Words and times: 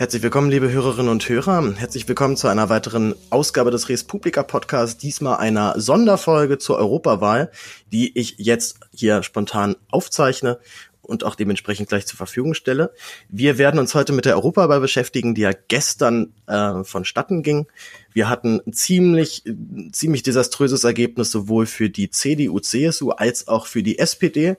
Herzlich 0.00 0.22
willkommen, 0.22 0.50
liebe 0.50 0.72
Hörerinnen 0.72 1.10
und 1.10 1.28
Hörer. 1.28 1.74
Herzlich 1.76 2.08
willkommen 2.08 2.34
zu 2.34 2.48
einer 2.48 2.70
weiteren 2.70 3.14
Ausgabe 3.28 3.70
des 3.70 3.90
Res 3.90 4.02
Publica 4.02 4.42
Podcasts. 4.42 4.96
Diesmal 4.96 5.36
einer 5.36 5.78
Sonderfolge 5.78 6.56
zur 6.56 6.78
Europawahl, 6.78 7.50
die 7.92 8.18
ich 8.18 8.36
jetzt 8.38 8.80
hier 8.94 9.22
spontan 9.22 9.76
aufzeichne 9.90 10.58
und 11.02 11.22
auch 11.22 11.34
dementsprechend 11.34 11.90
gleich 11.90 12.06
zur 12.06 12.16
Verfügung 12.16 12.54
stelle. 12.54 12.94
Wir 13.28 13.58
werden 13.58 13.78
uns 13.78 13.94
heute 13.94 14.14
mit 14.14 14.24
der 14.24 14.36
Europawahl 14.36 14.80
beschäftigen, 14.80 15.34
die 15.34 15.42
ja 15.42 15.50
gestern 15.68 16.32
äh, 16.46 16.82
vonstatten 16.82 17.42
ging. 17.42 17.66
Wir 18.14 18.30
hatten 18.30 18.62
ein 18.66 18.72
ziemlich, 18.72 19.44
ziemlich 19.92 20.22
desaströses 20.22 20.82
Ergebnis 20.82 21.30
sowohl 21.30 21.66
für 21.66 21.90
die 21.90 22.08
CDU, 22.08 22.58
CSU 22.58 23.10
als 23.10 23.48
auch 23.48 23.66
für 23.66 23.82
die 23.82 23.98
SPD. 23.98 24.56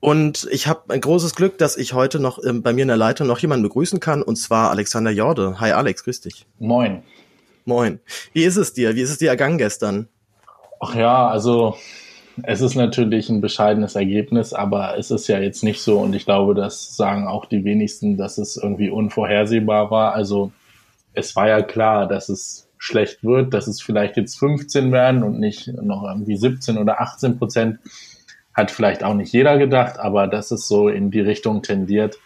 Und 0.00 0.48
ich 0.52 0.66
habe 0.66 0.92
ein 0.92 1.00
großes 1.00 1.34
Glück, 1.34 1.58
dass 1.58 1.76
ich 1.76 1.92
heute 1.92 2.20
noch 2.20 2.38
ähm, 2.44 2.62
bei 2.62 2.72
mir 2.72 2.82
in 2.82 2.88
der 2.88 2.96
Leitung 2.96 3.26
noch 3.26 3.40
jemanden 3.40 3.64
begrüßen 3.64 3.98
kann, 3.98 4.22
und 4.22 4.36
zwar 4.36 4.70
Alexander 4.70 5.10
Jorde. 5.10 5.58
Hi 5.60 5.72
Alex, 5.72 6.04
grüß 6.04 6.20
dich. 6.20 6.46
Moin. 6.58 7.02
Moin. 7.64 7.98
Wie 8.32 8.44
ist 8.44 8.56
es 8.56 8.72
dir? 8.72 8.94
Wie 8.94 9.02
ist 9.02 9.10
es 9.10 9.18
dir 9.18 9.30
ergangen 9.30 9.58
gestern? 9.58 10.08
Ach 10.80 10.94
ja, 10.94 11.28
also 11.28 11.76
es 12.44 12.60
ist 12.60 12.76
natürlich 12.76 13.28
ein 13.28 13.40
bescheidenes 13.40 13.96
Ergebnis, 13.96 14.52
aber 14.52 14.96
es 14.96 15.10
ist 15.10 15.26
ja 15.26 15.40
jetzt 15.40 15.64
nicht 15.64 15.82
so 15.82 15.98
und 15.98 16.14
ich 16.14 16.24
glaube, 16.24 16.54
das 16.54 16.96
sagen 16.96 17.26
auch 17.26 17.46
die 17.46 17.64
wenigsten, 17.64 18.16
dass 18.16 18.38
es 18.38 18.56
irgendwie 18.56 18.90
unvorhersehbar 18.90 19.90
war. 19.90 20.14
Also 20.14 20.52
es 21.12 21.34
war 21.34 21.48
ja 21.48 21.62
klar, 21.62 22.06
dass 22.06 22.28
es 22.28 22.68
schlecht 22.78 23.24
wird, 23.24 23.52
dass 23.52 23.66
es 23.66 23.82
vielleicht 23.82 24.16
jetzt 24.16 24.38
15 24.38 24.92
werden 24.92 25.24
und 25.24 25.40
nicht 25.40 25.66
noch 25.82 26.04
irgendwie 26.04 26.36
17 26.36 26.78
oder 26.78 27.00
18 27.00 27.38
Prozent 27.38 27.80
hat 28.58 28.70
vielleicht 28.70 29.04
auch 29.04 29.14
nicht 29.14 29.32
jeder 29.32 29.56
gedacht, 29.56 29.98
aber 29.98 30.26
dass 30.26 30.50
es 30.50 30.68
so 30.68 30.88
in 30.88 31.10
die 31.10 31.20
Richtung 31.20 31.62
tendiert, 31.62 32.18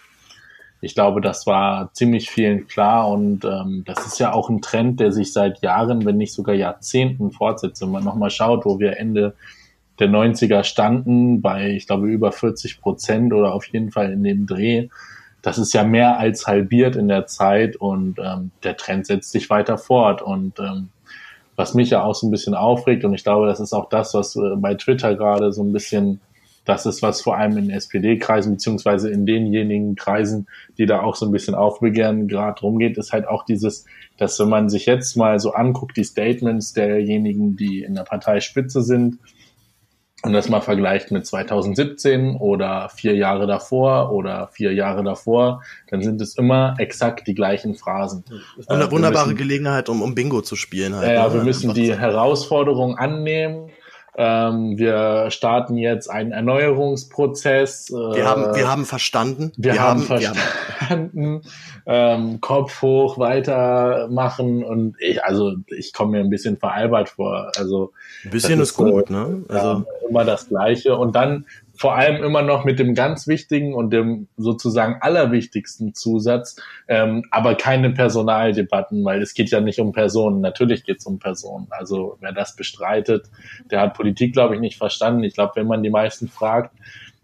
ich 0.80 0.97
glaube, 0.97 1.20
das 1.20 1.47
war 1.47 1.92
ziemlich 1.92 2.28
vielen 2.28 2.66
klar 2.66 3.08
und 3.08 3.44
ähm, 3.44 3.84
das 3.86 4.05
ist 4.05 4.19
ja 4.19 4.33
auch 4.33 4.50
ein 4.50 4.62
Trend, 4.62 4.98
der 4.98 5.12
sich 5.12 5.33
seit 5.33 5.62
Jahren, 5.62 6.05
wenn 6.05 6.17
nicht 6.17 6.33
sogar 6.33 6.57
Jahrzehnten 6.57 7.30
fortsetzt. 7.30 7.83
Wenn 7.83 7.92
man 7.92 8.02
nochmal 8.02 8.30
schaut, 8.30 8.64
wo 8.64 8.80
wir 8.80 8.96
Ende 8.96 9.34
der 10.01 10.08
90er 10.08 10.64
standen, 10.64 11.40
bei, 11.40 11.70
ich 11.70 11.86
glaube, 11.86 12.08
über 12.08 12.33
40 12.33 12.80
Prozent 12.80 13.33
oder 13.33 13.55
auf 13.55 13.64
jeden 13.67 13.92
Fall 13.92 14.11
in 14.11 14.24
dem 14.24 14.46
Dreh, 14.46 14.89
das 15.40 15.58
ist 15.58 15.73
ja 15.73 15.84
mehr 15.84 16.18
als 16.18 16.48
halbiert 16.48 16.96
in 16.96 17.07
der 17.07 17.27
Zeit 17.27 17.77
und 17.77 18.18
ähm, 18.18 18.51
der 18.64 18.77
Trend 18.77 19.07
setzt 19.07 19.30
sich 19.30 19.51
weiter 19.51 19.78
fort. 19.78 20.20
Und 20.20 20.58
ähm, 20.58 20.89
was 21.62 21.74
mich 21.74 21.90
ja 21.90 22.02
auch 22.02 22.17
so 22.17 22.27
ein 22.27 22.33
bisschen 22.33 22.55
aufregt. 22.55 23.05
Und 23.05 23.14
ich 23.14 23.23
glaube, 23.23 23.46
das 23.46 23.61
ist 23.61 23.73
auch 23.73 23.89
das, 23.89 24.14
was 24.14 24.34
äh, 24.34 24.56
bei 24.56 24.74
Twitter 24.74 25.14
gerade 25.14 25.52
so 25.52 25.62
ein 25.62 25.73
bisschen 25.73 26.20
das 26.64 26.86
ist, 26.86 27.02
was 27.02 27.20
vor 27.20 27.36
allem 27.36 27.56
in 27.56 27.70
SPD-Kreisen 27.70 28.52
beziehungsweise 28.52 29.11
in 29.11 29.27
denjenigen 29.27 29.96
Kreisen, 29.96 30.46
die 30.78 30.86
da 30.86 31.02
auch 31.02 31.17
so 31.17 31.27
ein 31.27 31.33
bisschen 31.33 31.56
aufbegehren, 31.56 32.28
gerade 32.28 32.61
rumgeht, 32.61 32.98
ist 32.98 33.12
halt 33.12 33.27
auch 33.27 33.45
dieses, 33.45 33.84
dass 34.17 34.39
wenn 34.39 34.48
man 34.48 34.68
sich 34.68 34.86
jetzt 34.86 35.17
mal 35.17 35.40
so 35.40 35.52
anguckt, 35.52 35.96
die 35.96 36.05
Statements 36.05 36.72
derjenigen, 36.72 37.56
die 37.56 37.83
in 37.83 37.95
der 37.95 38.05
Parteispitze 38.05 38.83
sind, 38.83 39.18
und 40.24 40.33
das 40.33 40.48
mal 40.48 40.60
vergleicht 40.60 41.10
mit 41.10 41.27
2017 41.27 42.36
oder 42.36 42.88
vier 42.88 43.16
Jahre 43.16 43.46
davor 43.46 44.12
oder 44.12 44.48
vier 44.52 44.72
Jahre 44.72 45.02
davor, 45.02 45.62
dann 45.90 46.00
sind 46.00 46.20
es 46.20 46.36
immer 46.36 46.77
exakt 46.78 47.27
die 47.27 47.34
gleichen 47.34 47.74
Phrasen. 47.74 48.24
Das 48.28 48.38
ist 48.58 48.70
eine 48.70 48.84
äh, 48.84 48.90
wunderbare 48.90 49.27
müssen, 49.27 49.38
Gelegenheit, 49.38 49.88
um, 49.88 50.00
um 50.00 50.14
Bingo 50.14 50.40
zu 50.40 50.55
spielen. 50.55 50.94
Halt, 50.94 51.10
ja, 51.10 51.27
ne? 51.27 51.34
wir 51.34 51.42
müssen 51.42 51.74
die 51.74 51.96
Herausforderung 51.96 52.96
annehmen. 52.96 53.70
Ähm, 54.14 54.77
wir 54.77 55.30
starten 55.30 55.77
jetzt 55.77 56.11
einen 56.11 56.33
Erneuerungsprozess. 56.33 57.89
Äh, 57.90 57.95
wir, 57.95 58.27
haben, 58.27 58.55
wir 58.55 58.70
haben 58.70 58.84
verstanden. 58.84 59.52
Wir, 59.56 59.73
wir 59.73 59.83
haben, 59.83 60.00
haben 60.00 60.06
verstanden. 60.06 61.42
Ähm, 61.86 62.40
Kopf 62.40 62.83
hoch, 62.83 63.18
weitermachen 63.18 64.62
und 64.64 64.96
ich, 65.01 65.24
also 65.24 65.55
ich 65.67 65.92
komme 65.92 66.12
mir 66.12 66.20
ein 66.20 66.30
bisschen 66.30 66.58
veralbert 66.58 67.08
vor. 67.08 67.52
Also 67.56 67.92
ein 68.24 68.30
bisschen 68.30 68.61
ist, 68.61 68.70
ist 68.70 68.77
gut, 68.77 69.08
ne? 69.08 69.45
Also 69.48 69.67
ja, 69.67 69.84
immer 70.08 70.24
das 70.24 70.48
Gleiche 70.48 70.96
und 70.96 71.17
dann 71.17 71.46
vor 71.83 71.97
allem 71.97 72.23
immer 72.23 72.43
noch 72.43 72.65
mit 72.65 72.79
dem 72.79 72.95
ganz 72.95 73.27
wichtigen 73.27 73.75
und 73.75 73.91
dem 73.91 74.29
sozusagen 74.37 74.98
allerwichtigsten 75.01 75.97
Zusatz, 75.97 76.55
ähm, 76.87 77.25
aber 77.33 77.57
keine 77.57 77.91
Personaldebatten, 77.91 79.05
weil 79.05 79.20
es 79.20 79.35
geht 79.35 79.51
ja 79.51 79.61
nicht 79.61 79.81
um 79.81 79.91
Personen. 79.91 80.41
Natürlich 80.41 80.85
geht 80.85 81.01
es 81.01 81.07
um 81.07 81.19
Personen. 81.19 81.67
Also 81.70 82.19
wer 82.20 82.31
das 82.31 82.55
bestreitet, 82.55 83.29
der 83.69 83.81
hat 83.81 83.95
Politik, 83.95 84.33
glaube 84.33 84.55
ich, 84.55 84.61
nicht 84.61 84.79
verstanden. 84.79 85.25
Ich 85.25 85.35
glaube, 85.35 85.55
wenn 85.57 85.67
man 85.67 85.83
die 85.83 85.91
meisten 85.91 86.29
fragt, 86.29 86.73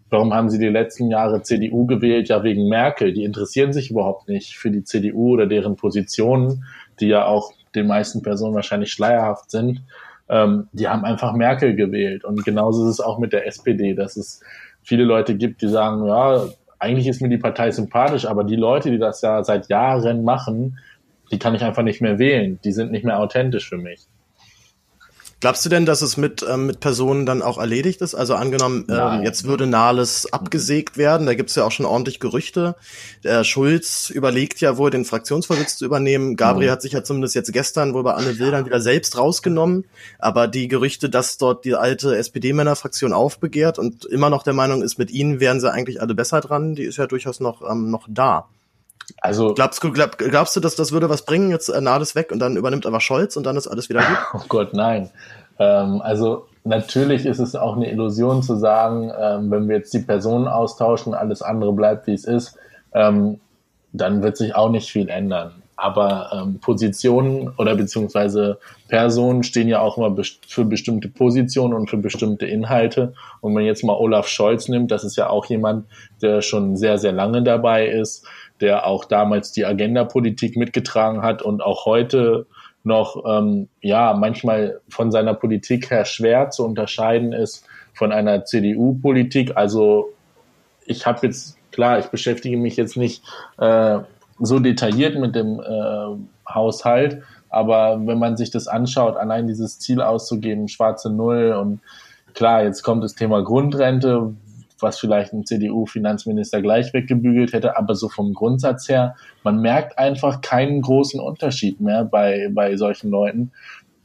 warum 0.09 0.33
haben 0.33 0.49
sie 0.49 0.59
die 0.59 0.67
letzten 0.67 1.09
Jahre 1.09 1.41
CDU 1.41 1.85
gewählt? 1.85 2.27
Ja, 2.27 2.43
wegen 2.43 2.67
Merkel. 2.67 3.13
Die 3.13 3.23
interessieren 3.23 3.71
sich 3.71 3.91
überhaupt 3.91 4.27
nicht 4.27 4.57
für 4.57 4.71
die 4.71 4.83
CDU 4.83 5.35
oder 5.35 5.47
deren 5.47 5.77
Positionen, 5.77 6.65
die 6.99 7.07
ja 7.07 7.23
auch 7.23 7.53
den 7.75 7.87
meisten 7.87 8.23
Personen 8.23 8.55
wahrscheinlich 8.55 8.91
schleierhaft 8.91 9.51
sind 9.51 9.83
ähm, 10.29 10.67
die 10.71 10.87
haben 10.87 11.05
einfach 11.05 11.33
Merkel 11.33 11.75
gewählt. 11.75 12.23
Und 12.23 12.45
genauso 12.45 12.85
ist 12.85 12.93
es 12.93 12.99
auch 12.99 13.17
mit 13.19 13.33
der 13.33 13.47
SPD, 13.47 13.93
dass 13.93 14.15
es 14.15 14.41
viele 14.83 15.03
Leute 15.03 15.35
gibt, 15.35 15.61
die 15.61 15.67
sagen, 15.67 16.05
ja, 16.05 16.45
eigentlich 16.77 17.07
ist 17.07 17.21
mir 17.21 17.29
die 17.29 17.37
Partei 17.37 17.71
sympathisch, 17.71 18.25
aber 18.25 18.43
die 18.43 18.55
Leute, 18.55 18.89
die 18.91 18.99
das 18.99 19.21
ja 19.21 19.43
seit 19.43 19.67
Jahren 19.69 20.23
machen, 20.23 20.79
die 21.31 21.39
kann 21.39 21.55
ich 21.55 21.63
einfach 21.63 21.83
nicht 21.83 22.01
mehr 22.01 22.19
wählen. 22.19 22.59
Die 22.63 22.71
sind 22.71 22.91
nicht 22.91 23.03
mehr 23.03 23.19
authentisch 23.19 23.67
für 23.67 23.77
mich. 23.77 24.07
Glaubst 25.39 25.63
du 25.65 25.69
denn, 25.69 25.85
dass 25.85 26.01
es 26.01 26.17
mit, 26.17 26.45
ähm, 26.47 26.65
mit 26.65 26.81
Personen 26.81 27.25
dann 27.25 27.41
auch 27.41 27.57
erledigt 27.57 28.01
ist? 28.01 28.13
Also 28.13 28.35
angenommen, 28.35 28.85
ähm, 28.89 29.23
jetzt 29.23 29.45
würde 29.45 29.67
Nahles 29.67 30.31
abgesägt 30.33 30.97
werden, 30.97 31.27
da 31.27 31.33
gibt's 31.33 31.55
ja 31.55 31.63
auch 31.63 31.71
schon 31.71 31.85
ordentlich 31.85 32.19
Gerüchte. 32.19 32.75
Der 33.23 33.45
Schulz 33.45 34.09
überlegt 34.09 34.59
ja 34.59 34.75
wohl, 34.75 34.89
den 34.89 35.05
Fraktionsvorsitz 35.05 35.77
zu 35.77 35.85
übernehmen. 35.85 36.35
Gabriel 36.35 36.67
mhm. 36.67 36.73
hat 36.73 36.81
sich 36.81 36.91
ja 36.91 37.05
zumindest 37.05 37.35
jetzt 37.35 37.53
gestern 37.53 37.93
wohl 37.93 38.03
bei 38.03 38.15
Anne 38.15 38.37
Will 38.37 38.51
dann 38.51 38.65
wieder 38.65 38.81
selbst 38.81 39.17
rausgenommen. 39.17 39.85
Aber 40.17 40.49
die 40.49 40.67
Gerüchte, 40.67 41.09
dass 41.09 41.37
dort 41.37 41.63
die 41.63 41.75
alte 41.75 42.17
SPD-Männerfraktion 42.17 43.13
aufbegehrt 43.13 43.79
und 43.79 44.03
immer 44.05 44.29
noch 44.29 44.43
der 44.43 44.53
Meinung 44.53 44.81
ist, 44.81 44.97
mit 44.97 45.09
ihnen 45.09 45.39
wären 45.39 45.61
sie 45.61 45.71
eigentlich 45.71 46.01
alle 46.01 46.15
besser 46.15 46.41
dran, 46.41 46.75
die 46.75 46.83
ist 46.83 46.97
ja 46.97 47.07
durchaus 47.07 47.39
noch, 47.39 47.61
ähm, 47.69 47.89
noch 47.89 48.07
da. 48.09 48.49
Also 49.21 49.53
glaubst 49.53 49.83
du, 49.83 49.91
glaub, 49.91 50.17
glaubst 50.17 50.55
du, 50.55 50.59
dass 50.59 50.75
das 50.75 50.91
würde 50.91 51.09
was 51.09 51.23
bringen? 51.23 51.49
Jetzt 51.49 51.69
äh, 51.69 51.81
Nades 51.81 52.15
weg 52.15 52.31
und 52.31 52.39
dann 52.39 52.57
übernimmt 52.57 52.85
aber 52.85 52.99
Scholz 52.99 53.35
und 53.35 53.45
dann 53.45 53.57
ist 53.57 53.67
alles 53.67 53.89
wieder 53.89 54.01
gut? 54.01 54.17
Oh 54.33 54.45
Gott, 54.47 54.73
nein. 54.73 55.09
Ähm, 55.57 56.01
also 56.01 56.47
natürlich 56.63 57.25
ist 57.25 57.39
es 57.39 57.55
auch 57.55 57.75
eine 57.75 57.91
Illusion 57.91 58.43
zu 58.43 58.55
sagen, 58.55 59.11
ähm, 59.19 59.51
wenn 59.51 59.67
wir 59.67 59.77
jetzt 59.77 59.93
die 59.93 59.99
Personen 59.99 60.47
austauschen, 60.47 61.13
alles 61.13 61.41
andere 61.41 61.73
bleibt 61.73 62.07
wie 62.07 62.13
es 62.13 62.25
ist, 62.25 62.57
ähm, 62.93 63.39
dann 63.91 64.21
wird 64.21 64.37
sich 64.37 64.55
auch 64.55 64.69
nicht 64.69 64.89
viel 64.89 65.09
ändern. 65.09 65.53
Aber 65.75 66.29
ähm, 66.33 66.59
Positionen 66.59 67.53
oder 67.57 67.73
beziehungsweise 67.73 68.59
Personen 68.89 69.43
stehen 69.43 69.69
ja 69.69 69.79
auch 69.79 69.97
immer 69.97 70.09
best 70.09 70.39
für 70.45 70.65
bestimmte 70.65 71.07
Positionen 71.07 71.73
und 71.73 71.89
für 71.89 71.95
bestimmte 71.95 72.45
Inhalte. 72.45 73.13
Und 73.39 73.51
wenn 73.51 73.53
man 73.53 73.63
jetzt 73.63 73.85
mal 73.85 73.93
Olaf 73.93 74.27
Scholz 74.27 74.67
nimmt, 74.67 74.91
das 74.91 75.05
ist 75.05 75.15
ja 75.15 75.29
auch 75.29 75.45
jemand, 75.45 75.85
der 76.21 76.41
schon 76.41 76.75
sehr, 76.75 76.97
sehr 76.97 77.13
lange 77.13 77.43
dabei 77.43 77.87
ist, 77.87 78.25
der 78.61 78.85
auch 78.85 79.05
damals 79.05 79.51
die 79.51 79.65
Agenda-Politik 79.65 80.55
mitgetragen 80.57 81.21
hat 81.21 81.41
und 81.41 81.61
auch 81.61 81.85
heute 81.85 82.45
noch 82.83 83.23
ähm, 83.27 83.67
ja 83.81 84.13
manchmal 84.13 84.79
von 84.89 85.11
seiner 85.11 85.33
Politik 85.33 85.91
her 85.91 86.05
schwer 86.05 86.49
zu 86.49 86.65
unterscheiden 86.65 87.33
ist 87.33 87.65
von 87.93 88.11
einer 88.11 88.45
CDU-Politik. 88.45 89.57
Also 89.57 90.13
ich 90.85 91.05
habe 91.05 91.27
jetzt 91.27 91.57
klar, 91.71 91.99
ich 91.99 92.07
beschäftige 92.07 92.57
mich 92.57 92.77
jetzt 92.77 92.97
nicht 92.97 93.23
äh, 93.57 93.99
so 94.39 94.59
detailliert 94.59 95.19
mit 95.19 95.35
dem 95.35 95.59
äh, 95.59 96.51
Haushalt, 96.53 97.21
aber 97.49 97.99
wenn 98.05 98.19
man 98.19 98.37
sich 98.37 98.51
das 98.51 98.67
anschaut, 98.67 99.17
allein 99.17 99.47
dieses 99.47 99.79
Ziel 99.79 100.01
auszugeben, 100.01 100.67
schwarze 100.67 101.09
Null 101.09 101.53
und 101.53 101.81
klar, 102.33 102.63
jetzt 102.63 102.83
kommt 102.83 103.03
das 103.03 103.15
Thema 103.15 103.43
Grundrente, 103.43 104.33
was 104.81 104.99
vielleicht 104.99 105.33
ein 105.33 105.45
CDU-Finanzminister 105.45 106.61
gleich 106.61 106.93
weggebügelt 106.93 107.53
hätte, 107.53 107.77
aber 107.77 107.95
so 107.95 108.09
vom 108.09 108.33
Grundsatz 108.33 108.89
her, 108.89 109.15
man 109.43 109.61
merkt 109.61 109.97
einfach 109.97 110.41
keinen 110.41 110.81
großen 110.81 111.19
Unterschied 111.19 111.79
mehr 111.81 112.05
bei, 112.05 112.49
bei 112.51 112.75
solchen 112.77 113.09
Leuten. 113.09 113.51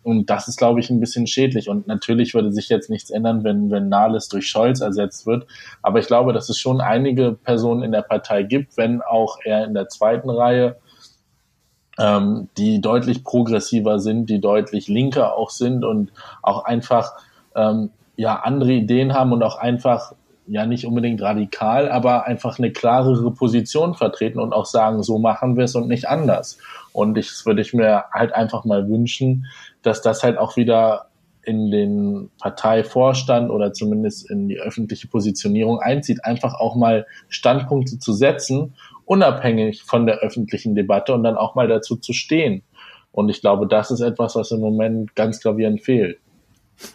Und 0.05 0.29
das 0.29 0.49
ist, 0.49 0.59
glaube 0.59 0.81
ich, 0.81 0.91
ein 0.91 1.01
bisschen 1.01 1.27
schädlich. 1.27 1.71
Und 1.71 1.87
natürlich 1.87 2.35
würde 2.35 2.53
sich 2.53 2.69
jetzt 2.69 2.91
nichts 2.91 3.09
ändern, 3.09 3.43
wenn, 3.43 3.71
wenn 3.71 3.89
Nahles 3.89 4.29
durch 4.29 4.47
Scholz 4.47 4.83
ersetzt 4.83 5.27
wird. 5.27 5.47
Aber 5.81 5.99
ich 5.99 6.07
glaube, 6.07 6.35
dass 6.35 6.51
es 6.51 6.59
schon 6.59 6.83
einige 6.83 7.33
Personen 7.33 7.83
in 7.83 7.91
der 7.91 8.03
Partei 8.03 8.43
gibt, 8.43 8.77
wenn 8.77 9.01
auch 9.01 9.39
eher 9.43 9.65
in 9.65 9.73
der 9.73 9.89
zweiten 9.89 10.29
Reihe, 10.29 10.77
ähm, 11.99 12.49
die 12.59 12.83
deutlich 12.83 13.25
progressiver 13.25 13.99
sind, 13.99 14.29
die 14.29 14.41
deutlich 14.41 14.89
linker 14.89 15.37
auch 15.37 15.49
sind 15.49 15.85
und 15.85 16.13
auch 16.43 16.65
einfach 16.65 17.13
ähm, 17.55 17.91
ja 18.17 18.41
andere 18.41 18.73
Ideen 18.73 19.15
haben 19.15 19.33
und 19.33 19.43
auch 19.43 19.57
einfach 19.57 20.13
ja 20.47 20.67
nicht 20.67 20.87
unbedingt 20.87 21.23
radikal, 21.23 21.91
aber 21.91 22.27
einfach 22.27 22.59
eine 22.59 22.73
klarere 22.73 23.31
Position 23.33 23.95
vertreten 23.95 24.39
und 24.39 24.53
auch 24.53 24.67
sagen, 24.67 25.03
so 25.03 25.19
machen 25.19 25.57
wir 25.57 25.65
es 25.65 25.75
und 25.75 25.89
nicht 25.89 26.09
anders. 26.09 26.59
Und 26.93 27.17
ich 27.17 27.45
würde 27.47 27.63
ich 27.63 27.73
mir 27.73 28.05
halt 28.13 28.35
einfach 28.35 28.65
mal 28.65 28.89
wünschen, 28.89 29.47
dass 29.83 30.03
das 30.03 30.23
halt 30.23 30.39
auch 30.39 30.57
wieder 30.57 31.07
in 31.43 31.71
den 31.71 32.31
Parteivorstand 32.41 33.51
oder 33.51 33.73
zumindest 33.73 34.31
in 34.31 34.49
die 34.49 34.59
öffentliche 34.59 35.09
Positionierung 35.09 35.81
einzieht, 35.81 36.25
einfach 36.25 36.55
auch 36.55 36.75
mal 36.75 37.07
Standpunkte 37.29 37.99
zu 37.99 38.13
setzen 38.13 38.75
unabhängig 39.07 39.83
von 39.83 40.07
der 40.07 40.19
öffentlichen 40.19 40.75
Debatte 40.75 41.15
und 41.15 41.23
dann 41.25 41.37
auch 41.37 41.55
mal 41.55 41.69
dazu 41.69 41.97
zu 41.97 42.13
stehen. 42.13 42.63
Und 43.13 43.29
ich 43.29 43.41
glaube, 43.41 43.67
das 43.67 43.91
ist 43.91 44.01
etwas, 44.01 44.35
was 44.35 44.51
im 44.51 44.61
Moment 44.61 45.15
ganz 45.15 45.41
gravierend 45.41 45.83
fehlt. 45.83 46.19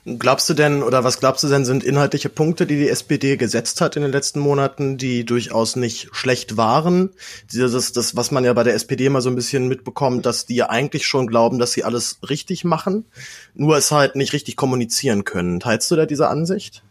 Glaubst 0.06 0.50
du 0.50 0.54
denn, 0.54 0.84
oder 0.84 1.04
was 1.04 1.20
glaubst 1.20 1.44
du 1.44 1.48
denn, 1.48 1.66
sind 1.66 1.84
inhaltliche 1.84 2.30
Punkte, 2.30 2.66
die 2.66 2.78
die 2.78 2.90
SPD 2.90 3.38
gesetzt 3.38 3.82
hat 3.82 3.96
in 3.96 4.02
den 4.02 4.12
letzten 4.12 4.40
Monaten, 4.40 4.98
die 4.98 5.26
durchaus 5.26 5.76
nicht 5.76 6.10
schlecht 6.12 6.58
waren? 6.58 7.12
Das, 7.54 7.92
das, 7.92 8.16
was 8.16 8.32
man 8.32 8.44
ja 8.44 8.54
bei 8.54 8.64
der 8.64 8.74
SPD 8.76 9.06
immer 9.06 9.22
so 9.22 9.30
ein 9.30 9.36
bisschen 9.36 9.68
mitbekommt, 9.68 10.26
dass 10.26 10.46
die 10.46 10.56
ja 10.56 10.70
eigentlich 10.70 11.06
schon 11.06 11.28
glauben, 11.28 11.60
dass 11.60 11.74
sie 11.74 11.84
alles 11.84 12.20
richtig 12.28 12.64
machen, 12.64 13.06
nur 13.54 13.78
es 13.78 13.92
halt 13.92 14.16
nicht 14.16 14.34
richtig 14.34 14.56
kommunizieren 14.56 15.24
können. 15.24 15.60
Teilst 15.60 15.90
du 15.92 15.96
da 15.96 16.06
diese 16.06 16.30
Ansicht? 16.30 16.84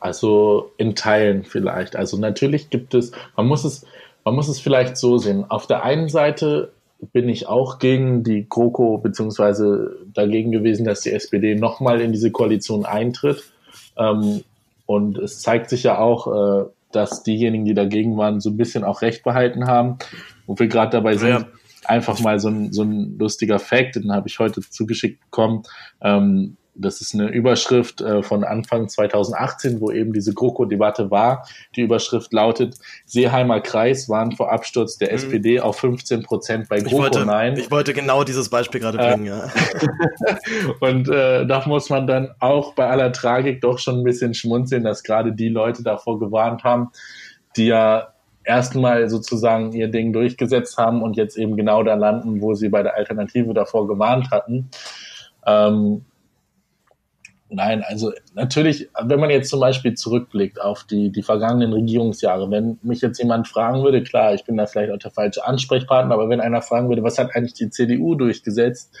Also 0.00 0.72
in 0.78 0.96
Teilen 0.96 1.44
vielleicht. 1.44 1.94
Also 1.94 2.16
natürlich 2.16 2.70
gibt 2.70 2.94
es, 2.94 3.12
man 3.36 3.46
muss 3.46 3.64
es, 3.64 3.84
man 4.24 4.34
muss 4.34 4.48
es 4.48 4.58
vielleicht 4.58 4.96
so 4.96 5.18
sehen. 5.18 5.44
Auf 5.48 5.66
der 5.66 5.82
einen 5.84 6.08
Seite 6.08 6.72
bin 7.12 7.28
ich 7.28 7.46
auch 7.46 7.78
gegen 7.78 8.22
die 8.22 8.46
GroKo 8.48 8.98
beziehungsweise 8.98 9.96
dagegen 10.12 10.52
gewesen, 10.52 10.84
dass 10.84 11.00
die 11.00 11.12
SPD 11.12 11.54
nochmal 11.54 12.00
in 12.00 12.12
diese 12.12 12.30
Koalition 12.30 12.84
eintritt. 12.84 13.42
Ähm, 13.96 14.42
und 14.86 15.18
es 15.18 15.40
zeigt 15.40 15.70
sich 15.70 15.84
ja 15.84 15.98
auch, 15.98 16.26
äh, 16.26 16.64
dass 16.92 17.22
diejenigen, 17.22 17.64
die 17.64 17.74
dagegen 17.74 18.16
waren, 18.16 18.40
so 18.40 18.50
ein 18.50 18.56
bisschen 18.56 18.84
auch 18.84 19.02
Recht 19.02 19.22
behalten 19.22 19.66
haben. 19.66 19.98
Wo 20.46 20.58
wir 20.58 20.66
gerade 20.66 20.90
dabei 20.90 21.16
sind, 21.16 21.28
ja. 21.30 21.46
einfach 21.84 22.18
mal 22.20 22.40
so 22.40 22.48
ein, 22.48 22.72
so 22.72 22.82
ein 22.82 23.16
lustiger 23.18 23.58
Fact, 23.58 23.96
den 23.96 24.12
habe 24.12 24.28
ich 24.28 24.38
heute 24.38 24.60
zugeschickt 24.60 25.20
bekommen. 25.20 25.62
Ähm, 26.00 26.56
das 26.80 27.00
ist 27.00 27.14
eine 27.14 27.28
Überschrift 27.28 28.00
äh, 28.00 28.22
von 28.22 28.44
Anfang 28.44 28.88
2018, 28.88 29.80
wo 29.80 29.90
eben 29.90 30.12
diese 30.12 30.34
GroKo-Debatte 30.34 31.10
war. 31.10 31.46
Die 31.76 31.82
Überschrift 31.82 32.32
lautet, 32.32 32.76
Seeheimer 33.06 33.60
Kreis 33.60 34.08
waren 34.08 34.32
vor 34.32 34.52
Absturz 34.52 34.98
der 34.98 35.08
mhm. 35.08 35.14
SPD 35.14 35.60
auf 35.60 35.78
15 35.78 36.22
Prozent 36.22 36.68
bei 36.68 36.78
GroKo 36.80 36.96
ich 36.96 37.02
wollte, 37.02 37.26
Nein. 37.26 37.56
Ich 37.56 37.70
wollte 37.70 37.92
genau 37.92 38.24
dieses 38.24 38.48
Beispiel 38.48 38.80
gerade 38.80 38.98
bringen, 38.98 39.26
äh, 39.26 39.30
ja. 39.30 39.48
und 40.80 41.08
äh, 41.08 41.46
da 41.46 41.62
muss 41.66 41.90
man 41.90 42.06
dann 42.06 42.30
auch 42.40 42.74
bei 42.74 42.88
aller 42.88 43.12
Tragik 43.12 43.60
doch 43.60 43.78
schon 43.78 43.98
ein 43.98 44.04
bisschen 44.04 44.34
schmunzeln, 44.34 44.84
dass 44.84 45.02
gerade 45.02 45.32
die 45.32 45.48
Leute 45.48 45.82
davor 45.82 46.18
gewarnt 46.18 46.64
haben, 46.64 46.90
die 47.56 47.66
ja 47.66 48.08
erstmal 48.44 49.08
sozusagen 49.08 49.72
ihr 49.72 49.88
Ding 49.88 50.12
durchgesetzt 50.12 50.78
haben 50.78 51.02
und 51.02 51.16
jetzt 51.16 51.36
eben 51.36 51.56
genau 51.56 51.82
da 51.82 51.94
landen, 51.94 52.40
wo 52.40 52.54
sie 52.54 52.68
bei 52.68 52.82
der 52.82 52.96
Alternative 52.96 53.54
davor 53.54 53.86
gewarnt 53.86 54.30
hatten. 54.30 54.70
Ähm, 55.46 56.04
Nein, 57.52 57.82
also 57.86 58.12
natürlich, 58.34 58.88
wenn 59.02 59.18
man 59.18 59.30
jetzt 59.30 59.50
zum 59.50 59.58
Beispiel 59.58 59.94
zurückblickt 59.94 60.60
auf 60.60 60.84
die, 60.84 61.10
die 61.10 61.22
vergangenen 61.22 61.72
Regierungsjahre, 61.72 62.48
wenn 62.48 62.78
mich 62.82 63.00
jetzt 63.00 63.18
jemand 63.18 63.48
fragen 63.48 63.82
würde, 63.82 64.04
klar, 64.04 64.34
ich 64.34 64.44
bin 64.44 64.56
da 64.56 64.66
vielleicht 64.66 64.92
auch 64.92 64.98
der 64.98 65.10
falsche 65.10 65.44
Ansprechpartner, 65.44 66.14
aber 66.14 66.28
wenn 66.28 66.40
einer 66.40 66.62
fragen 66.62 66.88
würde, 66.88 67.02
was 67.02 67.18
hat 67.18 67.34
eigentlich 67.34 67.54
die 67.54 67.68
CDU 67.68 68.14
durchgesetzt 68.14 68.96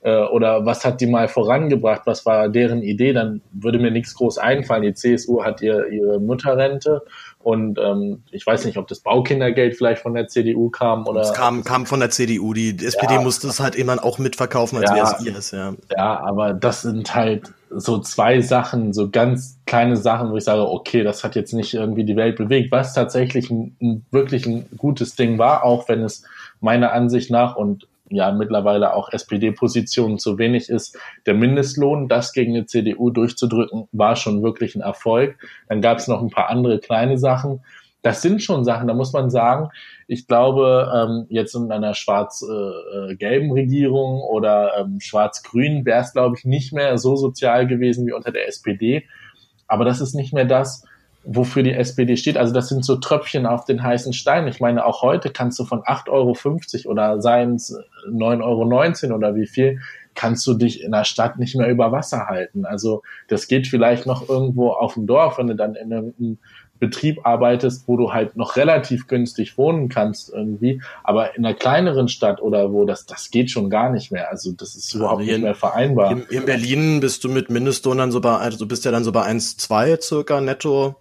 äh, 0.00 0.16
oder 0.16 0.64
was 0.64 0.82
hat 0.86 1.02
die 1.02 1.06
mal 1.06 1.28
vorangebracht, 1.28 2.02
was 2.06 2.24
war 2.24 2.48
deren 2.48 2.82
Idee, 2.82 3.12
dann 3.12 3.42
würde 3.52 3.78
mir 3.78 3.90
nichts 3.90 4.14
groß 4.14 4.38
einfallen. 4.38 4.82
Die 4.82 4.94
CSU 4.94 5.44
hat 5.44 5.60
ihr, 5.60 5.86
ihre 5.88 6.18
Mutterrente 6.18 7.02
und 7.38 7.78
ähm, 7.78 8.22
ich 8.30 8.46
weiß 8.46 8.64
nicht, 8.64 8.78
ob 8.78 8.88
das 8.88 9.00
Baukindergeld 9.00 9.76
vielleicht 9.76 10.00
von 10.00 10.14
der 10.14 10.28
CDU 10.28 10.70
kam 10.70 11.06
oder. 11.06 11.20
Es 11.20 11.34
kam, 11.34 11.64
kam 11.64 11.84
von 11.84 12.00
der 12.00 12.08
CDU. 12.08 12.54
Die, 12.54 12.70
SPD 12.70 13.14
ja. 13.14 13.20
musste 13.20 13.48
es 13.48 13.60
halt 13.60 13.74
immer 13.74 14.02
auch 14.02 14.18
mitverkaufen, 14.18 14.78
als 14.78 14.88
ja, 14.88 14.96
wäre 14.96 15.16
es 15.18 15.26
ihres, 15.26 15.50
ja. 15.50 15.74
Ja, 15.94 16.20
aber 16.20 16.54
das 16.54 16.80
sind 16.80 17.14
halt 17.14 17.52
so 17.70 17.98
zwei 17.98 18.40
Sachen, 18.40 18.92
so 18.92 19.10
ganz 19.10 19.60
kleine 19.64 19.96
Sachen, 19.96 20.30
wo 20.30 20.36
ich 20.36 20.44
sage, 20.44 20.68
okay, 20.68 21.02
das 21.02 21.22
hat 21.22 21.36
jetzt 21.36 21.52
nicht 21.52 21.72
irgendwie 21.74 22.04
die 22.04 22.16
Welt 22.16 22.36
bewegt, 22.36 22.72
was 22.72 22.94
tatsächlich 22.94 23.50
ein, 23.50 23.76
ein 23.80 24.06
wirklich 24.10 24.46
ein 24.46 24.66
gutes 24.76 25.14
Ding 25.14 25.38
war, 25.38 25.64
auch 25.64 25.88
wenn 25.88 26.02
es 26.02 26.24
meiner 26.60 26.92
Ansicht 26.92 27.30
nach 27.30 27.56
und 27.56 27.86
ja 28.10 28.32
mittlerweile 28.32 28.94
auch 28.94 29.12
SPD-Positionen 29.12 30.18
zu 30.18 30.36
wenig 30.36 30.68
ist. 30.68 30.98
Der 31.26 31.34
Mindestlohn, 31.34 32.08
das 32.08 32.32
gegen 32.32 32.54
die 32.54 32.66
CDU 32.66 33.10
durchzudrücken, 33.10 33.88
war 33.92 34.16
schon 34.16 34.42
wirklich 34.42 34.74
ein 34.74 34.82
Erfolg. 34.82 35.36
Dann 35.68 35.80
gab 35.80 35.98
es 35.98 36.08
noch 36.08 36.20
ein 36.20 36.30
paar 36.30 36.50
andere 36.50 36.80
kleine 36.80 37.18
Sachen. 37.18 37.60
Das 38.02 38.22
sind 38.22 38.42
schon 38.42 38.64
Sachen, 38.64 38.88
da 38.88 38.94
muss 38.94 39.12
man 39.12 39.30
sagen, 39.30 39.68
ich 40.06 40.26
glaube, 40.26 40.90
ähm, 40.94 41.26
jetzt 41.28 41.54
in 41.54 41.70
einer 41.70 41.94
schwarz-gelben 41.94 43.52
Regierung 43.52 44.22
oder 44.22 44.78
ähm, 44.78 45.00
schwarz-grün 45.00 45.84
wäre 45.84 46.00
es, 46.00 46.12
glaube 46.12 46.36
ich, 46.38 46.44
nicht 46.44 46.72
mehr 46.72 46.96
so 46.98 47.16
sozial 47.16 47.66
gewesen 47.66 48.06
wie 48.06 48.12
unter 48.12 48.32
der 48.32 48.48
SPD. 48.48 49.04
Aber 49.68 49.84
das 49.84 50.00
ist 50.00 50.14
nicht 50.14 50.32
mehr 50.32 50.46
das, 50.46 50.84
wofür 51.24 51.62
die 51.62 51.74
SPD 51.74 52.16
steht. 52.16 52.36
Also 52.36 52.54
das 52.54 52.68
sind 52.68 52.84
so 52.84 52.96
Tröpfchen 52.96 53.46
auf 53.46 53.64
den 53.64 53.82
heißen 53.82 54.12
Stein. 54.12 54.48
Ich 54.48 54.60
meine, 54.60 54.84
auch 54.84 55.02
heute 55.02 55.30
kannst 55.30 55.58
du 55.58 55.64
von 55.64 55.80
8,50 55.82 56.08
Euro 56.86 56.90
oder 56.90 57.20
seien 57.20 57.56
es 57.56 57.76
9,19 58.08 58.42
Euro 59.04 59.16
oder 59.16 59.34
wie 59.34 59.46
viel, 59.46 59.80
kannst 60.14 60.46
du 60.46 60.54
dich 60.54 60.82
in 60.82 60.92
der 60.92 61.04
Stadt 61.04 61.38
nicht 61.38 61.56
mehr 61.56 61.68
über 61.68 61.92
Wasser 61.92 62.26
halten. 62.26 62.64
Also 62.64 63.02
das 63.28 63.48
geht 63.48 63.66
vielleicht 63.66 64.06
noch 64.06 64.28
irgendwo 64.28 64.70
auf 64.70 64.94
dem 64.94 65.06
Dorf, 65.06 65.38
wenn 65.38 65.46
du 65.46 65.54
dann 65.54 65.74
in 65.74 65.92
einem 65.92 66.38
Betrieb 66.80 67.20
arbeitest, 67.24 67.86
wo 67.86 67.96
du 67.96 68.12
halt 68.12 68.36
noch 68.36 68.56
relativ 68.56 69.06
günstig 69.06 69.56
wohnen 69.56 69.88
kannst 69.88 70.32
irgendwie, 70.32 70.82
aber 71.04 71.36
in 71.36 71.44
einer 71.44 71.54
kleineren 71.54 72.08
Stadt 72.08 72.40
oder 72.42 72.72
wo 72.72 72.84
das, 72.84 73.06
das 73.06 73.30
geht 73.30 73.50
schon 73.50 73.70
gar 73.70 73.90
nicht 73.90 74.10
mehr. 74.10 74.30
Also 74.30 74.52
das 74.52 74.74
ist 74.74 74.94
überhaupt 74.94 75.20
also 75.20 75.30
nicht 75.30 75.42
mehr 75.42 75.54
vereinbar. 75.54 76.10
In, 76.10 76.22
in, 76.30 76.44
Berlin 76.46 77.00
bist 77.00 77.22
du 77.22 77.28
mit 77.28 77.50
Mindestlohn 77.50 77.98
dann 77.98 78.10
so 78.10 78.20
bei, 78.20 78.36
also 78.36 78.58
du 78.58 78.66
bist 78.66 78.84
ja 78.84 78.90
dann 78.90 79.04
so 79.04 79.12
bei 79.12 79.22
1,2 79.26 80.00
circa 80.00 80.40
netto 80.40 80.96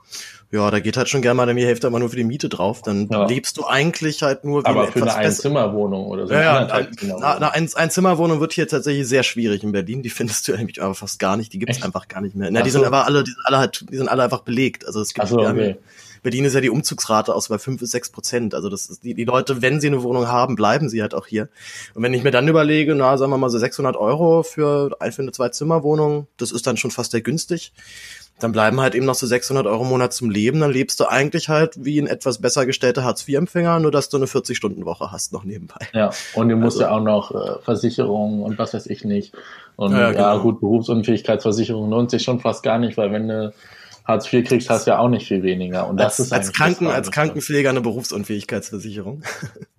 ja, 0.51 0.71
da 0.71 0.79
geht 0.79 0.97
halt 0.97 1.07
schon 1.09 1.21
gerne 1.21 1.35
mal 1.35 1.53
die 1.53 1.65
Hälfte 1.65 1.85
immer 1.85 1.99
nur 1.99 2.09
für 2.09 2.15
die 2.15 2.23
Miete 2.23 2.49
drauf. 2.49 2.81
Dann 2.81 3.07
ja. 3.11 3.25
lebst 3.25 3.57
du 3.57 3.65
eigentlich 3.65 4.23
halt 4.23 4.43
nur 4.43 4.63
wie 4.63 4.67
Aber 4.67 4.87
für 4.87 5.03
eine 5.03 5.13
Einzimmerwohnung 5.13 6.07
oder 6.07 6.25
so. 6.25 6.33
Ja, 6.33 6.65
eine, 6.65 6.73
eine 6.73 7.53
ein, 7.53 7.69
Einzimmerwohnung 7.71 8.39
wird 8.39 8.53
hier 8.53 8.67
tatsächlich 8.67 9.07
sehr 9.07 9.21
schwierig 9.21 9.63
in 9.63 9.71
Berlin. 9.71 10.01
Die 10.01 10.09
findest 10.09 10.47
du 10.47 10.55
nämlich 10.55 10.81
aber 10.81 10.95
fast 10.95 11.19
gar 11.19 11.37
nicht. 11.37 11.53
Die 11.53 11.59
gibt's 11.59 11.77
Echt? 11.77 11.85
einfach 11.85 12.07
gar 12.07 12.21
nicht 12.21 12.35
mehr. 12.35 12.49
Na, 12.49 12.63
die 12.63 12.71
so. 12.71 12.79
sind 12.79 12.87
aber 12.87 13.05
alle, 13.05 13.23
die 13.23 13.31
sind 13.31 13.45
alle 13.45 13.57
halt, 13.59 13.85
die 13.91 13.97
sind 13.97 14.07
alle 14.07 14.23
einfach 14.23 14.41
belegt. 14.41 14.87
Also 14.87 15.01
es 15.01 15.13
gibt 15.13 15.27
so, 15.27 15.39
okay. 15.39 15.77
Berlin 16.21 16.45
ist 16.45 16.53
ja 16.53 16.61
die 16.61 16.69
Umzugsrate 16.69 17.33
aus 17.33 17.49
bei 17.49 17.57
fünf 17.57 17.79
bis 17.79 17.91
sechs 17.91 18.09
Prozent. 18.09 18.53
Also 18.53 18.69
das 18.69 18.87
ist 18.87 19.03
die, 19.03 19.13
die 19.13 19.25
Leute, 19.25 19.61
wenn 19.61 19.81
sie 19.81 19.87
eine 19.87 20.03
Wohnung 20.03 20.27
haben, 20.27 20.55
bleiben 20.55 20.89
sie 20.89 21.01
halt 21.01 21.13
auch 21.13 21.27
hier. 21.27 21.49
Und 21.93 22.03
wenn 22.03 22.13
ich 22.13 22.23
mir 22.23 22.31
dann 22.31 22.47
überlege, 22.47 22.95
na, 22.95 23.17
sagen 23.17 23.31
wir 23.31 23.37
mal 23.37 23.49
so 23.49 23.57
600 23.57 23.95
Euro 23.95 24.43
für, 24.43 24.89
für 25.11 25.21
eine 25.21 25.31
Zwei-Zimmer-Wohnung, 25.31 26.27
das 26.37 26.51
ist 26.51 26.67
dann 26.67 26.77
schon 26.77 26.91
fast 26.91 27.11
sehr 27.11 27.21
günstig 27.21 27.73
dann 28.39 28.51
bleiben 28.53 28.79
halt 28.79 28.95
eben 28.95 29.05
noch 29.05 29.15
so 29.15 29.27
600 29.27 29.67
Euro 29.67 29.83
im 29.83 29.89
Monat 29.89 30.13
zum 30.13 30.29
Leben. 30.29 30.61
Dann 30.61 30.71
lebst 30.71 30.99
du 30.99 31.05
eigentlich 31.05 31.49
halt 31.49 31.83
wie 31.83 31.99
ein 31.99 32.07
etwas 32.07 32.39
besser 32.39 32.65
gestellter 32.65 33.03
Hartz-IV-Empfänger, 33.03 33.79
nur 33.79 33.91
dass 33.91 34.09
du 34.09 34.17
eine 34.17 34.25
40-Stunden-Woche 34.25 35.11
hast 35.11 35.33
noch 35.33 35.43
nebenbei. 35.43 35.87
Ja, 35.93 36.11
und 36.33 36.49
du 36.49 36.55
musst 36.55 36.77
also, 36.77 36.89
ja 36.89 36.97
auch 36.97 37.03
noch 37.03 37.31
äh, 37.31 37.61
Versicherungen 37.61 38.41
und 38.41 38.57
was 38.57 38.73
weiß 38.73 38.87
ich 38.87 39.03
nicht. 39.03 39.33
Und 39.75 39.91
ja, 39.91 40.11
ja 40.11 40.33
genau. 40.33 40.39
gut, 40.41 40.61
Berufsunfähigkeitsversicherung 40.61 41.89
lohnt 41.89 42.11
sich 42.11 42.23
schon 42.23 42.39
fast 42.39 42.63
gar 42.63 42.79
nicht, 42.79 42.97
weil 42.97 43.11
wenn 43.11 43.27
du 43.27 43.53
Hartz 44.09 44.31
IV 44.31 44.45
kriegst, 44.45 44.69
hast 44.69 44.87
du 44.87 44.91
ja 44.91 44.99
auch 44.99 45.07
nicht 45.07 45.27
viel 45.27 45.43
weniger. 45.43 45.87
Und 45.87 45.97
das 45.97 46.19
als, 46.19 46.27
ist 46.27 46.33
als 46.33 46.53
Kranken, 46.53 46.87
als 46.87 47.11
Krankenpfleger 47.11 47.69
eine 47.69 47.81
Berufsunfähigkeitsversicherung. 47.81 49.23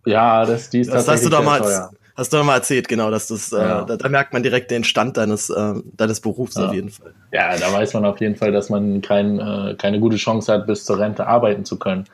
Ja, 0.07 0.47
das, 0.47 0.71
die 0.71 0.81
ist 0.81 0.91
das 0.91 1.07
hast 1.07 1.27
du 1.27 1.29
damals, 1.29 1.67
teuer. 1.67 1.91
Hast 2.17 2.33
du 2.33 2.39
doch 2.39 2.45
mal 2.45 2.57
erzählt, 2.57 2.89
genau, 2.89 3.11
dass 3.11 3.29
das, 3.29 3.53
äh, 3.53 3.57
ja. 3.57 3.83
äh, 3.83 3.87
da, 3.87 3.97
da, 3.99 4.09
merkt 4.09 4.33
man 4.33 4.43
direkt 4.43 4.71
den 4.71 4.83
Stand 4.83 5.19
deines, 5.19 5.51
äh, 5.51 5.75
deines 5.93 6.21
Berufs 6.21 6.55
ja. 6.55 6.67
auf 6.67 6.75
jeden 6.75 6.89
Fall. 6.89 7.13
Ja, 7.33 7.55
da 7.57 7.71
weiß 7.71 7.93
man 7.93 8.07
auf 8.07 8.19
jeden 8.19 8.35
Fall, 8.35 8.51
dass 8.51 8.71
man 8.71 9.03
kein, 9.03 9.39
äh, 9.39 9.75
keine 9.79 10.01
gute 10.01 10.17
Chance 10.17 10.53
hat, 10.53 10.67
bis 10.67 10.87
zur 10.87 10.99
Rente 10.99 11.27
arbeiten 11.27 11.67
zu 11.67 11.79
können. 11.79 12.07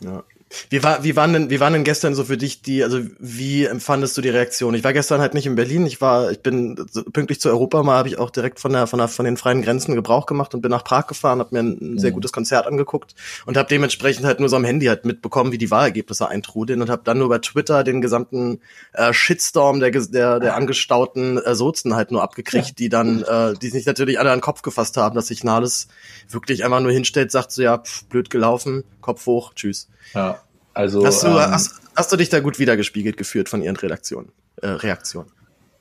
Ja. 0.00 0.22
Wie 0.70 0.82
war, 0.82 1.04
wie 1.04 1.16
waren 1.16 1.32
denn, 1.32 1.50
wie 1.50 1.60
waren 1.60 1.72
denn 1.72 1.84
gestern 1.84 2.14
so 2.14 2.24
für 2.24 2.36
dich 2.36 2.62
die, 2.62 2.82
also 2.82 3.00
wie 3.18 3.66
empfandest 3.66 4.16
du 4.16 4.20
die 4.20 4.28
Reaktion? 4.30 4.74
Ich 4.74 4.84
war 4.84 4.92
gestern 4.92 5.20
halt 5.20 5.34
nicht 5.34 5.46
in 5.46 5.56
Berlin. 5.56 5.86
Ich 5.86 6.00
war, 6.00 6.30
ich 6.30 6.40
bin 6.40 6.76
pünktlich 7.12 7.40
zu 7.40 7.50
Europa 7.50 7.82
mal, 7.82 7.98
habe 7.98 8.08
ich 8.08 8.18
auch 8.18 8.30
direkt 8.30 8.58
von 8.60 8.72
der, 8.72 8.86
von 8.86 8.98
der, 8.98 9.08
von 9.08 9.24
den 9.24 9.36
freien 9.36 9.62
Grenzen 9.62 9.94
Gebrauch 9.94 10.26
gemacht 10.26 10.54
und 10.54 10.62
bin 10.62 10.70
nach 10.70 10.84
Prag 10.84 11.06
gefahren, 11.06 11.40
habe 11.40 11.54
mir 11.54 11.60
ein 11.60 11.78
mhm. 11.80 11.98
sehr 11.98 12.12
gutes 12.12 12.32
Konzert 12.32 12.66
angeguckt 12.66 13.14
und 13.46 13.56
habe 13.56 13.68
dementsprechend 13.68 14.24
halt 14.24 14.40
nur 14.40 14.48
so 14.48 14.56
am 14.56 14.64
Handy 14.64 14.86
halt 14.86 15.04
mitbekommen, 15.04 15.52
wie 15.52 15.58
die 15.58 15.70
Wahlergebnisse 15.70 16.28
eintrudeln 16.28 16.80
und 16.80 16.90
habe 16.90 17.02
dann 17.04 17.18
nur 17.18 17.28
bei 17.28 17.38
Twitter 17.38 17.84
den 17.84 18.00
gesamten 18.00 18.60
äh, 18.94 19.12
Shitstorm 19.12 19.80
der, 19.80 19.90
der, 19.90 20.40
der 20.40 20.56
angestauten 20.56 21.38
äh, 21.38 21.54
Sozen 21.54 21.94
halt 21.94 22.10
nur 22.10 22.22
abgekriegt, 22.22 22.68
ja. 22.68 22.74
die 22.78 22.88
dann, 22.88 23.22
äh, 23.22 23.54
die 23.60 23.68
sich 23.68 23.86
natürlich 23.86 24.18
alle 24.18 24.30
an 24.30 24.38
den 24.38 24.42
Kopf 24.42 24.62
gefasst 24.62 24.96
haben, 24.96 25.14
dass 25.14 25.26
sich 25.26 25.44
Nahles 25.44 25.88
wirklich 26.28 26.64
einfach 26.64 26.80
nur 26.80 26.92
hinstellt, 26.92 27.30
sagt 27.30 27.52
so, 27.52 27.62
ja, 27.62 27.78
pff, 27.78 28.04
blöd 28.04 28.30
gelaufen, 28.30 28.84
Kopf 29.08 29.24
hoch, 29.24 29.54
tschüss. 29.54 29.88
Ja, 30.12 30.38
also. 30.74 31.02
Hast 31.06 31.22
du, 31.22 31.28
ähm, 31.28 31.36
hast, 31.38 31.80
hast, 31.96 32.12
du 32.12 32.16
dich 32.18 32.28
da 32.28 32.40
gut 32.40 32.58
wiedergespiegelt 32.58 33.16
geführt 33.16 33.48
von 33.48 33.62
ihren 33.62 33.76
Redaktionen, 33.76 34.32
äh, 34.60 34.66
Reaktionen? 34.66 35.30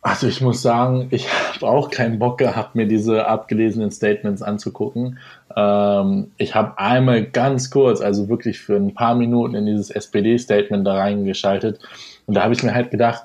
Also 0.01 0.27
ich 0.27 0.39
muss 0.39 0.61
sagen, 0.61 1.09
ich 1.11 1.27
habe 1.29 1.67
auch 1.67 1.91
keinen 1.91 2.19
Bock 2.19 2.37
gehabt, 2.37 2.75
mir 2.75 2.87
diese 2.87 3.27
abgelesenen 3.27 3.91
Statements 3.91 4.41
anzugucken. 4.41 5.19
Ähm, 5.57 6.31
ich 6.37 6.55
habe 6.55 6.79
einmal 6.79 7.25
ganz 7.25 7.69
kurz, 7.69 7.99
also 7.99 8.29
wirklich 8.29 8.61
für 8.61 8.77
ein 8.77 8.93
paar 8.93 9.15
Minuten 9.15 9.55
in 9.55 9.65
dieses 9.65 9.89
SPD-Statement 9.89 10.87
da 10.87 10.93
reingeschaltet. 10.93 11.81
Und 12.27 12.35
da 12.35 12.43
habe 12.43 12.53
ich 12.53 12.63
mir 12.63 12.73
halt 12.73 12.91
gedacht, 12.91 13.23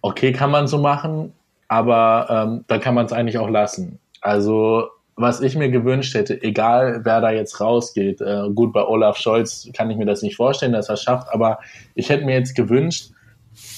okay, 0.00 0.32
kann 0.32 0.50
man 0.50 0.68
so 0.68 0.78
machen, 0.78 1.34
aber 1.68 2.28
ähm, 2.30 2.64
da 2.66 2.78
kann 2.78 2.94
man 2.94 3.04
es 3.04 3.12
eigentlich 3.12 3.36
auch 3.36 3.50
lassen. 3.50 3.98
Also 4.22 4.88
was 5.16 5.40
ich 5.40 5.56
mir 5.56 5.70
gewünscht 5.70 6.14
hätte, 6.14 6.40
egal 6.42 7.00
wer 7.04 7.20
da 7.20 7.30
jetzt 7.30 7.60
rausgeht, 7.60 8.20
äh, 8.20 8.50
gut, 8.54 8.72
bei 8.72 8.84
Olaf 8.84 9.16
Scholz 9.16 9.68
kann 9.74 9.90
ich 9.90 9.96
mir 9.96 10.04
das 10.04 10.22
nicht 10.22 10.36
vorstellen, 10.36 10.72
dass 10.72 10.90
er 10.90 10.98
schafft, 10.98 11.28
aber 11.32 11.58
ich 11.94 12.10
hätte 12.10 12.26
mir 12.26 12.34
jetzt 12.34 12.54
gewünscht, 12.54 13.10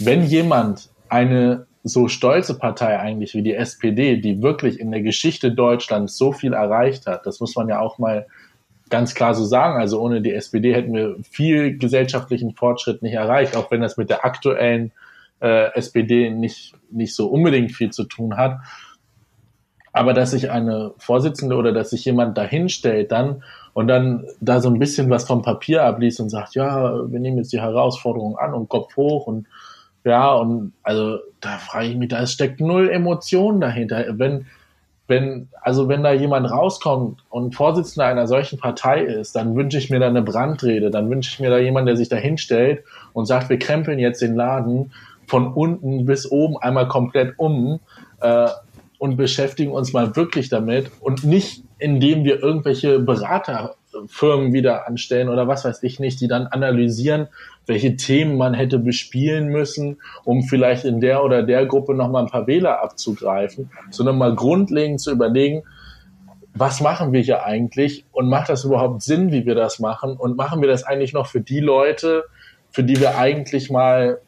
wenn 0.00 0.24
jemand 0.24 0.90
eine 1.08 1.66
so 1.84 2.08
stolze 2.08 2.58
Partei 2.58 2.98
eigentlich 2.98 3.34
wie 3.34 3.42
die 3.42 3.54
SPD, 3.54 4.16
die 4.16 4.42
wirklich 4.42 4.80
in 4.80 4.90
der 4.90 5.00
Geschichte 5.00 5.52
Deutschlands 5.52 6.18
so 6.18 6.32
viel 6.32 6.52
erreicht 6.52 7.06
hat, 7.06 7.24
das 7.24 7.38
muss 7.38 7.54
man 7.54 7.68
ja 7.68 7.80
auch 7.80 7.98
mal 7.98 8.26
ganz 8.90 9.14
klar 9.14 9.34
so 9.34 9.44
sagen. 9.44 9.78
Also 9.80 10.00
ohne 10.00 10.20
die 10.20 10.32
SPD 10.32 10.74
hätten 10.74 10.92
wir 10.92 11.16
viel 11.22 11.78
gesellschaftlichen 11.78 12.54
Fortschritt 12.54 13.02
nicht 13.02 13.14
erreicht, 13.14 13.56
auch 13.56 13.70
wenn 13.70 13.80
das 13.80 13.96
mit 13.96 14.10
der 14.10 14.24
aktuellen 14.24 14.92
äh, 15.40 15.72
SPD 15.74 16.30
nicht, 16.30 16.74
nicht 16.90 17.14
so 17.14 17.28
unbedingt 17.28 17.72
viel 17.72 17.90
zu 17.90 18.04
tun 18.04 18.36
hat. 18.36 18.58
Aber 19.92 20.12
dass 20.12 20.32
sich 20.32 20.50
eine 20.50 20.92
Vorsitzende 20.98 21.56
oder 21.56 21.72
dass 21.72 21.90
sich 21.90 22.04
jemand 22.04 22.36
dahinstellt 22.36 23.10
dann 23.10 23.42
und 23.72 23.88
dann 23.88 24.24
da 24.40 24.60
so 24.60 24.68
ein 24.68 24.78
bisschen 24.78 25.10
was 25.10 25.26
vom 25.26 25.42
Papier 25.42 25.84
abliest 25.84 26.20
und 26.20 26.30
sagt, 26.30 26.54
ja, 26.54 27.10
wir 27.10 27.20
nehmen 27.20 27.38
jetzt 27.38 27.52
die 27.52 27.60
Herausforderung 27.60 28.36
an 28.36 28.54
und 28.54 28.68
Kopf 28.68 28.96
hoch 28.96 29.26
und 29.26 29.46
ja, 30.04 30.32
und 30.32 30.72
also 30.82 31.18
da 31.40 31.58
frage 31.58 31.88
ich 31.88 31.96
mich, 31.96 32.08
da 32.08 32.26
steckt 32.26 32.60
null 32.60 32.88
Emotion 32.88 33.60
dahinter. 33.60 34.04
Wenn, 34.12 34.46
wenn, 35.06 35.48
also 35.60 35.88
wenn 35.88 36.02
da 36.02 36.12
jemand 36.12 36.50
rauskommt 36.50 37.20
und 37.30 37.54
Vorsitzender 37.54 38.06
einer 38.06 38.26
solchen 38.26 38.58
Partei 38.58 39.02
ist, 39.02 39.36
dann 39.36 39.54
wünsche 39.54 39.78
ich 39.78 39.90
mir 39.90 40.00
da 40.00 40.08
eine 40.08 40.22
Brandrede, 40.22 40.90
dann 40.90 41.10
wünsche 41.10 41.30
ich 41.32 41.40
mir 41.40 41.50
da 41.50 41.58
jemanden, 41.58 41.86
der 41.86 41.96
sich 41.96 42.08
da 42.08 42.16
hinstellt 42.16 42.84
und 43.12 43.26
sagt, 43.26 43.48
wir 43.48 43.58
krempeln 43.58 43.98
jetzt 43.98 44.22
den 44.22 44.34
Laden 44.34 44.92
von 45.26 45.52
unten 45.52 46.06
bis 46.06 46.30
oben 46.30 46.56
einmal 46.56 46.88
komplett 46.88 47.34
um 47.38 47.80
äh, 48.20 48.48
und 48.98 49.16
beschäftigen 49.16 49.72
uns 49.72 49.92
mal 49.92 50.16
wirklich 50.16 50.48
damit 50.48 50.90
und 51.00 51.24
nicht, 51.24 51.62
indem 51.78 52.24
wir 52.24 52.42
irgendwelche 52.42 52.98
Beraterfirmen 52.98 54.52
wieder 54.52 54.86
anstellen 54.88 55.28
oder 55.28 55.46
was 55.46 55.64
weiß 55.64 55.82
ich 55.84 56.00
nicht, 56.00 56.20
die 56.20 56.28
dann 56.28 56.48
analysieren, 56.48 57.28
welche 57.66 57.96
Themen 57.96 58.36
man 58.36 58.54
hätte 58.54 58.78
bespielen 58.78 59.48
müssen, 59.48 59.98
um 60.24 60.42
vielleicht 60.42 60.84
in 60.84 61.00
der 61.00 61.22
oder 61.22 61.42
der 61.44 61.66
Gruppe 61.66 61.94
nochmal 61.94 62.24
ein 62.24 62.30
paar 62.30 62.46
Wähler 62.46 62.82
abzugreifen, 62.82 63.70
sondern 63.90 64.18
mal 64.18 64.34
grundlegend 64.34 65.00
zu 65.00 65.12
überlegen, 65.12 65.62
was 66.54 66.80
machen 66.80 67.12
wir 67.12 67.20
hier 67.20 67.44
eigentlich 67.44 68.04
und 68.10 68.28
macht 68.28 68.48
das 68.48 68.64
überhaupt 68.64 69.02
Sinn, 69.02 69.30
wie 69.30 69.46
wir 69.46 69.54
das 69.54 69.78
machen 69.78 70.16
und 70.16 70.36
machen 70.36 70.60
wir 70.60 70.68
das 70.68 70.82
eigentlich 70.82 71.12
noch 71.12 71.26
für 71.26 71.40
die 71.40 71.60
Leute, 71.60 72.24
für 72.70 72.82
die 72.82 72.98
wir 72.98 73.16
eigentlich 73.16 73.70
mal 73.70 74.18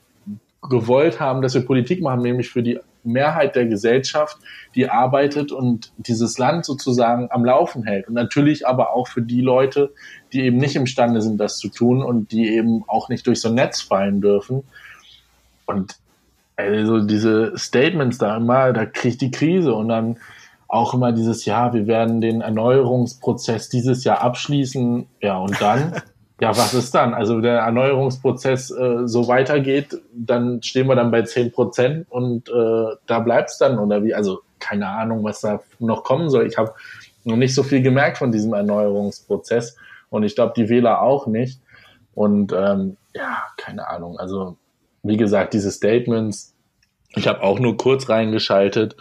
gewollt 0.68 1.18
haben, 1.18 1.42
dass 1.42 1.54
wir 1.54 1.66
Politik 1.66 2.02
machen, 2.02 2.22
nämlich 2.22 2.50
für 2.50 2.62
die 2.62 2.78
Mehrheit 3.04 3.56
der 3.56 3.66
Gesellschaft, 3.66 4.38
die 4.74 4.88
arbeitet 4.88 5.52
und 5.52 5.92
dieses 5.96 6.38
Land 6.38 6.64
sozusagen 6.64 7.28
am 7.30 7.44
Laufen 7.44 7.84
hält. 7.84 8.08
Und 8.08 8.14
natürlich 8.14 8.66
aber 8.66 8.94
auch 8.94 9.08
für 9.08 9.22
die 9.22 9.40
Leute, 9.40 9.92
die 10.32 10.42
eben 10.42 10.58
nicht 10.58 10.76
imstande 10.76 11.22
sind, 11.22 11.38
das 11.38 11.58
zu 11.58 11.68
tun 11.68 12.02
und 12.02 12.32
die 12.32 12.48
eben 12.48 12.84
auch 12.86 13.08
nicht 13.08 13.26
durch 13.26 13.40
so 13.40 13.48
ein 13.48 13.54
Netz 13.54 13.80
fallen 13.80 14.20
dürfen. 14.20 14.64
Und 15.66 15.96
also 16.56 17.00
diese 17.00 17.56
Statements 17.56 18.18
da 18.18 18.36
immer, 18.36 18.72
da 18.72 18.86
kriegt 18.86 19.20
die 19.20 19.30
Krise 19.30 19.74
und 19.74 19.88
dann 19.88 20.18
auch 20.68 20.94
immer 20.94 21.12
dieses 21.12 21.44
Jahr, 21.44 21.72
wir 21.74 21.86
werden 21.86 22.20
den 22.20 22.42
Erneuerungsprozess 22.42 23.68
dieses 23.68 24.04
Jahr 24.04 24.20
abschließen. 24.20 25.06
Ja, 25.20 25.38
und 25.38 25.60
dann 25.60 26.00
ja, 26.40 26.56
was 26.56 26.72
ist 26.72 26.94
dann? 26.94 27.12
Also 27.12 27.40
der 27.40 27.58
Erneuerungsprozess 27.58 28.70
äh, 28.70 29.06
so 29.06 29.28
weitergeht, 29.28 30.00
dann 30.14 30.62
stehen 30.62 30.88
wir 30.88 30.96
dann 30.96 31.10
bei 31.10 31.22
zehn 31.22 31.52
Prozent 31.52 32.06
und 32.10 32.48
äh, 32.48 32.96
da 33.06 33.18
bleibt's 33.20 33.58
dann 33.58 33.78
oder 33.78 34.02
wie? 34.02 34.14
Also 34.14 34.40
keine 34.58 34.88
Ahnung, 34.88 35.22
was 35.22 35.40
da 35.40 35.60
noch 35.78 36.02
kommen 36.02 36.30
soll. 36.30 36.46
Ich 36.46 36.56
habe 36.56 36.74
noch 37.24 37.36
nicht 37.36 37.54
so 37.54 37.62
viel 37.62 37.82
gemerkt 37.82 38.18
von 38.18 38.32
diesem 38.32 38.54
Erneuerungsprozess 38.54 39.76
und 40.08 40.22
ich 40.22 40.34
glaube, 40.34 40.54
die 40.56 40.68
Wähler 40.68 41.02
auch 41.02 41.26
nicht. 41.26 41.60
Und 42.14 42.52
ähm, 42.52 42.96
ja, 43.14 43.42
keine 43.56 43.88
Ahnung. 43.88 44.18
Also 44.18 44.56
wie 45.02 45.16
gesagt, 45.16 45.52
diese 45.52 45.70
Statements, 45.70 46.54
ich 47.16 47.28
habe 47.28 47.42
auch 47.42 47.58
nur 47.58 47.76
kurz 47.76 48.08
reingeschaltet 48.08 48.96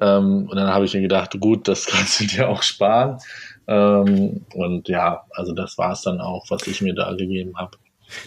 ähm, 0.00 0.48
und 0.50 0.56
dann 0.56 0.68
habe 0.68 0.84
ich 0.84 0.94
mir 0.94 1.00
gedacht, 1.00 1.38
gut, 1.40 1.68
das 1.68 1.86
kannst 1.90 2.20
du 2.20 2.26
dir 2.26 2.48
auch 2.48 2.62
sparen. 2.62 3.18
Ähm, 3.68 4.46
und 4.54 4.88
ja, 4.88 5.24
also 5.30 5.52
das 5.52 5.76
war 5.78 5.92
es 5.92 6.02
dann 6.02 6.20
auch, 6.20 6.46
was 6.50 6.66
ich 6.66 6.80
mir 6.80 6.94
da 6.94 7.12
gegeben 7.12 7.56
habe. 7.56 7.78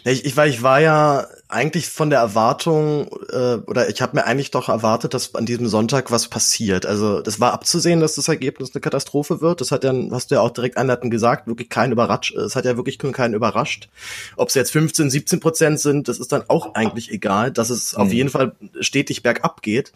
Ich, 0.03 0.25
ich, 0.25 0.35
war, 0.35 0.47
ich 0.47 0.61
war 0.61 0.81
ja 0.81 1.25
eigentlich 1.51 1.89
von 1.89 2.11
der 2.11 2.19
Erwartung, 2.19 3.09
äh, 3.31 3.55
oder 3.65 3.89
ich 3.89 4.03
habe 4.03 4.15
mir 4.15 4.25
eigentlich 4.27 4.51
doch 4.51 4.69
erwartet, 4.69 5.15
dass 5.15 5.33
an 5.33 5.47
diesem 5.47 5.67
Sonntag 5.67 6.11
was 6.11 6.27
passiert. 6.27 6.85
Also 6.85 7.21
das 7.21 7.39
war 7.39 7.53
abzusehen, 7.53 7.99
dass 7.99 8.13
das 8.13 8.27
Ergebnis 8.27 8.75
eine 8.75 8.81
Katastrophe 8.81 9.41
wird. 9.41 9.59
Das 9.59 9.71
hat 9.71 9.83
ja, 9.83 9.91
hast 10.11 10.29
du 10.29 10.35
ja 10.35 10.41
auch 10.41 10.51
direkt 10.51 10.77
einleitend 10.77 11.09
gesagt, 11.09 11.47
wirklich 11.47 11.69
keinen 11.69 11.91
überrascht. 11.91 12.35
Es 12.35 12.55
hat 12.55 12.65
ja 12.65 12.77
wirklich 12.77 12.99
keinen 12.99 13.33
überrascht. 13.33 13.89
Ob 14.37 14.49
es 14.49 14.53
jetzt 14.53 14.71
15, 14.71 15.09
17 15.09 15.39
Prozent 15.39 15.79
sind, 15.79 16.07
das 16.07 16.19
ist 16.19 16.31
dann 16.31 16.43
auch 16.49 16.75
eigentlich 16.75 17.11
egal, 17.11 17.51
dass 17.51 17.71
es 17.71 17.93
mhm. 17.93 18.03
auf 18.03 18.13
jeden 18.13 18.29
Fall 18.29 18.55
stetig 18.79 19.23
bergab 19.23 19.63
geht. 19.63 19.91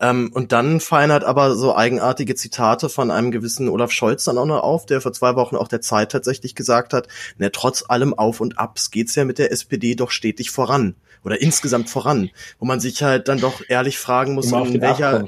Ähm, 0.00 0.30
und 0.34 0.52
dann 0.52 0.78
fallen 0.78 1.10
halt 1.10 1.24
aber 1.24 1.56
so 1.56 1.74
eigenartige 1.74 2.34
Zitate 2.34 2.90
von 2.90 3.10
einem 3.10 3.30
gewissen 3.30 3.70
Olaf 3.70 3.92
Scholz 3.92 4.24
dann 4.24 4.36
auch 4.36 4.44
noch 4.44 4.62
auf, 4.62 4.84
der 4.84 5.00
vor 5.00 5.14
zwei 5.14 5.36
Wochen 5.36 5.56
auch 5.56 5.68
der 5.68 5.80
Zeit 5.80 6.12
tatsächlich 6.12 6.54
gesagt 6.54 6.92
hat, 6.92 7.08
ne, 7.38 7.50
trotz 7.50 7.82
allem 7.88 8.12
Auf 8.12 8.42
und 8.42 8.58
Abs 8.58 8.90
geht's 8.90 9.14
ja 9.14 9.24
mit 9.24 9.38
der 9.38 9.52
SPD 9.52 9.94
doch 9.94 10.10
stetig 10.10 10.50
voran 10.50 10.96
oder 11.24 11.40
insgesamt 11.40 11.90
voran, 11.90 12.30
wo 12.58 12.66
man 12.66 12.80
sich 12.80 13.02
halt 13.02 13.28
dann 13.28 13.40
doch 13.40 13.62
ehrlich 13.68 13.98
fragen 13.98 14.34
muss, 14.34 14.52
in 14.52 14.80
welcher 14.80 15.24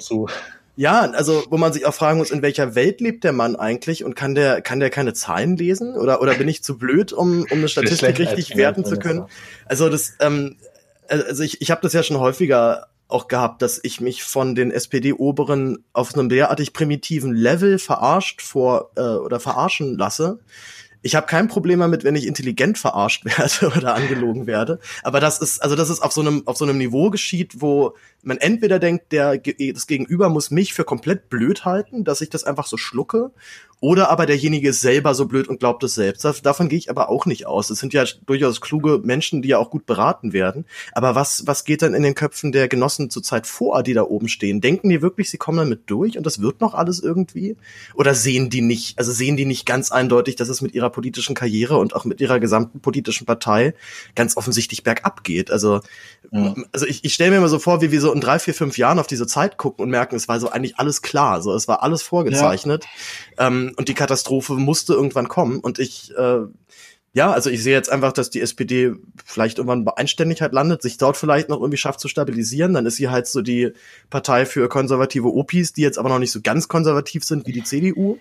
ja, 0.77 1.01
also 1.01 1.45
wo 1.51 1.59
man 1.59 1.75
sich 1.75 1.85
auch 1.85 1.93
fragen 1.93 2.19
muss, 2.19 2.31
in 2.31 2.41
welcher 2.41 2.75
Welt 2.75 3.03
lebt 3.03 3.25
der 3.25 3.33
Mann 3.33 3.55
eigentlich 3.55 4.03
und 4.03 4.17
kann 4.17 4.35
der 4.35 4.63
kann 4.63 4.81
der 4.81 4.89
keine 4.89 5.13
Zahlen 5.13 5.57
lesen 5.57 5.95
oder 5.95 6.23
oder 6.23 6.35
bin 6.35 6.49
ich 6.49 6.63
zu 6.63 6.79
blöd, 6.79 7.13
um 7.13 7.43
um 7.51 7.59
eine 7.59 7.69
Statistik 7.69 8.19
richtig 8.19 8.57
werten 8.57 8.85
zu 8.85 8.97
können? 8.97 9.27
Also 9.67 9.91
das 9.91 10.15
ähm, 10.21 10.57
also 11.09 11.43
ich 11.43 11.61
ich 11.61 11.71
habe 11.71 11.83
das 11.83 11.93
ja 11.93 12.03
schon 12.03 12.19
häufiger 12.19 12.87
auch 13.09 13.29
gehabt, 13.29 13.61
dass 13.61 13.81
ich 13.83 14.01
mich 14.01 14.23
von 14.23 14.55
den 14.55 14.71
SPD-Oberen 14.71 15.85
auf 15.93 16.15
einem 16.15 16.29
derartig 16.29 16.73
primitiven 16.73 17.35
Level 17.35 17.79
verarscht 17.79 18.41
vor 18.41 18.93
äh, 18.97 19.01
oder 19.03 19.41
verarschen 19.41 19.99
lasse, 19.99 20.39
ich 21.03 21.15
habe 21.15 21.27
kein 21.27 21.49
Problem 21.49 21.81
damit, 21.81 22.05
wenn 22.05 22.15
ich 22.17 22.27
intelligent 22.27 22.79
verarscht 22.79 23.25
werde 23.39 23.77
oder 23.77 23.95
angelogen 23.95 24.47
werde. 24.47 24.81
Aber 25.03 25.21
das 25.21 25.39
ist, 25.39 25.63
also 25.63 25.77
das 25.77 25.91
ist 25.91 26.01
auf 26.01 26.13
so 26.13 26.21
einem, 26.21 26.47
auf 26.47 26.57
so 26.57 26.65
einem 26.65 26.79
Niveau 26.79 27.11
geschieht, 27.11 27.61
wo 27.61 27.95
man 28.23 28.37
entweder 28.37 28.79
denkt, 28.79 29.13
der, 29.13 29.39
das 29.39 29.87
Gegenüber 29.87 30.29
muss 30.29 30.51
mich 30.51 30.75
für 30.75 30.85
komplett 30.85 31.31
blöd 31.31 31.65
halten, 31.65 32.05
dass 32.05 32.21
ich 32.21 32.31
das 32.31 32.45
einfach 32.45 32.67
so 32.67 32.77
schlucke, 32.77 33.31
oder 33.81 34.11
aber 34.11 34.27
derjenige 34.27 34.69
ist 34.69 34.83
selber 34.83 35.15
so 35.15 35.27
blöd 35.27 35.49
und 35.49 35.59
glaubt 35.59 35.83
es 35.85 35.95
selbst. 35.95 36.25
Davon 36.45 36.69
gehe 36.69 36.79
ich 36.79 36.91
aber 36.91 37.09
auch 37.09 37.25
nicht 37.25 37.47
aus. 37.47 37.71
Es 37.71 37.79
sind 37.79 37.95
ja 37.95 38.05
durchaus 38.27 38.61
kluge 38.61 39.01
Menschen, 39.03 39.41
die 39.41 39.49
ja 39.49 39.59
auch 39.59 39.71
gut 39.71 39.87
beraten 39.87 40.35
werden. 40.35 40.67
Aber 40.93 41.15
was, 41.15 41.47
was 41.47 41.65
geht 41.65 41.81
dann 41.81 41.95
in 41.95 42.03
den 42.03 42.15
Köpfen 42.15 42.53
der 42.53 42.69
Genossen 42.69 43.09
zurzeit 43.09 43.47
vor, 43.47 43.83
die 43.83 43.95
da 43.95 44.03
oben 44.03 44.29
stehen? 44.29 44.61
Denken 44.61 44.91
die 44.91 45.01
wirklich, 45.01 45.31
sie 45.31 45.39
kommen 45.39 45.57
damit 45.57 45.83
durch 45.87 46.19
und 46.19 46.27
das 46.27 46.43
wird 46.43 46.61
noch 46.61 46.75
alles 46.75 47.01
irgendwie? 47.01 47.57
Oder 47.95 48.15
sehen 48.15 48.51
die 48.51 48.61
nicht, 48.61 48.99
also 48.99 49.13
sehen 49.13 49.39
die 49.39 49.47
nicht 49.47 49.65
ganz 49.65 49.91
eindeutig, 49.91 50.37
dass 50.37 50.51
es 50.51 50.61
mit 50.61 50.75
ihrer 50.75 50.91
politischen 50.91 51.35
Karriere 51.35 51.79
und 51.79 51.97
auch 51.97 52.05
mit 52.05 52.21
ihrer 52.21 52.39
gesamten 52.39 52.81
politischen 52.81 53.25
Partei 53.25 53.73
ganz 54.15 54.37
offensichtlich 54.37 54.83
bergab 54.83 55.25
geht? 55.25 55.51
Also, 55.51 55.81
ja. 56.31 56.55
also 56.73 56.85
ich, 56.85 57.03
ich 57.05 57.15
stelle 57.15 57.31
mir 57.31 57.39
immer 57.39 57.49
so 57.49 57.59
vor, 57.59 57.81
wie 57.81 57.91
wir 57.91 58.01
so 58.03 58.13
in 58.13 58.21
drei, 58.21 58.39
vier, 58.39 58.53
fünf 58.53 58.77
Jahren 58.77 58.99
auf 58.99 59.07
diese 59.07 59.27
Zeit 59.27 59.57
gucken 59.57 59.85
und 59.85 59.91
merken, 59.91 60.17
es 60.17 60.29
war 60.29 60.39
so 60.39 60.51
eigentlich 60.51 60.79
alles 60.79 61.01
klar. 61.01 61.41
So, 61.41 61.55
es 61.55 61.67
war 61.67 61.83
alles 61.83 62.03
vorgezeichnet. 62.03 62.85
Ja. 63.39 63.47
Ähm, 63.47 63.70
und 63.77 63.89
die 63.89 63.95
Katastrophe 63.95 64.55
musste 64.55 64.95
irgendwann 64.95 65.29
kommen. 65.29 65.61
Und 65.61 65.79
ich, 65.79 66.13
äh, 66.17 66.41
ja, 67.13 67.33
also 67.33 67.51
ich 67.51 67.63
sehe 67.63 67.75
jetzt 67.75 67.91
einfach, 67.91 68.13
dass 68.13 68.31
die 68.31 68.41
SPD 68.41 68.93
vielleicht 69.25 69.59
irgendwann 69.59 69.85
bei 69.85 69.97
Einständigkeit 69.97 70.53
landet, 70.53 70.83
sich 70.83 70.97
dort 70.97 71.17
vielleicht 71.17 71.49
noch 71.49 71.59
irgendwie 71.59 71.77
schafft 71.77 72.01
zu 72.01 72.09
stabilisieren. 72.09 72.75
Dann 72.75 72.87
ist 72.87 72.97
sie 72.97 73.09
halt 73.09 73.27
so 73.27 73.43
die 73.43 73.73
Partei 74.11 74.47
für 74.47 74.69
konservative 74.69 75.33
Opis, 75.33 75.73
die 75.73 75.83
jetzt 75.83 75.99
aber 75.99 76.09
noch 76.09 76.19
nicht 76.21 76.33
so 76.33 76.41
ganz 76.41 76.69
konservativ 76.69 77.25
sind 77.25 77.47
wie 77.47 77.53
die 77.53 77.65
CDU. 77.65 78.19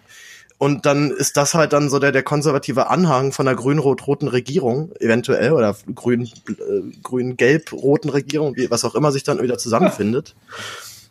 Und 0.58 0.86
dann 0.86 1.12
ist 1.12 1.38
das 1.38 1.54
halt 1.54 1.72
dann 1.72 1.90
so 1.90 2.00
der, 2.00 2.12
der 2.12 2.22
konservative 2.22 2.90
Anhang 2.90 3.32
von 3.32 3.46
der 3.46 3.56
grün-rot-roten 3.56 4.28
Regierung, 4.28 4.92
eventuell, 5.00 5.54
oder 5.54 5.74
grün, 5.96 6.24
äh, 6.50 6.98
grün-gelb-roten 7.02 8.10
Regierung, 8.10 8.58
wie, 8.58 8.70
was 8.70 8.84
auch 8.84 8.94
immer 8.94 9.14
sich 9.14 9.24
dann 9.24 9.42
wieder 9.42 9.58
zusammenfindet. 9.58 10.36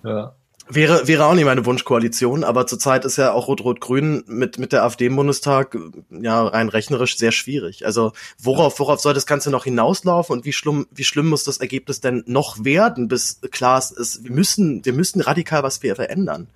Ja. 0.05 0.35
Wäre, 0.71 1.09
wäre 1.09 1.25
auch 1.25 1.35
nicht 1.35 1.47
meine 1.47 1.65
Wunschkoalition, 1.65 2.45
aber 2.45 2.67
zurzeit 2.67 3.07
ist 3.07 3.17
ja 3.17 3.33
auch 3.33 3.49
Rot-Rot-Grün 3.49 4.25
mit, 4.27 4.59
mit 4.59 4.73
der 4.73 4.85
AfD 4.85 5.07
im 5.07 5.17
Bundestag 5.17 5.79
ja 6.11 6.47
rein 6.47 6.69
rechnerisch 6.69 7.17
sehr 7.17 7.33
schwierig. 7.33 7.87
Also 7.87 8.13
worauf, 8.39 8.79
worauf 8.79 9.01
soll 9.01 9.15
das 9.15 9.25
Ganze 9.25 9.51
noch 9.51 9.65
hinauslaufen 9.65 10.37
und 10.37 10.45
wie 10.45 10.53
schlimm, 10.53 10.87
wie 10.91 11.05
schlimm 11.05 11.31
muss 11.31 11.45
das 11.45 11.57
Ergebnis 11.57 12.03
denn 12.03 12.23
noch 12.27 12.65
werden, 12.65 13.09
bis 13.09 13.41
klar 13.51 13.79
ist, 13.79 14.25
wir 14.25 14.31
müssen, 14.31 14.85
wir 14.85 14.93
müssen 14.93 15.23
radikal 15.23 15.63
was 15.63 15.79
verändern. 15.79 16.49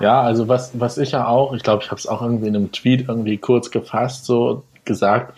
Ja, 0.00 0.22
also 0.22 0.48
was, 0.48 0.70
was 0.80 0.96
ich 0.96 1.12
ja 1.12 1.26
auch, 1.26 1.52
ich 1.52 1.62
glaube, 1.62 1.82
ich 1.84 1.90
habe 1.90 1.98
es 1.98 2.06
auch 2.06 2.22
irgendwie 2.22 2.48
in 2.48 2.56
einem 2.56 2.72
Tweet 2.72 3.06
irgendwie 3.08 3.36
kurz 3.36 3.70
gefasst, 3.70 4.24
so 4.24 4.64
gesagt, 4.84 5.36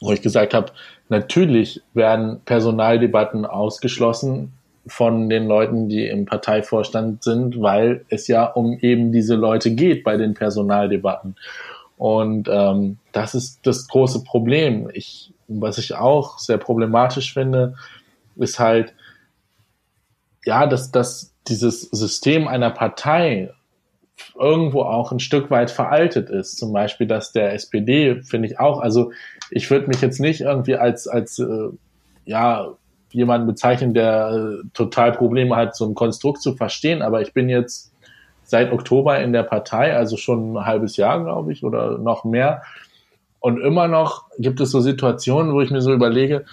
wo 0.00 0.12
ich 0.12 0.20
gesagt 0.20 0.52
habe, 0.52 0.72
natürlich 1.08 1.80
werden 1.94 2.40
Personaldebatten 2.44 3.46
ausgeschlossen, 3.46 4.52
von 4.86 5.28
den 5.28 5.46
Leuten, 5.46 5.88
die 5.88 6.06
im 6.06 6.26
Parteivorstand 6.26 7.22
sind, 7.24 7.60
weil 7.60 8.04
es 8.08 8.28
ja 8.28 8.44
um 8.44 8.78
eben 8.78 9.12
diese 9.12 9.34
Leute 9.34 9.74
geht 9.74 10.04
bei 10.04 10.16
den 10.16 10.34
Personaldebatten. 10.34 11.36
Und 11.96 12.48
ähm, 12.50 12.98
das 13.12 13.34
ist 13.34 13.60
das 13.66 13.88
große 13.88 14.22
Problem. 14.22 14.88
Ich, 14.92 15.32
was 15.48 15.78
ich 15.78 15.94
auch 15.94 16.38
sehr 16.38 16.58
problematisch 16.58 17.32
finde, 17.32 17.74
ist 18.36 18.58
halt, 18.58 18.94
ja, 20.44 20.66
dass, 20.66 20.92
dass 20.92 21.32
dieses 21.48 21.82
System 21.82 22.46
einer 22.46 22.70
Partei 22.70 23.50
irgendwo 24.38 24.82
auch 24.82 25.12
ein 25.12 25.20
Stück 25.20 25.50
weit 25.50 25.70
veraltet 25.70 26.30
ist. 26.30 26.58
Zum 26.58 26.72
Beispiel, 26.72 27.06
dass 27.06 27.32
der 27.32 27.52
SPD, 27.54 28.22
finde 28.22 28.48
ich 28.48 28.60
auch, 28.60 28.80
also 28.80 29.12
ich 29.50 29.70
würde 29.70 29.88
mich 29.88 30.00
jetzt 30.00 30.20
nicht 30.20 30.40
irgendwie 30.40 30.76
als, 30.76 31.08
als 31.08 31.38
äh, 31.38 31.68
ja, 32.24 32.72
jemanden 33.10 33.46
bezeichnen, 33.46 33.94
der 33.94 34.30
äh, 34.62 34.68
total 34.74 35.12
Probleme 35.12 35.56
hat, 35.56 35.76
so 35.76 35.86
ein 35.86 35.94
Konstrukt 35.94 36.42
zu 36.42 36.54
verstehen, 36.54 37.02
aber 37.02 37.22
ich 37.22 37.32
bin 37.32 37.48
jetzt 37.48 37.92
seit 38.44 38.72
Oktober 38.72 39.20
in 39.20 39.32
der 39.32 39.42
Partei, 39.42 39.94
also 39.96 40.16
schon 40.16 40.54
ein 40.54 40.66
halbes 40.66 40.96
Jahr, 40.96 41.22
glaube 41.22 41.52
ich, 41.52 41.64
oder 41.64 41.98
noch 41.98 42.24
mehr. 42.24 42.62
Und 43.40 43.60
immer 43.60 43.88
noch 43.88 44.24
gibt 44.38 44.60
es 44.60 44.70
so 44.70 44.80
Situationen, 44.80 45.52
wo 45.52 45.60
ich 45.60 45.70
mir 45.70 45.80
so 45.80 45.92
überlege, 45.92 46.44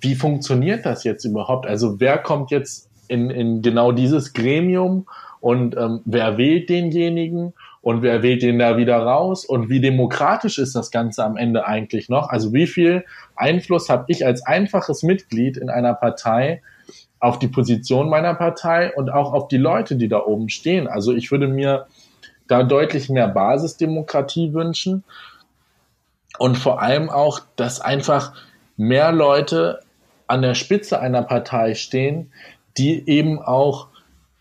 wie 0.00 0.14
funktioniert 0.14 0.86
das 0.86 1.04
jetzt 1.04 1.24
überhaupt? 1.24 1.66
Also 1.66 2.00
wer 2.00 2.18
kommt 2.18 2.50
jetzt 2.50 2.88
in, 3.08 3.30
in 3.30 3.62
genau 3.62 3.90
dieses 3.92 4.32
Gremium 4.32 5.06
und 5.40 5.76
ähm, 5.76 6.00
wer 6.04 6.38
wählt 6.38 6.68
denjenigen 6.68 7.54
und 7.82 8.02
wer 8.02 8.22
wählt 8.22 8.42
den 8.42 8.58
da 8.58 8.76
wieder 8.76 8.98
raus 8.98 9.44
und 9.44 9.70
wie 9.70 9.80
demokratisch 9.80 10.58
ist 10.58 10.74
das 10.74 10.90
Ganze 10.90 11.24
am 11.24 11.36
Ende 11.36 11.66
eigentlich 11.66 12.08
noch? 12.08 12.28
Also 12.28 12.52
wie 12.52 12.66
viel 12.66 13.04
Einfluss 13.36 13.88
habe 13.88 14.04
ich 14.08 14.26
als 14.26 14.44
einfaches 14.44 15.02
Mitglied 15.02 15.56
in 15.56 15.70
einer 15.70 15.94
Partei 15.94 16.62
auf 17.20 17.38
die 17.38 17.48
Position 17.48 18.10
meiner 18.10 18.34
Partei 18.34 18.92
und 18.94 19.10
auch 19.10 19.32
auf 19.32 19.48
die 19.48 19.56
Leute, 19.56 19.96
die 19.96 20.08
da 20.08 20.24
oben 20.24 20.48
stehen. 20.48 20.88
Also 20.88 21.14
ich 21.14 21.30
würde 21.30 21.48
mir 21.48 21.86
da 22.48 22.62
deutlich 22.62 23.08
mehr 23.08 23.28
Basisdemokratie 23.28 24.52
wünschen 24.52 25.04
und 26.38 26.58
vor 26.58 26.82
allem 26.82 27.08
auch, 27.08 27.40
dass 27.56 27.80
einfach 27.80 28.34
mehr 28.76 29.12
Leute 29.12 29.80
an 30.26 30.42
der 30.42 30.54
Spitze 30.54 31.00
einer 31.00 31.22
Partei 31.22 31.74
stehen, 31.74 32.32
die 32.76 33.08
eben 33.08 33.40
auch 33.40 33.88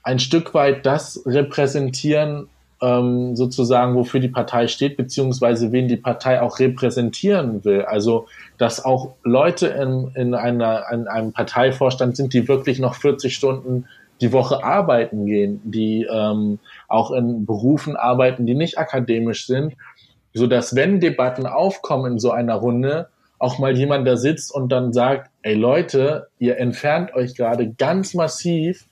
ein 0.03 0.19
Stück 0.19 0.53
weit 0.53 0.85
das 0.85 1.21
repräsentieren, 1.25 2.47
ähm, 2.81 3.35
sozusagen, 3.35 3.95
wofür 3.95 4.19
die 4.19 4.29
Partei 4.29 4.67
steht, 4.67 4.97
beziehungsweise 4.97 5.71
wen 5.71 5.87
die 5.87 5.97
Partei 5.97 6.41
auch 6.41 6.59
repräsentieren 6.59 7.63
will. 7.65 7.83
Also, 7.83 8.27
dass 8.57 8.83
auch 8.83 9.13
Leute 9.23 9.67
in, 9.67 10.11
in, 10.15 10.33
einer, 10.33 10.85
in 10.91 11.07
einem 11.07 11.33
Parteivorstand 11.33 12.15
sind, 12.15 12.33
die 12.33 12.47
wirklich 12.47 12.79
noch 12.79 12.95
40 12.95 13.35
Stunden 13.35 13.85
die 14.21 14.33
Woche 14.33 14.63
arbeiten 14.63 15.25
gehen, 15.25 15.61
die 15.63 16.05
ähm, 16.09 16.59
auch 16.87 17.11
in 17.11 17.45
Berufen 17.45 17.95
arbeiten, 17.95 18.45
die 18.45 18.55
nicht 18.55 18.77
akademisch 18.77 19.45
sind, 19.45 19.75
so 20.33 20.47
dass 20.47 20.75
wenn 20.75 20.99
Debatten 20.99 21.45
aufkommen 21.45 22.13
in 22.13 22.19
so 22.19 22.31
einer 22.31 22.55
Runde, 22.55 23.07
auch 23.39 23.57
mal 23.57 23.77
jemand 23.77 24.05
da 24.05 24.17
sitzt 24.17 24.53
und 24.53 24.69
dann 24.69 24.91
sagt, 24.91 25.31
ey 25.41 25.53
Leute, 25.55 26.27
ihr 26.39 26.57
entfernt 26.57 27.13
euch 27.13 27.35
gerade 27.35 27.71
ganz 27.71 28.13
massiv 28.13 28.85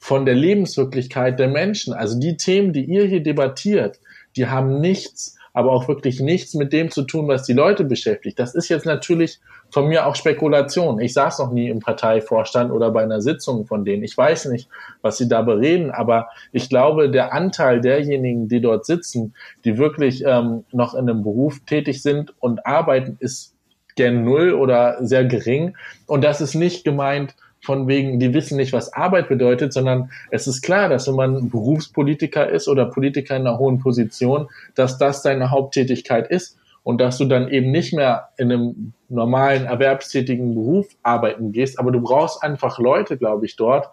von 0.00 0.24
der 0.24 0.34
Lebenswirklichkeit 0.34 1.38
der 1.38 1.48
Menschen. 1.48 1.92
Also 1.92 2.18
die 2.18 2.36
Themen, 2.36 2.72
die 2.72 2.84
ihr 2.84 3.04
hier 3.04 3.22
debattiert, 3.22 4.00
die 4.34 4.46
haben 4.46 4.80
nichts, 4.80 5.36
aber 5.52 5.72
auch 5.72 5.88
wirklich 5.88 6.20
nichts 6.20 6.54
mit 6.54 6.72
dem 6.72 6.90
zu 6.90 7.02
tun, 7.02 7.28
was 7.28 7.44
die 7.44 7.52
Leute 7.52 7.84
beschäftigt. 7.84 8.38
Das 8.38 8.54
ist 8.54 8.68
jetzt 8.68 8.86
natürlich 8.86 9.40
von 9.70 9.88
mir 9.88 10.06
auch 10.06 10.16
Spekulation. 10.16 11.00
Ich 11.00 11.12
saß 11.12 11.40
noch 11.40 11.52
nie 11.52 11.68
im 11.68 11.80
Parteivorstand 11.80 12.70
oder 12.70 12.90
bei 12.90 13.02
einer 13.02 13.20
Sitzung 13.20 13.66
von 13.66 13.84
denen. 13.84 14.02
Ich 14.02 14.16
weiß 14.16 14.46
nicht, 14.46 14.68
was 15.02 15.18
sie 15.18 15.28
da 15.28 15.42
bereden, 15.42 15.90
aber 15.90 16.28
ich 16.52 16.68
glaube, 16.68 17.10
der 17.10 17.32
Anteil 17.32 17.80
derjenigen, 17.80 18.48
die 18.48 18.60
dort 18.60 18.86
sitzen, 18.86 19.34
die 19.64 19.76
wirklich 19.76 20.24
ähm, 20.24 20.64
noch 20.72 20.94
in 20.94 21.10
einem 21.10 21.22
Beruf 21.22 21.60
tätig 21.66 22.02
sind 22.02 22.32
und 22.40 22.64
arbeiten, 22.64 23.16
ist 23.20 23.54
gen 23.96 24.24
Null 24.24 24.54
oder 24.54 24.96
sehr 25.04 25.24
gering. 25.24 25.76
Und 26.06 26.22
das 26.22 26.40
ist 26.40 26.54
nicht 26.54 26.84
gemeint, 26.84 27.34
von 27.62 27.88
wegen, 27.88 28.18
die 28.18 28.32
wissen 28.32 28.56
nicht, 28.56 28.72
was 28.72 28.92
Arbeit 28.92 29.28
bedeutet, 29.28 29.72
sondern 29.72 30.10
es 30.30 30.46
ist 30.46 30.62
klar, 30.62 30.88
dass 30.88 31.06
wenn 31.06 31.16
man 31.16 31.50
Berufspolitiker 31.50 32.48
ist 32.48 32.68
oder 32.68 32.86
Politiker 32.86 33.36
in 33.36 33.46
einer 33.46 33.58
hohen 33.58 33.78
Position, 33.78 34.48
dass 34.74 34.98
das 34.98 35.22
deine 35.22 35.50
Haupttätigkeit 35.50 36.28
ist 36.28 36.58
und 36.82 37.00
dass 37.00 37.18
du 37.18 37.26
dann 37.26 37.48
eben 37.48 37.70
nicht 37.70 37.92
mehr 37.92 38.30
in 38.38 38.50
einem 38.50 38.92
normalen 39.08 39.66
erwerbstätigen 39.66 40.54
Beruf 40.54 40.88
arbeiten 41.02 41.52
gehst, 41.52 41.78
aber 41.78 41.92
du 41.92 42.00
brauchst 42.00 42.42
einfach 42.42 42.78
Leute, 42.78 43.18
glaube 43.18 43.44
ich, 43.44 43.56
dort, 43.56 43.90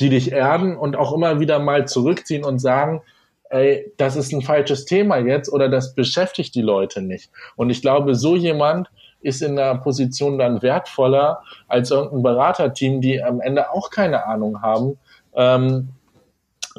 die 0.00 0.08
dich 0.08 0.32
erden 0.32 0.76
und 0.76 0.96
auch 0.96 1.12
immer 1.14 1.40
wieder 1.40 1.58
mal 1.58 1.86
zurückziehen 1.86 2.44
und 2.44 2.58
sagen, 2.58 3.02
ey, 3.50 3.92
das 3.96 4.16
ist 4.16 4.32
ein 4.32 4.42
falsches 4.42 4.84
Thema 4.84 5.18
jetzt 5.18 5.52
oder 5.52 5.68
das 5.68 5.94
beschäftigt 5.94 6.54
die 6.54 6.62
Leute 6.62 7.02
nicht. 7.02 7.30
Und 7.56 7.70
ich 7.70 7.80
glaube, 7.80 8.14
so 8.14 8.36
jemand 8.36 8.88
ist 9.20 9.42
in 9.42 9.56
der 9.56 9.76
Position 9.76 10.38
dann 10.38 10.62
wertvoller 10.62 11.42
als 11.66 11.90
irgendein 11.90 12.22
Beraterteam, 12.22 13.00
die 13.00 13.22
am 13.22 13.40
Ende 13.40 13.72
auch 13.72 13.90
keine 13.90 14.26
Ahnung 14.26 14.62
haben, 14.62 14.98
ähm, 15.34 15.90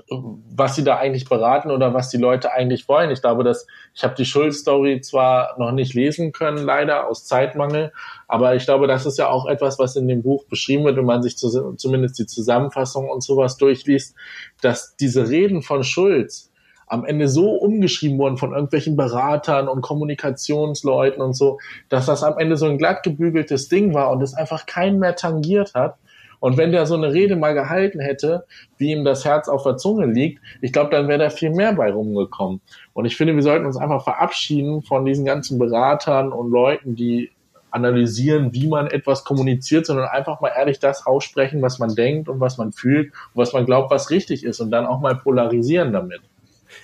was 0.07 0.75
sie 0.75 0.83
da 0.83 0.97
eigentlich 0.97 1.27
beraten 1.27 1.71
oder 1.71 1.93
was 1.93 2.09
die 2.09 2.17
Leute 2.17 2.51
eigentlich 2.53 2.87
wollen. 2.87 3.11
Ich 3.11 3.21
glaube, 3.21 3.43
dass 3.43 3.67
ich 3.93 4.03
habe 4.03 4.15
die 4.15 4.25
Schulz-Story 4.25 5.01
zwar 5.01 5.55
noch 5.57 5.71
nicht 5.71 5.93
lesen 5.93 6.31
können, 6.31 6.57
leider 6.57 7.07
aus 7.07 7.25
Zeitmangel, 7.25 7.91
aber 8.27 8.55
ich 8.55 8.65
glaube, 8.65 8.87
das 8.87 9.05
ist 9.05 9.17
ja 9.17 9.27
auch 9.27 9.45
etwas, 9.45 9.79
was 9.79 9.95
in 9.95 10.07
dem 10.07 10.21
Buch 10.21 10.45
beschrieben 10.45 10.85
wird, 10.85 10.97
wenn 10.97 11.05
man 11.05 11.23
sich 11.23 11.37
zu, 11.37 11.73
zumindest 11.75 12.19
die 12.19 12.25
Zusammenfassung 12.25 13.09
und 13.09 13.23
sowas 13.23 13.57
durchliest, 13.57 14.15
dass 14.61 14.95
diese 14.95 15.27
Reden 15.29 15.61
von 15.61 15.83
Schulz 15.83 16.48
am 16.89 17.05
Ende 17.05 17.29
so 17.29 17.51
umgeschrieben 17.51 18.17
worden 18.17 18.37
von 18.37 18.51
irgendwelchen 18.51 18.97
Beratern 18.97 19.67
und 19.67 19.81
Kommunikationsleuten 19.81 21.21
und 21.21 21.33
so, 21.33 21.59
dass 21.87 22.07
das 22.07 22.23
am 22.23 22.37
Ende 22.37 22.57
so 22.57 22.65
ein 22.65 22.77
glatt 22.77 23.03
gebügeltes 23.03 23.69
Ding 23.69 23.93
war 23.93 24.11
und 24.11 24.21
es 24.21 24.33
einfach 24.33 24.65
keinen 24.65 24.99
mehr 24.99 25.15
tangiert 25.15 25.75
hat. 25.75 25.95
Und 26.39 26.57
wenn 26.57 26.71
der 26.71 26.85
so 26.85 26.95
eine 26.95 27.13
Rede 27.13 27.35
mal 27.35 27.53
gehalten 27.53 27.99
hätte, 27.99 28.45
wie 28.77 28.91
ihm 28.91 29.03
das 29.03 29.25
Herz 29.25 29.49
auf 29.49 29.63
der 29.63 29.77
Zunge 29.77 30.05
liegt, 30.05 30.41
ich 30.61 30.71
glaube, 30.73 30.89
dann 30.89 31.07
wäre 31.07 31.19
da 31.19 31.29
viel 31.29 31.51
mehr 31.51 31.73
bei 31.73 31.91
rumgekommen. 31.91 32.61
Und 32.93 33.05
ich 33.05 33.17
finde, 33.17 33.35
wir 33.35 33.43
sollten 33.43 33.65
uns 33.65 33.77
einfach 33.77 34.03
verabschieden 34.03 34.81
von 34.81 35.05
diesen 35.05 35.25
ganzen 35.25 35.59
Beratern 35.59 36.31
und 36.31 36.49
Leuten, 36.49 36.95
die 36.95 37.31
analysieren, 37.71 38.53
wie 38.53 38.67
man 38.67 38.87
etwas 38.87 39.23
kommuniziert, 39.23 39.85
sondern 39.85 40.07
einfach 40.07 40.41
mal 40.41 40.51
ehrlich 40.55 40.79
das 40.79 41.05
aussprechen, 41.05 41.61
was 41.61 41.77
man 41.77 41.93
denkt 41.93 42.29
und 42.29 42.39
was 42.39 42.57
man 42.57 42.71
fühlt 42.71 43.11
und 43.11 43.35
was 43.35 43.53
man 43.53 43.65
glaubt, 43.65 43.91
was 43.91 44.09
richtig 44.09 44.43
ist 44.43 44.59
und 44.59 44.71
dann 44.71 44.87
auch 44.87 45.01
mal 45.01 45.15
polarisieren 45.15 45.93
damit. 45.93 46.21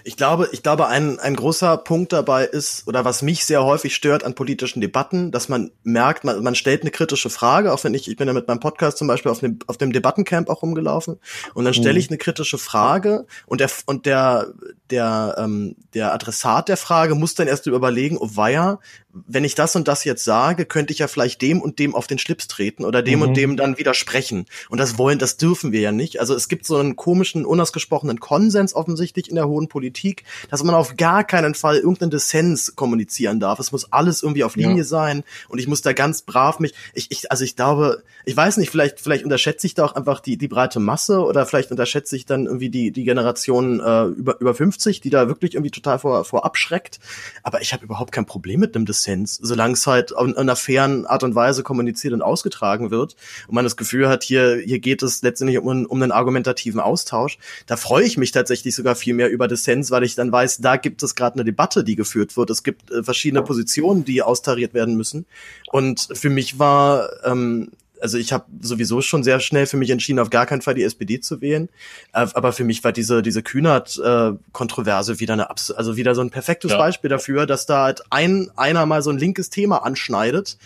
Ich 0.03 0.17
glaube, 0.17 0.49
ich 0.51 0.63
glaube, 0.63 0.87
ein, 0.87 1.19
ein 1.19 1.35
großer 1.35 1.77
Punkt 1.77 2.13
dabei 2.13 2.45
ist, 2.45 2.87
oder 2.87 3.05
was 3.05 3.21
mich 3.21 3.45
sehr 3.45 3.63
häufig 3.63 3.95
stört 3.95 4.23
an 4.23 4.35
politischen 4.35 4.81
Debatten, 4.81 5.31
dass 5.31 5.49
man 5.49 5.71
merkt, 5.83 6.23
man, 6.23 6.43
man 6.43 6.55
stellt 6.55 6.81
eine 6.81 6.91
kritische 6.91 7.29
Frage, 7.29 7.73
auch 7.73 7.83
wenn 7.83 7.93
ich, 7.93 8.07
ich 8.07 8.17
bin 8.17 8.27
ja 8.27 8.33
mit 8.33 8.47
meinem 8.47 8.59
Podcast 8.59 8.97
zum 8.97 9.07
Beispiel 9.07 9.31
auf 9.31 9.39
dem, 9.39 9.59
auf 9.67 9.77
dem 9.77 9.91
Debattencamp 9.91 10.49
auch 10.49 10.61
rumgelaufen, 10.61 11.19
und 11.53 11.65
dann 11.65 11.73
stelle 11.73 11.93
mhm. 11.93 11.99
ich 11.99 12.09
eine 12.09 12.17
kritische 12.17 12.57
Frage 12.57 13.25
und 13.45 13.61
der, 13.61 13.69
und 13.85 14.05
der, 14.05 14.53
der, 14.91 15.35
ähm, 15.37 15.75
der 15.93 16.13
Adressat 16.13 16.69
der 16.69 16.77
Frage 16.77 17.15
muss 17.15 17.35
dann 17.35 17.47
erst 17.47 17.65
überlegen, 17.67 18.17
oh 18.19 18.29
weia, 18.33 18.79
wenn 19.27 19.45
ich 19.45 19.55
das 19.55 19.75
und 19.75 19.87
das 19.87 20.03
jetzt 20.03 20.25
sage, 20.25 20.65
könnte 20.65 20.91
ich 20.91 20.99
ja 20.99 21.07
vielleicht 21.07 21.41
dem 21.41 21.61
und 21.61 21.79
dem 21.79 21.95
auf 21.95 22.05
den 22.05 22.19
Schlips 22.19 22.47
treten 22.47 22.83
oder 22.83 23.01
dem 23.01 23.19
mhm. 23.19 23.25
und 23.27 23.37
dem 23.37 23.55
dann 23.55 23.77
widersprechen. 23.77 24.45
Und 24.69 24.77
das 24.79 24.97
wollen, 24.97 25.19
das 25.19 25.37
dürfen 25.37 25.71
wir 25.71 25.79
ja 25.79 25.93
nicht. 25.93 26.19
Also 26.19 26.35
es 26.35 26.49
gibt 26.49 26.65
so 26.65 26.75
einen 26.75 26.97
komischen, 26.97 27.45
unausgesprochenen 27.45 28.19
Konsens 28.19 28.75
offensichtlich 28.75 29.29
in 29.29 29.35
der 29.35 29.47
hohen 29.47 29.69
Politik, 29.69 30.23
dass 30.49 30.63
man 30.63 30.75
auf 30.75 30.97
gar 30.97 31.23
keinen 31.23 31.55
Fall 31.55 31.77
irgendeinen 31.77 32.11
Dissens 32.11 32.75
kommunizieren 32.75 33.39
darf. 33.39 33.59
Es 33.59 33.71
muss 33.71 33.91
alles 33.91 34.21
irgendwie 34.21 34.43
auf 34.43 34.57
Linie 34.57 34.79
ja. 34.79 34.83
sein 34.83 35.23
und 35.47 35.59
ich 35.59 35.67
muss 35.67 35.81
da 35.81 35.93
ganz 35.93 36.23
brav 36.23 36.59
mich, 36.59 36.73
ich, 36.93 37.09
ich, 37.09 37.31
also 37.31 37.45
ich 37.45 37.55
glaube, 37.55 38.03
ich 38.25 38.35
weiß 38.35 38.57
nicht, 38.57 38.69
vielleicht, 38.69 38.99
vielleicht 38.99 39.23
unterschätze 39.23 39.65
ich 39.65 39.75
da 39.75 39.85
auch 39.85 39.95
einfach 39.95 40.19
die, 40.19 40.37
die 40.37 40.49
breite 40.49 40.79
Masse 40.79 41.21
oder 41.21 41.45
vielleicht 41.45 41.71
unterschätze 41.71 42.17
ich 42.17 42.25
dann 42.25 42.47
irgendwie 42.47 42.69
die, 42.69 42.91
die 42.91 43.05
Generation 43.05 43.79
äh, 43.79 44.05
über, 44.05 44.41
über 44.41 44.53
50, 44.53 44.74
die 45.01 45.09
da 45.09 45.27
wirklich 45.27 45.53
irgendwie 45.53 45.71
total 45.71 45.99
vor, 45.99 46.25
vor 46.25 46.45
abschreckt. 46.45 46.99
Aber 47.43 47.61
ich 47.61 47.73
habe 47.73 47.85
überhaupt 47.85 48.11
kein 48.11 48.25
Problem 48.25 48.59
mit 48.59 48.75
einem 48.75 48.85
Dissens 48.85 48.95
Dissens, 48.95 49.39
solange 49.41 49.73
es 49.73 49.87
halt 49.87 50.11
in 50.11 50.35
einer 50.35 50.55
fairen 50.55 51.05
Art 51.05 51.23
und 51.23 51.35
Weise 51.35 51.63
kommuniziert 51.63 52.13
und 52.13 52.21
ausgetragen 52.21 52.91
wird 52.91 53.15
und 53.47 53.55
man 53.55 53.63
das 53.63 53.77
Gefühl 53.77 54.07
hat, 54.07 54.23
hier, 54.23 54.55
hier 54.57 54.79
geht 54.79 55.03
es 55.03 55.21
letztendlich 55.21 55.59
um, 55.59 55.85
um 55.85 56.01
einen 56.01 56.11
argumentativen 56.11 56.79
Austausch. 56.79 57.37
Da 57.67 57.77
freue 57.77 58.05
ich 58.05 58.17
mich 58.17 58.31
tatsächlich 58.31 58.75
sogar 58.75 58.95
viel 58.95 59.13
mehr 59.13 59.29
über 59.29 59.47
Dissens, 59.47 59.91
weil 59.91 60.03
ich 60.03 60.15
dann 60.15 60.31
weiß, 60.31 60.59
da 60.59 60.77
gibt 60.77 61.03
es 61.03 61.15
gerade 61.15 61.35
eine 61.35 61.45
Debatte, 61.45 61.83
die 61.83 61.95
geführt 61.95 62.37
wird. 62.37 62.49
Es 62.49 62.63
gibt 62.63 62.91
äh, 62.91 63.03
verschiedene 63.03 63.43
Positionen, 63.43 64.05
die 64.05 64.21
austariert 64.21 64.73
werden 64.73 64.95
müssen. 64.95 65.25
Und 65.71 66.07
für 66.13 66.29
mich 66.29 66.57
war 66.59 67.09
ähm, 67.25 67.71
also 68.01 68.17
ich 68.17 68.33
habe 68.33 68.45
sowieso 68.61 69.01
schon 69.01 69.23
sehr 69.23 69.39
schnell 69.39 69.65
für 69.65 69.77
mich 69.77 69.89
entschieden, 69.89 70.19
auf 70.19 70.29
gar 70.29 70.45
keinen 70.45 70.61
Fall 70.61 70.75
die 70.75 70.83
SPD 70.83 71.19
zu 71.19 71.41
wählen. 71.41 71.69
Äh, 72.13 72.27
aber 72.33 72.53
für 72.53 72.63
mich 72.63 72.83
war 72.83 72.91
diese 72.91 73.21
diese 73.21 73.43
Kühnert-Kontroverse 73.43 75.13
äh, 75.13 75.19
wieder 75.19 75.33
eine 75.33 75.49
also 75.49 75.97
wieder 75.97 76.15
so 76.15 76.21
ein 76.21 76.29
perfektes 76.29 76.71
ja. 76.71 76.77
Beispiel 76.77 77.09
dafür, 77.09 77.45
dass 77.45 77.65
da 77.65 77.83
halt 77.83 78.03
ein 78.09 78.49
einer 78.55 78.85
mal 78.85 79.01
so 79.01 79.09
ein 79.09 79.17
linkes 79.17 79.49
Thema 79.49 79.83
anschneidet 79.83 80.57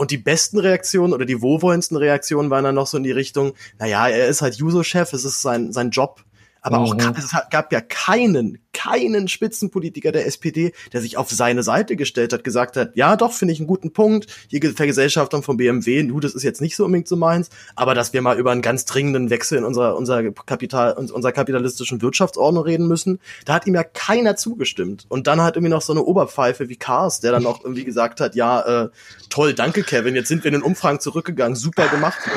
und 0.00 0.10
die 0.10 0.16
besten 0.16 0.58
Reaktionen 0.58 1.12
oder 1.12 1.26
die 1.26 1.42
wohlwollendsten 1.42 1.98
Reaktionen 1.98 2.48
waren 2.48 2.64
dann 2.64 2.74
noch 2.74 2.86
so 2.86 2.96
in 2.96 3.02
die 3.02 3.10
Richtung, 3.10 3.52
naja, 3.78 4.08
er 4.08 4.28
ist 4.28 4.40
halt 4.40 4.54
Juso-Chef, 4.54 5.12
es 5.12 5.26
ist 5.26 5.42
sein, 5.42 5.74
sein 5.74 5.90
Job. 5.90 6.24
Aber 6.62 6.80
mhm. 6.80 6.84
auch 6.84 7.16
es 7.16 7.34
gab 7.50 7.72
ja 7.72 7.80
keinen, 7.80 8.58
keinen 8.72 9.28
Spitzenpolitiker 9.28 10.12
der 10.12 10.26
SPD, 10.26 10.72
der 10.92 11.00
sich 11.00 11.16
auf 11.16 11.30
seine 11.30 11.62
Seite 11.62 11.96
gestellt 11.96 12.32
hat, 12.32 12.44
gesagt 12.44 12.76
hat, 12.76 12.96
ja 12.96 13.16
doch, 13.16 13.32
finde 13.32 13.52
ich 13.52 13.60
einen 13.60 13.66
guten 13.66 13.92
Punkt, 13.92 14.26
hier 14.48 14.60
Vergesellschaftung 14.74 15.42
von 15.42 15.56
BMW, 15.56 16.02
du, 16.04 16.20
das 16.20 16.34
ist 16.34 16.42
jetzt 16.42 16.60
nicht 16.60 16.76
so 16.76 16.84
unbedingt 16.84 17.08
so 17.08 17.16
meins, 17.16 17.50
aber 17.76 17.94
dass 17.94 18.12
wir 18.12 18.22
mal 18.22 18.38
über 18.38 18.52
einen 18.52 18.62
ganz 18.62 18.84
dringenden 18.84 19.30
Wechsel 19.30 19.58
in 19.58 19.64
unserer, 19.64 19.96
unser 19.96 20.30
Kapital, 20.32 20.92
unserer 20.92 21.32
kapitalistischen 21.32 22.02
Wirtschaftsordnung 22.02 22.64
reden 22.64 22.86
müssen, 22.86 23.20
da 23.44 23.54
hat 23.54 23.66
ihm 23.66 23.74
ja 23.74 23.84
keiner 23.84 24.36
zugestimmt. 24.36 25.06
Und 25.08 25.26
dann 25.26 25.40
hat 25.40 25.56
irgendwie 25.56 25.70
noch 25.70 25.82
so 25.82 25.92
eine 25.92 26.02
Oberpfeife 26.02 26.68
wie 26.68 26.76
Kars, 26.76 27.20
der 27.20 27.32
dann 27.32 27.46
auch 27.46 27.64
irgendwie 27.64 27.84
gesagt 27.84 28.20
hat, 28.20 28.34
ja, 28.34 28.84
äh, 28.84 28.88
toll, 29.28 29.54
danke 29.54 29.82
Kevin, 29.82 30.14
jetzt 30.14 30.28
sind 30.28 30.44
wir 30.44 30.48
in 30.48 30.60
den 30.60 30.62
Umfragen 30.62 31.00
zurückgegangen, 31.00 31.56
super 31.56 31.88
gemacht. 31.88 32.18
Ne? 32.26 32.32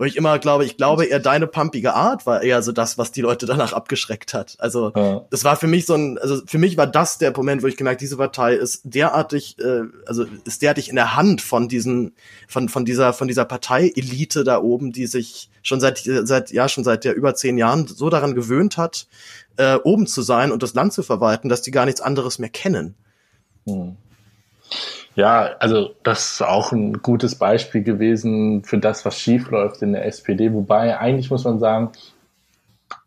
Weil 0.00 0.08
ich 0.08 0.16
immer 0.16 0.38
glaube, 0.38 0.64
ich 0.64 0.78
glaube 0.78 1.04
eher 1.04 1.18
deine 1.18 1.46
pumpige 1.46 1.92
Art 1.92 2.24
war 2.24 2.40
eher 2.42 2.62
so 2.62 2.72
das, 2.72 2.96
was 2.96 3.12
die 3.12 3.20
Leute 3.20 3.44
danach 3.44 3.74
abgeschreckt 3.74 4.32
hat. 4.32 4.56
Also 4.58 4.92
ja. 4.96 5.26
das 5.28 5.44
war 5.44 5.56
für 5.56 5.66
mich 5.66 5.84
so 5.84 5.92
ein, 5.92 6.16
also 6.16 6.40
für 6.46 6.56
mich 6.56 6.78
war 6.78 6.86
das 6.86 7.18
der 7.18 7.36
Moment, 7.36 7.62
wo 7.62 7.66
ich 7.66 7.76
gemerkt, 7.76 8.00
diese 8.00 8.16
Partei 8.16 8.54
ist 8.54 8.80
derartig, 8.84 9.58
äh, 9.58 9.82
also 10.06 10.24
ist 10.46 10.62
derartig 10.62 10.88
in 10.88 10.96
der 10.96 11.16
Hand 11.16 11.42
von 11.42 11.68
diesen, 11.68 12.14
von 12.48 12.70
von 12.70 12.86
dieser 12.86 13.12
von 13.12 13.28
dieser 13.28 13.44
Parteielite 13.44 14.42
da 14.42 14.62
oben, 14.62 14.92
die 14.92 15.06
sich 15.06 15.50
schon 15.60 15.80
seit 15.80 15.98
seit 15.98 16.50
ja 16.50 16.70
schon 16.70 16.82
seit 16.82 17.04
ja 17.04 17.12
über 17.12 17.34
zehn 17.34 17.58
Jahren 17.58 17.86
so 17.86 18.08
daran 18.08 18.34
gewöhnt 18.34 18.78
hat, 18.78 19.06
äh, 19.58 19.74
oben 19.74 20.06
zu 20.06 20.22
sein 20.22 20.50
und 20.50 20.62
das 20.62 20.72
Land 20.72 20.94
zu 20.94 21.02
verwalten, 21.02 21.50
dass 21.50 21.60
die 21.60 21.72
gar 21.72 21.84
nichts 21.84 22.00
anderes 22.00 22.38
mehr 22.38 22.48
kennen. 22.48 22.94
Hm. 23.66 23.98
Ja, 25.14 25.50
also 25.58 25.90
das 26.02 26.32
ist 26.32 26.42
auch 26.42 26.72
ein 26.72 27.02
gutes 27.02 27.34
Beispiel 27.34 27.82
gewesen 27.82 28.62
für 28.64 28.78
das, 28.78 29.04
was 29.04 29.18
schief 29.18 29.50
läuft 29.50 29.82
in 29.82 29.92
der 29.92 30.06
SPD. 30.06 30.52
Wobei 30.52 30.98
eigentlich 30.98 31.30
muss 31.30 31.44
man 31.44 31.58
sagen, 31.58 31.90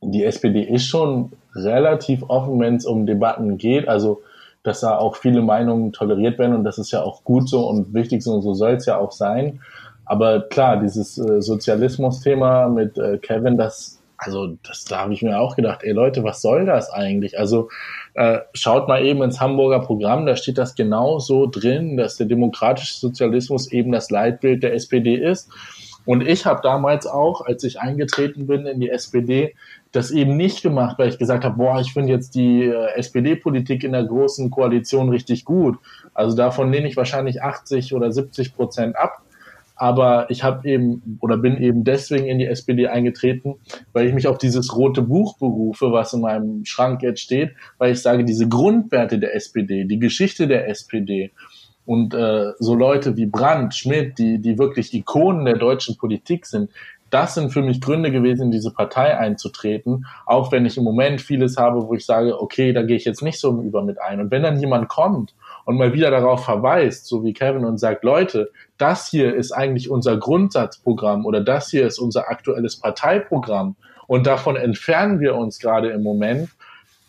die 0.02 0.24
SPD 0.24 0.64
ist 0.64 0.86
schon 0.86 1.32
relativ 1.56 2.24
offen, 2.28 2.60
wenn 2.60 2.76
es 2.76 2.86
um 2.86 3.06
Debatten 3.06 3.58
geht. 3.58 3.88
Also 3.88 4.22
dass 4.64 4.80
da 4.80 4.98
auch 4.98 5.18
viele 5.18 5.42
Meinungen 5.42 5.92
toleriert 5.92 6.40
werden 6.40 6.56
und 6.56 6.64
das 6.64 6.78
ist 6.78 6.92
ja 6.92 7.02
auch 7.02 7.24
gut 7.26 7.50
so 7.50 7.68
und 7.68 7.94
wichtig 7.94 8.24
so 8.24 8.34
und 8.34 8.42
so 8.42 8.54
soll 8.54 8.74
es 8.74 8.86
ja 8.86 8.98
auch 8.98 9.12
sein. 9.12 9.60
Aber 10.06 10.42
klar, 10.42 10.78
dieses 10.78 11.18
äh, 11.18 11.42
Sozialismus-Thema 11.42 12.70
mit 12.70 12.98
äh, 12.98 13.18
Kevin, 13.18 13.58
das 13.58 14.00
also 14.18 14.56
das, 14.64 14.86
da 14.86 15.00
habe 15.00 15.14
ich 15.14 15.22
mir 15.22 15.40
auch 15.40 15.56
gedacht, 15.56 15.82
ey 15.84 15.92
Leute, 15.92 16.24
was 16.24 16.42
soll 16.42 16.66
das 16.66 16.90
eigentlich? 16.90 17.38
Also 17.38 17.70
äh, 18.16 18.40
schaut 18.54 18.88
mal 18.88 19.04
eben 19.04 19.24
ins 19.24 19.42
Hamburger 19.42 19.80
Programm, 19.80 20.26
da 20.26 20.36
steht 20.36 20.58
das 20.58 20.76
genau 20.76 21.20
so 21.20 21.48
drin, 21.48 21.98
dass 21.98 22.18
der 22.18 22.28
demokratische 22.28 22.94
Sozialismus 22.94 23.72
eben 23.72 23.92
das 23.92 24.12
Leitbild 24.12 24.64
der 24.64 24.74
SPD 24.74 25.16
ist. 25.16 25.50
Und 26.06 26.28
ich 26.28 26.46
habe 26.46 26.62
damals 26.62 27.08
auch, 27.08 27.42
als 27.46 27.64
ich 27.64 27.80
eingetreten 27.80 28.46
bin 28.46 28.66
in 28.66 28.80
die 28.80 28.90
SPD, 28.90 29.56
das 29.94 30.12
eben 30.12 30.36
nicht 30.36 30.62
gemacht, 30.62 31.00
weil 31.00 31.10
ich 31.10 31.18
gesagt 31.18 31.46
habe, 31.46 31.58
boah, 31.58 31.80
ich 31.80 31.94
finde 31.94 32.12
jetzt 32.12 32.36
die 32.36 32.66
äh, 32.66 32.94
SPD-Politik 32.96 33.84
in 33.84 33.94
der 33.94 34.04
großen 34.04 34.52
Koalition 34.52 35.10
richtig 35.10 35.46
gut. 35.46 35.78
Also 36.14 36.36
davon 36.36 36.72
lehne 36.72 36.88
ich 36.88 36.98
wahrscheinlich 36.98 37.42
80 37.42 37.94
oder 37.94 38.12
70 38.12 38.56
Prozent 38.56 38.98
ab 38.98 39.23
aber 39.76 40.30
ich 40.30 40.44
habe 40.44 40.68
eben 40.70 41.18
oder 41.22 41.38
bin 41.38 41.58
eben 41.58 41.84
deswegen 41.84 42.26
in 42.26 42.40
die 42.40 42.46
SPD 42.46 42.88
eingetreten, 42.88 43.56
weil 43.92 44.08
ich 44.08 44.14
mich 44.14 44.28
auf 44.28 44.38
dieses 44.38 44.76
rote 44.76 45.02
Buch 45.02 45.38
berufe, 45.38 45.92
was 45.92 46.14
in 46.14 46.22
meinem 46.22 46.66
Schrank 46.66 47.02
jetzt 47.02 47.22
steht, 47.22 47.52
weil 47.78 47.94
ich 47.94 48.02
sage, 48.02 48.24
diese 48.24 48.48
Grundwerte 48.48 49.20
der 49.20 49.36
SPD, 49.36 49.86
die 49.86 50.00
Geschichte 50.00 50.48
der 50.48 50.70
SPD 50.70 51.32
und 51.86 52.14
äh, 52.14 52.52
so 52.60 52.76
Leute 52.76 53.18
wie 53.18 53.26
Brandt, 53.26 53.76
Schmidt, 53.76 54.18
die, 54.18 54.40
die 54.40 54.58
wirklich 54.58 54.94
Ikonen 54.94 55.46
der 55.46 55.58
deutschen 55.58 55.98
Politik 55.98 56.46
sind, 56.46 56.70
das 57.14 57.36
sind 57.36 57.52
für 57.52 57.62
mich 57.62 57.80
Gründe 57.80 58.12
gewesen, 58.12 58.44
in 58.44 58.52
diese 58.52 58.72
Partei 58.72 59.16
einzutreten, 59.16 60.06
auch 60.26 60.52
wenn 60.52 60.66
ich 60.66 60.78
im 60.78 60.84
Moment 60.84 61.22
vieles 61.22 61.58
habe, 61.58 61.88
wo 61.88 61.94
ich 61.94 62.06
sage, 62.06 62.42
okay, 62.42 62.74
da 62.74 62.82
gehe 62.82 62.96
ich 62.96 63.06
jetzt 63.06 63.22
nicht 63.22 63.40
so 63.40 63.62
über 63.62 63.84
mit 63.84 64.02
ein. 64.02 64.20
Und 64.20 64.32
wenn 64.32 64.42
dann 64.42 64.60
jemand 64.60 64.88
kommt 64.90 65.36
und 65.66 65.78
mal 65.78 65.94
wieder 65.94 66.12
darauf 66.12 66.44
verweist, 66.44 67.08
so 67.08 67.24
wie 67.24 67.34
Kevin 67.34 67.66
und 67.66 67.78
sagt, 67.78 68.04
Leute, 68.04 68.52
das 68.78 69.08
hier 69.08 69.34
ist 69.34 69.52
eigentlich 69.52 69.90
unser 69.90 70.18
Grundsatzprogramm 70.18 71.26
oder 71.26 71.42
das 71.42 71.70
hier 71.70 71.88
ist 71.88 72.00
unser 72.00 72.30
aktuelles 72.30 72.80
Parteiprogramm 72.80 73.76
und 74.08 74.28
davon 74.28 74.56
entfernen 74.56 75.20
wir 75.20 75.36
uns 75.36 75.60
gerade 75.60 75.90
im 75.90 76.04
Moment. 76.04 76.50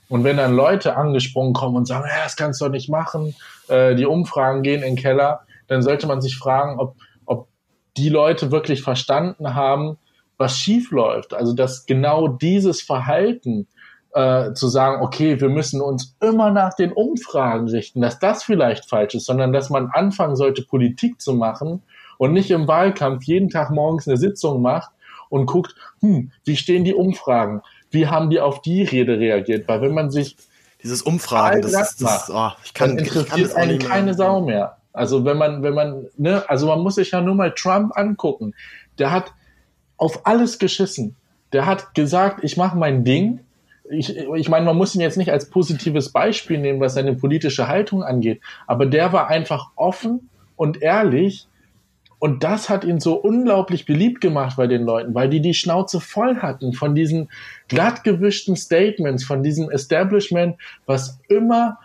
Und 0.08 0.22
wenn 0.22 0.36
dann 0.36 0.54
Leute 0.54 0.96
angesprungen 0.96 1.54
kommen 1.54 1.76
und 1.76 1.86
sagen, 1.86 2.04
ja, 2.08 2.22
das 2.22 2.36
kannst 2.36 2.60
du 2.60 2.66
doch 2.66 2.72
nicht 2.72 2.88
machen, 2.88 3.34
äh, 3.68 3.94
die 3.94 4.06
Umfragen 4.06 4.62
gehen 4.62 4.82
in 4.82 4.94
den 4.94 4.96
Keller, 4.96 5.40
dann 5.66 5.82
sollte 5.82 6.06
man 6.06 6.20
sich 6.20 6.36
fragen, 6.36 6.78
ob, 6.78 6.96
ob 7.26 7.48
die 7.96 8.10
Leute 8.10 8.52
wirklich 8.52 8.82
verstanden 8.82 9.54
haben, 9.54 9.96
was 10.36 10.58
schief 10.58 10.90
läuft. 10.90 11.34
Also 11.34 11.54
dass 11.54 11.86
genau 11.86 12.28
dieses 12.28 12.82
Verhalten 12.82 13.66
äh, 14.14 14.52
zu 14.54 14.68
sagen, 14.68 15.02
okay, 15.02 15.40
wir 15.40 15.48
müssen 15.48 15.80
uns 15.80 16.16
immer 16.20 16.50
nach 16.50 16.74
den 16.74 16.92
Umfragen 16.92 17.68
richten, 17.68 18.00
dass 18.00 18.18
das 18.18 18.44
vielleicht 18.44 18.88
falsch 18.88 19.14
ist, 19.14 19.26
sondern 19.26 19.52
dass 19.52 19.70
man 19.70 19.90
anfangen 19.92 20.36
sollte, 20.36 20.62
Politik 20.62 21.20
zu 21.20 21.34
machen 21.34 21.82
und 22.18 22.32
nicht 22.32 22.50
im 22.50 22.68
Wahlkampf 22.68 23.24
jeden 23.24 23.50
Tag 23.50 23.70
morgens 23.70 24.06
eine 24.06 24.16
Sitzung 24.16 24.62
macht 24.62 24.90
und 25.30 25.46
guckt, 25.46 25.74
hm, 26.00 26.30
wie 26.44 26.56
stehen 26.56 26.84
die 26.84 26.94
Umfragen? 26.94 27.62
Wie 27.90 28.06
haben 28.06 28.30
die 28.30 28.40
auf 28.40 28.62
die 28.62 28.84
Rede 28.84 29.18
reagiert? 29.18 29.66
Weil 29.68 29.82
wenn 29.82 29.94
man 29.94 30.10
sich 30.10 30.36
dieses 30.82 31.02
Umfragen, 31.02 31.62
das, 31.62 31.72
ist, 31.72 32.02
das 32.02 32.30
oh, 32.32 32.50
ich 32.64 32.72
kann, 32.72 32.98
interessiert 32.98 33.48
ich 33.48 33.54
kann 33.54 33.78
das 33.78 33.88
keine 33.88 34.14
Sau 34.14 34.42
mehr. 34.42 34.76
Also 34.92 35.24
wenn 35.24 35.38
man, 35.38 35.64
wenn 35.64 35.74
man, 35.74 36.06
ne, 36.16 36.44
also 36.48 36.68
man 36.68 36.80
muss 36.80 36.94
sich 36.94 37.10
ja 37.10 37.20
nur 37.20 37.34
mal 37.34 37.52
Trump 37.52 37.96
angucken. 37.96 38.54
Der 38.98 39.10
hat 39.10 39.32
auf 39.96 40.24
alles 40.24 40.60
geschissen. 40.60 41.16
Der 41.52 41.66
hat 41.66 41.94
gesagt, 41.94 42.44
ich 42.44 42.56
mache 42.56 42.76
mein 42.76 43.02
Ding 43.02 43.40
ich, 43.90 44.16
ich 44.16 44.48
meine, 44.48 44.66
man 44.66 44.76
muss 44.76 44.94
ihn 44.94 45.00
jetzt 45.00 45.18
nicht 45.18 45.30
als 45.30 45.50
positives 45.50 46.10
Beispiel 46.10 46.58
nehmen, 46.58 46.80
was 46.80 46.94
seine 46.94 47.14
politische 47.14 47.68
Haltung 47.68 48.02
angeht, 48.02 48.40
aber 48.66 48.86
der 48.86 49.12
war 49.12 49.28
einfach 49.28 49.70
offen 49.76 50.30
und 50.56 50.82
ehrlich 50.82 51.48
und 52.24 52.42
das 52.42 52.70
hat 52.70 52.84
ihn 52.84 53.00
so 53.00 53.16
unglaublich 53.16 53.84
beliebt 53.84 54.22
gemacht 54.22 54.56
bei 54.56 54.66
den 54.66 54.84
Leuten, 54.84 55.14
weil 55.14 55.28
die 55.28 55.42
die 55.42 55.52
Schnauze 55.52 56.00
voll 56.00 56.38
hatten 56.38 56.72
von 56.72 56.94
diesen 56.94 57.28
glattgewischten 57.68 58.56
Statements, 58.56 59.24
von 59.24 59.42
diesem 59.42 59.70
Establishment, 59.70 60.56
was 60.86 61.20
immer 61.28 61.78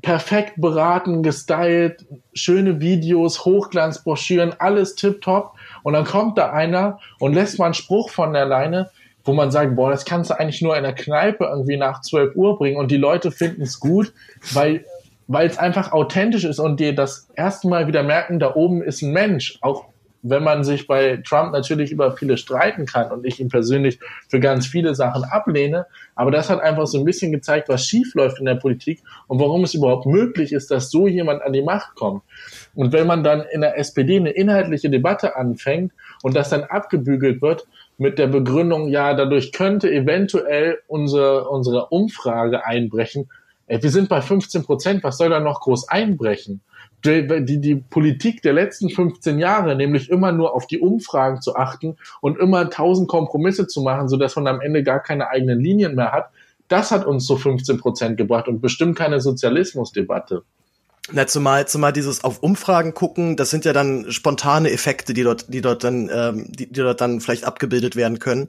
perfekt 0.00 0.54
beraten, 0.56 1.22
gestylt, 1.22 2.06
schöne 2.32 2.80
Videos, 2.80 3.44
Hochglanzbroschüren, 3.44 4.54
alles 4.58 4.94
tipptopp. 4.94 5.52
Und 5.82 5.92
dann 5.92 6.04
kommt 6.04 6.38
da 6.38 6.50
einer 6.50 6.98
und 7.18 7.34
lässt 7.34 7.58
mal 7.58 7.66
einen 7.66 7.74
Spruch 7.74 8.08
von 8.08 8.32
der 8.32 8.46
Leine, 8.46 8.90
wo 9.24 9.32
man 9.32 9.50
sagt, 9.50 9.74
boah, 9.76 9.90
das 9.90 10.04
kannst 10.04 10.30
du 10.30 10.38
eigentlich 10.38 10.62
nur 10.62 10.76
in 10.76 10.82
der 10.82 10.94
Kneipe 10.94 11.44
irgendwie 11.44 11.76
nach 11.76 12.02
12 12.02 12.36
Uhr 12.36 12.58
bringen 12.58 12.76
und 12.76 12.90
die 12.90 12.96
Leute 12.96 13.30
finden 13.30 13.62
es 13.62 13.80
gut, 13.80 14.12
weil 14.52 14.84
weil 15.26 15.46
es 15.46 15.58
einfach 15.58 15.92
authentisch 15.92 16.44
ist 16.44 16.58
und 16.58 16.80
die 16.80 16.94
das 16.94 17.30
erste 17.34 17.68
Mal 17.68 17.86
wieder 17.86 18.02
merken, 18.02 18.38
da 18.38 18.54
oben 18.54 18.82
ist 18.82 19.02
ein 19.02 19.12
Mensch, 19.12 19.58
auch 19.62 19.86
wenn 20.26 20.42
man 20.42 20.64
sich 20.64 20.86
bei 20.86 21.18
Trump 21.18 21.52
natürlich 21.52 21.92
über 21.92 22.16
viele 22.16 22.38
streiten 22.38 22.86
kann 22.86 23.12
und 23.12 23.26
ich 23.26 23.40
ihn 23.40 23.50
persönlich 23.50 24.00
für 24.28 24.40
ganz 24.40 24.66
viele 24.66 24.94
Sachen 24.94 25.22
ablehne, 25.24 25.86
aber 26.14 26.30
das 26.30 26.48
hat 26.48 26.60
einfach 26.60 26.86
so 26.86 26.98
ein 26.98 27.04
bisschen 27.04 27.30
gezeigt, 27.30 27.68
was 27.68 27.84
schief 27.84 28.14
läuft 28.14 28.38
in 28.38 28.46
der 28.46 28.54
Politik 28.54 29.02
und 29.26 29.38
warum 29.38 29.64
es 29.64 29.74
überhaupt 29.74 30.06
möglich 30.06 30.52
ist, 30.52 30.70
dass 30.70 30.90
so 30.90 31.06
jemand 31.06 31.42
an 31.42 31.52
die 31.52 31.62
Macht 31.62 31.94
kommt. 31.94 32.22
Und 32.74 32.92
wenn 32.94 33.06
man 33.06 33.22
dann 33.22 33.42
in 33.52 33.60
der 33.60 33.78
SPD 33.78 34.16
eine 34.16 34.30
inhaltliche 34.30 34.88
Debatte 34.88 35.36
anfängt 35.36 35.92
und 36.22 36.34
das 36.34 36.48
dann 36.48 36.64
abgebügelt 36.64 37.42
wird, 37.42 37.66
mit 37.96 38.18
der 38.18 38.26
Begründung, 38.26 38.88
ja, 38.88 39.14
dadurch 39.14 39.52
könnte 39.52 39.90
eventuell 39.90 40.78
unsere, 40.88 41.48
unsere 41.48 41.86
Umfrage 41.86 42.64
einbrechen. 42.64 43.30
Ey, 43.66 43.82
wir 43.82 43.90
sind 43.90 44.08
bei 44.08 44.20
15 44.20 44.64
Prozent, 44.64 45.04
was 45.04 45.16
soll 45.16 45.30
da 45.30 45.40
noch 45.40 45.60
groß 45.60 45.88
einbrechen? 45.88 46.60
Die, 47.04 47.26
die, 47.44 47.60
die 47.60 47.76
Politik 47.76 48.42
der 48.42 48.54
letzten 48.54 48.90
15 48.90 49.38
Jahre, 49.38 49.76
nämlich 49.76 50.10
immer 50.10 50.32
nur 50.32 50.54
auf 50.54 50.66
die 50.66 50.80
Umfragen 50.80 51.40
zu 51.40 51.54
achten 51.54 51.96
und 52.20 52.38
immer 52.38 52.70
tausend 52.70 53.08
Kompromisse 53.08 53.66
zu 53.66 53.82
machen, 53.82 54.08
sodass 54.08 54.36
man 54.36 54.46
am 54.46 54.60
Ende 54.60 54.82
gar 54.82 55.00
keine 55.00 55.28
eigenen 55.28 55.60
Linien 55.60 55.94
mehr 55.94 56.12
hat, 56.12 56.30
das 56.68 56.90
hat 56.90 57.06
uns 57.06 57.26
zu 57.26 57.36
15 57.36 57.78
Prozent 57.78 58.16
gebracht 58.16 58.48
und 58.48 58.60
bestimmt 58.60 58.96
keine 58.96 59.20
Sozialismusdebatte. 59.20 60.42
Na, 61.12 61.26
zumal, 61.26 61.68
zumal 61.68 61.92
dieses 61.92 62.24
auf 62.24 62.42
Umfragen 62.42 62.94
gucken, 62.94 63.36
das 63.36 63.50
sind 63.50 63.66
ja 63.66 63.74
dann 63.74 64.10
spontane 64.10 64.70
Effekte, 64.70 65.12
die 65.12 65.22
dort, 65.22 65.52
die 65.52 65.60
dort 65.60 65.84
dann, 65.84 66.08
ähm, 66.10 66.46
die, 66.50 66.66
die 66.66 66.80
dort 66.80 67.00
dann 67.00 67.20
vielleicht 67.20 67.44
abgebildet 67.44 67.94
werden 67.94 68.18
können. 68.18 68.48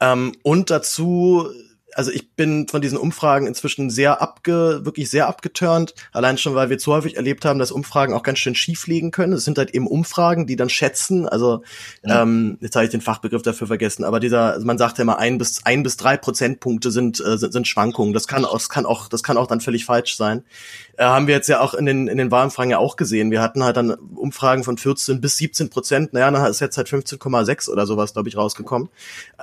Ähm, 0.00 0.34
und 0.42 0.70
dazu 0.70 1.48
also 1.94 2.10
ich 2.10 2.34
bin 2.34 2.68
von 2.68 2.80
diesen 2.80 2.98
Umfragen 2.98 3.46
inzwischen 3.46 3.90
sehr 3.90 4.22
abge, 4.22 4.80
wirklich 4.84 5.10
sehr 5.10 5.28
abgeturnt. 5.28 5.94
Allein 6.12 6.38
schon, 6.38 6.54
weil 6.54 6.70
wir 6.70 6.78
zu 6.78 6.92
häufig 6.92 7.16
erlebt 7.16 7.44
haben, 7.44 7.58
dass 7.58 7.72
Umfragen 7.72 8.14
auch 8.14 8.22
ganz 8.22 8.38
schön 8.38 8.54
schief 8.54 8.86
liegen 8.86 9.10
können. 9.10 9.32
Es 9.32 9.44
sind 9.44 9.58
halt 9.58 9.72
eben 9.74 9.86
Umfragen, 9.86 10.46
die 10.46 10.56
dann 10.56 10.68
schätzen. 10.68 11.28
Also 11.28 11.62
ja. 12.04 12.22
ähm, 12.22 12.58
jetzt 12.60 12.76
habe 12.76 12.84
ich 12.84 12.90
den 12.90 13.00
Fachbegriff 13.00 13.42
dafür 13.42 13.66
vergessen, 13.66 14.04
aber 14.04 14.20
dieser, 14.20 14.52
also 14.52 14.66
man 14.66 14.78
sagt 14.78 14.98
ja 14.98 15.02
immer 15.02 15.18
ein 15.18 15.38
bis 15.38 15.64
ein 15.64 15.82
bis 15.82 15.96
drei 15.96 16.16
Prozentpunkte 16.16 16.90
sind, 16.90 17.20
äh, 17.20 17.38
sind, 17.38 17.52
sind 17.52 17.68
Schwankungen. 17.68 18.14
Das 18.14 18.26
kann, 18.26 18.44
auch, 18.44 18.54
das 18.54 18.68
kann 18.68 18.86
auch, 18.86 19.08
das 19.08 19.22
kann 19.22 19.36
auch 19.36 19.46
dann 19.46 19.60
völlig 19.60 19.84
falsch 19.84 20.16
sein. 20.16 20.44
Äh, 20.96 21.04
haben 21.04 21.26
wir 21.26 21.34
jetzt 21.34 21.48
ja 21.48 21.60
auch 21.60 21.74
in 21.74 21.86
den 21.86 22.08
in 22.08 22.18
den 22.18 22.30
Wahlumfragen 22.30 22.70
ja 22.70 22.78
auch 22.78 22.96
gesehen. 22.96 23.30
Wir 23.30 23.40
hatten 23.40 23.64
halt 23.64 23.76
dann 23.76 23.92
Umfragen 23.92 24.64
von 24.64 24.76
14 24.76 25.20
bis 25.20 25.36
17 25.36 25.70
Prozent. 25.70 26.12
Naja, 26.12 26.30
dann 26.30 26.44
ist 26.50 26.60
jetzt 26.60 26.76
halt 26.76 26.88
15,6 26.88 27.70
oder 27.70 27.86
sowas, 27.86 28.12
glaube 28.12 28.28
ich, 28.28 28.36
rausgekommen. 28.36 28.88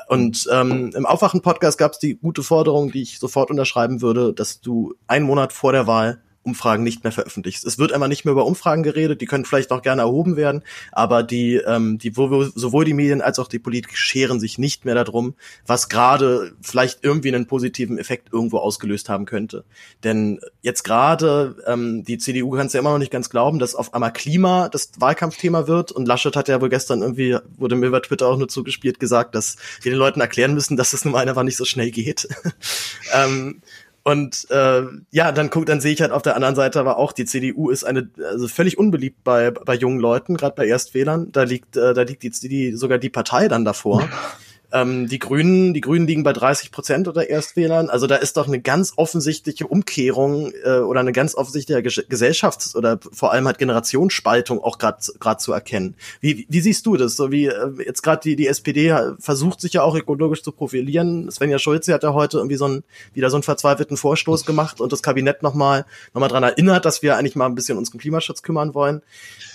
Und 0.07 0.47
ähm, 0.51 0.91
im 0.95 1.05
Aufwachen-Podcast 1.05 1.77
gab 1.77 1.93
es 1.93 1.99
die 1.99 2.15
gute 2.15 2.43
Forderung, 2.43 2.91
die 2.91 3.01
ich 3.01 3.19
sofort 3.19 3.49
unterschreiben 3.49 4.01
würde, 4.01 4.33
dass 4.33 4.61
du 4.61 4.95
einen 5.07 5.25
Monat 5.25 5.53
vor 5.53 5.71
der 5.71 5.87
Wahl 5.87 6.21
Umfragen 6.49 6.83
nicht 6.83 7.03
mehr 7.03 7.11
veröffentlichst. 7.11 7.65
Es 7.65 7.77
wird 7.77 7.93
einmal 7.93 8.09
nicht 8.09 8.25
mehr 8.25 8.31
über 8.31 8.45
Umfragen 8.45 8.83
geredet, 8.83 9.21
die 9.21 9.25
können 9.25 9.45
vielleicht 9.45 9.69
noch 9.69 9.81
gerne 9.81 10.01
erhoben 10.01 10.35
werden, 10.35 10.63
aber 10.91 11.23
die, 11.23 11.55
ähm, 11.55 11.97
die 11.97 12.17
wo, 12.17 12.43
sowohl 12.43 12.85
die 12.85 12.93
Medien 12.93 13.21
als 13.21 13.39
auch 13.39 13.47
die 13.47 13.59
Politik 13.59 13.95
scheren 13.97 14.39
sich 14.39 14.57
nicht 14.57 14.85
mehr 14.85 14.95
darum, 14.95 15.35
was 15.65 15.89
gerade 15.89 16.53
vielleicht 16.61 17.03
irgendwie 17.03 17.33
einen 17.33 17.47
positiven 17.47 17.97
Effekt 17.97 18.33
irgendwo 18.33 18.57
ausgelöst 18.57 19.09
haben 19.09 19.25
könnte. 19.25 19.63
Denn 20.03 20.39
jetzt 20.61 20.83
gerade, 20.83 21.55
ähm, 21.67 22.03
die 22.03 22.17
CDU 22.17 22.51
kann 22.51 22.67
es 22.67 22.73
ja 22.73 22.79
immer 22.79 22.91
noch 22.91 22.99
nicht 22.99 23.11
ganz 23.11 23.29
glauben, 23.29 23.59
dass 23.59 23.75
auf 23.75 23.93
einmal 23.93 24.11
Klima 24.11 24.69
das 24.69 24.91
Wahlkampfthema 24.97 25.67
wird 25.67 25.91
und 25.91 26.07
Laschet 26.07 26.35
hat 26.35 26.47
ja 26.47 26.61
wohl 26.61 26.69
gestern 26.69 27.01
irgendwie, 27.01 27.37
wurde 27.57 27.75
mir 27.75 27.87
über 27.87 28.01
Twitter 28.01 28.27
auch 28.27 28.37
nur 28.37 28.47
zugespielt, 28.47 28.99
gesagt, 28.99 29.35
dass 29.35 29.57
wir 29.81 29.91
den 29.91 29.99
Leuten 29.99 30.21
erklären 30.21 30.53
müssen, 30.53 30.77
dass 30.77 30.93
es 30.93 31.05
nun 31.05 31.13
mal 31.13 31.27
einfach 31.27 31.43
nicht 31.43 31.57
so 31.57 31.65
schnell 31.65 31.91
geht. 31.91 32.27
ähm, 33.13 33.61
und 34.03 34.49
äh, 34.49 34.83
ja, 35.11 35.31
dann 35.31 35.49
guck, 35.49 35.65
dann 35.65 35.81
sehe 35.81 35.93
ich 35.93 36.01
halt 36.01 36.11
auf 36.11 36.21
der 36.21 36.35
anderen 36.35 36.55
Seite 36.55 36.79
aber 36.79 36.97
auch, 36.97 37.11
die 37.11 37.25
CDU 37.25 37.69
ist 37.69 37.83
eine 37.83 38.09
also 38.23 38.47
völlig 38.47 38.77
unbeliebt 38.77 39.23
bei 39.23 39.51
bei 39.51 39.75
jungen 39.75 39.99
Leuten, 39.99 40.37
gerade 40.37 40.55
bei 40.55 40.67
Erstwählern. 40.67 41.31
Da 41.31 41.43
liegt 41.43 41.77
äh, 41.77 41.93
da 41.93 42.01
liegt 42.03 42.23
die, 42.23 42.31
die 42.31 42.73
sogar 42.73 42.97
die 42.97 43.09
Partei 43.09 43.47
dann 43.47 43.65
davor. 43.65 44.07
Ähm, 44.71 45.07
die 45.07 45.17
Grünen, 45.17 45.73
die 45.73 45.81
Grünen 45.81 46.05
liegen 46.05 46.23
bei 46.23 46.33
30 46.33 46.71
Prozent 46.71 47.07
oder 47.07 47.29
Erstwählern. 47.29 47.89
Also 47.89 48.05
da 48.05 48.15
ist 48.15 48.37
doch 48.37 48.47
eine 48.47 48.59
ganz 48.61 48.93
offensichtliche 48.97 49.65
Umkehrung 49.65 50.51
äh, 50.63 50.79
oder 50.79 50.99
eine 50.99 51.11
ganz 51.11 51.33
offensichtliche 51.33 51.81
Gesellschafts- 51.81 52.75
oder 52.75 52.99
vor 53.11 53.31
allem 53.31 53.47
halt 53.47 53.57
Generationsspaltung 53.57 54.61
auch 54.63 54.77
gerade 54.77 54.99
gerade 55.19 55.39
zu 55.39 55.53
erkennen. 55.53 55.95
Wie, 56.21 56.45
wie 56.49 56.61
siehst 56.61 56.85
du 56.85 56.97
das? 56.97 57.15
So 57.15 57.31
wie 57.31 57.47
äh, 57.47 57.71
jetzt 57.83 58.03
gerade 58.03 58.21
die 58.21 58.35
die 58.35 58.47
SPD 58.47 58.95
versucht 59.19 59.59
sich 59.61 59.73
ja 59.73 59.81
auch 59.81 59.95
ökologisch 59.95 60.43
zu 60.43 60.51
profilieren. 60.51 61.31
Svenja 61.31 61.57
Schulze 61.57 61.93
hat 61.93 62.03
ja 62.03 62.13
heute 62.13 62.37
irgendwie 62.37 62.57
so 62.57 62.67
ein 62.67 62.83
wieder 63.13 63.29
so 63.31 63.37
einen 63.37 63.43
verzweifelten 63.43 63.97
Vorstoß 63.97 64.45
gemacht 64.45 64.81
und 64.81 64.91
das 64.91 65.01
Kabinett 65.01 65.41
nochmal 65.41 65.85
noch 66.13 66.21
mal 66.21 66.27
dran 66.27 66.43
erinnert, 66.43 66.85
dass 66.85 67.01
wir 67.01 67.17
eigentlich 67.17 67.35
mal 67.35 67.47
ein 67.47 67.55
bisschen 67.55 67.77
uns 67.77 67.89
um 67.89 67.99
Klimaschutz 67.99 68.43
kümmern 68.43 68.75
wollen. 68.75 69.01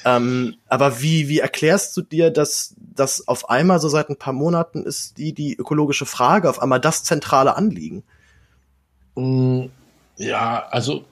Ähm, 0.05 0.57
aber 0.69 1.01
wie, 1.01 1.29
wie 1.29 1.39
erklärst 1.39 1.97
du 1.97 2.03
dir, 2.03 2.31
dass 2.31 2.75
das 2.77 3.27
auf 3.27 3.49
einmal 3.49 3.81
so 3.81 3.89
seit 3.89 4.11
ein 4.11 4.17
paar 4.17 4.33
Monaten 4.33 4.85
ist, 4.85 5.04
die, 5.13 5.33
die 5.35 5.57
ökologische 5.57 6.07
Frage, 6.07 6.49
auf 6.49 6.63
einmal 6.63 6.81
das 6.81 7.05
zentrale 7.05 7.57
Anliegen? 7.57 8.03
Mm, 9.15 9.67
ja, 10.17 10.67
also 10.71 11.05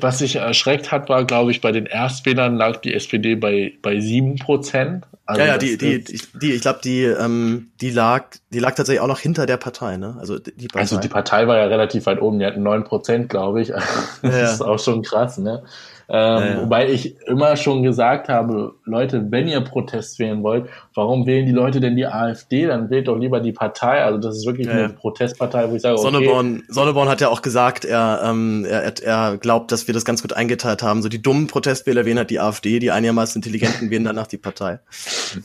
was 0.00 0.18
sich 0.18 0.36
erschreckt 0.36 0.92
hat, 0.92 1.08
war, 1.08 1.24
glaube 1.24 1.50
ich, 1.50 1.60
bei 1.60 1.72
den 1.72 1.86
Erstwählern 1.86 2.56
lag 2.56 2.78
die 2.78 2.94
SPD 2.94 3.34
bei, 3.34 3.74
bei 3.82 4.00
sieben 4.00 4.36
Prozent. 4.36 5.06
Also 5.26 5.40
ja, 5.40 5.46
ja, 5.48 5.58
die, 5.58 5.78
die, 5.78 6.04
die, 6.04 6.52
ich 6.52 6.62
glaube, 6.62 6.80
die, 6.84 7.02
ähm, 7.02 7.68
die 7.80 7.90
lag, 7.90 8.26
die 8.50 8.58
lag 8.58 8.74
tatsächlich 8.74 9.00
auch 9.00 9.08
noch 9.08 9.18
hinter 9.18 9.46
der 9.46 9.56
Partei, 9.56 9.96
ne? 9.96 10.16
Also 10.18 10.38
die 10.38 10.68
Partei. 10.68 10.80
Also 10.80 10.98
die 10.98 11.08
Partei 11.08 11.46
war 11.46 11.56
ja 11.56 11.64
relativ 11.64 12.06
weit 12.06 12.20
oben, 12.20 12.38
die 12.38 12.46
hatten 12.46 12.62
neun 12.62 12.84
Prozent, 12.84 13.28
glaube 13.28 13.62
ich. 13.62 13.68
Das 14.22 14.34
ja. 14.34 14.52
ist 14.52 14.62
auch 14.62 14.78
schon 14.78 15.02
krass, 15.02 15.38
ne? 15.38 15.62
Ähm, 16.08 16.16
ja. 16.16 16.62
Wobei 16.62 16.90
ich 16.90 17.16
immer 17.26 17.56
schon 17.56 17.82
gesagt 17.82 18.28
habe, 18.28 18.74
Leute, 18.84 19.26
wenn 19.30 19.48
ihr 19.48 19.60
Protest 19.60 20.18
wählen 20.18 20.42
wollt, 20.42 20.66
warum 20.94 21.26
wählen 21.26 21.46
die 21.46 21.52
Leute 21.52 21.80
denn 21.80 21.96
die 21.96 22.06
AfD? 22.06 22.66
Dann 22.66 22.90
wählt 22.90 23.08
doch 23.08 23.16
lieber 23.16 23.40
die 23.40 23.52
Partei. 23.52 24.02
Also 24.02 24.18
das 24.18 24.36
ist 24.36 24.46
wirklich 24.46 24.66
ja, 24.66 24.72
eine 24.72 24.88
Protestpartei, 24.90 25.70
wo 25.70 25.76
ich 25.76 25.82
sage, 25.82 25.98
okay. 25.98 26.02
Sonneborn, 26.02 26.62
Sonneborn 26.68 27.08
hat 27.08 27.20
ja 27.20 27.28
auch 27.28 27.42
gesagt, 27.42 27.84
er, 27.84 28.22
ähm, 28.24 28.66
er, 28.68 28.92
er 29.02 29.36
glaubt, 29.38 29.72
dass 29.72 29.86
wir 29.86 29.94
das 29.94 30.04
ganz 30.04 30.22
gut 30.22 30.32
eingeteilt 30.32 30.82
haben. 30.82 31.02
So 31.02 31.08
die 31.08 31.22
dummen 31.22 31.46
Protestwähler 31.46 32.04
wählen 32.04 32.18
halt 32.18 32.30
die 32.30 32.40
AfD, 32.40 32.78
die 32.78 32.90
einigermaßen 32.90 33.40
intelligenten 33.40 33.90
wählen 33.90 34.04
danach 34.04 34.26
die 34.26 34.38
Partei. 34.38 34.80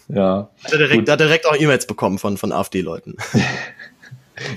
Ja. 0.07 0.49
Hat 0.63 0.71
er 0.71 0.77
direkt, 0.77 1.09
hat 1.09 1.19
direkt 1.19 1.47
auch 1.47 1.55
E-Mails 1.55 1.87
bekommen 1.87 2.17
von, 2.19 2.37
von 2.37 2.51
AfD-Leuten. 2.51 3.15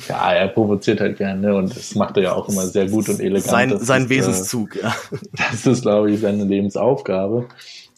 Ja, 0.08 0.32
er 0.32 0.48
provoziert 0.48 1.00
halt 1.00 1.18
gerne 1.18 1.54
und 1.54 1.76
das 1.76 1.94
macht 1.94 2.16
er 2.16 2.22
ja 2.24 2.32
auch 2.34 2.48
immer 2.48 2.66
sehr 2.66 2.88
gut 2.88 3.08
und 3.08 3.20
elegant. 3.20 3.44
Sein, 3.44 3.70
das 3.70 3.86
sein 3.86 4.02
ist, 4.02 4.10
äh, 4.10 4.16
Wesenszug, 4.16 4.76
äh, 4.76 4.82
ja. 4.82 4.94
Das 5.36 5.66
ist, 5.66 5.82
glaube 5.82 6.10
ich, 6.10 6.20
seine 6.20 6.44
Lebensaufgabe. 6.44 7.46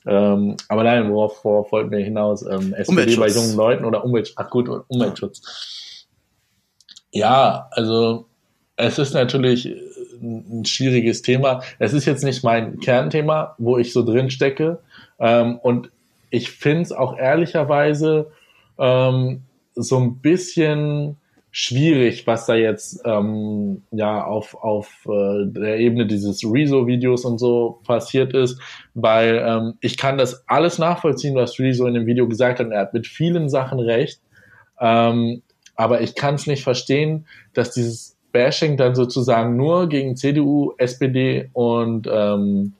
Ähm, 0.06 0.56
aber 0.68 0.84
nein, 0.84 1.10
worauf, 1.10 1.44
wollten 1.44 1.90
wir 1.90 1.98
hinaus? 1.98 2.42
Ähm, 2.42 2.74
SPD 2.74 3.16
bei 3.16 3.28
jungen 3.28 3.56
Leuten 3.56 3.84
oder 3.84 4.04
Umwelt, 4.04 4.32
ach 4.36 4.50
gut, 4.50 4.68
Umweltschutz. 4.88 6.06
Ja, 7.10 7.68
also 7.70 8.26
es 8.76 8.98
ist 8.98 9.14
natürlich 9.14 9.72
ein 10.20 10.64
schwieriges 10.64 11.22
Thema. 11.22 11.62
Es 11.78 11.92
ist 11.92 12.06
jetzt 12.06 12.24
nicht 12.24 12.42
mein 12.44 12.80
Kernthema, 12.80 13.54
wo 13.58 13.78
ich 13.78 13.92
so 13.92 14.04
drin 14.04 14.30
stecke. 14.30 14.80
Ähm, 15.18 15.58
und 15.58 15.90
ich 16.30 16.50
finde 16.50 16.82
es 16.82 16.92
auch 16.92 17.16
ehrlicherweise 17.16 18.30
ähm, 18.78 19.42
so 19.74 19.98
ein 19.98 20.16
bisschen 20.16 21.16
schwierig, 21.56 22.26
was 22.26 22.46
da 22.46 22.56
jetzt 22.56 23.00
ähm, 23.04 23.82
ja 23.92 24.24
auf, 24.24 24.56
auf 24.56 25.06
äh, 25.06 25.46
der 25.46 25.78
Ebene 25.78 26.04
dieses 26.04 26.42
Rezo-Videos 26.42 27.24
und 27.24 27.38
so 27.38 27.78
passiert 27.86 28.34
ist, 28.34 28.60
weil 28.94 29.40
ähm, 29.46 29.74
ich 29.80 29.96
kann 29.96 30.18
das 30.18 30.48
alles 30.48 30.80
nachvollziehen, 30.80 31.36
was 31.36 31.60
Rezo 31.60 31.86
in 31.86 31.94
dem 31.94 32.06
Video 32.06 32.26
gesagt 32.26 32.58
hat. 32.58 32.72
Er 32.72 32.80
hat 32.80 32.92
mit 32.92 33.06
vielen 33.06 33.48
Sachen 33.48 33.78
recht, 33.78 34.20
ähm, 34.80 35.42
aber 35.76 36.00
ich 36.00 36.16
kann 36.16 36.34
es 36.34 36.48
nicht 36.48 36.64
verstehen, 36.64 37.24
dass 37.52 37.70
dieses 37.70 38.16
Bashing 38.32 38.76
dann 38.76 38.96
sozusagen 38.96 39.56
nur 39.56 39.88
gegen 39.88 40.16
CDU, 40.16 40.72
SPD 40.78 41.50
und 41.52 42.08
ähm, 42.10 42.72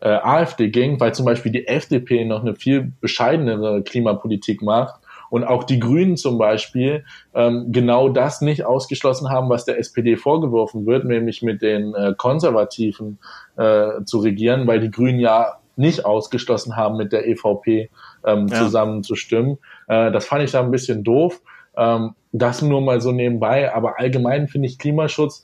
äh, 0.00 0.08
AfD 0.08 0.70
ging, 0.70 0.98
weil 0.98 1.14
zum 1.14 1.24
Beispiel 1.24 1.52
die 1.52 1.68
FDP 1.68 2.24
noch 2.24 2.40
eine 2.40 2.56
viel 2.56 2.90
bescheidenere 3.00 3.84
Klimapolitik 3.84 4.60
macht 4.60 5.00
und 5.30 5.44
auch 5.44 5.64
die 5.64 5.78
Grünen 5.78 6.16
zum 6.16 6.38
Beispiel 6.38 7.04
ähm, 7.34 7.66
genau 7.68 8.08
das 8.08 8.40
nicht 8.40 8.64
ausgeschlossen 8.64 9.30
haben, 9.30 9.48
was 9.48 9.64
der 9.64 9.78
SPD 9.78 10.16
vorgeworfen 10.16 10.86
wird, 10.86 11.04
nämlich 11.04 11.42
mit 11.42 11.62
den 11.62 11.94
äh, 11.94 12.14
Konservativen 12.16 13.18
äh, 13.56 14.04
zu 14.04 14.18
regieren, 14.18 14.66
weil 14.66 14.80
die 14.80 14.90
Grünen 14.90 15.20
ja 15.20 15.58
nicht 15.76 16.04
ausgeschlossen 16.04 16.76
haben, 16.76 16.96
mit 16.96 17.12
der 17.12 17.28
EVP 17.28 17.90
ähm, 18.24 18.48
ja. 18.48 18.56
zusammenzustimmen. 18.56 19.58
Äh, 19.86 20.10
das 20.10 20.26
fand 20.26 20.42
ich 20.42 20.50
da 20.50 20.60
ein 20.60 20.70
bisschen 20.70 21.04
doof. 21.04 21.40
Ähm, 21.76 22.14
das 22.32 22.62
nur 22.62 22.80
mal 22.80 23.00
so 23.00 23.12
nebenbei, 23.12 23.72
aber 23.72 23.98
allgemein 23.98 24.48
finde 24.48 24.68
ich 24.68 24.78
Klimaschutz 24.78 25.42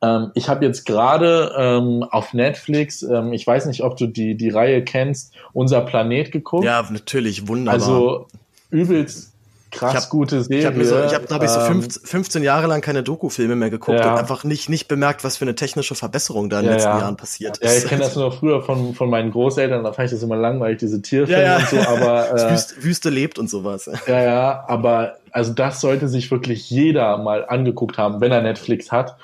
ähm, 0.00 0.30
ich 0.34 0.48
habe 0.48 0.64
jetzt 0.64 0.84
gerade 0.84 1.52
ähm, 1.56 2.04
auf 2.04 2.32
Netflix, 2.32 3.02
ähm, 3.02 3.32
ich 3.32 3.46
weiß 3.46 3.66
nicht, 3.66 3.82
ob 3.82 3.96
du 3.96 4.06
die, 4.06 4.36
die 4.36 4.50
Reihe 4.50 4.84
kennst, 4.84 5.34
Unser 5.52 5.80
Planet 5.80 6.30
geguckt. 6.30 6.64
Ja, 6.64 6.86
natürlich, 6.90 7.48
wunderbar. 7.48 7.74
Also 7.74 8.26
übelst 8.70 9.32
krass 9.70 10.04
hab, 10.04 10.10
gute 10.10 10.42
Serie. 10.42 10.60
Ich 10.60 10.66
habe, 10.66 10.84
so, 10.84 11.04
ich 11.04 11.14
hab, 11.14 11.26
glaube 11.26 11.44
ich, 11.44 11.50
so 11.50 11.60
15, 11.60 12.06
15 12.06 12.42
Jahre 12.42 12.66
lang 12.66 12.80
keine 12.80 13.02
Doku-Filme 13.02 13.56
mehr 13.56 13.70
geguckt 13.70 14.00
ja. 14.00 14.12
und 14.12 14.18
einfach 14.18 14.44
nicht, 14.44 14.68
nicht 14.68 14.88
bemerkt, 14.88 15.24
was 15.24 15.36
für 15.36 15.44
eine 15.44 15.54
technische 15.54 15.94
Verbesserung 15.94 16.48
da 16.48 16.60
in 16.60 16.64
den 16.64 16.70
ja, 16.70 16.76
letzten 16.76 16.90
ja. 16.90 16.98
Jahren 17.00 17.16
passiert 17.16 17.58
ist. 17.58 17.70
Ja, 17.70 17.78
ich 17.78 17.86
kenne 17.86 18.02
das 18.02 18.16
nur 18.16 18.32
früher 18.32 18.62
von, 18.62 18.94
von 18.94 19.10
meinen 19.10 19.30
Großeltern, 19.30 19.84
da 19.84 19.92
fand 19.92 20.06
ich 20.06 20.12
das 20.12 20.22
immer 20.22 20.36
langweilig, 20.36 20.78
diese 20.78 21.02
Tierfilme 21.02 21.56
und 21.56 21.68
so, 21.68 21.76
aber. 21.78 22.18
Äh, 22.28 22.52
Wüste, 22.52 22.82
Wüste 22.82 23.10
lebt 23.10 23.38
und 23.38 23.48
sowas. 23.48 23.90
Ja, 24.06 24.22
ja, 24.22 24.64
aber 24.66 25.16
also 25.30 25.52
das 25.52 25.80
sollte 25.80 26.08
sich 26.08 26.30
wirklich 26.30 26.68
jeder 26.68 27.16
mal 27.18 27.44
angeguckt 27.46 27.96
haben, 27.96 28.20
wenn 28.20 28.32
er 28.32 28.42
Netflix 28.42 28.92
hat. 28.92 29.16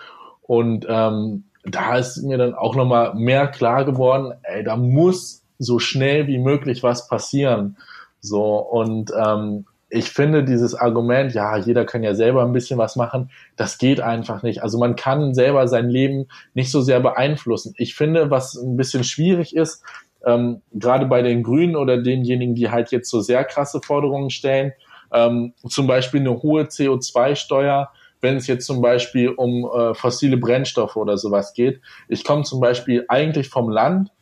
Und 0.43 0.87
ähm, 0.89 1.45
da 1.65 1.99
ist 1.99 2.23
mir 2.23 2.39
dann 2.39 2.55
auch 2.55 2.77
nochmal 2.77 3.15
mehr 3.15 3.49
klar 3.49 3.85
geworden, 3.85 4.33
ey, 4.43 4.63
da 4.65 4.77
muss 4.77 5.43
so 5.59 5.79
schnell 5.79 6.27
wie 6.27 6.39
möglich 6.39 6.83
was 6.83 7.09
passieren. 7.09 7.77
So, 8.25 8.57
und 8.57 9.13
ähm, 9.15 9.67
ich 9.91 10.11
finde 10.11 10.45
dieses 10.45 10.75
Argument, 10.75 11.35
ja, 11.35 11.59
jeder 11.59 11.85
kann 11.85 12.03
ja 12.03 12.15
selber 12.15 12.43
ein 12.43 12.55
bisschen 12.55 12.79
was 12.79 12.97
machen, 12.97 13.31
das 13.57 13.77
geht 13.77 14.01
einfach 14.01 14.43
nicht. 14.43 14.63
Also 14.63 14.79
man 14.79 14.97
kann 14.97 15.35
selber 15.35 15.69
sein 15.69 15.91
Leben 15.91 16.27
nicht 16.55 16.71
so 16.71 16.81
sehr 16.81 17.01
beeinflussen. 17.01 17.75
Ich 17.77 17.95
finde, 17.95 18.31
was 18.31 18.55
ein 18.55 18.79
bisschen 18.79 19.05
schwierig 19.05 19.55
ist, 19.55 19.85
ähm, 20.25 20.63
gerade 20.73 21.05
bei 21.05 21.21
den 21.21 21.43
Grünen 21.43 21.77
oder 21.77 21.99
denjenigen, 21.99 22.55
die 22.55 22.71
halt 22.71 22.93
jetzt 22.93 23.11
so 23.11 23.21
sehr 23.21 23.45
krasse 23.45 23.83
Forderungen 23.83 24.31
stellen, 24.31 24.73
ähm, 25.13 25.53
zum 25.69 25.87
Beispiel 25.87 26.21
eine 26.21 26.43
hohe 26.43 26.63
CO2-Steuer, 26.63 27.91
wenn 28.23 28.37
es 28.37 28.47
jetzt 28.47 28.65
zum 28.65 28.81
Beispiel 28.81 29.29
um 29.29 29.71
äh, 29.71 29.93
fossile 29.93 30.39
Brennstoffe 30.39 30.97
oder 30.97 31.19
sowas 31.19 31.53
geht. 31.53 31.83
Ich 32.09 32.25
komme 32.25 32.45
zum 32.45 32.59
Beispiel 32.59 33.05
eigentlich 33.09 33.51
vom 33.51 33.69
Land 33.69 34.14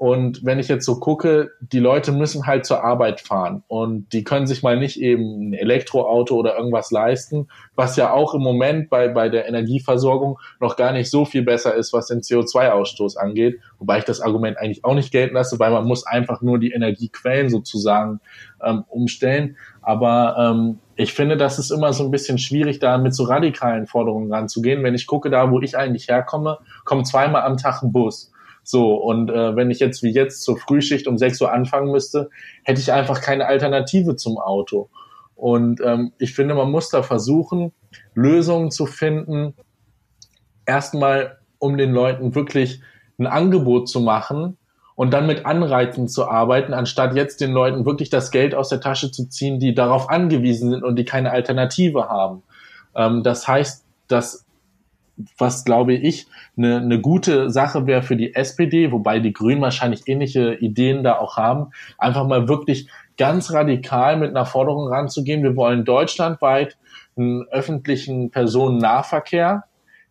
Und 0.00 0.46
wenn 0.46 0.58
ich 0.58 0.68
jetzt 0.68 0.86
so 0.86 0.98
gucke, 0.98 1.50
die 1.60 1.78
Leute 1.78 2.10
müssen 2.10 2.46
halt 2.46 2.64
zur 2.64 2.82
Arbeit 2.82 3.20
fahren 3.20 3.64
und 3.68 4.14
die 4.14 4.24
können 4.24 4.46
sich 4.46 4.62
mal 4.62 4.78
nicht 4.78 4.98
eben 4.98 5.50
ein 5.50 5.52
Elektroauto 5.52 6.36
oder 6.36 6.56
irgendwas 6.56 6.90
leisten, 6.90 7.48
was 7.74 7.96
ja 7.96 8.10
auch 8.10 8.32
im 8.32 8.40
Moment 8.40 8.88
bei, 8.88 9.08
bei 9.08 9.28
der 9.28 9.46
Energieversorgung 9.46 10.38
noch 10.58 10.76
gar 10.76 10.92
nicht 10.92 11.10
so 11.10 11.26
viel 11.26 11.42
besser 11.42 11.74
ist, 11.74 11.92
was 11.92 12.06
den 12.06 12.22
CO2-Ausstoß 12.22 13.18
angeht. 13.18 13.60
Wobei 13.78 13.98
ich 13.98 14.04
das 14.04 14.22
Argument 14.22 14.56
eigentlich 14.56 14.86
auch 14.86 14.94
nicht 14.94 15.12
gelten 15.12 15.34
lasse, 15.34 15.58
weil 15.58 15.70
man 15.70 15.84
muss 15.84 16.06
einfach 16.06 16.40
nur 16.40 16.58
die 16.58 16.70
Energiequellen 16.70 17.50
sozusagen 17.50 18.20
ähm, 18.64 18.84
umstellen. 18.88 19.58
Aber 19.82 20.34
ähm, 20.38 20.78
ich 20.96 21.12
finde, 21.12 21.36
das 21.36 21.58
ist 21.58 21.70
immer 21.70 21.92
so 21.92 22.04
ein 22.04 22.10
bisschen 22.10 22.38
schwierig, 22.38 22.78
da 22.78 22.96
mit 22.96 23.14
so 23.14 23.24
radikalen 23.24 23.86
Forderungen 23.86 24.32
ranzugehen. 24.32 24.82
Wenn 24.82 24.94
ich 24.94 25.06
gucke, 25.06 25.28
da 25.28 25.50
wo 25.50 25.60
ich 25.60 25.76
eigentlich 25.76 26.08
herkomme, 26.08 26.56
kommt 26.86 27.06
zweimal 27.06 27.42
am 27.42 27.58
Tag 27.58 27.82
ein 27.82 27.92
Bus. 27.92 28.32
So, 28.62 28.94
und 28.94 29.30
äh, 29.30 29.56
wenn 29.56 29.70
ich 29.70 29.80
jetzt 29.80 30.02
wie 30.02 30.12
jetzt 30.12 30.42
zur 30.42 30.56
Frühschicht 30.56 31.06
um 31.06 31.18
6 31.18 31.40
Uhr 31.40 31.52
anfangen 31.52 31.90
müsste, 31.90 32.30
hätte 32.62 32.80
ich 32.80 32.92
einfach 32.92 33.20
keine 33.20 33.46
Alternative 33.46 34.16
zum 34.16 34.38
Auto. 34.38 34.88
Und 35.34 35.80
ähm, 35.80 36.12
ich 36.18 36.34
finde, 36.34 36.54
man 36.54 36.70
muss 36.70 36.90
da 36.90 37.02
versuchen, 37.02 37.72
Lösungen 38.14 38.70
zu 38.70 38.86
finden, 38.86 39.54
erstmal 40.66 41.38
um 41.58 41.76
den 41.76 41.92
Leuten 41.92 42.34
wirklich 42.34 42.82
ein 43.18 43.26
Angebot 43.26 43.88
zu 43.88 44.00
machen 44.00 44.56
und 44.96 45.12
dann 45.12 45.26
mit 45.26 45.46
Anreizen 45.46 46.08
zu 46.08 46.28
arbeiten, 46.28 46.74
anstatt 46.74 47.14
jetzt 47.14 47.40
den 47.40 47.52
Leuten 47.52 47.86
wirklich 47.86 48.10
das 48.10 48.30
Geld 48.30 48.54
aus 48.54 48.68
der 48.68 48.80
Tasche 48.80 49.10
zu 49.10 49.28
ziehen, 49.28 49.58
die 49.58 49.74
darauf 49.74 50.10
angewiesen 50.10 50.70
sind 50.70 50.84
und 50.84 50.96
die 50.96 51.06
keine 51.06 51.30
Alternative 51.30 52.08
haben. 52.08 52.42
Ähm, 52.94 53.22
das 53.22 53.48
heißt, 53.48 53.86
dass 54.08 54.44
was 55.38 55.64
glaube 55.64 55.94
ich 55.94 56.26
eine, 56.56 56.78
eine 56.78 57.00
gute 57.00 57.50
Sache 57.50 57.86
wäre 57.86 58.02
für 58.02 58.16
die 58.16 58.34
SPD, 58.34 58.92
wobei 58.92 59.20
die 59.20 59.32
Grünen 59.32 59.60
wahrscheinlich 59.60 60.06
ähnliche 60.06 60.54
Ideen 60.54 61.02
da 61.02 61.18
auch 61.18 61.36
haben, 61.36 61.72
einfach 61.98 62.26
mal 62.26 62.48
wirklich 62.48 62.88
ganz 63.16 63.52
radikal 63.52 64.16
mit 64.16 64.30
einer 64.30 64.46
Forderung 64.46 64.88
ranzugehen. 64.88 65.42
Wir 65.42 65.56
wollen 65.56 65.84
deutschlandweit 65.84 66.76
einen 67.16 67.42
öffentlichen 67.48 68.30
Personennahverkehr, 68.30 69.64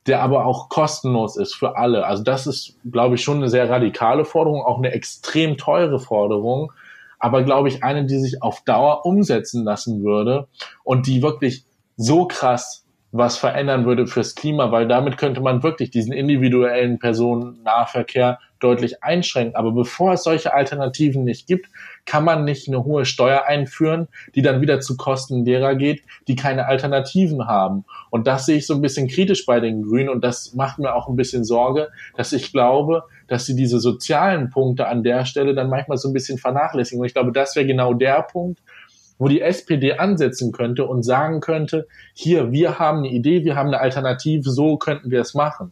der 0.06 0.22
aber 0.22 0.45
auch 0.45 0.69
kostenlos 0.69 1.38
ist 1.38 1.56
für 1.56 1.78
alle. 1.78 2.06
Also 2.06 2.24
das 2.24 2.48
ist, 2.48 2.78
glaube 2.91 3.15
ich, 3.15 3.24
schon 3.24 3.38
eine 3.38 3.50
sehr 3.50 3.69
radikale 3.69 4.26
Forderung, 4.26 4.62
auch 4.62 4.78
eine 4.78 4.91
extrem 4.91 5.58
teure 5.58 6.00
Forderung, 6.00 6.72
aber 7.19 7.43
glaube 7.43 7.67
ich 7.67 7.84
eine, 7.84 8.06
die 8.06 8.19
sich 8.19 8.41
auf 8.41 8.62
Dauer 8.62 9.06
umsetzen 9.06 9.63
lassen 9.63 10.04
würde 10.04 10.48
und 10.84 11.08
die 11.08 11.22
wirklich 11.22 11.65
so 11.98 12.28
krass 12.28 12.86
was 13.12 13.38
verändern 13.38 13.86
würde 13.86 14.06
fürs 14.06 14.36
Klima, 14.36 14.72
weil 14.72 14.88
damit 14.88 15.17
könnte 15.17 15.41
man 15.41 15.63
wirklich 15.63 15.89
diesen 15.89 16.13
individuellen 16.13 17.00
Personennahverkehr 17.00 18.39
deutlich 18.60 19.04
einschränken. 19.04 19.56
Aber 19.56 19.72
bevor 19.72 20.13
es 20.13 20.24
solche 20.24 20.54
Alternativen 20.54 21.24
nicht 21.24 21.48
gibt, 21.48 21.69
kann 22.06 22.24
man 22.24 22.43
nicht 22.43 22.67
eine 22.67 22.84
hohe 22.84 23.06
Steuer 23.06 23.45
einführen, 23.45 24.08
die 24.36 24.41
dann 24.41 24.62
wieder 24.62 24.80
zu 24.80 24.98
Kosten 24.98 25.45
derer 25.45 25.76
geht, 25.76 26.04
die 26.28 26.36
keine 26.36 26.67
Alternativen 26.67 27.48
haben. 27.48 27.86
Und 28.10 28.28
das 28.28 28.45
sehe 28.45 28.58
ich 28.58 28.67
so 28.67 28.76
ein 28.76 28.82
bisschen 28.82 29.08
kritisch 29.08 29.45
bei 29.45 29.60
den 29.60 29.84
Grünen 29.84 30.10
und 30.10 30.24
das 30.24 30.54
macht 30.54 30.80
mir 30.80 30.93
auch 30.93 31.08
ein 31.08 31.15
bisschen 31.15 31.45
Sorge, 31.45 31.89
dass 32.15 32.34
ich 32.34 32.52
glaube, 32.52 33.04
dass 33.28 33.45
sie 33.45 33.56
diese 33.56 33.80
sozialen 33.80 34.50
Punkte 34.50 34.88
an 34.88 35.04
der 35.04 35.26
Stelle 35.26 35.54
dann 35.54 35.69
manchmal 35.69 35.98
so 35.98 36.10
ein 36.10 36.13
bisschen 36.13 36.38
vernachlässigen. 36.38 37.00
Und 37.00 37.08
ich 37.08 37.13
glaube, 37.13 37.32
das 37.32 37.56
wäre 37.56 37.65
genau 37.65 37.93
der 37.93 38.24
Punkt, 38.24 38.60
wo 39.20 39.28
die 39.28 39.42
SPD 39.42 39.94
ansetzen 39.94 40.52
könnte 40.52 40.86
und 40.86 41.04
sagen 41.04 41.42
könnte, 41.42 41.88
hier, 42.14 42.52
wir 42.52 42.80
haben 42.80 43.00
eine 43.00 43.10
Idee, 43.10 43.44
wir 43.44 43.56
haben 43.56 43.68
eine 43.68 43.80
Alternative, 43.80 44.50
so 44.50 44.78
könnten 44.78 45.12
wir 45.12 45.22
es 45.22 45.36
machen. 45.36 45.72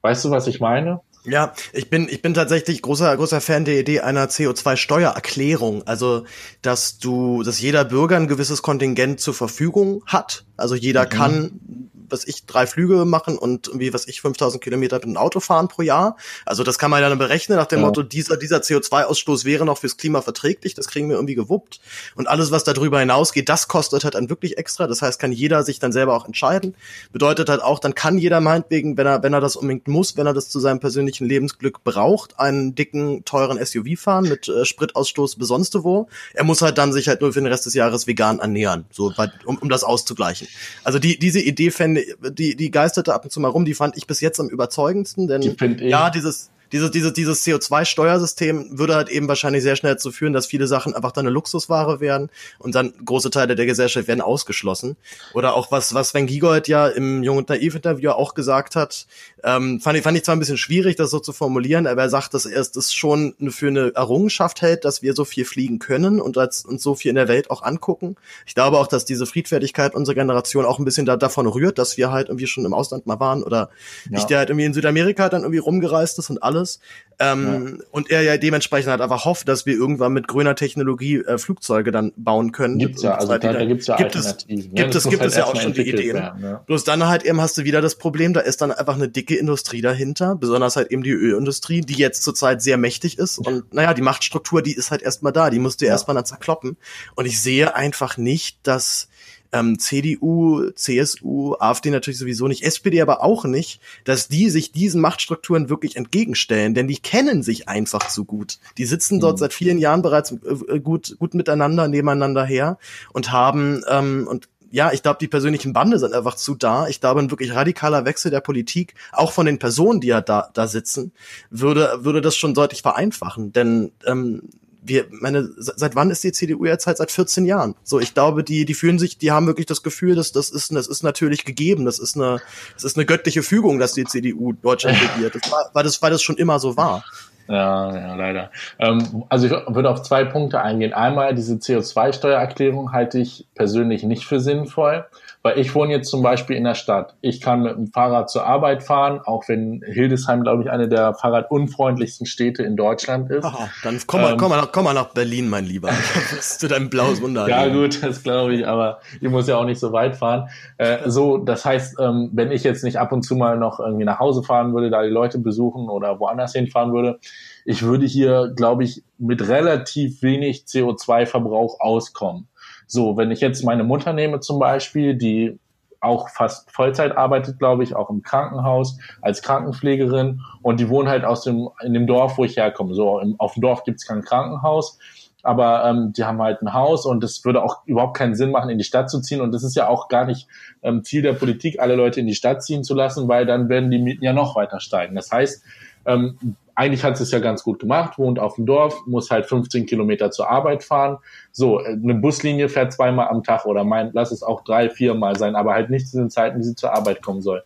Weißt 0.00 0.24
du, 0.24 0.30
was 0.30 0.48
ich 0.48 0.58
meine? 0.58 1.00
Ja, 1.24 1.52
ich 1.72 1.90
bin, 1.90 2.08
ich 2.08 2.22
bin 2.22 2.34
tatsächlich 2.34 2.82
großer, 2.82 3.16
großer 3.16 3.40
Fan 3.40 3.64
der 3.64 3.80
Idee 3.80 4.00
einer 4.00 4.26
CO2-Steuererklärung. 4.26 5.82
Also, 5.84 6.24
dass 6.62 6.98
du, 6.98 7.42
dass 7.42 7.60
jeder 7.60 7.84
Bürger 7.84 8.16
ein 8.16 8.28
gewisses 8.28 8.62
Kontingent 8.62 9.20
zur 9.20 9.34
Verfügung 9.34 10.04
hat. 10.06 10.44
Also 10.56 10.76
jeder 10.76 11.04
mhm. 11.04 11.08
kann 11.08 11.90
was 12.08 12.26
ich, 12.26 12.46
drei 12.46 12.66
Flüge 12.66 13.04
machen 13.04 13.38
und 13.38 13.68
irgendwie, 13.68 13.92
was 13.92 14.08
ich, 14.08 14.20
5000 14.20 14.62
Kilometer 14.62 14.96
mit 14.96 15.04
dem 15.04 15.16
Auto 15.16 15.40
fahren 15.40 15.68
pro 15.68 15.82
Jahr. 15.82 16.16
Also 16.44 16.64
das 16.64 16.78
kann 16.78 16.90
man 16.90 17.02
dann 17.02 17.18
berechnen 17.18 17.58
nach 17.58 17.66
dem 17.66 17.80
ja. 17.80 17.86
Motto, 17.86 18.02
dieser, 18.02 18.36
dieser 18.36 18.58
CO2-Ausstoß 18.58 19.44
wäre 19.44 19.64
noch 19.64 19.78
fürs 19.78 19.96
Klima 19.96 20.22
verträglich, 20.22 20.74
das 20.74 20.88
kriegen 20.88 21.08
wir 21.08 21.16
irgendwie 21.16 21.34
gewuppt. 21.34 21.80
Und 22.14 22.28
alles, 22.28 22.50
was 22.50 22.64
darüber 22.64 23.00
hinausgeht, 23.00 23.48
das 23.48 23.68
kostet 23.68 24.04
halt 24.04 24.14
dann 24.14 24.30
wirklich 24.30 24.58
extra. 24.58 24.86
Das 24.86 25.02
heißt, 25.02 25.20
kann 25.20 25.32
jeder 25.32 25.62
sich 25.62 25.78
dann 25.78 25.92
selber 25.92 26.14
auch 26.14 26.26
entscheiden. 26.26 26.74
Bedeutet 27.12 27.48
halt 27.48 27.62
auch, 27.62 27.78
dann 27.78 27.94
kann 27.94 28.18
jeder 28.18 28.40
meinetwegen, 28.40 28.96
wenn 28.96 29.06
er, 29.06 29.22
wenn 29.22 29.32
er 29.32 29.40
das 29.40 29.56
unbedingt 29.56 29.88
muss, 29.88 30.16
wenn 30.16 30.26
er 30.26 30.34
das 30.34 30.48
zu 30.48 30.60
seinem 30.60 30.80
persönlichen 30.80 31.26
Lebensglück 31.26 31.84
braucht, 31.84 32.38
einen 32.40 32.74
dicken, 32.74 33.24
teuren 33.24 33.64
SUV 33.64 33.98
fahren 33.98 34.28
mit 34.28 34.48
äh, 34.48 34.64
Spritausstoß 34.64 35.36
besonst 35.36 35.76
wo. 35.84 36.08
Er 36.34 36.44
muss 36.44 36.62
halt 36.62 36.78
dann 36.78 36.92
sich 36.92 37.08
halt 37.08 37.20
nur 37.20 37.32
für 37.32 37.40
den 37.40 37.46
Rest 37.46 37.66
des 37.66 37.74
Jahres 37.74 38.06
vegan 38.06 38.38
ernähren, 38.38 38.86
so, 38.90 39.12
um, 39.44 39.58
um 39.58 39.68
das 39.68 39.84
auszugleichen. 39.84 40.48
Also 40.84 40.98
die, 40.98 41.18
diese 41.18 41.40
Idee 41.40 41.70
fände 41.70 41.95
die, 42.30 42.56
die 42.56 42.70
geisterte 42.70 43.14
ab 43.14 43.24
und 43.24 43.30
zu 43.30 43.40
mal 43.40 43.48
rum, 43.48 43.64
die 43.64 43.74
fand 43.74 43.96
ich 43.96 44.06
bis 44.06 44.20
jetzt 44.20 44.40
am 44.40 44.48
überzeugendsten, 44.48 45.28
denn 45.28 45.42
ja, 45.80 46.10
dieses, 46.10 46.50
dieses, 46.72 46.90
dieses, 46.90 47.12
dieses 47.12 47.46
CO2-Steuersystem 47.46 48.78
würde 48.78 48.94
halt 48.94 49.08
eben 49.08 49.28
wahrscheinlich 49.28 49.62
sehr 49.62 49.76
schnell 49.76 49.94
dazu 49.94 50.10
führen, 50.10 50.32
dass 50.32 50.46
viele 50.46 50.66
Sachen 50.66 50.94
einfach 50.94 51.12
dann 51.12 51.26
eine 51.26 51.32
Luxusware 51.32 52.00
werden 52.00 52.30
und 52.58 52.74
dann 52.74 52.92
große 53.04 53.30
Teile 53.30 53.54
der 53.56 53.66
Gesellschaft 53.66 54.08
werden 54.08 54.20
ausgeschlossen. 54.20 54.96
Oder 55.34 55.54
auch 55.54 55.70
was, 55.70 55.94
was 55.94 56.10
Sven 56.10 56.26
Giegold 56.26 56.68
ja 56.68 56.88
im 56.88 57.22
Jung 57.22 57.38
und 57.38 57.48
Naiv-Interview 57.48 58.10
auch 58.10 58.34
gesagt 58.34 58.76
hat, 58.76 59.06
ähm, 59.44 59.80
fand, 59.80 59.96
ich, 59.96 60.02
fand 60.02 60.16
ich 60.16 60.24
zwar 60.24 60.34
ein 60.34 60.40
bisschen 60.40 60.58
schwierig, 60.58 60.96
das 60.96 61.10
so 61.10 61.20
zu 61.20 61.32
formulieren, 61.32 61.86
aber 61.86 62.02
er 62.02 62.10
sagt, 62.10 62.34
dass 62.34 62.46
er 62.46 62.60
es 62.60 62.92
schon 62.92 63.34
für 63.48 63.68
eine 63.68 63.94
Errungenschaft 63.94 64.62
hält, 64.62 64.84
dass 64.84 65.02
wir 65.02 65.14
so 65.14 65.24
viel 65.24 65.44
fliegen 65.44 65.78
können 65.78 66.20
und 66.20 66.36
als, 66.38 66.64
uns 66.64 66.82
so 66.82 66.94
viel 66.94 67.10
in 67.10 67.16
der 67.16 67.28
Welt 67.28 67.50
auch 67.50 67.62
angucken. 67.62 68.16
Ich 68.46 68.54
glaube 68.54 68.78
auch, 68.78 68.86
dass 68.86 69.04
diese 69.04 69.26
Friedfertigkeit 69.26 69.94
unserer 69.94 70.14
Generation 70.14 70.64
auch 70.64 70.78
ein 70.78 70.84
bisschen 70.84 71.06
da, 71.06 71.16
davon 71.16 71.46
rührt, 71.46 71.78
dass 71.78 71.96
wir 71.96 72.10
halt 72.10 72.28
irgendwie 72.28 72.46
schon 72.46 72.64
im 72.64 72.74
Ausland 72.74 73.06
mal 73.06 73.20
waren 73.20 73.42
oder 73.42 73.70
ja. 74.10 74.18
ich, 74.18 74.24
der 74.24 74.38
halt 74.38 74.50
irgendwie 74.50 74.66
in 74.66 74.74
Südamerika 74.74 75.28
dann 75.28 75.42
irgendwie 75.42 75.58
rumgereist 75.58 76.18
ist 76.18 76.30
und 76.30 76.42
alles 76.42 76.55
alles. 76.56 76.80
Ähm, 77.18 77.78
ja. 77.78 77.84
Und 77.92 78.10
er 78.10 78.20
ja 78.20 78.36
dementsprechend 78.36 78.90
halt 78.90 79.00
einfach 79.00 79.24
hofft, 79.24 79.48
dass 79.48 79.64
wir 79.64 79.74
irgendwann 79.74 80.12
mit 80.12 80.28
grüner 80.28 80.54
Technologie 80.54 81.16
äh, 81.16 81.38
Flugzeuge 81.38 81.90
dann 81.90 82.12
bauen 82.16 82.52
können. 82.52 82.78
Gibt's 82.78 83.02
ja, 83.02 83.14
also 83.14 83.28
da, 83.28 83.38
da 83.38 83.64
gibt's 83.64 83.86
ja 83.86 83.96
gibt 83.96 84.14
es, 84.14 84.36
gibt 84.46 84.74
ne? 84.74 84.84
es, 84.84 85.04
gibt 85.04 85.20
halt 85.20 85.30
es 85.30 85.36
ja 85.36 85.46
auch 85.46 85.58
schon 85.58 85.72
die 85.72 85.88
Ideen. 85.88 86.16
Werden, 86.16 86.44
ja. 86.44 86.62
Bloß 86.66 86.84
dann 86.84 87.06
halt 87.06 87.24
eben 87.24 87.40
hast 87.40 87.56
du 87.56 87.64
wieder 87.64 87.80
das 87.80 87.94
Problem, 87.94 88.34
da 88.34 88.40
ist 88.40 88.60
dann 88.60 88.70
einfach 88.70 88.96
eine 88.96 89.08
dicke 89.08 89.34
Industrie 89.34 89.80
dahinter, 89.80 90.34
besonders 90.34 90.76
halt 90.76 90.90
eben 90.90 91.02
die 91.02 91.10
Ölindustrie, 91.10 91.80
die 91.80 91.94
jetzt 91.94 92.22
zurzeit 92.22 92.60
sehr 92.60 92.76
mächtig 92.76 93.18
ist. 93.18 93.38
Und 93.38 93.72
naja, 93.72 93.94
die 93.94 94.02
Machtstruktur, 94.02 94.60
die 94.60 94.74
ist 94.74 94.90
halt 94.90 95.00
erstmal 95.00 95.32
da, 95.32 95.48
die 95.48 95.58
musst 95.58 95.80
du 95.80 95.86
ja. 95.86 95.92
erstmal 95.92 96.16
dann 96.16 96.26
zerkloppen. 96.26 96.76
Und 97.14 97.24
ich 97.24 97.40
sehe 97.40 97.74
einfach 97.74 98.18
nicht, 98.18 98.58
dass 98.62 99.08
ähm, 99.52 99.78
CDU, 99.78 100.70
CSU, 100.70 101.54
AfD 101.58 101.90
natürlich 101.90 102.18
sowieso 102.18 102.48
nicht, 102.48 102.62
SPD 102.62 103.00
aber 103.00 103.22
auch 103.22 103.44
nicht, 103.44 103.80
dass 104.04 104.28
die 104.28 104.50
sich 104.50 104.72
diesen 104.72 105.00
Machtstrukturen 105.00 105.68
wirklich 105.68 105.96
entgegenstellen, 105.96 106.74
denn 106.74 106.88
die 106.88 106.98
kennen 106.98 107.42
sich 107.42 107.68
einfach 107.68 108.08
zu 108.08 108.24
gut. 108.24 108.58
Die 108.78 108.86
sitzen 108.86 109.20
dort 109.20 109.36
mhm. 109.36 109.40
seit 109.40 109.52
vielen 109.52 109.78
Jahren 109.78 110.02
bereits 110.02 110.32
äh, 110.32 110.80
gut, 110.80 111.16
gut 111.18 111.34
miteinander, 111.34 111.88
nebeneinander 111.88 112.44
her 112.44 112.78
und 113.12 113.32
haben 113.32 113.82
ähm, 113.88 114.26
und 114.28 114.48
ja, 114.70 114.92
ich 114.92 115.02
glaube, 115.02 115.18
die 115.20 115.28
persönlichen 115.28 115.72
Bande 115.72 115.98
sind 115.98 116.12
einfach 116.12 116.34
zu 116.34 116.54
da. 116.54 116.88
Ich 116.88 117.00
glaube, 117.00 117.20
ein 117.20 117.30
wirklich 117.30 117.54
radikaler 117.54 118.04
Wechsel 118.04 118.30
der 118.30 118.40
Politik, 118.40 118.94
auch 119.12 119.32
von 119.32 119.46
den 119.46 119.58
Personen, 119.58 120.00
die 120.00 120.08
ja 120.08 120.20
da, 120.20 120.50
da 120.52 120.66
sitzen, 120.66 121.12
würde, 121.50 122.00
würde 122.00 122.20
das 122.20 122.36
schon 122.36 122.52
deutlich 122.52 122.82
vereinfachen. 122.82 123.52
Denn 123.52 123.92
ähm, 124.04 124.42
wir, 124.86 125.06
meine, 125.10 125.48
seit 125.56 125.94
wann 125.94 126.10
ist 126.10 126.22
die 126.24 126.32
CDU 126.32 126.64
jetzt 126.64 126.86
halt 126.86 126.98
seit 126.98 127.10
14 127.10 127.44
Jahren? 127.44 127.74
So, 127.82 128.00
ich 128.00 128.14
glaube, 128.14 128.44
die, 128.44 128.64
die 128.64 128.74
fühlen 128.74 128.98
sich, 128.98 129.18
die 129.18 129.32
haben 129.32 129.46
wirklich 129.46 129.66
das 129.66 129.82
Gefühl, 129.82 130.14
dass 130.14 130.32
das 130.32 130.50
ist, 130.50 130.74
das 130.74 130.86
ist 130.86 131.02
natürlich 131.02 131.44
gegeben, 131.44 131.84
das 131.84 131.98
ist 131.98 132.16
eine, 132.16 132.40
das 132.74 132.84
ist 132.84 132.96
eine 132.96 133.06
göttliche 133.06 133.42
Fügung, 133.42 133.78
dass 133.78 133.92
die 133.92 134.04
CDU 134.04 134.52
Deutschland 134.52 134.98
regiert. 135.16 135.34
Das 135.34 135.50
war, 135.50 135.70
weil 135.72 135.84
das, 135.84 136.00
weil 136.02 136.10
das 136.10 136.22
schon 136.22 136.36
immer 136.36 136.58
so 136.58 136.76
war. 136.76 137.04
Ja, 137.48 137.96
ja, 137.96 138.14
leider. 138.16 138.50
Ähm, 138.78 139.24
also 139.28 139.46
ich 139.46 139.52
würde 139.52 139.90
auf 139.90 140.02
zwei 140.02 140.24
Punkte 140.24 140.60
eingehen. 140.60 140.92
Einmal 140.92 141.34
diese 141.34 141.54
CO2-Steuererklärung 141.54 142.92
halte 142.92 143.18
ich 143.18 143.46
persönlich 143.54 144.02
nicht 144.02 144.24
für 144.24 144.40
sinnvoll. 144.40 145.06
Weil 145.46 145.60
ich 145.60 145.76
wohne 145.76 145.92
jetzt 145.92 146.10
zum 146.10 146.22
Beispiel 146.24 146.56
in 146.56 146.64
der 146.64 146.74
Stadt. 146.74 147.14
Ich 147.20 147.40
kann 147.40 147.62
mit 147.62 147.76
dem 147.76 147.86
Fahrrad 147.86 148.28
zur 148.28 148.44
Arbeit 148.44 148.82
fahren, 148.82 149.20
auch 149.24 149.44
wenn 149.46 149.80
Hildesheim, 149.86 150.42
glaube 150.42 150.64
ich, 150.64 150.70
eine 150.70 150.88
der 150.88 151.14
fahrradunfreundlichsten 151.14 152.26
Städte 152.26 152.64
in 152.64 152.74
Deutschland 152.76 153.30
ist. 153.30 153.44
Aha, 153.44 153.70
dann 153.84 154.00
komm 154.08 154.22
mal, 154.22 154.32
ähm, 154.32 154.38
komm, 154.38 154.48
mal 154.50 154.60
nach, 154.60 154.72
komm 154.72 154.84
mal 154.86 154.92
nach 154.92 155.14
Berlin, 155.14 155.48
mein 155.48 155.64
Lieber. 155.64 155.90
zu 156.40 156.66
deinem 156.66 156.90
blaues 156.90 157.22
Wunder. 157.22 157.48
ja 157.48 157.68
gut, 157.68 158.02
das 158.02 158.24
glaube 158.24 158.56
ich, 158.56 158.66
aber 158.66 158.98
ich 159.20 159.28
muss 159.28 159.46
ja 159.46 159.56
auch 159.56 159.64
nicht 159.64 159.78
so 159.78 159.92
weit 159.92 160.16
fahren. 160.16 160.48
Äh, 160.78 161.08
so, 161.08 161.38
das 161.38 161.64
heißt, 161.64 162.00
ähm, 162.00 162.30
wenn 162.32 162.50
ich 162.50 162.64
jetzt 162.64 162.82
nicht 162.82 162.98
ab 162.98 163.12
und 163.12 163.22
zu 163.22 163.36
mal 163.36 163.56
noch 163.56 163.78
irgendwie 163.78 164.04
nach 164.04 164.18
Hause 164.18 164.42
fahren 164.42 164.74
würde, 164.74 164.90
da 164.90 165.04
die 165.04 165.10
Leute 165.10 165.38
besuchen 165.38 165.88
oder 165.88 166.18
woanders 166.18 166.54
hinfahren 166.54 166.92
würde, 166.92 167.20
ich 167.64 167.82
würde 167.82 168.06
hier, 168.06 168.52
glaube 168.56 168.82
ich, 168.82 169.04
mit 169.16 169.46
relativ 169.46 170.22
wenig 170.22 170.64
CO2-Verbrauch 170.66 171.78
auskommen. 171.78 172.48
So, 172.86 173.16
wenn 173.16 173.30
ich 173.30 173.40
jetzt 173.40 173.64
meine 173.64 173.84
Mutter 173.84 174.12
nehme 174.12 174.40
zum 174.40 174.58
Beispiel, 174.58 175.14
die 175.14 175.58
auch 176.00 176.28
fast 176.28 176.70
Vollzeit 176.70 177.16
arbeitet, 177.16 177.58
glaube 177.58 177.82
ich, 177.82 177.96
auch 177.96 178.10
im 178.10 178.22
Krankenhaus 178.22 178.98
als 179.22 179.42
Krankenpflegerin 179.42 180.40
und 180.62 180.80
die 180.80 180.88
wohnen 180.88 181.08
halt 181.08 181.24
aus 181.24 181.42
dem, 181.42 181.68
in 181.82 181.94
dem 181.94 182.06
Dorf, 182.06 182.38
wo 182.38 182.44
ich 182.44 182.56
herkomme. 182.56 182.94
So, 182.94 183.18
im, 183.18 183.38
auf 183.38 183.54
dem 183.54 183.62
Dorf 183.62 183.84
gibt 183.84 183.98
es 183.98 184.06
kein 184.06 184.22
Krankenhaus, 184.22 184.98
aber 185.42 185.84
ähm, 185.84 186.12
die 186.12 186.24
haben 186.24 186.40
halt 186.40 186.62
ein 186.62 186.74
Haus 186.74 187.06
und 187.06 187.24
es 187.24 187.44
würde 187.44 187.62
auch 187.62 187.86
überhaupt 187.86 188.16
keinen 188.16 188.34
Sinn 188.34 188.50
machen, 188.50 188.70
in 188.70 188.78
die 188.78 188.84
Stadt 188.84 189.10
zu 189.10 189.20
ziehen 189.20 189.40
und 189.40 189.52
das 189.52 189.64
ist 189.64 189.76
ja 189.76 189.88
auch 189.88 190.08
gar 190.08 190.26
nicht 190.26 190.48
ähm, 190.82 191.02
Ziel 191.02 191.22
der 191.22 191.32
Politik, 191.32 191.80
alle 191.80 191.96
Leute 191.96 192.20
in 192.20 192.26
die 192.26 192.34
Stadt 192.34 192.62
ziehen 192.62 192.84
zu 192.84 192.94
lassen, 192.94 193.28
weil 193.28 193.46
dann 193.46 193.68
werden 193.68 193.90
die 193.90 193.98
Mieten 193.98 194.24
ja 194.24 194.32
noch 194.32 194.56
weiter 194.56 194.80
steigen. 194.80 195.14
Das 195.14 195.30
heißt, 195.32 195.62
ähm, 196.06 196.56
eigentlich 196.76 197.04
hat 197.04 197.18
es 197.18 197.30
ja 197.30 197.38
ganz 197.38 197.62
gut 197.62 197.80
gemacht, 197.80 198.18
wohnt 198.18 198.38
auf 198.38 198.56
dem 198.56 198.66
Dorf, 198.66 199.06
muss 199.06 199.30
halt 199.30 199.46
15 199.46 199.86
Kilometer 199.86 200.30
zur 200.30 200.50
Arbeit 200.50 200.84
fahren. 200.84 201.16
So, 201.50 201.78
eine 201.78 202.14
Buslinie 202.14 202.68
fährt 202.68 202.92
zweimal 202.92 203.28
am 203.28 203.42
Tag 203.42 203.64
oder 203.64 203.82
mein, 203.82 204.10
lass 204.12 204.30
es 204.30 204.42
auch 204.42 204.62
drei, 204.62 204.90
viermal 204.90 205.36
sein, 205.36 205.56
aber 205.56 205.72
halt 205.72 205.88
nicht 205.88 206.08
zu 206.08 206.18
den 206.18 206.30
Zeiten, 206.30 206.58
wie 206.58 206.64
sie 206.64 206.74
zur 206.74 206.92
Arbeit 206.92 207.22
kommen 207.22 207.40
soll. 207.40 207.64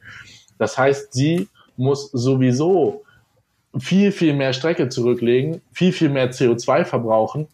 Das 0.59 0.79
heißt, 0.79 1.13
sie 1.13 1.49
muss 1.77 2.11
sowieso 2.13 3.03
viel, 3.79 4.13
viel 4.13 4.35
mehr 4.35 4.53
Strecke 4.53 4.89
zurücklegen, 4.89 5.61
viel, 5.73 5.93
viel 5.93 6.09
mehr 6.09 6.31
CO2 6.31 6.85
verbrauchen, 6.85 7.49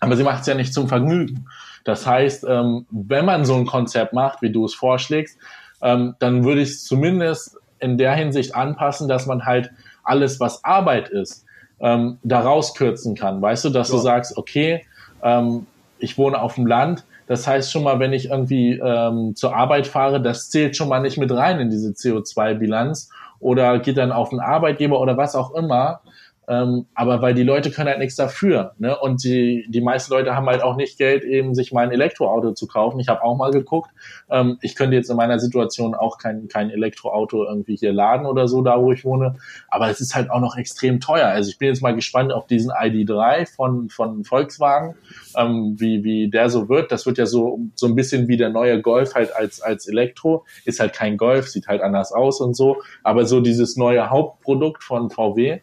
aber 0.00 0.16
sie 0.16 0.24
macht 0.24 0.40
es 0.40 0.46
ja 0.48 0.54
nicht 0.54 0.74
zum 0.74 0.88
Vergnügen. 0.88 1.46
Das 1.84 2.06
heißt, 2.06 2.44
ähm, 2.48 2.86
wenn 2.90 3.24
man 3.24 3.44
so 3.44 3.54
ein 3.54 3.66
Konzept 3.66 4.12
macht, 4.14 4.42
wie 4.42 4.50
du 4.50 4.64
es 4.64 4.74
vorschlägst, 4.74 5.38
ähm, 5.80 6.14
dann 6.18 6.44
würde 6.44 6.62
ich 6.62 6.70
es 6.70 6.84
zumindest 6.84 7.56
in 7.78 7.98
der 7.98 8.14
Hinsicht 8.14 8.54
anpassen, 8.54 9.08
dass 9.08 9.26
man 9.26 9.44
halt 9.44 9.70
alles, 10.04 10.40
was 10.40 10.64
Arbeit 10.64 11.08
ist, 11.08 11.44
ähm, 11.80 12.18
da 12.22 12.40
rauskürzen 12.40 13.14
kann. 13.14 13.42
Weißt 13.42 13.64
du, 13.64 13.70
dass 13.70 13.88
ja. 13.88 13.96
du 13.96 14.00
sagst, 14.00 14.36
okay, 14.36 14.84
ähm, 15.22 15.66
ich 15.98 16.18
wohne 16.18 16.40
auf 16.40 16.54
dem 16.56 16.66
Land, 16.66 17.04
das 17.26 17.46
heißt 17.46 17.72
schon 17.72 17.84
mal, 17.84 17.98
wenn 17.98 18.12
ich 18.12 18.30
irgendwie 18.30 18.80
ähm, 18.82 19.34
zur 19.36 19.54
Arbeit 19.56 19.86
fahre, 19.86 20.20
das 20.20 20.50
zählt 20.50 20.76
schon 20.76 20.88
mal 20.88 21.00
nicht 21.00 21.18
mit 21.18 21.30
rein 21.30 21.60
in 21.60 21.70
diese 21.70 21.90
CO2-Bilanz 21.90 23.10
oder 23.40 23.78
geht 23.78 23.96
dann 23.96 24.12
auf 24.12 24.30
den 24.30 24.40
Arbeitgeber 24.40 25.00
oder 25.00 25.16
was 25.16 25.34
auch 25.34 25.54
immer. 25.54 26.00
Ähm, 26.48 26.86
aber 26.94 27.22
weil 27.22 27.34
die 27.34 27.44
Leute 27.44 27.70
können 27.70 27.88
halt 27.88 28.00
nichts 28.00 28.16
dafür. 28.16 28.74
Ne? 28.78 28.98
Und 28.98 29.22
die, 29.22 29.64
die 29.68 29.80
meisten 29.80 30.12
Leute 30.12 30.34
haben 30.34 30.46
halt 30.46 30.62
auch 30.62 30.76
nicht 30.76 30.98
Geld, 30.98 31.22
eben 31.22 31.54
sich 31.54 31.72
mal 31.72 31.84
ein 31.84 31.92
Elektroauto 31.92 32.52
zu 32.52 32.66
kaufen. 32.66 32.98
Ich 32.98 33.08
habe 33.08 33.22
auch 33.22 33.36
mal 33.36 33.52
geguckt. 33.52 33.90
Ähm, 34.28 34.58
ich 34.60 34.74
könnte 34.74 34.96
jetzt 34.96 35.08
in 35.08 35.16
meiner 35.16 35.38
Situation 35.38 35.94
auch 35.94 36.18
kein, 36.18 36.48
kein 36.48 36.70
Elektroauto 36.70 37.44
irgendwie 37.44 37.76
hier 37.76 37.92
laden 37.92 38.26
oder 38.26 38.48
so, 38.48 38.60
da 38.62 38.80
wo 38.80 38.90
ich 38.90 39.04
wohne. 39.04 39.36
Aber 39.68 39.88
es 39.88 40.00
ist 40.00 40.16
halt 40.16 40.30
auch 40.30 40.40
noch 40.40 40.56
extrem 40.56 40.98
teuer. 40.98 41.28
Also 41.28 41.48
ich 41.48 41.58
bin 41.58 41.68
jetzt 41.68 41.80
mal 41.80 41.94
gespannt 41.94 42.32
auf 42.32 42.48
diesen 42.48 42.72
ID3 42.72 43.46
von, 43.54 43.88
von 43.88 44.24
Volkswagen, 44.24 44.96
ähm, 45.36 45.76
wie, 45.78 46.02
wie 46.02 46.28
der 46.28 46.50
so 46.50 46.68
wird. 46.68 46.90
Das 46.90 47.06
wird 47.06 47.18
ja 47.18 47.26
so, 47.26 47.60
so 47.76 47.86
ein 47.86 47.94
bisschen 47.94 48.26
wie 48.26 48.36
der 48.36 48.50
neue 48.50 48.82
Golf 48.82 49.14
halt 49.14 49.34
als, 49.34 49.60
als 49.60 49.86
Elektro. 49.86 50.44
Ist 50.64 50.80
halt 50.80 50.92
kein 50.92 51.16
Golf, 51.16 51.48
sieht 51.48 51.68
halt 51.68 51.82
anders 51.82 52.12
aus 52.12 52.40
und 52.40 52.56
so. 52.56 52.82
Aber 53.04 53.26
so 53.26 53.40
dieses 53.40 53.76
neue 53.76 54.10
Hauptprodukt 54.10 54.82
von 54.82 55.08
VW 55.08 55.60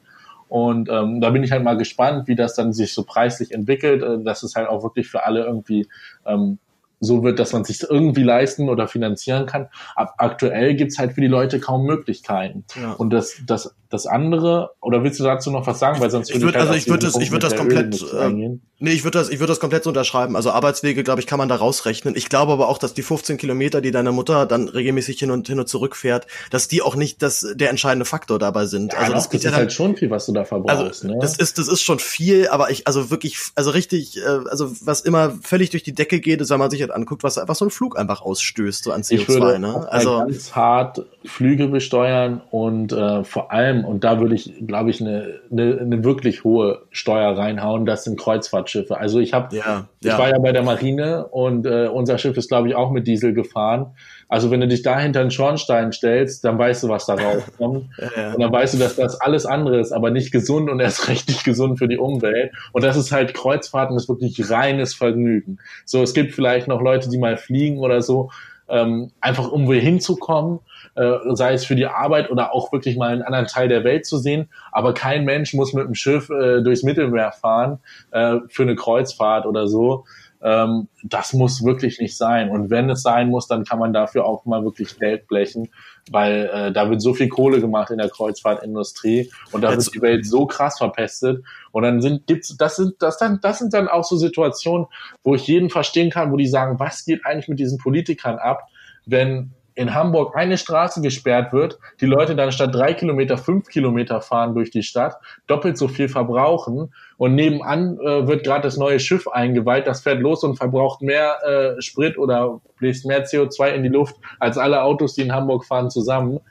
und 0.49 0.89
ähm, 0.89 1.21
da 1.21 1.29
bin 1.29 1.43
ich 1.43 1.51
halt 1.51 1.63
mal 1.63 1.77
gespannt, 1.77 2.27
wie 2.27 2.35
das 2.35 2.55
dann 2.55 2.73
sich 2.73 2.93
so 2.93 3.03
preislich 3.03 3.53
entwickelt, 3.53 4.01
äh, 4.01 4.21
dass 4.23 4.43
es 4.43 4.55
halt 4.55 4.67
auch 4.67 4.83
wirklich 4.83 5.07
für 5.07 5.23
alle 5.23 5.45
irgendwie 5.45 5.87
ähm, 6.25 6.57
so 6.99 7.23
wird, 7.23 7.39
dass 7.39 7.53
man 7.53 7.63
sich 7.63 7.81
irgendwie 7.87 8.23
leisten 8.23 8.67
oder 8.67 8.87
finanzieren 8.87 9.45
kann. 9.45 9.67
Ab 9.95 10.15
aktuell 10.17 10.75
gibt's 10.75 10.97
halt 10.97 11.13
für 11.13 11.21
die 11.21 11.27
Leute 11.27 11.59
kaum 11.59 11.85
Möglichkeiten. 11.85 12.65
Ja. 12.75 12.93
Und 12.93 13.11
das, 13.11 13.41
das 13.45 13.75
das 13.89 14.05
andere, 14.05 14.71
oder 14.81 15.03
willst 15.03 15.19
du 15.19 15.23
dazu 15.23 15.49
noch 15.49 15.65
was 15.65 15.79
sagen? 15.79 15.99
Weil 15.99 16.11
sonst 16.11 16.29
ich 16.29 16.41
würde, 16.41 16.59
also 16.59 16.73
ich 16.73 16.87
würde 16.87 17.07
das, 17.07 17.15
ich 17.15 17.31
würde 17.31 17.49
das 17.49 17.57
komplett, 17.57 17.99
äh, 18.13 18.29
nee, 18.77 18.91
ich 18.91 19.03
würde 19.03 19.17
das, 19.17 19.29
ich 19.29 19.39
würde 19.39 19.51
das 19.51 19.59
komplett 19.59 19.83
so 19.83 19.89
unterschreiben. 19.89 20.35
Also 20.35 20.51
Arbeitswege, 20.51 21.03
glaube 21.03 21.21
ich, 21.21 21.27
kann 21.27 21.39
man 21.39 21.49
da 21.49 21.55
rausrechnen. 21.55 22.15
Ich 22.15 22.29
glaube 22.29 22.53
aber 22.53 22.69
auch, 22.69 22.77
dass 22.77 22.93
die 22.93 23.01
15 23.01 23.37
Kilometer, 23.37 23.81
die 23.81 23.89
deine 23.89 24.11
Mutter 24.11 24.45
dann 24.45 24.67
regelmäßig 24.67 25.17
hin 25.17 25.31
und 25.31 25.47
hin 25.47 25.59
und 25.59 25.67
zurück 25.67 25.95
fährt, 25.95 26.27
dass 26.51 26.67
die 26.67 26.83
auch 26.83 26.95
nicht 26.95 27.23
das 27.23 27.47
der 27.55 27.71
entscheidende 27.71 28.05
Faktor 28.05 28.37
dabei 28.37 28.67
sind. 28.67 28.93
Ja, 28.93 28.99
also 28.99 29.13
das, 29.13 29.29
das 29.29 29.33
ist 29.39 29.43
ja 29.45 29.51
halt 29.53 29.73
schon 29.73 29.95
viel, 29.95 30.11
was 30.11 30.27
du 30.27 30.33
da 30.33 30.45
verbrauchst. 30.45 31.03
Also, 31.03 31.07
ne? 31.07 31.17
Das 31.19 31.35
ist, 31.37 31.57
das 31.57 31.67
ist 31.67 31.81
schon 31.81 31.97
viel, 31.97 32.47
aber 32.49 32.69
ich, 32.69 32.85
also 32.85 33.09
wirklich, 33.09 33.37
also 33.55 33.71
richtig, 33.71 34.17
äh, 34.17 34.21
also 34.49 34.71
was 34.81 35.01
immer 35.01 35.33
völlig 35.41 35.71
durch 35.71 35.81
die 35.81 35.93
Decke 35.93 36.19
geht, 36.19 36.41
ist, 36.41 36.51
wenn 36.51 36.59
man 36.59 36.69
sich 36.69 36.81
halt 36.81 36.91
anguckt, 36.91 37.23
was 37.23 37.39
einfach 37.39 37.55
so 37.55 37.65
ein 37.65 37.71
Flug 37.71 37.97
einfach 37.97 38.21
ausstößt, 38.21 38.83
so 38.83 38.91
an 38.91 39.01
CO2. 39.01 39.13
Ich 39.13 39.27
würde 39.27 39.57
ne? 39.57 39.87
Also 39.89 40.19
ganz 40.19 40.55
hart 40.55 41.05
Flüge 41.25 41.67
besteuern 41.67 42.41
und 42.49 42.93
äh, 42.93 43.25
vor 43.25 43.51
allem, 43.51 43.83
und 43.83 44.05
da 44.05 44.21
würde 44.21 44.35
ich, 44.35 44.53
glaube 44.65 44.89
ich, 44.89 45.01
eine, 45.01 45.39
eine, 45.51 45.77
eine 45.77 46.03
wirklich 46.05 46.45
hohe 46.45 46.83
Steuer 46.91 47.37
reinhauen, 47.37 47.85
das 47.85 48.05
sind 48.05 48.17
Kreuzfahrtschiffe. 48.17 48.97
Also 48.97 49.19
ich 49.19 49.33
habe, 49.33 49.53
ja, 49.55 49.87
ich 49.99 50.07
ja. 50.07 50.17
war 50.17 50.29
ja 50.29 50.39
bei 50.39 50.53
der 50.53 50.63
Marine 50.63 51.27
und 51.27 51.65
äh, 51.65 51.87
unser 51.87 52.17
Schiff 52.17 52.37
ist, 52.37 52.47
glaube 52.47 52.69
ich, 52.69 52.75
auch 52.75 52.91
mit 52.91 53.05
Diesel 53.05 53.33
gefahren. 53.33 53.87
Also 54.29 54.49
wenn 54.49 54.61
du 54.61 54.67
dich 54.67 54.81
da 54.81 54.97
hinter 54.97 55.19
einen 55.19 55.31
Schornstein 55.31 55.91
stellst, 55.91 56.45
dann 56.45 56.57
weißt 56.57 56.83
du, 56.83 56.89
was 56.89 57.05
da 57.05 57.15
rauskommt. 57.15 57.89
ja, 58.15 58.33
und 58.33 58.39
dann 58.39 58.51
weißt 58.51 58.75
du, 58.75 58.77
dass 58.77 58.95
das 58.95 59.19
alles 59.19 59.45
andere 59.45 59.79
ist, 59.79 59.91
aber 59.91 60.11
nicht 60.11 60.31
gesund 60.31 60.69
und 60.69 60.79
erst 60.79 61.07
recht 61.09 61.27
nicht 61.27 61.43
gesund 61.43 61.79
für 61.79 61.89
die 61.89 61.97
Umwelt. 61.97 62.53
Und 62.71 62.83
das 62.83 62.95
ist 62.95 63.11
halt 63.11 63.33
Kreuzfahrten, 63.33 63.95
das 63.95 64.03
ist 64.03 64.09
wirklich 64.09 64.49
reines 64.49 64.93
Vergnügen. 64.93 65.57
So, 65.83 66.01
es 66.01 66.13
gibt 66.13 66.33
vielleicht 66.33 66.69
noch 66.69 66.81
Leute, 66.81 67.09
die 67.09 67.17
mal 67.17 67.35
fliegen 67.35 67.79
oder 67.79 68.01
so, 68.01 68.29
ähm, 68.69 69.11
einfach 69.19 69.51
um 69.51 69.67
wohin 69.67 69.81
hinzukommen 69.81 70.59
äh, 70.95 71.17
sei 71.33 71.53
es 71.53 71.65
für 71.65 71.75
die 71.75 71.87
Arbeit 71.87 72.29
oder 72.29 72.53
auch 72.53 72.71
wirklich 72.71 72.97
mal 72.97 73.11
einen 73.11 73.21
anderen 73.21 73.47
Teil 73.47 73.67
der 73.67 73.83
Welt 73.83 74.05
zu 74.05 74.17
sehen. 74.17 74.49
Aber 74.71 74.93
kein 74.93 75.25
Mensch 75.25 75.53
muss 75.53 75.73
mit 75.73 75.85
dem 75.85 75.95
Schiff 75.95 76.29
äh, 76.29 76.61
durchs 76.61 76.83
Mittelmeer 76.83 77.31
fahren 77.31 77.79
äh, 78.11 78.37
für 78.47 78.63
eine 78.63 78.75
Kreuzfahrt 78.75 79.45
oder 79.45 79.67
so. 79.67 80.05
Ähm, 80.41 80.87
das 81.03 81.33
muss 81.33 81.63
wirklich 81.65 81.99
nicht 81.99 82.15
sein. 82.15 82.49
Und 82.49 82.69
wenn 82.69 82.89
es 82.89 83.01
sein 83.01 83.29
muss, 83.29 83.47
dann 83.47 83.65
kann 83.65 83.79
man 83.79 83.91
dafür 83.91 84.25
auch 84.25 84.45
mal 84.45 84.63
wirklich 84.63 84.97
Geld 84.97 85.27
blechen, 85.27 85.69
weil 86.11 86.49
äh, 86.53 86.71
da 86.71 86.89
wird 86.89 87.01
so 87.01 87.13
viel 87.13 87.27
Kohle 87.27 87.59
gemacht 87.59 87.91
in 87.91 87.97
der 87.97 88.09
Kreuzfahrtindustrie 88.09 89.29
und 89.51 89.61
da 89.61 89.71
wird 89.71 89.93
die 89.93 90.01
Welt 90.01 90.25
so 90.25 90.45
krass 90.45 90.77
verpestet. 90.77 91.43
Und 91.71 91.83
dann 91.83 92.01
sind 92.01 92.25
gibt's 92.25 92.55
das 92.57 92.77
sind 92.77 92.95
das 92.99 93.17
dann 93.17 93.39
das 93.41 93.59
sind 93.59 93.73
dann 93.73 93.89
auch 93.89 94.05
so 94.05 94.15
Situationen, 94.15 94.87
wo 95.23 95.35
ich 95.35 95.45
jeden 95.47 95.69
verstehen 95.69 96.09
kann, 96.09 96.31
wo 96.31 96.37
die 96.37 96.47
sagen, 96.47 96.79
was 96.79 97.03
geht 97.03 97.25
eigentlich 97.25 97.49
mit 97.49 97.59
diesen 97.59 97.77
Politikern 97.77 98.37
ab, 98.37 98.63
wenn 99.05 99.51
in 99.79 99.95
Hamburg 99.95 100.35
eine 100.35 100.57
Straße 100.57 100.99
gesperrt 100.99 101.53
wird, 101.53 101.79
die 102.01 102.05
Leute 102.05 102.35
dann 102.35 102.51
statt 102.51 102.75
drei 102.75 102.93
Kilometer 102.93 103.37
fünf 103.37 103.69
Kilometer 103.69 104.19
fahren 104.19 104.53
durch 104.53 104.71
die 104.71 104.83
Stadt, 104.83 105.15
doppelt 105.47 105.77
so 105.77 105.87
viel 105.87 106.09
verbrauchen 106.09 106.93
und 107.15 107.33
nebenan 107.33 107.97
äh, 107.99 108.27
wird 108.27 108.43
gerade 108.43 108.63
das 108.63 108.75
neue 108.75 108.99
Schiff 108.99 109.29
eingeweiht, 109.29 109.87
das 109.87 110.01
fährt 110.01 110.19
los 110.19 110.43
und 110.43 110.57
verbraucht 110.57 111.01
mehr 111.01 111.37
äh, 111.45 111.81
Sprit 111.81 112.17
oder 112.17 112.59
bläst 112.77 113.05
mehr 113.05 113.25
CO2 113.25 113.69
in 113.69 113.83
die 113.83 113.89
Luft 113.89 114.17
als 114.37 114.57
alle 114.57 114.83
Autos, 114.83 115.13
die 115.13 115.21
in 115.21 115.31
Hamburg 115.31 115.63
fahren, 115.63 115.89
zusammen. 115.89 116.41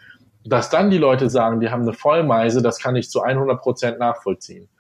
Dass 0.47 0.71
dann 0.71 0.89
die 0.89 0.97
Leute 0.97 1.29
sagen, 1.29 1.61
die 1.61 1.69
haben 1.69 1.83
eine 1.83 1.93
Vollmeise, 1.93 2.63
das 2.63 2.79
kann 2.79 2.97
ich 2.97 3.11
zu 3.11 3.21
100 3.21 3.61
Prozent 3.61 3.99
nachvollziehen. 3.99 4.71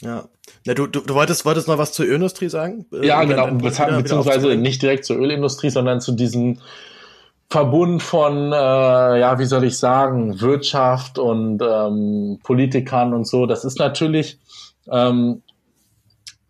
Ja. 0.00 0.24
ja 0.64 0.72
du, 0.72 0.86
du, 0.86 1.00
du 1.00 1.14
wolltest, 1.14 1.44
wolltest 1.44 1.68
noch 1.68 1.76
was 1.76 1.92
zur 1.92 2.06
Ölindustrie 2.06 2.48
sagen? 2.48 2.86
Ja, 3.02 3.22
genau, 3.24 3.50
beziehungsweise 3.50 4.54
nicht 4.56 4.80
direkt 4.80 5.04
zur 5.04 5.18
Ölindustrie, 5.18 5.68
sondern 5.68 6.00
zu 6.00 6.12
diesen 6.12 6.62
Verbund 7.54 8.02
von, 8.02 8.52
äh, 8.52 9.20
ja, 9.20 9.38
wie 9.38 9.44
soll 9.44 9.62
ich 9.62 9.78
sagen, 9.78 10.40
Wirtschaft 10.40 11.20
und 11.20 11.62
ähm, 11.62 12.40
Politikern 12.42 13.14
und 13.14 13.28
so. 13.28 13.46
Das 13.46 13.64
ist 13.64 13.78
natürlich, 13.78 14.40
ähm, 14.90 15.40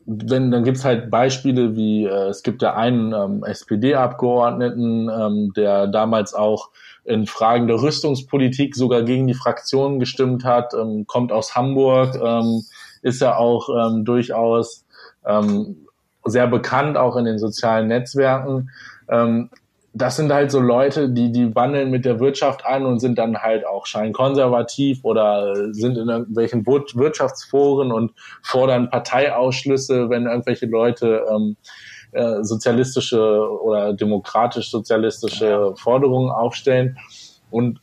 wenn 0.06 0.50
dann 0.50 0.64
gibt's 0.64 0.82
halt 0.82 1.10
Beispiele 1.10 1.76
wie 1.76 2.06
äh, 2.06 2.28
es 2.28 2.42
gibt 2.42 2.62
ja 2.62 2.74
einen 2.74 3.12
ähm, 3.12 3.44
SPD-Abgeordneten, 3.44 5.10
ähm, 5.10 5.52
der 5.54 5.88
damals 5.88 6.32
auch 6.32 6.70
in 7.04 7.26
Fragen 7.26 7.66
der 7.66 7.82
Rüstungspolitik 7.82 8.74
sogar 8.74 9.02
gegen 9.02 9.26
die 9.26 9.34
Fraktion 9.34 10.00
gestimmt 10.00 10.42
hat, 10.46 10.72
ähm, 10.72 11.06
kommt 11.06 11.32
aus 11.32 11.54
Hamburg, 11.54 12.14
ähm, 12.14 12.62
ist 13.02 13.20
ja 13.20 13.36
auch 13.36 13.68
ähm, 13.68 14.06
durchaus 14.06 14.86
ähm, 15.26 15.86
sehr 16.24 16.46
bekannt, 16.46 16.96
auch 16.96 17.16
in 17.16 17.26
den 17.26 17.38
sozialen 17.38 17.88
Netzwerken. 17.88 18.70
Ähm, 19.10 19.50
das 19.96 20.16
sind 20.16 20.32
halt 20.32 20.50
so 20.50 20.58
Leute, 20.58 21.08
die, 21.08 21.30
die 21.30 21.54
wandeln 21.54 21.90
mit 21.92 22.04
der 22.04 22.18
Wirtschaft 22.18 22.66
an 22.66 22.84
und 22.84 22.98
sind 22.98 23.16
dann 23.16 23.38
halt 23.38 23.64
auch 23.64 23.86
scheinkonservativ 23.86 25.04
oder 25.04 25.72
sind 25.72 25.96
in 25.96 26.08
irgendwelchen 26.08 26.66
Wirtschaftsforen 26.66 27.92
und 27.92 28.12
fordern 28.42 28.90
Parteiausschlüsse, 28.90 30.10
wenn 30.10 30.26
irgendwelche 30.26 30.66
Leute 30.66 31.24
ähm, 31.30 31.56
äh, 32.10 32.42
sozialistische 32.42 33.48
oder 33.62 33.92
demokratisch-sozialistische. 33.92 35.74
Forderungen 35.76 36.30
aufstellen. 36.32 36.98
Und 37.50 37.78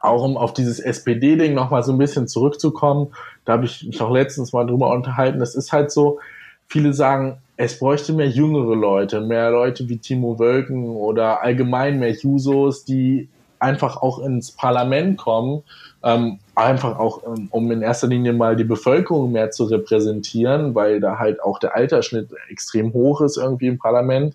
auch 0.00 0.24
um 0.24 0.38
auf 0.38 0.54
dieses 0.54 0.80
SPD-Ding 0.80 1.52
nochmal 1.52 1.82
so 1.82 1.92
ein 1.92 1.98
bisschen 1.98 2.28
zurückzukommen, 2.28 3.08
da 3.44 3.54
habe 3.54 3.66
ich 3.66 3.84
mich 3.84 4.00
auch 4.00 4.10
letztens 4.10 4.54
mal 4.54 4.66
drüber 4.66 4.90
unterhalten, 4.90 5.38
das 5.38 5.54
ist 5.54 5.70
halt 5.70 5.90
so, 5.90 6.18
viele 6.70 6.94
sagen, 6.94 7.42
es 7.62 7.78
bräuchte 7.78 8.14
mehr 8.14 8.28
jüngere 8.28 8.74
Leute, 8.74 9.20
mehr 9.20 9.50
Leute 9.50 9.86
wie 9.90 9.98
Timo 9.98 10.38
Wölken 10.38 10.96
oder 10.96 11.42
allgemein 11.42 11.98
mehr 11.98 12.12
Jusos, 12.12 12.86
die 12.86 13.28
einfach 13.58 13.98
auch 13.98 14.18
ins 14.20 14.50
Parlament 14.50 15.18
kommen, 15.18 15.62
ähm, 16.02 16.38
einfach 16.54 16.98
auch, 16.98 17.22
ähm, 17.26 17.48
um 17.50 17.70
in 17.70 17.82
erster 17.82 18.06
Linie 18.06 18.32
mal 18.32 18.56
die 18.56 18.64
Bevölkerung 18.64 19.32
mehr 19.32 19.50
zu 19.50 19.64
repräsentieren, 19.64 20.74
weil 20.74 21.00
da 21.00 21.18
halt 21.18 21.42
auch 21.42 21.58
der 21.58 21.76
Altersschnitt 21.76 22.30
extrem 22.48 22.94
hoch 22.94 23.20
ist 23.20 23.36
irgendwie 23.36 23.66
im 23.66 23.78
Parlament. 23.78 24.34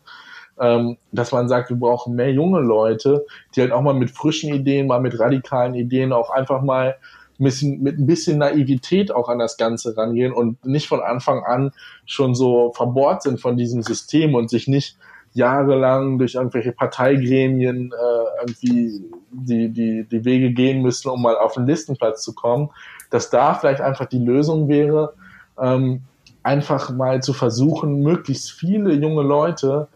ähm, 0.57 0.95
dass 1.11 1.34
man 1.34 1.49
sagt, 1.49 1.69
wir 1.69 1.76
brauchen 1.76 2.15
mehr 2.15 2.32
junge 2.32 2.61
Leute, 2.61 3.26
die 3.53 3.61
halt 3.61 3.73
auch 3.73 3.82
mal 3.82 3.93
mit 3.93 4.09
frischen 4.11 4.53
Ideen, 4.53 4.88
mal 4.88 5.01
mit 5.01 5.19
radikalen 5.19 5.73
Ideen 5.73 6.13
auch 6.13 6.30
einfach 6.30 6.61
mal 6.61 6.95
bisschen, 7.44 7.82
mit 7.84 8.00
ein 8.00 8.06
bisschen 8.06 8.38
Naivität 8.40 9.12
auch 9.12 9.30
an 9.30 9.40
das 9.40 9.58
Ganze 9.58 9.96
rangehen 9.98 10.32
und 10.32 10.66
nicht 10.66 10.88
von 10.88 11.02
Anfang 11.02 11.44
an 11.44 11.72
schon 12.06 12.36
so 12.36 12.72
verbohrt 12.74 13.24
sind 13.24 13.40
von 13.40 13.58
diesem 13.58 13.82
System 13.82 14.36
und 14.36 14.50
sich 14.50 14.68
nicht 14.68 14.98
jahrelang 15.34 16.18
durch 16.18 16.36
irgendwelche 16.36 16.72
Parteigremien 16.72 17.92
äh, 17.92 18.42
irgendwie 18.42 19.04
die, 19.32 19.70
die, 19.70 20.08
die 20.10 20.26
Wege 20.26 20.52
gehen 20.52 20.82
müssen, 20.82 21.10
um 21.10 21.22
mal 21.22 21.38
auf 21.38 21.56
den 21.56 21.68
Listenplatz 21.68 22.24
zu 22.24 22.34
kommen, 22.34 22.70
dass 23.10 23.30
da 23.30 23.54
vielleicht 23.54 23.82
einfach 23.82 24.06
die 24.06 24.24
Lösung 24.24 24.70
wäre, 24.70 25.14
ähm, 25.62 26.04
einfach 26.42 26.90
mal 26.90 27.22
zu 27.22 27.34
versuchen, 27.34 28.02
möglichst 28.02 28.52
viele 28.52 28.94
junge 28.94 29.24
Leute 29.24 29.90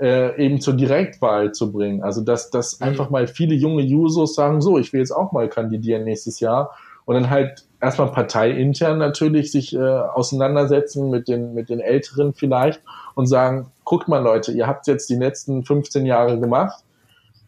äh, 0.00 0.44
eben 0.44 0.60
zur 0.60 0.74
Direktwahl 0.74 1.52
zu 1.52 1.72
bringen. 1.72 2.02
Also 2.02 2.20
dass, 2.20 2.50
dass 2.50 2.80
mhm. 2.80 2.86
einfach 2.86 3.10
mal 3.10 3.26
viele 3.26 3.54
junge 3.54 3.82
Jusos 3.82 4.34
sagen, 4.34 4.60
so, 4.60 4.78
ich 4.78 4.92
will 4.92 5.00
jetzt 5.00 5.12
auch 5.12 5.32
mal 5.32 5.48
kandidieren 5.48 6.04
nächstes 6.04 6.40
Jahr 6.40 6.72
und 7.04 7.14
dann 7.14 7.30
halt 7.30 7.64
erstmal 7.80 8.10
parteiintern 8.10 8.98
natürlich 8.98 9.52
sich 9.52 9.74
äh, 9.74 9.78
auseinandersetzen 9.78 11.10
mit 11.10 11.28
den, 11.28 11.54
mit 11.54 11.68
den 11.68 11.80
Älteren 11.80 12.32
vielleicht 12.32 12.80
und 13.14 13.26
sagen, 13.26 13.70
guckt 13.84 14.08
mal 14.08 14.22
Leute, 14.22 14.52
ihr 14.52 14.66
habt 14.66 14.86
jetzt 14.86 15.10
die 15.10 15.16
letzten 15.16 15.64
15 15.64 16.06
Jahre 16.06 16.40
gemacht 16.40 16.82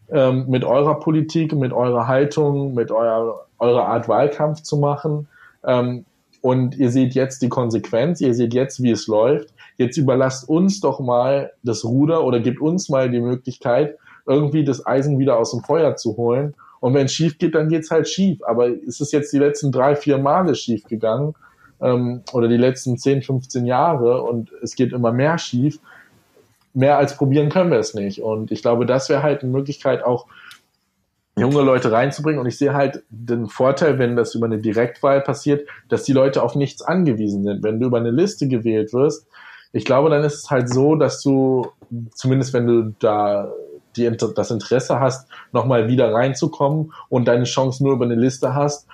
ähm, 0.09 0.45
mit 0.47 0.63
eurer 0.63 0.99
Politik, 0.99 1.53
mit 1.53 1.73
eurer 1.73 2.07
Haltung, 2.07 2.73
mit 2.73 2.91
eurer, 2.91 3.45
eurer 3.59 3.87
Art 3.87 4.07
Wahlkampf 4.07 4.61
zu 4.61 4.77
machen. 4.77 5.27
Ähm, 5.65 6.05
und 6.41 6.77
ihr 6.77 6.91
seht 6.91 7.13
jetzt 7.13 7.41
die 7.41 7.49
Konsequenz, 7.49 8.21
ihr 8.21 8.33
seht 8.33 8.53
jetzt, 8.53 8.81
wie 8.81 8.91
es 8.91 9.07
läuft. 9.07 9.49
Jetzt 9.77 9.97
überlasst 9.97 10.47
uns 10.49 10.79
doch 10.79 10.99
mal 10.99 11.51
das 11.63 11.83
Ruder 11.83 12.23
oder 12.23 12.39
gebt 12.39 12.61
uns 12.61 12.89
mal 12.89 13.09
die 13.09 13.19
Möglichkeit, 13.19 13.97
irgendwie 14.25 14.63
das 14.63 14.85
Eisen 14.85 15.19
wieder 15.19 15.37
aus 15.37 15.51
dem 15.51 15.61
Feuer 15.61 15.95
zu 15.95 16.17
holen. 16.17 16.55
Und 16.79 16.93
wenn 16.93 17.05
es 17.05 17.13
schief 17.13 17.37
geht, 17.37 17.55
dann 17.55 17.69
geht's 17.69 17.91
halt 17.91 18.07
schief. 18.07 18.39
Aber 18.43 18.69
es 18.69 19.01
ist 19.01 19.13
jetzt 19.13 19.33
die 19.33 19.39
letzten 19.39 19.71
drei, 19.71 19.95
vier 19.95 20.17
Male 20.17 20.55
schief 20.55 20.83
gegangen 20.85 21.33
ähm, 21.81 22.21
oder 22.33 22.47
die 22.47 22.57
letzten 22.57 22.97
10, 22.97 23.23
15 23.23 23.65
Jahre 23.65 24.21
und 24.23 24.51
es 24.61 24.75
geht 24.75 24.93
immer 24.93 25.11
mehr 25.11 25.37
schief. 25.37 25.79
Mehr 26.73 26.97
als 26.97 27.17
probieren 27.17 27.49
können 27.49 27.71
wir 27.71 27.79
es 27.79 27.95
nicht. 27.95 28.21
Und 28.21 28.51
ich 28.51 28.61
glaube, 28.61 28.85
das 28.85 29.09
wäre 29.09 29.23
halt 29.23 29.41
eine 29.41 29.51
Möglichkeit, 29.51 30.03
auch 30.03 30.27
junge 31.37 31.61
Leute 31.61 31.91
reinzubringen. 31.91 32.41
Und 32.41 32.47
ich 32.47 32.57
sehe 32.57 32.73
halt 32.73 33.03
den 33.09 33.47
Vorteil, 33.47 33.99
wenn 33.99 34.15
das 34.15 34.35
über 34.35 34.47
eine 34.47 34.59
Direktwahl 34.59 35.21
passiert, 35.21 35.67
dass 35.87 36.03
die 36.03 36.13
Leute 36.13 36.43
auf 36.43 36.55
nichts 36.55 36.81
angewiesen 36.81 37.43
sind. 37.43 37.63
Wenn 37.63 37.79
du 37.79 37.87
über 37.87 37.97
eine 37.97 38.11
Liste 38.11 38.47
gewählt 38.47 38.91
wirst, 38.91 39.27
ich 39.71 39.85
glaube, 39.85 40.09
dann 40.09 40.23
ist 40.23 40.43
es 40.43 40.49
halt 40.49 40.69
so, 40.69 40.95
dass 40.95 41.21
du, 41.21 41.67
zumindest 42.13 42.53
wenn 42.53 42.67
du 42.67 42.95
da 42.99 43.51
die, 43.95 44.09
das 44.35 44.51
Interesse 44.51 44.99
hast, 44.99 45.29
nochmal 45.51 45.87
wieder 45.87 46.13
reinzukommen 46.13 46.93
und 47.09 47.27
deine 47.27 47.43
Chance 47.43 47.83
nur 47.83 47.93
über 47.93 48.05
eine 48.05 48.15
Liste 48.15 48.55
hast, 48.55 48.87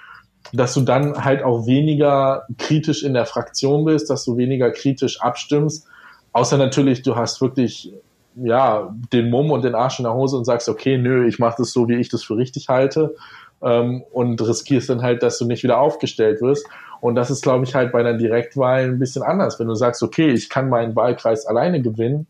dass 0.51 0.73
du 0.73 0.81
dann 0.81 1.23
halt 1.23 1.43
auch 1.43 1.65
weniger 1.65 2.43
kritisch 2.57 3.03
in 3.03 3.13
der 3.13 3.25
Fraktion 3.25 3.85
bist, 3.85 4.09
dass 4.09 4.25
du 4.25 4.35
weniger 4.37 4.71
kritisch 4.71 5.21
abstimmst. 5.21 5.87
Außer 6.33 6.57
natürlich, 6.57 7.01
du 7.01 7.15
hast 7.15 7.39
wirklich 7.41 7.93
ja 8.35 8.93
den 9.11 9.29
Mumm 9.29 9.51
und 9.51 9.63
den 9.63 9.75
Arsch 9.75 9.99
in 9.99 10.03
der 10.03 10.13
Hose 10.13 10.37
und 10.37 10.45
sagst, 10.45 10.69
okay, 10.69 10.97
nö, 10.97 11.27
ich 11.27 11.39
mache 11.39 11.55
das 11.59 11.71
so, 11.71 11.87
wie 11.87 11.95
ich 11.95 12.09
das 12.09 12.23
für 12.23 12.37
richtig 12.37 12.69
halte 12.69 13.15
ähm, 13.61 14.03
und 14.11 14.41
riskierst 14.41 14.89
dann 14.89 15.01
halt, 15.01 15.23
dass 15.23 15.37
du 15.37 15.45
nicht 15.45 15.63
wieder 15.63 15.79
aufgestellt 15.79 16.41
wirst. 16.41 16.67
Und 17.01 17.15
das 17.15 17.29
ist, 17.29 17.43
glaube 17.43 17.65
ich, 17.65 17.75
halt 17.75 17.91
bei 17.91 17.99
einer 17.99 18.13
Direktwahl 18.13 18.83
ein 18.83 18.99
bisschen 18.99 19.23
anders. 19.23 19.59
Wenn 19.59 19.67
du 19.67 19.75
sagst, 19.75 20.03
okay, 20.03 20.31
ich 20.31 20.49
kann 20.49 20.69
meinen 20.69 20.95
Wahlkreis 20.95 21.45
alleine 21.45 21.81
gewinnen, 21.81 22.27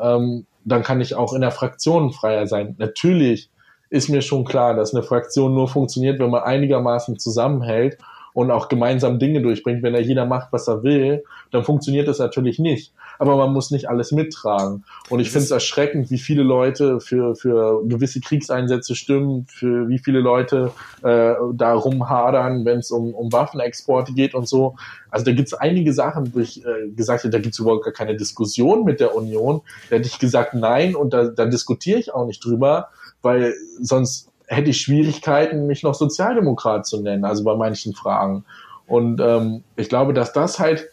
ähm, 0.00 0.46
dann 0.64 0.82
kann 0.82 1.00
ich 1.00 1.14
auch 1.14 1.32
in 1.32 1.42
der 1.42 1.50
Fraktion 1.50 2.12
freier 2.12 2.46
sein. 2.46 2.74
Natürlich 2.78 3.50
ist 3.88 4.08
mir 4.08 4.22
schon 4.22 4.44
klar, 4.44 4.74
dass 4.74 4.94
eine 4.94 5.02
Fraktion 5.02 5.54
nur 5.54 5.68
funktioniert, 5.68 6.18
wenn 6.18 6.30
man 6.30 6.42
einigermaßen 6.42 7.18
zusammenhält 7.18 7.98
und 8.36 8.50
auch 8.50 8.68
gemeinsam 8.68 9.18
Dinge 9.18 9.40
durchbringt. 9.40 9.82
Wenn 9.82 9.94
da 9.94 9.98
jeder 9.98 10.26
macht, 10.26 10.48
was 10.52 10.68
er 10.68 10.82
will, 10.82 11.24
dann 11.52 11.64
funktioniert 11.64 12.06
das 12.06 12.18
natürlich 12.18 12.58
nicht. 12.58 12.92
Aber 13.18 13.34
man 13.38 13.50
muss 13.50 13.70
nicht 13.70 13.88
alles 13.88 14.12
mittragen. 14.12 14.84
Und 15.08 15.20
ich 15.20 15.30
finde 15.30 15.44
es 15.44 15.50
erschreckend, 15.50 16.10
wie 16.10 16.18
viele 16.18 16.42
Leute 16.42 17.00
für, 17.00 17.34
für 17.34 17.82
gewisse 17.88 18.20
Kriegseinsätze 18.20 18.94
stimmen, 18.94 19.46
für 19.48 19.88
wie 19.88 19.98
viele 19.98 20.20
Leute 20.20 20.72
äh, 21.02 21.32
da 21.54 21.72
rumhadern, 21.72 22.66
wenn 22.66 22.80
es 22.80 22.90
um, 22.90 23.14
um 23.14 23.32
Waffenexporte 23.32 24.12
geht 24.12 24.34
und 24.34 24.46
so. 24.46 24.76
Also 25.08 25.24
da 25.24 25.32
gibt 25.32 25.48
es 25.48 25.54
einige 25.54 25.94
Sachen, 25.94 26.34
wo 26.34 26.40
ich 26.40 26.62
äh, 26.62 26.90
gesagt 26.94 27.24
habe, 27.24 27.30
da 27.30 27.38
gibt 27.38 27.54
es 27.54 27.58
überhaupt 27.58 27.84
gar 27.84 27.94
keine 27.94 28.18
Diskussion 28.18 28.84
mit 28.84 29.00
der 29.00 29.14
Union. 29.14 29.62
Da 29.88 29.96
hätte 29.96 30.08
ich 30.08 30.18
gesagt, 30.18 30.52
nein, 30.52 30.94
und 30.94 31.14
da, 31.14 31.28
da 31.28 31.46
diskutiere 31.46 31.98
ich 31.98 32.12
auch 32.12 32.26
nicht 32.26 32.44
drüber, 32.44 32.90
weil 33.22 33.54
sonst 33.80 34.28
hätte 34.46 34.70
ich 34.70 34.80
Schwierigkeiten, 34.80 35.66
mich 35.66 35.82
noch 35.82 35.94
Sozialdemokrat 35.94 36.86
zu 36.86 37.00
nennen, 37.00 37.24
also 37.24 37.44
bei 37.44 37.56
manchen 37.56 37.94
Fragen. 37.94 38.44
Und 38.86 39.20
ähm, 39.20 39.64
ich 39.76 39.88
glaube, 39.88 40.12
dass 40.14 40.32
das 40.32 40.58
halt 40.58 40.88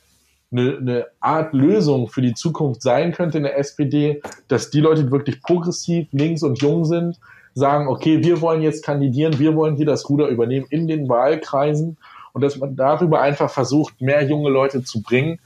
eine, 0.51 0.77
eine 0.77 1.05
Art 1.19 1.53
Lösung 1.53 2.07
für 2.07 2.21
die 2.21 2.33
Zukunft 2.33 2.81
sein 2.81 3.11
könnte 3.11 3.37
in 3.37 3.43
der 3.43 3.57
SPD, 3.57 4.21
dass 4.47 4.69
die 4.69 4.81
Leute, 4.81 5.05
die 5.05 5.11
wirklich 5.11 5.41
progressiv, 5.41 6.07
links 6.11 6.43
und 6.43 6.61
jung 6.61 6.85
sind, 6.85 7.19
sagen, 7.55 7.87
okay, 7.87 8.23
wir 8.23 8.41
wollen 8.41 8.61
jetzt 8.61 8.83
kandidieren, 8.83 9.39
wir 9.39 9.55
wollen 9.55 9.75
hier 9.75 9.85
das 9.85 10.09
Ruder 10.09 10.27
übernehmen 10.27 10.65
in 10.69 10.87
den 10.87 11.07
Wahlkreisen 11.07 11.97
und 12.33 12.41
dass 12.41 12.57
man 12.57 12.75
darüber 12.75 13.21
einfach 13.21 13.49
versucht, 13.49 14.01
mehr 14.01 14.23
junge 14.23 14.49
Leute 14.49 14.83
zu 14.83 15.01
bringen, 15.01 15.39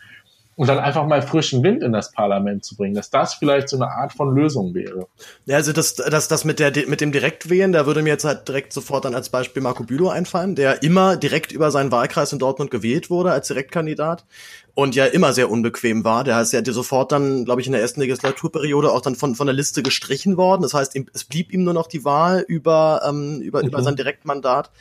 und 0.57 0.67
dann 0.67 0.79
einfach 0.79 1.05
mal 1.05 1.21
frischen 1.21 1.61
Wind 1.61 1.83
in 1.83 1.93
das 1.93 2.11
Parlament 2.11 2.65
zu 2.65 2.75
bringen, 2.75 2.95
dass 2.95 3.11
das 3.11 3.35
vielleicht 3.35 3.69
so 3.69 3.77
eine 3.77 3.91
Art 3.91 4.11
von 4.11 4.35
Lösung 4.35 4.73
wäre. 4.73 5.07
Ja, 5.45 5.57
also 5.57 5.71
das, 5.71 5.93
das, 5.95 6.27
das 6.27 6.45
mit 6.45 6.59
der 6.59 6.71
mit 6.87 6.99
dem 6.99 7.11
Direktwählen, 7.11 7.71
da 7.71 7.85
würde 7.85 8.01
mir 8.01 8.09
jetzt 8.09 8.25
halt 8.25 8.47
direkt 8.47 8.73
sofort 8.73 9.05
dann 9.05 9.13
als 9.13 9.29
Beispiel 9.29 9.61
Marco 9.61 9.83
Bülow 9.83 10.09
einfallen, 10.09 10.55
der 10.55 10.81
immer 10.81 11.15
direkt 11.15 11.51
über 11.51 11.69
seinen 11.69 11.91
Wahlkreis 11.91 12.33
in 12.33 12.39
Dortmund 12.39 12.71
gewählt 12.71 13.11
wurde 13.11 13.31
als 13.31 13.47
Direktkandidat 13.47 14.25
und 14.73 14.95
ja 14.95 15.05
immer 15.05 15.31
sehr 15.31 15.51
unbequem 15.51 16.03
war. 16.03 16.23
Der 16.23 16.41
ist 16.41 16.53
ja 16.53 16.65
sofort 16.65 17.11
dann, 17.11 17.45
glaube 17.45 17.61
ich, 17.61 17.67
in 17.67 17.73
der 17.73 17.81
ersten 17.81 18.01
Legislaturperiode 18.01 18.91
auch 18.91 19.01
dann 19.01 19.15
von, 19.15 19.35
von 19.35 19.45
der 19.45 19.55
Liste 19.55 19.83
gestrichen 19.83 20.37
worden. 20.37 20.63
Das 20.63 20.73
heißt, 20.73 20.95
es 21.13 21.23
blieb 21.23 21.53
ihm 21.53 21.63
nur 21.63 21.73
noch 21.73 21.87
die 21.87 22.03
Wahl 22.03 22.43
über, 22.47 23.01
ähm, 23.07 23.41
über, 23.41 23.61
mhm. 23.61 23.69
über 23.69 23.83
sein 23.83 23.95
Direktmandat. 23.95 24.71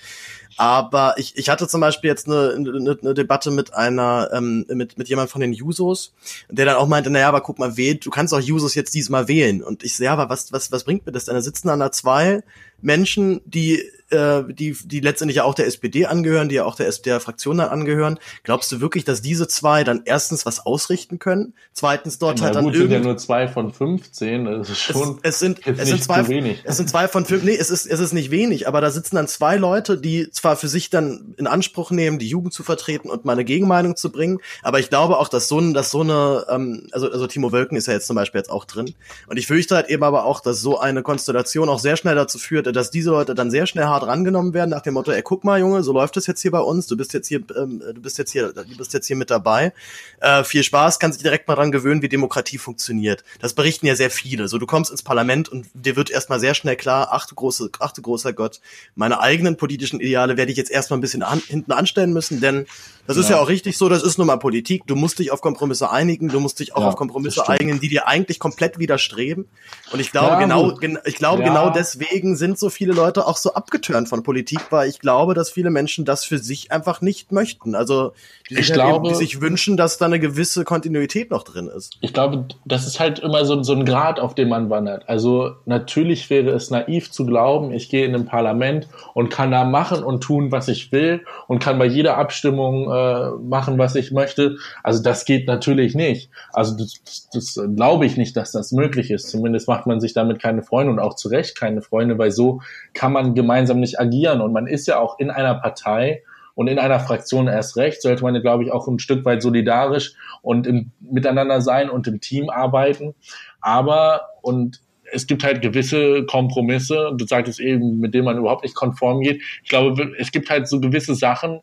Aber 0.57 1.14
ich, 1.18 1.36
ich 1.36 1.48
hatte 1.48 1.68
zum 1.68 1.80
Beispiel 1.80 2.09
jetzt 2.09 2.26
eine, 2.26 2.54
eine, 2.54 2.98
eine 3.00 3.14
Debatte 3.14 3.50
mit 3.50 3.74
einer, 3.74 4.30
ähm, 4.32 4.64
mit, 4.68 4.96
mit 4.96 5.09
jemand 5.09 5.30
von 5.30 5.40
den 5.40 5.52
Jusos, 5.52 6.14
der 6.48 6.64
dann 6.64 6.76
auch 6.76 6.88
meinte, 6.88 7.11
naja, 7.11 7.28
aber 7.28 7.42
guck 7.42 7.59
mal, 7.59 7.76
wählt, 7.76 8.07
du 8.07 8.11
kannst 8.11 8.32
auch 8.32 8.40
Jusos 8.40 8.74
jetzt 8.74 8.94
diesmal 8.94 9.28
wählen. 9.28 9.62
Und 9.62 9.84
ich 9.84 9.96
sehe, 9.96 10.07
ja, 10.07 10.12
aber 10.12 10.28
was, 10.28 10.52
was, 10.52 10.72
was 10.72 10.84
bringt 10.84 11.04
mir 11.04 11.12
das 11.12 11.26
denn? 11.26 11.34
Da 11.34 11.42
sitzen 11.42 11.68
an 11.68 11.80
der 11.80 11.92
zwei 11.92 12.42
Menschen, 12.80 13.40
die 13.44 13.82
äh, 14.11 14.42
die, 14.48 14.76
die 14.84 15.00
letztendlich 15.00 15.36
ja 15.36 15.44
auch 15.44 15.54
der 15.54 15.66
SPD 15.66 16.07
angehören, 16.07 16.48
die 16.48 16.57
ja 16.57 16.64
auch 16.64 16.76
der, 16.76 16.90
der 17.04 17.20
Fraktion 17.20 17.59
dann 17.59 17.68
angehören. 17.68 18.18
Glaubst 18.44 18.70
du 18.70 18.80
wirklich, 18.80 19.04
dass 19.04 19.22
diese 19.22 19.48
zwei 19.48 19.84
dann 19.84 20.02
erstens 20.04 20.46
was 20.46 20.64
ausrichten 20.64 21.18
können? 21.18 21.54
Zweitens 21.72 22.18
dort 22.18 22.38
ja, 22.38 22.46
halt 22.46 22.54
dann 22.54 22.64
gut, 22.64 22.76
sind 22.76 22.90
ja 22.90 23.00
nur 23.00 23.16
zwei 23.16 23.48
von 23.48 23.72
15, 23.72 24.44
das 24.44 24.70
ist 24.70 24.78
schon 24.78 25.18
es, 25.22 25.34
es 25.34 25.38
sind 25.40 25.66
es 25.66 25.88
sind 25.88 26.04
zwei 26.04 26.28
wenig. 26.28 26.62
es 26.64 26.76
sind 26.76 26.88
zwei 26.88 27.09
von 27.09 27.24
fünf, 27.24 27.42
nee, 27.42 27.57
es 27.57 27.70
ist 27.70 27.86
es 27.86 28.00
ist 28.00 28.12
nicht 28.12 28.30
wenig, 28.30 28.68
aber 28.68 28.80
da 28.80 28.90
sitzen 28.90 29.16
dann 29.16 29.28
zwei 29.28 29.57
Leute, 29.57 29.98
die 29.98 30.30
zwar 30.30 30.57
für 30.57 30.68
sich 30.68 30.90
dann 30.90 31.34
in 31.36 31.46
Anspruch 31.46 31.90
nehmen, 31.90 32.18
die 32.18 32.28
Jugend 32.28 32.52
zu 32.52 32.62
vertreten 32.62 33.11
und 33.11 33.24
meine 33.24 33.44
Gegenmeinung 33.44 33.96
zu 33.96 34.11
bringen, 34.12 34.38
aber 34.62 34.78
ich 34.78 34.88
glaube 34.88 35.18
auch, 35.18 35.28
dass 35.28 35.48
so 35.48 35.59
ein, 35.59 35.74
dass 35.74 35.90
so 35.90 36.00
eine 36.00 36.46
ähm, 36.48 36.88
also 36.92 37.11
also 37.11 37.26
Timo 37.26 37.52
Wölken 37.52 37.76
ist 37.76 37.86
ja 37.86 37.94
jetzt 37.94 38.07
zum 38.07 38.16
Beispiel 38.16 38.38
jetzt 38.38 38.50
auch 38.50 38.64
drin 38.64 38.94
und 39.26 39.36
ich 39.36 39.46
fürchte 39.46 39.74
halt 39.74 39.88
eben 39.88 40.02
aber 40.02 40.24
auch, 40.24 40.40
dass 40.40 40.61
so 40.61 40.78
eine 40.78 41.02
Konstellation 41.02 41.68
auch 41.68 41.80
sehr 41.80 41.96
schnell 41.96 42.14
dazu 42.14 42.38
führt, 42.38 42.74
dass 42.74 42.90
diese 42.90 43.11
Leute 43.11 43.34
dann 43.34 43.50
sehr 43.50 43.66
schnell 43.66 43.86
hart 43.97 44.07
rangenommen 44.07 44.55
werden 44.55 44.70
nach 44.70 44.82
dem 44.82 44.94
Motto, 44.94 45.11
ey, 45.11 45.22
guck 45.22 45.44
mal, 45.44 45.59
Junge, 45.59 45.82
so 45.82 45.92
läuft 45.92 46.16
es 46.16 46.26
jetzt 46.26 46.42
hier 46.42 46.51
bei 46.51 46.61
uns, 46.61 46.86
du 46.86 46.97
bist 46.97 47.12
jetzt 47.14 47.28
hier, 47.28 47.42
ähm, 47.57 47.82
du 47.94 48.01
bist 48.01 48.18
jetzt 48.18 48.30
hier, 48.30 48.53
du 48.53 48.76
bist 48.76 48.92
jetzt 48.92 49.07
hier 49.07 49.16
mit 49.16 49.30
dabei. 49.30 49.72
Äh, 50.20 50.44
viel 50.44 50.62
Spaß, 50.62 50.99
kannst 50.99 51.18
dich 51.18 51.22
direkt 51.22 51.49
mal 51.49 51.55
dran 51.55 51.72
gewöhnen, 51.72 52.03
wie 52.03 52.09
Demokratie 52.09 52.59
funktioniert. 52.59 53.24
Das 53.40 53.55
berichten 53.55 53.86
ja 53.86 53.97
sehr 53.97 54.11
viele. 54.11 54.49
So, 54.49 54.59
du 54.59 54.66
kommst 54.66 54.90
ins 54.90 55.03
Parlament 55.03 55.49
und 55.49 55.66
dir 55.74 55.97
wird 55.97 56.11
erstmal 56.11 56.40
sehr 56.40 56.55
schnell 56.55 56.76
klar, 56.76 57.09
ach 57.11 57.26
du 57.26 57.34
große, 57.34 57.70
ach 57.80 57.92
du 57.92 58.03
großer 58.03 58.32
Gott, 58.32 58.61
meine 58.94 59.20
eigenen 59.20 59.57
politischen 59.57 60.01
Ideale 60.01 60.36
werde 60.36 60.53
ich 60.53 60.59
jetzt 60.59 60.70
erstmal 60.70 60.99
ein 60.99 61.03
bisschen 61.03 61.22
an, 61.22 61.42
hinten 61.47 61.72
anstellen 61.72 62.12
müssen, 62.12 62.40
denn 62.40 62.66
das 63.07 63.16
ja. 63.16 63.22
ist 63.22 63.30
ja 63.30 63.38
auch 63.38 63.49
richtig 63.49 63.78
so, 63.78 63.88
das 63.88 64.03
ist 64.03 64.18
nun 64.18 64.26
mal 64.26 64.36
Politik. 64.36 64.82
Du 64.86 64.97
musst 64.97 65.18
dich 65.18 65.30
auf 65.30 65.40
Kompromisse 65.40 65.90
einigen, 65.90 66.28
du 66.28 66.40
musst 66.40 66.59
dich 66.59 66.74
auch 66.74 66.80
ja, 66.80 66.88
auf 66.88 66.97
Kompromisse 66.97 67.49
einigen, 67.49 67.80
die 67.80 67.88
dir 67.88 68.09
eigentlich 68.09 68.38
komplett 68.38 68.78
widerstreben. 68.78 69.47
Und 69.92 70.01
ich 70.01 70.11
glaube, 70.11 70.32
ja, 70.32 70.40
genau, 70.40 70.74
gen 70.74 70.99
ich 71.05 71.14
glaube, 71.14 71.42
genau 71.42 71.70
deswegen 71.70 72.36
sind 72.36 72.59
so 72.59 72.68
viele 72.68 72.92
Leute 72.92 73.26
auch 73.26 73.36
so 73.36 73.55
abgeturnt 73.87 74.09
von 74.09 74.22
Politik, 74.22 74.61
weil 74.70 74.89
ich 74.89 74.99
glaube, 74.99 75.34
dass 75.34 75.51
viele 75.51 75.70
Menschen 75.70 76.05
das 76.05 76.24
für 76.24 76.39
sich 76.39 76.72
einfach 76.72 77.01
nicht 77.01 77.32
möchten. 77.32 77.74
Also 77.74 78.12
die 78.51 78.57
sich, 78.57 78.70
halt 78.70 78.74
glaube, 78.74 79.07
eben, 79.07 79.14
die 79.14 79.14
sich 79.14 79.41
wünschen, 79.41 79.76
dass 79.76 79.99
da 79.99 80.07
eine 80.07 80.20
gewisse 80.20 80.64
Kontinuität 80.64 81.30
noch 81.30 81.43
drin 81.43 81.68
ist. 81.68 81.97
Ich 82.01 82.12
glaube, 82.12 82.47
das 82.64 82.87
ist 82.87 83.01
halt 83.01 83.18
immer 83.18 83.45
so, 83.45 83.62
so 83.62 83.74
ein 83.74 83.84
Grad, 83.84 84.20
auf 84.20 84.34
dem 84.34 84.49
man 84.49 84.70
wandert. 84.70 85.09
Also 85.09 85.53
natürlich 85.64 86.30
wäre 86.30 86.51
es 86.51 86.70
naiv 86.70 87.11
zu 87.11 87.26
glauben, 87.26 87.72
ich 87.72 87.89
gehe 87.89 88.07
in 88.07 88.14
ein 88.14 88.26
Parlament 88.26 88.89
und 89.14 89.30
kann 89.30 89.51
da 89.51 89.64
machen 89.64 90.03
und 90.03 90.22
tun, 90.22 90.53
was 90.53 90.68
ich 90.68 90.93
will 90.93 91.22
und 91.49 91.59
kann 91.59 91.78
bei 91.78 91.87
jeder 91.87 92.16
Abstimmung 92.16 92.91
äh, 92.91 93.30
machen, 93.43 93.78
was 93.78 93.95
ich 93.95 94.12
möchte. 94.12 94.57
Also 94.82 95.03
das 95.03 95.24
geht 95.24 95.47
natürlich 95.47 95.95
nicht. 95.95 96.30
Also 96.53 96.76
das, 96.76 97.01
das, 97.05 97.28
das 97.32 97.61
glaube 97.74 98.07
ich 98.07 98.16
nicht, 98.16 98.37
dass 98.37 98.53
das 98.53 98.72
möglich 98.72 99.11
ist. 99.11 99.28
Zumindest 99.28 99.68
macht 99.68 99.87
man 99.87 100.01
sich 100.01 100.12
damit 100.12 100.41
keine 100.41 100.62
Freunde 100.62 100.93
und 100.93 100.99
auch 100.99 101.14
zu 101.14 101.28
Recht 101.28 101.59
keine 101.59 101.82
Freunde, 101.82 102.18
weil 102.18 102.30
so 102.30 102.61
kann 102.97 103.12
man 103.12 103.34
gemeinsam 103.34 103.78
nicht 103.78 104.01
agieren. 104.01 104.40
Und 104.40 104.53
man 104.53 104.66
ist 104.66 104.88
ja 104.88 104.99
auch 104.99 105.18
in 105.18 105.30
einer 105.30 105.55
Partei 105.55 106.22
und 106.55 106.68
in 106.68 106.78
einer 106.78 106.99
Fraktion 106.99 107.47
erst 107.47 107.76
recht, 107.76 108.01
sollte 108.03 108.22
man, 108.22 108.40
glaube 108.40 108.64
ich, 108.64 108.72
auch 108.72 108.88
ein 108.88 108.99
Stück 108.99 109.24
weit 109.24 109.42
solidarisch 109.42 110.14
und 110.42 110.66
im, 110.66 110.90
miteinander 111.01 111.61
sein 111.61 111.90
und 111.90 112.09
im 112.09 112.20
Team 112.20 112.49
arbeiten. 112.49 113.14
Aber, 113.61 114.22
und 114.40 114.80
es 115.12 115.26
gibt 115.26 115.44
halt 115.44 115.61
gewisse 115.61 116.24
Kompromisse, 116.24 117.12
du 117.16 117.26
sagtest 117.26 117.61
eben, 117.61 117.99
mit 117.99 118.14
denen 118.14 118.24
man 118.24 118.38
überhaupt 118.38 118.64
nicht 118.64 118.74
konform 118.74 119.20
geht. 119.20 119.42
Ich 119.62 119.68
glaube, 119.68 120.12
es 120.18 120.32
gibt 120.32 120.49
halt 120.49 120.66
so 120.66 120.80
gewisse 120.80 121.14
Sachen, 121.14 121.61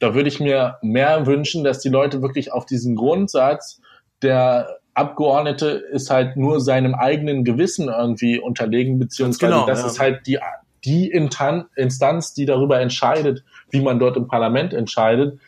da 0.00 0.14
würde 0.14 0.28
ich 0.28 0.40
mir 0.40 0.78
mehr 0.82 1.26
wünschen, 1.26 1.62
dass 1.62 1.78
die 1.78 1.88
Leute 1.88 2.20
wirklich 2.20 2.52
auf 2.52 2.66
diesen 2.66 2.96
Grundsatz, 2.96 3.80
der 4.20 4.80
Abgeordnete 4.94 5.66
ist 5.68 6.10
halt 6.10 6.36
nur 6.36 6.60
seinem 6.60 6.94
eigenen 6.94 7.44
Gewissen 7.44 7.88
irgendwie 7.88 8.38
unterlegen, 8.38 8.98
beziehungsweise 8.98 9.52
genau, 9.52 9.66
das 9.66 9.80
ja. 9.80 9.86
ist 9.86 10.00
halt 10.00 10.26
die, 10.26 10.38
die 10.84 11.10
Instanz, 11.10 12.34
die 12.34 12.46
darüber 12.46 12.80
entscheidet, 12.80 13.44
wie 13.70 13.80
man 13.80 13.98
dort 13.98 14.16
im 14.16 14.28
Parlament 14.28 14.74
entscheidet, 14.74 15.40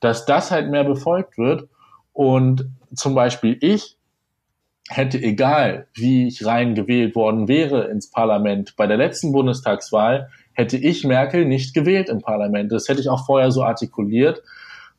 dass 0.00 0.24
das 0.26 0.50
halt 0.50 0.70
mehr 0.70 0.84
befolgt 0.84 1.38
wird. 1.38 1.68
Und 2.12 2.70
zum 2.94 3.14
Beispiel 3.14 3.56
ich 3.60 3.96
hätte, 4.88 5.20
egal 5.20 5.86
wie 5.94 6.26
ich 6.26 6.46
rein 6.46 6.74
gewählt 6.74 7.14
worden 7.14 7.48
wäre 7.48 7.88
ins 7.88 8.10
Parlament, 8.10 8.74
bei 8.76 8.86
der 8.86 8.96
letzten 8.96 9.32
Bundestagswahl 9.32 10.30
hätte 10.52 10.76
ich 10.76 11.04
Merkel 11.04 11.44
nicht 11.44 11.74
gewählt 11.74 12.08
im 12.08 12.20
Parlament. 12.20 12.72
Das 12.72 12.88
hätte 12.88 13.00
ich 13.00 13.08
auch 13.08 13.26
vorher 13.26 13.50
so 13.50 13.62
artikuliert 13.62 14.42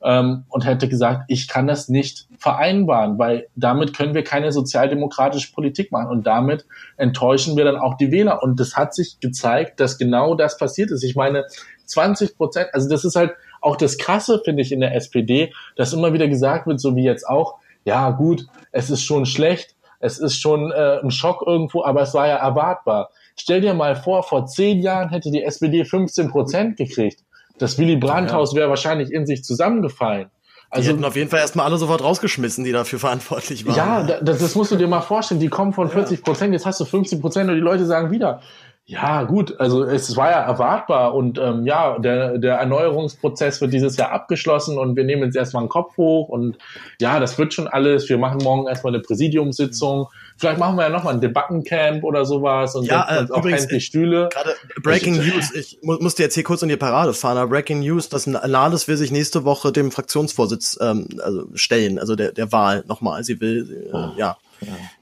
ähm, 0.03 0.45
und 0.49 0.65
hätte 0.65 0.87
gesagt, 0.87 1.25
ich 1.27 1.47
kann 1.47 1.67
das 1.67 1.89
nicht 1.89 2.27
vereinbaren, 2.37 3.17
weil 3.17 3.47
damit 3.55 3.95
können 3.95 4.13
wir 4.13 4.23
keine 4.23 4.51
sozialdemokratische 4.51 5.51
Politik 5.51 5.91
machen 5.91 6.09
und 6.09 6.25
damit 6.25 6.65
enttäuschen 6.97 7.57
wir 7.57 7.65
dann 7.65 7.77
auch 7.77 7.97
die 7.97 8.11
Wähler. 8.11 8.41
Und 8.41 8.59
das 8.59 8.75
hat 8.75 8.93
sich 8.93 9.19
gezeigt, 9.19 9.79
dass 9.79 9.97
genau 9.97 10.35
das 10.35 10.57
passiert 10.57 10.91
ist. 10.91 11.03
Ich 11.03 11.15
meine, 11.15 11.45
20 11.85 12.37
Prozent, 12.37 12.69
also 12.73 12.87
das 12.87 13.03
ist 13.03 13.15
halt 13.15 13.33
auch 13.61 13.75
das 13.75 13.97
Krasse, 13.97 14.41
finde 14.43 14.61
ich, 14.61 14.71
in 14.71 14.79
der 14.79 14.95
SPD, 14.95 15.53
dass 15.75 15.93
immer 15.93 16.13
wieder 16.13 16.27
gesagt 16.27 16.67
wird, 16.67 16.79
so 16.79 16.95
wie 16.95 17.03
jetzt 17.03 17.27
auch, 17.27 17.55
ja 17.83 18.11
gut, 18.11 18.45
es 18.71 18.89
ist 18.89 19.03
schon 19.03 19.25
schlecht, 19.25 19.75
es 19.99 20.17
ist 20.17 20.39
schon 20.39 20.71
äh, 20.71 20.99
ein 21.03 21.11
Schock 21.11 21.43
irgendwo, 21.45 21.83
aber 21.83 22.01
es 22.01 22.13
war 22.13 22.27
ja 22.27 22.37
erwartbar. 22.37 23.09
Stell 23.35 23.61
dir 23.61 23.73
mal 23.73 23.95
vor, 23.95 24.23
vor 24.23 24.45
zehn 24.45 24.81
Jahren 24.81 25.09
hätte 25.09 25.31
die 25.31 25.43
SPD 25.43 25.83
15 25.83 26.29
Prozent 26.29 26.77
gekriegt. 26.77 27.23
Das 27.59 27.77
Willy 27.77 27.97
Brandt-Haus 27.97 28.55
wäre 28.55 28.69
wahrscheinlich 28.69 29.11
in 29.11 29.25
sich 29.25 29.43
zusammengefallen. 29.43 30.29
Also, 30.71 30.89
die 30.89 30.93
hätten 30.93 31.05
auf 31.05 31.15
jeden 31.15 31.29
Fall 31.29 31.39
erstmal 31.39 31.65
alle 31.65 31.77
sofort 31.77 32.03
rausgeschmissen, 32.03 32.63
die 32.63 32.71
dafür 32.71 32.99
verantwortlich 32.99 33.65
waren. 33.65 33.75
Ja, 33.75 34.03
das, 34.03 34.37
das 34.37 34.55
musst 34.55 34.71
du 34.71 34.75
dir 34.75 34.87
mal 34.87 35.01
vorstellen. 35.01 35.39
Die 35.39 35.49
kommen 35.49 35.73
von 35.73 35.89
40 35.89 36.23
Prozent, 36.23 36.53
jetzt 36.53 36.65
hast 36.65 36.79
du 36.79 36.85
50 36.85 37.19
Prozent 37.21 37.49
und 37.49 37.55
die 37.55 37.61
Leute 37.61 37.85
sagen 37.85 38.11
wieder, 38.11 38.41
ja, 38.89 39.21
gut, 39.21 39.59
also 39.59 39.83
es 39.83 40.17
war 40.17 40.31
ja 40.31 40.39
erwartbar 40.39 41.13
und 41.13 41.37
ähm, 41.37 41.63
ja, 41.67 41.99
der, 41.99 42.39
der 42.39 42.55
Erneuerungsprozess 42.55 43.61
wird 43.61 43.71
dieses 43.71 43.97
Jahr 43.97 44.11
abgeschlossen 44.11 44.79
und 44.79 44.95
wir 44.95 45.03
nehmen 45.03 45.25
jetzt 45.25 45.35
erstmal 45.35 45.61
einen 45.61 45.69
Kopf 45.69 45.95
hoch 45.95 46.27
und 46.27 46.57
ja, 46.99 47.19
das 47.19 47.37
wird 47.37 47.53
schon 47.53 47.67
alles. 47.67 48.09
Wir 48.09 48.17
machen 48.17 48.39
morgen 48.41 48.67
erstmal 48.67 48.91
eine 48.91 49.03
Präsidiumssitzung. 49.03 50.07
Vielleicht 50.37 50.57
machen 50.57 50.75
wir 50.75 50.85
ja 50.85 50.89
nochmal 50.89 51.13
ein 51.13 51.21
Debattencamp 51.21 52.03
oder 52.03 52.25
sowas 52.25 52.73
und 52.73 52.85
ja, 52.85 53.07
äh, 53.07 53.31
auch 53.31 53.37
übrigens, 53.37 53.67
die 53.67 53.79
Stühle. 53.79 54.27
Gerade 54.33 54.55
Breaking 54.81 55.21
ich, 55.21 55.35
News, 55.35 55.53
ich 55.53 55.79
mu 55.83 55.97
musste 55.99 56.23
jetzt 56.23 56.33
hier 56.33 56.43
kurz 56.43 56.63
in 56.63 56.69
die 56.69 56.75
Parade 56.75 57.13
fahren, 57.13 57.37
aber 57.37 57.47
Breaking 57.51 57.81
News, 57.81 58.09
das 58.09 58.25
Nahles 58.25 58.87
will 58.87 58.97
sich 58.97 59.11
nächste 59.11 59.45
Woche 59.45 59.71
dem 59.71 59.91
Fraktionsvorsitz 59.91 60.79
ähm, 60.81 61.09
also 61.21 61.45
stellen, 61.53 61.99
also 61.99 62.15
der, 62.15 62.31
der 62.31 62.51
Wahl 62.51 62.83
nochmal. 62.87 63.23
Sie 63.23 63.39
will, 63.39 63.91
äh, 63.93 63.95
oh. 63.95 64.13
ja 64.17 64.37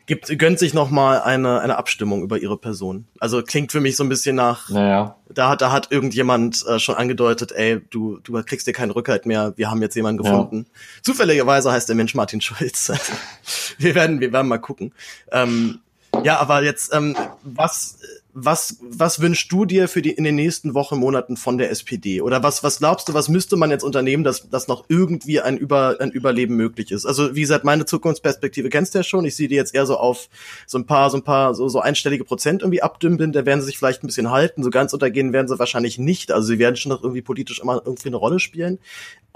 gibt, 0.06 0.40
gönnt 0.40 0.60
sich 0.60 0.74
noch 0.74 0.90
mal 0.90 1.22
eine, 1.22 1.60
eine 1.60 1.78
Abstimmung 1.78 2.24
über 2.24 2.38
ihre 2.38 2.58
Person. 2.58 3.06
Also 3.20 3.44
klingt 3.44 3.72
für 3.72 3.82
mich 3.82 3.96
so 3.96 4.04
ein 4.04 4.10
bisschen 4.10 4.36
nach, 4.36 4.70
naja. 4.70 5.16
da 5.30 5.50
hat, 5.50 5.62
da 5.62 5.72
hat 5.72 5.92
irgendjemand 5.92 6.66
äh, 6.66 6.80
schon 6.80 6.96
angedeutet, 6.96 7.52
ey, 7.52 7.82
du, 7.90 8.20
du 8.20 8.42
kriegst 8.44 8.68
dir 8.68 8.74
keinen 8.74 8.92
Rückhalt 8.92 9.26
mehr, 9.26 9.54
wir 9.58 9.70
haben 9.70 9.82
jetzt 9.82 9.96
jemanden 9.96 10.24
gefunden. 10.24 10.66
Ja. 10.68 11.02
Zufälligerweise 11.04 11.72
heißt 11.72 11.90
der 11.90 11.96
Mensch 11.96 12.16
Martin 12.16 12.42
Schulz. 12.42 12.92
wir 13.78 13.96
werden, 13.96 14.20
wir 14.20 14.32
werden 14.32 14.48
mal 14.48 14.60
gucken. 14.60 14.94
Ähm, 15.32 15.80
ja, 16.24 16.40
aber 16.40 16.64
jetzt, 16.64 16.94
ähm, 16.94 17.16
was, 17.44 18.00
was, 18.40 18.78
was 18.82 19.20
wünschst 19.20 19.52
du 19.52 19.66
dir 19.66 19.88
für 19.88 20.04
die 20.04 20.12
in 20.12 20.24
den 20.24 20.36
nächsten 20.36 20.76
Wochen, 20.76 21.00
Monaten 21.00 21.38
von 21.38 21.58
der 21.58 21.72
SPD? 21.72 22.22
Oder 22.22 22.44
was, 22.44 22.64
was 22.64 22.78
glaubst 22.78 23.10
du, 23.10 23.16
was 23.16 23.30
müsste 23.30 23.56
man 23.58 23.72
jetzt 23.72 23.84
unternehmen, 23.84 24.24
dass, 24.24 24.48
dass 24.48 24.68
noch 24.68 24.86
irgendwie 24.90 25.42
ein, 25.42 25.58
Über, 25.58 25.98
ein 26.00 26.12
Überleben 26.12 26.56
möglich 26.56 26.92
ist? 26.92 27.08
Also, 27.08 27.36
wie 27.36 27.42
gesagt, 27.42 27.66
meine 27.66 27.86
Zukunftsperspektive 27.86 28.70
kennst 28.70 28.94
du 28.94 29.00
ja 29.00 29.04
schon. 29.04 29.26
Ich 29.26 29.36
sehe 29.36 29.48
die 29.48 29.56
jetzt 29.56 29.74
eher 29.74 29.88
so 29.88 29.98
auf 29.98 30.30
so 30.68 30.78
ein 30.78 30.86
paar, 30.86 31.10
so 31.10 31.18
ein 31.18 31.24
paar, 31.24 31.56
so, 31.56 31.68
so 31.68 31.80
einstellige 31.80 32.26
Prozent 32.26 32.62
irgendwie 32.62 32.84
abdümpeln. 32.84 33.32
Da 33.32 33.44
werden 33.44 33.62
sie 33.62 33.66
sich 33.66 33.80
vielleicht 33.80 34.04
ein 34.04 34.08
bisschen 34.08 34.30
halten. 34.30 34.62
So 34.62 34.70
ganz 34.70 34.94
untergehen 34.94 35.34
werden 35.34 35.48
sie 35.48 35.58
wahrscheinlich 35.58 35.98
nicht. 35.98 36.32
Also, 36.32 36.50
sie 36.50 36.60
werden 36.60 36.76
schon 36.76 36.92
noch 36.92 37.02
irgendwie 37.02 37.24
politisch 37.24 37.60
immer 37.60 37.82
irgendwie 37.84 38.10
eine 38.10 38.18
Rolle 38.18 38.40
spielen. 38.40 38.78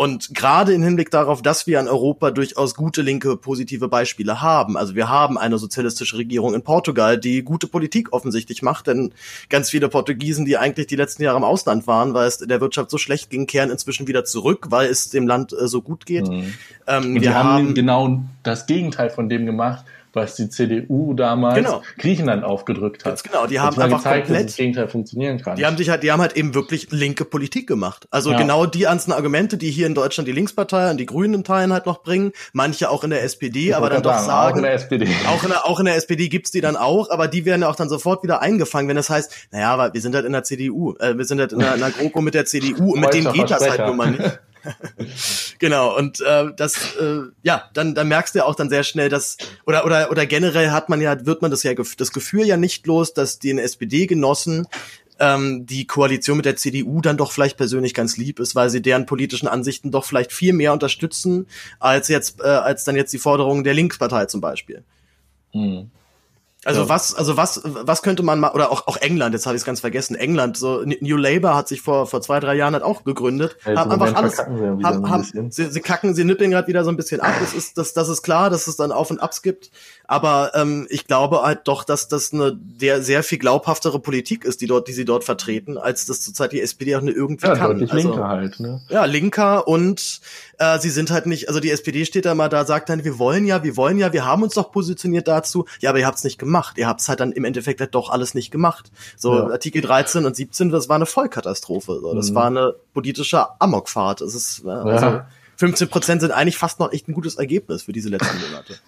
Und 0.01 0.33
gerade 0.33 0.73
im 0.73 0.81
Hinblick 0.81 1.11
darauf, 1.11 1.43
dass 1.43 1.67
wir 1.67 1.79
in 1.79 1.87
Europa 1.87 2.31
durchaus 2.31 2.73
gute 2.73 3.03
linke 3.03 3.37
positive 3.37 3.87
Beispiele 3.87 4.41
haben. 4.41 4.75
Also 4.75 4.95
wir 4.95 5.09
haben 5.09 5.37
eine 5.37 5.59
sozialistische 5.59 6.17
Regierung 6.17 6.55
in 6.55 6.63
Portugal, 6.63 7.19
die 7.19 7.43
gute 7.43 7.67
Politik 7.67 8.11
offensichtlich 8.11 8.63
macht, 8.63 8.87
denn 8.93 9.11
ganz 9.49 9.69
viele 9.69 9.89
Portugiesen, 9.89 10.45
die 10.45 10.57
eigentlich 10.57 10.87
die 10.87 10.95
letzten 10.95 11.23
Jahre 11.23 11.37
im 11.37 11.43
Ausland 11.43 11.87
waren, 11.87 12.13
weil 12.13 12.27
es 12.27 12.37
der 12.37 12.61
Wirtschaft 12.61 12.89
so 12.89 12.97
schlecht 12.97 13.29
ging, 13.29 13.47
kehren 13.47 13.69
inzwischen 13.69 14.07
wieder 14.07 14.25
zurück, 14.25 14.67
weil 14.69 14.89
es 14.89 15.09
dem 15.09 15.27
Land 15.27 15.53
äh, 15.53 15.67
so 15.67 15.81
gut 15.81 16.05
geht. 16.05 16.27
Mhm. 16.27 16.53
Ähm, 16.87 17.21
wir 17.21 17.33
haben, 17.35 17.49
haben 17.49 17.73
genau 17.73 18.23
das 18.43 18.65
Gegenteil 18.65 19.09
von 19.09 19.29
dem 19.29 19.45
gemacht, 19.45 19.85
was 20.13 20.35
die 20.35 20.49
CDU 20.49 21.13
damals 21.13 21.55
genau. 21.55 21.81
Griechenland 21.97 22.43
aufgedrückt 22.43 23.05
hat. 23.05 23.11
Ganz 23.11 23.23
genau, 23.23 23.47
die 23.47 23.59
haben 23.59 23.79
einfach 23.79 23.97
gezeigt, 23.97 24.25
komplett, 24.25 24.45
dass 24.45 24.51
das 24.51 24.57
Gegenteil 24.57 24.87
funktionieren 24.87 25.41
kann. 25.41 25.55
Die 25.55 25.65
haben 25.65 25.77
sich 25.77 25.89
halt, 25.89 26.03
die 26.03 26.11
haben 26.11 26.21
halt 26.21 26.35
eben 26.35 26.53
wirklich 26.53 26.91
linke 26.91 27.25
Politik 27.25 27.67
gemacht. 27.67 28.07
Also 28.11 28.31
ja. 28.31 28.37
genau 28.37 28.65
die 28.65 28.87
einzelnen 28.87 29.15
Argumente, 29.15 29.57
die 29.57 29.71
hier 29.71 29.87
in 29.87 29.95
Deutschland 29.95 30.27
die 30.27 30.33
Linkspartei 30.33 30.91
und 30.91 30.97
die 30.97 31.05
Grünen 31.05 31.35
in 31.35 31.43
Teilen 31.43 31.73
halt 31.73 31.85
noch 31.85 32.03
bringen, 32.03 32.31
manche 32.53 32.89
auch 32.89 33.03
in 33.03 33.09
der 33.09 33.23
SPD, 33.23 33.69
ich 33.69 33.75
aber 33.75 33.89
dann 33.89 34.03
doch 34.03 34.11
sagen, 34.11 34.25
sagen, 34.25 34.53
auch 34.53 34.57
in 34.57 34.63
der 34.63 34.73
SPD. 34.73 35.07
Auch 35.27 35.43
in 35.43 35.49
der, 35.49 35.65
auch 35.65 35.79
in 35.79 35.85
der 35.85 35.95
SPD 35.95 36.29
gibt's 36.29 36.51
die 36.51 36.61
dann 36.61 36.75
auch, 36.75 37.09
aber 37.09 37.27
die 37.27 37.45
werden 37.45 37.61
ja 37.61 37.69
auch 37.69 37.75
dann 37.75 37.89
sofort 37.89 38.23
wieder 38.23 38.41
eingefangen, 38.41 38.89
wenn 38.89 38.95
das 38.95 39.09
heißt, 39.09 39.49
naja, 39.51 39.93
wir 39.93 40.01
sind 40.01 40.15
halt 40.15 40.25
in 40.25 40.33
der 40.33 40.43
CDU, 40.43 40.95
äh, 40.99 41.17
wir 41.17 41.25
sind 41.25 41.39
halt 41.39 41.53
in 41.53 41.59
der, 41.59 41.75
in 41.75 41.79
der 41.79 41.91
GroKo 41.91 42.21
mit 42.21 42.33
der 42.33 42.45
CDU 42.45 42.93
und 42.93 42.99
mit 42.99 43.13
denen 43.13 43.31
geht 43.33 43.49
das 43.49 43.69
halt 43.69 43.85
nun 43.85 43.97
mal 43.97 44.11
nicht. 44.11 44.39
genau, 45.59 45.97
und 45.97 46.21
äh, 46.21 46.47
das, 46.55 46.95
äh, 46.95 47.21
ja, 47.43 47.69
dann, 47.73 47.95
dann 47.95 48.07
merkst 48.07 48.35
du 48.35 48.39
ja 48.39 48.45
auch 48.45 48.55
dann 48.55 48.69
sehr 48.69 48.83
schnell, 48.83 49.09
dass, 49.09 49.37
oder, 49.65 49.85
oder, 49.85 50.11
oder 50.11 50.25
generell 50.25 50.71
hat 50.71 50.89
man 50.89 51.01
ja, 51.01 51.25
wird 51.25 51.41
man 51.41 51.51
das 51.51 51.63
ja, 51.63 51.73
das 51.73 52.11
Gefühl 52.11 52.45
ja 52.45 52.57
nicht 52.57 52.85
los, 52.87 53.13
dass 53.13 53.39
den 53.39 53.57
SPD-Genossen 53.57 54.67
ähm, 55.19 55.65
die 55.65 55.85
Koalition 55.85 56.37
mit 56.37 56.45
der 56.45 56.55
CDU 56.55 56.99
dann 56.99 57.17
doch 57.17 57.31
vielleicht 57.31 57.57
persönlich 57.57 57.93
ganz 57.93 58.17
lieb 58.17 58.39
ist, 58.39 58.55
weil 58.55 58.69
sie 58.69 58.81
deren 58.81 59.05
politischen 59.05 59.47
Ansichten 59.47 59.91
doch 59.91 60.03
vielleicht 60.03 60.33
viel 60.33 60.51
mehr 60.51 60.73
unterstützen, 60.73 61.47
als 61.79 62.07
jetzt, 62.07 62.41
äh, 62.41 62.47
als 62.47 62.83
dann 62.83 62.95
jetzt 62.95 63.13
die 63.13 63.19
Forderungen 63.19 63.63
der 63.63 63.75
Linkspartei 63.75 64.25
zum 64.25 64.41
Beispiel. 64.41 64.83
Mhm. 65.53 65.91
Also 66.63 66.81
ja. 66.81 66.89
was, 66.89 67.15
also 67.15 67.37
was, 67.37 67.61
was 67.63 68.03
könnte 68.03 68.21
man 68.21 68.39
mal, 68.39 68.51
oder 68.51 68.71
auch, 68.71 68.85
auch 68.85 68.97
England, 68.97 69.33
jetzt 69.33 69.47
habe 69.47 69.55
ich 69.55 69.61
es 69.61 69.65
ganz 69.65 69.79
vergessen, 69.79 70.15
England, 70.15 70.57
so 70.57 70.83
New 70.85 71.17
Labour 71.17 71.55
hat 71.55 71.67
sich 71.67 71.81
vor, 71.81 72.05
vor 72.05 72.21
zwei, 72.21 72.39
drei 72.39 72.53
Jahren 72.53 72.73
halt 72.73 72.83
auch 72.83 73.03
gegründet, 73.03 73.57
ja, 73.65 73.77
haben 73.77 73.91
einfach 73.91 74.13
alles, 74.13 74.37
haben, 74.37 75.09
haben, 75.09 75.51
sie, 75.51 75.71
sie 75.71 75.81
kacken, 75.81 76.13
sie 76.13 76.23
nippeln 76.23 76.51
gerade 76.51 76.67
wieder 76.67 76.83
so 76.83 76.91
ein 76.91 76.97
bisschen 76.97 77.19
ab, 77.19 77.33
das 77.39 77.55
ist, 77.55 77.79
das, 77.79 77.93
das 77.93 78.09
ist 78.09 78.21
klar, 78.21 78.51
dass 78.51 78.67
es 78.67 78.75
dann 78.75 78.91
Auf 78.91 79.09
und 79.09 79.19
Abs 79.19 79.41
gibt, 79.41 79.71
aber 80.11 80.51
ähm, 80.55 80.87
ich 80.89 81.07
glaube 81.07 81.41
halt 81.41 81.61
doch, 81.69 81.85
dass 81.85 82.09
das 82.09 82.33
eine 82.33 82.53
der 82.53 83.01
sehr 83.01 83.23
viel 83.23 83.37
glaubhaftere 83.37 83.97
Politik 83.97 84.43
ist, 84.43 84.59
die 84.59 84.67
dort, 84.67 84.89
die 84.89 84.91
sie 84.91 85.05
dort 85.05 85.23
vertreten, 85.23 85.77
als 85.77 86.05
das 86.05 86.19
zurzeit 86.19 86.51
die 86.51 86.59
SPD 86.59 86.97
auch 86.97 87.01
eine 87.01 87.11
irgendwie 87.11 87.47
ja, 87.47 87.55
kann. 87.55 87.71
Deutlich 87.71 87.93
also, 87.93 88.09
linker 88.09 88.27
halt, 88.27 88.59
ne? 88.59 88.81
Ja, 88.89 89.05
linker 89.05 89.69
und 89.69 90.19
äh, 90.57 90.79
sie 90.79 90.89
sind 90.89 91.11
halt 91.11 91.27
nicht, 91.27 91.47
also 91.47 91.61
die 91.61 91.71
SPD 91.71 92.03
steht 92.03 92.25
da 92.25 92.35
mal 92.35 92.49
da, 92.49 92.65
sagt 92.65 92.89
dann, 92.89 93.05
wir 93.05 93.19
wollen 93.19 93.45
ja, 93.45 93.63
wir 93.63 93.77
wollen 93.77 93.97
ja, 93.97 94.11
wir 94.11 94.25
haben 94.25 94.43
uns 94.43 94.55
doch 94.55 94.73
positioniert 94.73 95.29
dazu, 95.29 95.63
ja, 95.79 95.91
aber 95.91 95.99
ihr 95.99 96.07
habt's 96.07 96.25
nicht 96.25 96.37
gemacht. 96.37 96.77
Ihr 96.77 96.87
habt's 96.87 97.07
halt 97.07 97.21
dann 97.21 97.31
im 97.31 97.45
Endeffekt 97.45 97.79
halt 97.79 97.95
doch 97.95 98.09
alles 98.09 98.33
nicht 98.33 98.51
gemacht. 98.51 98.91
So 99.15 99.33
ja. 99.33 99.47
Artikel 99.47 99.81
13 99.81 100.25
und 100.25 100.35
17, 100.35 100.71
das 100.71 100.89
war 100.89 100.97
eine 100.97 101.05
Vollkatastrophe. 101.05 101.99
So. 102.01 102.13
Das 102.13 102.31
mhm. 102.31 102.35
war 102.35 102.47
eine 102.47 102.75
politische 102.93 103.61
Amokfahrt. 103.61 104.19
Das 104.19 104.35
ist, 104.35 104.65
also, 104.65 105.05
ja. 105.05 105.27
15 105.55 105.87
Prozent 105.87 106.19
sind 106.19 106.31
eigentlich 106.31 106.57
fast 106.57 106.81
noch 106.81 106.91
echt 106.91 107.07
ein 107.07 107.13
gutes 107.13 107.35
Ergebnis 107.35 107.83
für 107.83 107.93
diese 107.93 108.09
letzten 108.09 108.37
Monate. 108.41 108.75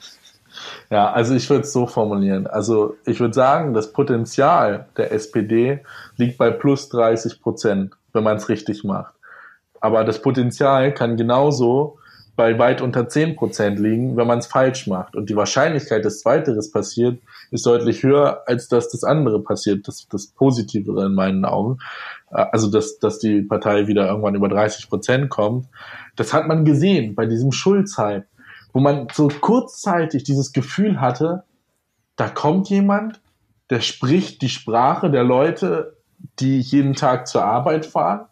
Ja, 0.94 1.12
also 1.12 1.34
ich 1.34 1.50
würde 1.50 1.64
es 1.64 1.74
so 1.74 1.88
formulieren. 1.88 2.46
Also 2.46 2.98
ich 3.08 3.20
würde 3.20 3.34
sagen, 3.34 3.74
das 3.74 3.92
Potenzial 3.94 4.86
der 4.96 5.12
SPD 5.12 5.80
liegt 6.18 6.38
bei 6.38 6.52
plus 6.52 6.88
30 6.90 7.42
Prozent, 7.42 7.96
wenn 8.14 8.24
man 8.24 8.38
es 8.38 8.48
richtig 8.48 8.84
macht. 8.84 9.16
Aber 9.82 10.04
das 10.04 10.22
Potenzial 10.22 10.94
kann 10.94 11.18
genauso 11.18 11.98
bei 12.36 12.60
weit 12.60 12.80
unter 12.84 13.10
10 13.10 13.36
Prozent 13.36 13.80
liegen, 13.80 14.18
wenn 14.18 14.28
man 14.28 14.38
es 14.38 14.46
falsch 14.46 14.86
macht. 14.86 15.16
Und 15.16 15.32
die 15.32 15.36
Wahrscheinlichkeit, 15.36 16.06
dass 16.06 16.20
Zweiteres 16.20 16.72
passiert, 16.72 17.20
ist 17.50 17.66
deutlich 17.66 18.04
höher, 18.04 18.44
als 18.46 18.68
dass 18.68 18.90
das 18.90 19.04
andere 19.04 19.42
passiert, 19.42 19.88
das, 19.88 20.08
das 20.10 20.28
Positivere 20.28 21.08
in 21.08 21.16
meinen 21.16 21.44
Augen. 21.44 21.80
Also, 22.30 22.70
dass, 22.70 23.00
dass 23.00 23.18
die 23.18 23.42
Partei 23.42 23.88
wieder 23.88 24.08
irgendwann 24.08 24.36
über 24.36 24.48
30 24.48 24.90
Prozent 24.90 25.32
kommt. 25.32 25.66
Das 26.16 26.34
hat 26.34 26.48
man 26.48 26.66
gesehen 26.66 27.16
bei 27.16 27.26
diesem 27.26 27.52
Schulzeit, 27.52 28.26
wo 28.74 28.80
man 28.80 29.08
so 29.14 29.28
kurzzeitig 29.28 30.24
dieses 30.24 30.52
Gefühl 30.52 31.00
hatte, 31.00 31.44
da 32.16 32.28
kommt 32.28 32.70
jemand, 32.70 33.22
der 33.70 33.82
spricht 33.82 34.42
die 34.42 34.50
Sprache 34.50 35.10
der 35.10 35.24
Leute, 35.24 35.98
die 36.40 36.60
jeden 36.60 36.96
Tag 36.96 37.28
zur 37.28 37.46
Arbeit 37.46 37.86
fahren. 37.86 38.26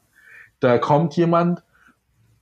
Da 0.59 0.77
kommt 0.77 1.15
jemand, 1.15 1.63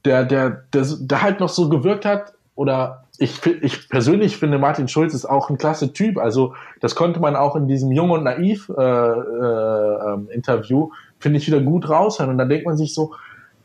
der, 0.06 0.24
der, 0.24 0.50
der, 0.74 0.86
der 1.00 1.22
halt 1.22 1.40
noch 1.40 1.50
so 1.50 1.70
gewirkt 1.70 2.06
hat, 2.06 2.34
oder 2.56 3.06
ich, 3.20 3.46
ich 3.46 3.90
persönlich 3.90 4.38
finde, 4.38 4.58
Martin 4.58 4.88
Schulz 4.88 5.14
ist 5.14 5.26
auch 5.26 5.50
ein 5.50 5.58
klasse 5.58 5.94
Typ. 5.94 6.18
Also 6.18 6.56
das 6.80 6.96
konnte 6.96 7.20
man 7.20 7.36
auch 7.36 7.56
in 7.56 7.68
diesem 7.68 7.92
Jung 7.92 8.12
und 8.12 8.24
Naiv 8.24 8.70
äh, 8.70 8.82
äh, 8.82 10.14
ähm, 10.14 10.30
Interview, 10.30 10.92
finde 11.20 11.40
ich, 11.40 11.48
wieder 11.48 11.62
gut 11.62 11.90
raushören. 11.90 12.32
Und 12.32 12.38
dann 12.38 12.50
denkt 12.50 12.66
man 12.66 12.78
sich 12.78 12.94
so, 12.94 13.14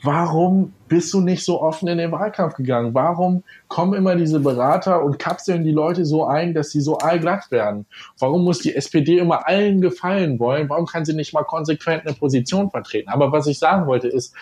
warum 0.05 0.75
bist 0.87 1.13
du 1.15 1.21
nicht 1.21 1.45
so 1.45 1.61
offen 1.61 1.89
in 1.89 1.99
den 1.99 2.13
Wahlkampf 2.13 2.55
gegangen? 2.55 2.95
Warum 2.95 3.43
kommen 3.69 3.95
immer 3.95 4.15
diese 4.15 4.39
Berater 4.39 5.03
und 5.03 5.19
kapseln 5.19 5.65
die 5.65 5.73
Leute 5.73 6.05
so 6.05 6.27
ein, 6.27 6.55
dass 6.55 6.71
sie 6.71 6.81
so 6.81 6.99
allglatt 6.99 7.51
werden? 7.51 7.87
Warum 8.19 8.45
muss 8.45 8.61
die 8.61 8.77
SPD 8.77 9.19
immer 9.19 9.49
allen 9.49 9.81
gefallen 9.81 10.39
wollen? 10.39 10.69
Warum 10.69 10.87
kann 10.87 11.05
sie 11.05 11.15
nicht 11.15 11.33
mal 11.33 11.45
konsequent 11.45 12.07
eine 12.07 12.15
Position 12.15 12.71
vertreten? 12.71 13.09
Aber 13.09 13.33
was 13.33 13.47
ich 13.47 13.59
sagen 13.59 13.87
wollte 13.87 14.09
ist, 14.09 14.35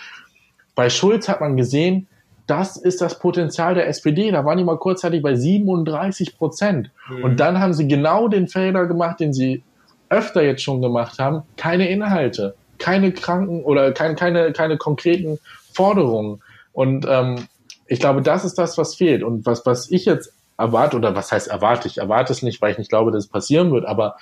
bei 0.75 0.89
Schulz 0.89 1.29
hat 1.29 1.39
man 1.39 1.55
gesehen, 1.55 2.07
das 2.45 2.75
ist 2.75 2.99
das 2.99 3.19
Potenzial 3.19 3.73
der 3.73 3.87
SPD. 3.87 4.29
Da 4.31 4.43
waren 4.43 4.57
die 4.57 4.65
mal 4.65 4.77
kurzzeitig 4.77 5.21
bei 5.21 5.35
37 5.35 6.37
Prozent. 6.37 6.91
Mhm. 7.09 7.23
Und 7.23 7.39
dann 7.39 7.59
haben 7.59 7.73
sie 7.73 7.87
genau 7.87 8.27
den 8.27 8.47
Fehler 8.49 8.85
gemacht, 8.85 9.21
den 9.21 9.31
sie 9.31 9.63
öfter 10.09 10.43
jetzt 10.43 10.61
schon 10.61 10.81
gemacht 10.81 11.19
haben. 11.19 11.43
Keine 11.55 11.89
Inhalte, 11.89 12.55
keine 12.83 13.13
kranken 13.13 13.63
oder 13.63 13.93
keine, 13.93 14.15
keine, 14.15 14.51
keine 14.51 14.77
konkreten 14.77 15.39
Forderungen. 15.73 16.43
Und 16.73 17.05
ähm, 17.07 17.47
ich 17.87 18.01
glaube, 18.01 18.21
das 18.21 18.43
ist 18.43 18.57
das, 18.57 18.77
was 18.77 18.95
fehlt. 18.95 19.23
Und 19.23 19.45
was, 19.45 19.65
was 19.65 19.89
ich 19.89 20.03
jetzt 20.03 20.33
erwarte, 20.57 20.97
oder 20.97 21.15
was 21.15 21.31
heißt 21.31 21.47
erwarte, 21.47 21.87
ich 21.87 21.99
erwarte 21.99 22.33
es 22.33 22.41
nicht, 22.41 22.61
weil 22.61 22.73
ich 22.73 22.77
nicht 22.77 22.89
glaube, 22.89 23.11
dass 23.11 23.23
es 23.23 23.29
passieren 23.29 23.71
wird, 23.71 23.85
aber 23.85 24.17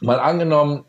mal 0.00 0.20
angenommen, 0.20 0.84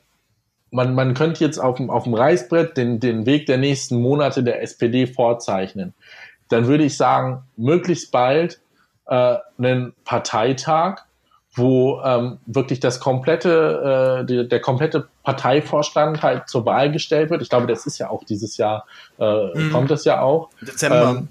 man, 0.70 0.94
man 0.94 1.16
könnte 1.16 1.44
jetzt 1.44 1.58
auf 1.58 1.78
dem, 1.78 1.90
auf 1.90 2.04
dem 2.04 2.14
Reißbrett 2.14 2.78
den, 2.78 3.00
den 3.00 3.26
Weg 3.26 3.48
der 3.48 3.58
nächsten 3.58 4.00
Monate 4.00 4.44
der 4.44 4.62
SPD 4.62 5.08
vorzeichnen. 5.08 5.96
Dann 6.50 6.68
würde 6.68 6.84
ich 6.84 6.98
sagen, 6.98 7.44
möglichst 7.58 8.12
bald 8.12 8.62
äh, 9.08 9.38
einen 9.58 9.94
Parteitag, 10.06 11.02
wo 11.56 12.02
ähm, 12.04 12.40
wirklich 12.46 12.80
das 12.80 13.00
komplette, 13.00 14.22
äh, 14.22 14.26
die, 14.26 14.48
der 14.48 14.60
komplette 14.60 15.08
Parteivorstand 15.24 16.24
halt 16.24 16.50
zur 16.50 16.66
Wahl 16.66 16.92
gestellt 16.92 17.30
wird. 17.30 17.42
Ich 17.42 17.50
glaube, 17.50 17.68
das 17.68 17.86
ist 17.86 18.00
ja 18.00 18.10
auch 18.10 18.24
dieses 18.24 18.58
Jahr, 18.58 18.86
äh, 19.20 19.46
mhm. 19.54 19.72
kommt 19.72 19.92
das 19.92 20.04
ja 20.06 20.22
auch. 20.22 20.50
Dezember. 20.62 21.18
Ähm, 21.18 21.28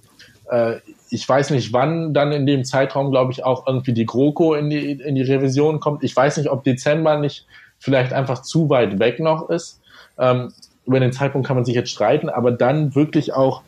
äh, 0.51 0.81
ich 1.11 1.29
weiß 1.29 1.51
nicht, 1.51 1.73
wann 1.73 2.15
dann 2.15 2.33
in 2.33 2.47
dem 2.47 2.65
Zeitraum, 2.65 3.11
glaube 3.11 3.33
ich, 3.33 3.45
auch 3.45 3.67
irgendwie 3.67 3.93
die 3.93 4.07
GroKo 4.07 4.55
in 4.55 4.71
die, 4.71 4.93
in 4.93 5.15
die 5.15 5.23
Revision 5.23 5.81
kommt. 5.81 6.05
Ich 6.05 6.17
weiß 6.17 6.37
nicht, 6.37 6.51
ob 6.51 6.65
Dezember 6.65 7.19
nicht 7.19 7.47
vielleicht 7.79 8.13
einfach 8.13 8.43
zu 8.43 8.71
weit 8.71 8.99
weg 8.99 9.19
noch 9.19 9.51
ist. 9.51 9.81
Ähm, 10.19 10.53
über 10.87 11.01
den 11.01 11.13
Zeitpunkt 11.13 11.47
kann 11.47 11.57
man 11.57 11.65
sich 11.65 11.75
jetzt 11.75 11.91
streiten, 11.91 12.29
aber 12.29 12.53
dann 12.53 12.95
wirklich 12.95 13.35
auch, 13.35 13.63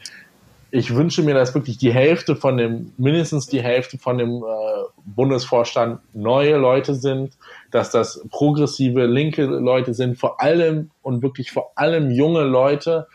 ich 0.74 0.92
wünsche 0.92 1.22
mir, 1.22 1.34
dass 1.34 1.54
wirklich 1.54 1.78
die 1.78 1.92
Hälfte 1.92 2.34
von 2.34 2.56
dem, 2.56 2.92
mindestens 2.96 3.46
die 3.46 3.62
Hälfte 3.62 3.96
von 3.96 4.18
dem 4.18 4.42
äh, 4.42 4.82
Bundesvorstand 5.06 6.00
neue 6.12 6.56
Leute 6.56 6.96
sind, 6.96 7.34
dass 7.70 7.92
das 7.92 8.26
progressive 8.30 9.06
linke 9.06 9.44
Leute 9.44 9.94
sind, 9.94 10.18
vor 10.18 10.40
allem 10.40 10.90
und 11.00 11.22
wirklich 11.22 11.52
vor 11.52 11.70
allem 11.76 12.10
junge 12.10 12.42
Leute, 12.42 13.06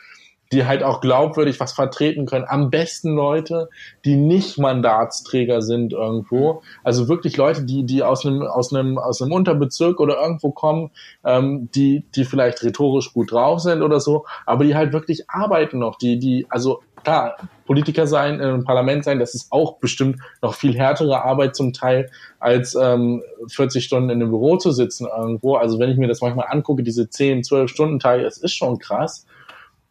die 0.52 0.66
halt 0.66 0.84
auch 0.84 1.02
glaubwürdig 1.02 1.60
was 1.60 1.74
vertreten 1.74 2.26
können. 2.26 2.46
Am 2.48 2.70
besten 2.70 3.14
Leute, 3.14 3.70
die 4.06 4.16
nicht 4.16 4.58
Mandatsträger 4.58 5.62
sind 5.62 5.94
irgendwo. 5.94 6.64
Also 6.84 7.08
wirklich 7.08 7.38
Leute, 7.38 7.64
die, 7.66 7.86
die 7.86 8.04
aus 8.04 8.26
einem, 8.26 8.44
aus 8.44 8.74
einem, 8.74 8.98
aus 8.98 9.22
einem 9.22 9.32
Unterbezirk 9.32 10.00
oder 10.00 10.20
irgendwo 10.22 10.52
kommen, 10.52 10.92
ähm, 11.24 11.70
die, 11.76 12.04
die 12.16 12.26
vielleicht 12.26 12.64
rhetorisch 12.64 13.14
gut 13.14 13.32
drauf 13.32 13.60
sind 13.60 13.82
oder 13.82 14.00
so, 14.00 14.26
aber 14.46 14.64
die 14.64 14.76
halt 14.76 14.94
wirklich 14.94 15.30
arbeiten 15.30 15.80
noch, 15.80 15.98
die, 15.98 16.18
die, 16.18 16.48
also 16.50 16.82
klar, 17.04 17.38
Politiker 17.66 18.08
sein, 18.08 18.40
im 18.40 18.64
Parlament 18.64 19.04
sein, 19.04 19.20
das 19.20 19.36
ist 19.36 19.52
auch 19.52 19.78
bestimmt 19.78 20.20
noch 20.42 20.56
viel 20.56 20.76
härtere 20.76 21.24
Arbeit 21.24 21.56
zum 21.56 21.74
Teil, 21.74 22.10
als 22.40 22.76
ähm, 22.76 23.22
40 23.48 23.84
Stunden 23.84 24.10
in 24.10 24.22
einem 24.22 24.32
Büro 24.32 24.58
zu 24.58 24.72
sitzen 24.72 25.08
irgendwo. 25.08 25.56
Also 25.56 25.80
wenn 25.80 25.90
ich 25.90 25.98
mir 25.98 26.08
das 26.08 26.22
manchmal 26.22 26.48
angucke, 26.50 26.84
diese 26.84 27.10
10, 27.10 27.44
12 27.44 27.70
Stunden 27.70 28.00
Tage, 28.00 28.26
es 28.26 28.38
ist 28.38 28.54
schon 28.54 28.80
krass 28.80 29.26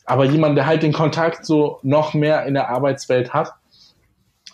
aber 0.08 0.24
jemand, 0.24 0.56
der 0.56 0.66
halt 0.66 0.82
den 0.82 0.94
Kontakt 0.94 1.44
so 1.44 1.80
noch 1.82 2.14
mehr 2.14 2.46
in 2.46 2.54
der 2.54 2.70
Arbeitswelt 2.70 3.34
hat. 3.34 3.52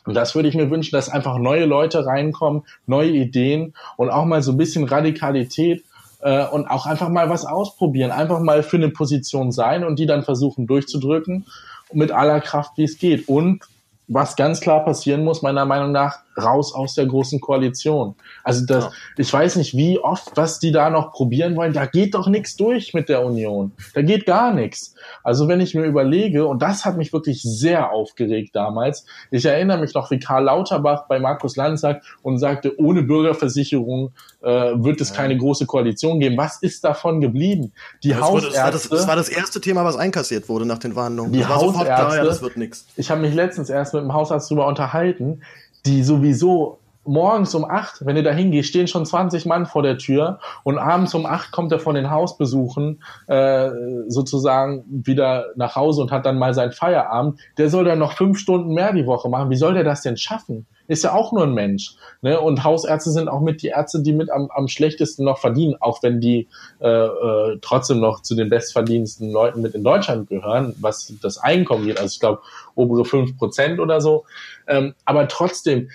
Und 0.05 0.14
das 0.14 0.34
würde 0.34 0.48
ich 0.48 0.57
mir 0.57 0.68
wünschen, 0.68 0.96
dass 0.96 1.09
einfach 1.09 1.38
neue 1.38 1.64
Leute 1.64 2.05
reinkommen, 2.05 2.64
neue 2.86 3.11
Ideen 3.11 3.74
und 3.96 4.11
auch 4.11 4.24
mal 4.24 4.42
so 4.42 4.50
ein 4.50 4.57
bisschen 4.57 4.84
Radikalität 4.84 5.84
äh, 6.20 6.44
und 6.44 6.66
auch 6.66 6.86
einfach 6.86 7.09
mal 7.09 7.30
was 7.30 7.46
ausprobieren, 7.46 8.11
einfach 8.11 8.40
mal 8.40 8.64
für 8.64 8.78
eine 8.78 8.90
Position 8.90 9.52
sein 9.52 9.84
und 9.84 9.98
die 10.00 10.07
dann 10.07 10.24
versuchen 10.24 10.66
durchzudrücken 10.66 11.46
mit 11.95 12.11
aller 12.11 12.40
Kraft, 12.40 12.72
wie 12.76 12.84
es 12.84 12.99
geht. 12.99 13.28
Und 13.28 13.64
was 14.09 14.36
ganz 14.36 14.61
klar 14.61 14.84
passieren 14.84 15.24
muss, 15.24 15.42
meiner 15.42 15.64
Meinung 15.64 15.92
nach, 15.92 16.24
raus 16.37 16.74
aus 16.74 16.95
der 16.95 17.07
großen 17.07 17.41
Koalition. 17.41 18.14
Also 18.43 18.64
das, 18.66 18.85
ja. 18.85 18.91
ich 19.16 19.32
weiß 19.32 19.57
nicht, 19.57 19.76
wie 19.76 19.99
oft, 19.99 20.37
was 20.37 20.59
die 20.59 20.72
da 20.72 20.91
noch 20.91 21.12
probieren 21.12 21.57
wollen. 21.57 21.72
Da 21.72 21.87
geht 21.87 22.14
doch 22.14 22.26
nichts 22.26 22.57
durch 22.57 22.95
mit 22.95 23.09
der 23.09 23.24
Union. 23.24 23.72
Da 23.95 24.03
geht 24.03 24.26
gar 24.26 24.53
nichts. 24.53 24.95
Also 25.22 25.49
wenn 25.49 25.61
ich 25.61 25.74
mir 25.74 25.85
überlege, 25.85 26.47
und 26.47 26.62
das 26.62 26.85
hat 26.85 26.97
mich 26.97 27.12
wirklich 27.12 27.43
sehr 27.43 27.91
aufgeregt 27.93 28.55
damals, 28.55 29.07
ich 29.30 29.45
erinnere 29.45 29.78
mich 29.78 29.95
noch, 29.95 30.11
wie 30.11 30.18
Karl 30.18 30.45
Lauterbach 30.45 31.07
bei 31.09 31.18
Markus 31.18 31.57
Lanz 31.57 31.80
sagt 31.80 32.05
und 32.22 32.39
sagte, 32.39 32.78
ohne 32.78 33.03
Bürgerversicherung 33.03 34.12
äh, 34.43 34.49
wird 34.49 35.01
es 35.01 35.11
ja. 35.11 35.16
keine 35.16 35.37
große 35.37 35.66
Koalition 35.66 36.20
geben. 36.20 36.37
Was 36.37 36.62
ist 36.62 36.85
davon 36.85 37.20
geblieben? 37.20 37.72
Die 38.03 38.11
das 38.11 38.20
Hausärzte. 38.20 38.61
War 38.61 38.70
das, 38.70 38.89
das, 38.89 39.09
war 39.09 39.16
das 39.16 39.28
erste 39.28 39.61
Thema, 39.61 39.85
was 39.85 39.97
einkassiert 39.97 40.49
wurde 40.49 40.66
nach 40.66 40.78
den 40.78 40.93
Verhandlungen. 40.93 41.32
Die 41.32 41.45
Hausärzte, 41.45 41.85
klar, 41.85 42.16
ja, 42.16 42.24
das 42.24 42.43
wird 42.43 42.57
nichts. 42.57 42.87
Ich 42.97 43.11
habe 43.11 43.20
mich 43.20 43.35
letztens 43.35 43.70
erst 43.70 43.95
mit 43.95 44.03
dem 44.03 44.12
Hausarzt 44.12 44.51
darüber 44.51 44.66
unterhalten, 44.66 45.43
die 45.87 46.03
sowieso 46.03 46.78
morgens 47.07 47.55
um 47.55 47.64
acht, 47.64 48.05
wenn 48.05 48.16
du 48.16 48.22
da 48.22 48.32
hingehst, 48.32 48.68
stehen 48.68 48.87
schon 48.87 49.05
20 49.05 49.47
Mann 49.47 49.66
vor 49.66 49.82
der 49.82 49.99
Tür 49.99 50.41
und 50.62 50.78
abends 50.78 51.14
um 51.14 51.26
acht 51.26 51.53
kommt 51.53 51.70
er 51.72 51.78
von 51.78 51.95
den 51.95 52.11
Hausbesuchen 52.11 53.03
äh, 53.26 53.70
sozusagen 54.09 54.85
wieder 54.89 55.47
nach 55.57 55.76
Hause 55.76 56.03
und 56.03 56.11
hat 56.11 56.26
dann 56.26 56.39
mal 56.39 56.55
seinen 56.55 56.72
Feierabend. 56.72 57.41
Der 57.59 57.68
soll 57.68 57.85
dann 57.85 57.99
noch 57.99 58.12
fünf 58.12 58.39
Stunden 58.39 58.72
mehr 58.72 58.93
die 58.93 59.07
Woche 59.07 59.28
machen. 59.28 59.51
Wie 59.51 59.57
soll 59.57 59.74
der 59.74 59.85
das 59.85 60.03
denn 60.03 60.16
schaffen? 60.16 60.66
Ist 60.87 61.05
ja 61.05 61.14
auch 61.14 61.32
nur 61.32 61.45
ein 61.45 61.55
Mensch. 61.55 61.95
Ne? 62.20 62.39
Und 62.39 62.62
Hausärzte 62.62 63.11
sind 63.11 63.28
auch 63.28 63.41
mit 63.41 63.62
die 63.62 63.68
Ärzte, 63.68 64.03
die 64.03 64.12
mit 64.12 64.30
am, 64.30 64.51
am 64.51 64.68
schlechtesten 64.68 65.24
noch 65.24 65.39
verdienen, 65.39 65.76
auch 65.80 66.03
wenn 66.03 66.20
die 66.20 66.49
äh, 66.80 66.89
äh, 66.89 67.59
trotzdem 67.62 68.01
noch 68.01 68.20
zu 68.20 68.35
den 68.35 68.51
bestverdiensten 68.51 69.30
Leuten 69.30 69.62
mit 69.62 69.74
in 69.74 69.82
Deutschland 69.82 70.28
gehören, 70.28 70.74
was 70.80 71.12
das 71.22 71.39
Einkommen 71.39 71.87
geht. 71.87 71.99
Also 71.99 72.12
ich 72.12 72.20
glaube, 72.20 72.43
obere 72.74 73.05
fünf 73.05 73.37
Prozent 73.39 73.80
oder 73.80 74.01
so. 74.01 74.24
Ähm, 74.66 74.95
aber 75.07 75.26
trotzdem, 75.28 75.91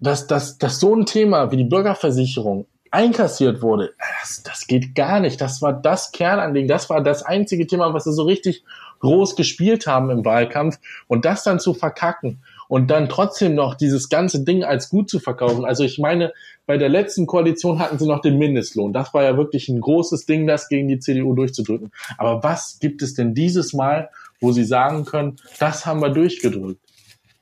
dass, 0.00 0.26
dass, 0.26 0.56
dass 0.56 0.80
so 0.80 0.94
ein 0.94 1.04
Thema 1.04 1.50
wie 1.50 1.58
die 1.58 1.64
Bürgerversicherung 1.64 2.66
einkassiert 2.90 3.60
wurde, 3.60 3.92
das, 4.20 4.42
das 4.42 4.66
geht 4.66 4.94
gar 4.94 5.20
nicht. 5.20 5.40
Das 5.40 5.60
war 5.60 5.72
das 5.72 6.12
Kernanliegen. 6.12 6.68
Das 6.68 6.88
war 6.88 7.02
das 7.02 7.22
einzige 7.24 7.66
Thema, 7.66 7.92
was 7.92 8.04
sie 8.04 8.12
so 8.12 8.22
richtig 8.22 8.64
groß 9.00 9.36
gespielt 9.36 9.86
haben 9.86 10.10
im 10.10 10.24
Wahlkampf. 10.24 10.78
Und 11.08 11.24
das 11.24 11.42
dann 11.42 11.60
zu 11.60 11.74
verkacken 11.74 12.40
und 12.68 12.90
dann 12.90 13.08
trotzdem 13.08 13.54
noch 13.54 13.74
dieses 13.74 14.08
ganze 14.08 14.44
Ding 14.44 14.64
als 14.64 14.88
gut 14.88 15.08
zu 15.10 15.20
verkaufen. 15.20 15.64
Also 15.64 15.84
ich 15.84 15.98
meine, 15.98 16.32
bei 16.66 16.78
der 16.78 16.88
letzten 16.88 17.26
Koalition 17.26 17.78
hatten 17.78 17.98
sie 17.98 18.06
noch 18.06 18.20
den 18.20 18.38
Mindestlohn. 18.38 18.92
Das 18.92 19.12
war 19.14 19.22
ja 19.22 19.36
wirklich 19.36 19.68
ein 19.68 19.80
großes 19.80 20.26
Ding, 20.26 20.46
das 20.46 20.68
gegen 20.68 20.88
die 20.88 20.98
CDU 20.98 21.34
durchzudrücken. 21.34 21.90
Aber 22.18 22.42
was 22.42 22.78
gibt 22.80 23.02
es 23.02 23.14
denn 23.14 23.34
dieses 23.34 23.72
Mal, 23.72 24.10
wo 24.40 24.52
sie 24.52 24.64
sagen 24.64 25.04
können, 25.04 25.36
das 25.58 25.86
haben 25.86 26.00
wir 26.00 26.10
durchgedrückt? 26.10 26.80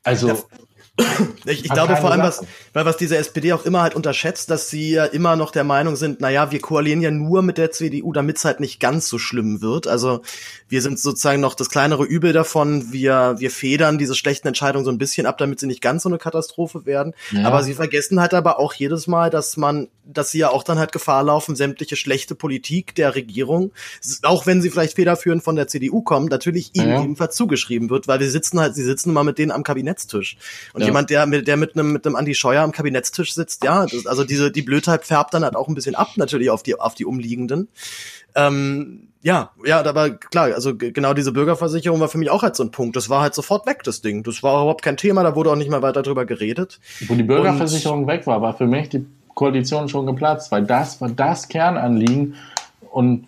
Also 0.04 0.38
Ich, 1.44 1.64
ich 1.64 1.72
glaube 1.72 1.96
vor 1.96 2.12
allem, 2.12 2.22
was, 2.22 2.44
weil 2.72 2.84
was 2.84 2.96
diese 2.96 3.16
SPD 3.16 3.52
auch 3.52 3.64
immer 3.64 3.82
halt 3.82 3.94
unterschätzt, 3.94 4.50
dass 4.50 4.70
sie 4.70 4.92
ja 4.92 5.04
immer 5.04 5.34
noch 5.34 5.50
der 5.50 5.64
Meinung 5.64 5.96
sind, 5.96 6.20
naja, 6.20 6.52
wir 6.52 6.60
koalieren 6.60 7.00
ja 7.00 7.10
nur 7.10 7.42
mit 7.42 7.58
der 7.58 7.72
CDU, 7.72 8.12
damit 8.12 8.36
es 8.36 8.44
halt 8.44 8.60
nicht 8.60 8.78
ganz 8.78 9.08
so 9.08 9.18
schlimm 9.18 9.60
wird. 9.60 9.88
Also 9.88 10.22
wir 10.68 10.82
sind 10.82 11.00
sozusagen 11.00 11.40
noch 11.40 11.54
das 11.54 11.68
kleinere 11.68 12.04
Übel 12.04 12.32
davon. 12.32 12.92
Wir, 12.92 13.34
wir 13.38 13.50
federn 13.50 13.98
diese 13.98 14.14
schlechten 14.14 14.48
Entscheidungen 14.48 14.84
so 14.84 14.90
ein 14.92 14.98
bisschen 14.98 15.26
ab, 15.26 15.38
damit 15.38 15.58
sie 15.58 15.66
nicht 15.66 15.80
ganz 15.80 16.04
so 16.04 16.08
eine 16.08 16.18
Katastrophe 16.18 16.86
werden. 16.86 17.14
Ja. 17.32 17.44
Aber 17.44 17.62
sie 17.62 17.74
vergessen 17.74 18.20
halt 18.20 18.34
aber 18.34 18.60
auch 18.60 18.72
jedes 18.72 19.08
Mal, 19.08 19.30
dass 19.30 19.56
man, 19.56 19.88
dass 20.04 20.30
sie 20.30 20.38
ja 20.38 20.50
auch 20.50 20.62
dann 20.62 20.78
halt 20.78 20.92
Gefahr 20.92 21.24
laufen, 21.24 21.56
sämtliche 21.56 21.96
schlechte 21.96 22.36
Politik 22.36 22.94
der 22.94 23.16
Regierung, 23.16 23.72
auch 24.22 24.46
wenn 24.46 24.62
sie 24.62 24.70
vielleicht 24.70 24.94
federführend 24.94 25.42
von 25.42 25.56
der 25.56 25.66
CDU 25.66 26.02
kommen, 26.02 26.26
natürlich 26.26 26.70
ihnen 26.74 26.88
ja. 26.88 27.02
ebenfalls 27.02 27.34
zugeschrieben 27.34 27.90
wird, 27.90 28.06
weil 28.06 28.20
wir 28.20 28.30
sitzen 28.30 28.60
halt, 28.60 28.76
sie 28.76 28.84
sitzen 28.84 29.10
immer 29.10 29.24
mit 29.24 29.38
denen 29.38 29.50
am 29.50 29.64
Kabinettstisch. 29.64 30.36
Und 30.72 30.81
ja. 30.82 30.88
jemand, 30.88 31.10
der 31.10 31.26
mit, 31.26 31.48
der 31.48 31.56
mit 31.56 31.74
einem, 31.74 31.92
mit 31.92 32.06
einem 32.06 32.16
Andi 32.16 32.34
Scheuer 32.34 32.62
am 32.62 32.72
Kabinettstisch 32.72 33.34
sitzt, 33.34 33.64
ja, 33.64 33.86
das, 33.86 34.06
also 34.06 34.24
diese, 34.24 34.50
die 34.50 34.62
Blödheit 34.62 35.04
färbt 35.04 35.34
dann 35.34 35.44
halt 35.44 35.56
auch 35.56 35.68
ein 35.68 35.74
bisschen 35.74 35.94
ab, 35.94 36.10
natürlich 36.16 36.50
auf 36.50 36.62
die, 36.62 36.78
auf 36.78 36.94
die 36.94 37.04
Umliegenden. 37.04 37.68
Ähm, 38.34 39.08
ja, 39.22 39.50
ja, 39.64 39.84
aber 39.84 40.10
klar, 40.10 40.52
also 40.54 40.76
genau 40.76 41.14
diese 41.14 41.32
Bürgerversicherung 41.32 42.00
war 42.00 42.08
für 42.08 42.18
mich 42.18 42.30
auch 42.30 42.42
halt 42.42 42.56
so 42.56 42.64
ein 42.64 42.72
Punkt. 42.72 42.96
Das 42.96 43.08
war 43.08 43.22
halt 43.22 43.34
sofort 43.34 43.66
weg, 43.66 43.82
das 43.84 44.00
Ding. 44.00 44.24
Das 44.24 44.42
war 44.42 44.62
überhaupt 44.62 44.82
kein 44.82 44.96
Thema, 44.96 45.22
da 45.22 45.36
wurde 45.36 45.50
auch 45.50 45.56
nicht 45.56 45.70
mehr 45.70 45.82
weiter 45.82 46.02
drüber 46.02 46.24
geredet. 46.24 46.80
Wo 47.06 47.14
die 47.14 47.22
Bürgerversicherung 47.22 48.02
Und, 48.02 48.06
weg 48.08 48.26
war, 48.26 48.42
war 48.42 48.54
für 48.54 48.66
mich 48.66 48.88
die 48.88 49.06
Koalition 49.34 49.88
schon 49.88 50.06
geplatzt, 50.06 50.50
weil 50.50 50.64
das 50.64 51.00
war 51.00 51.08
das 51.08 51.48
Kernanliegen 51.48 52.34
und 52.92 53.26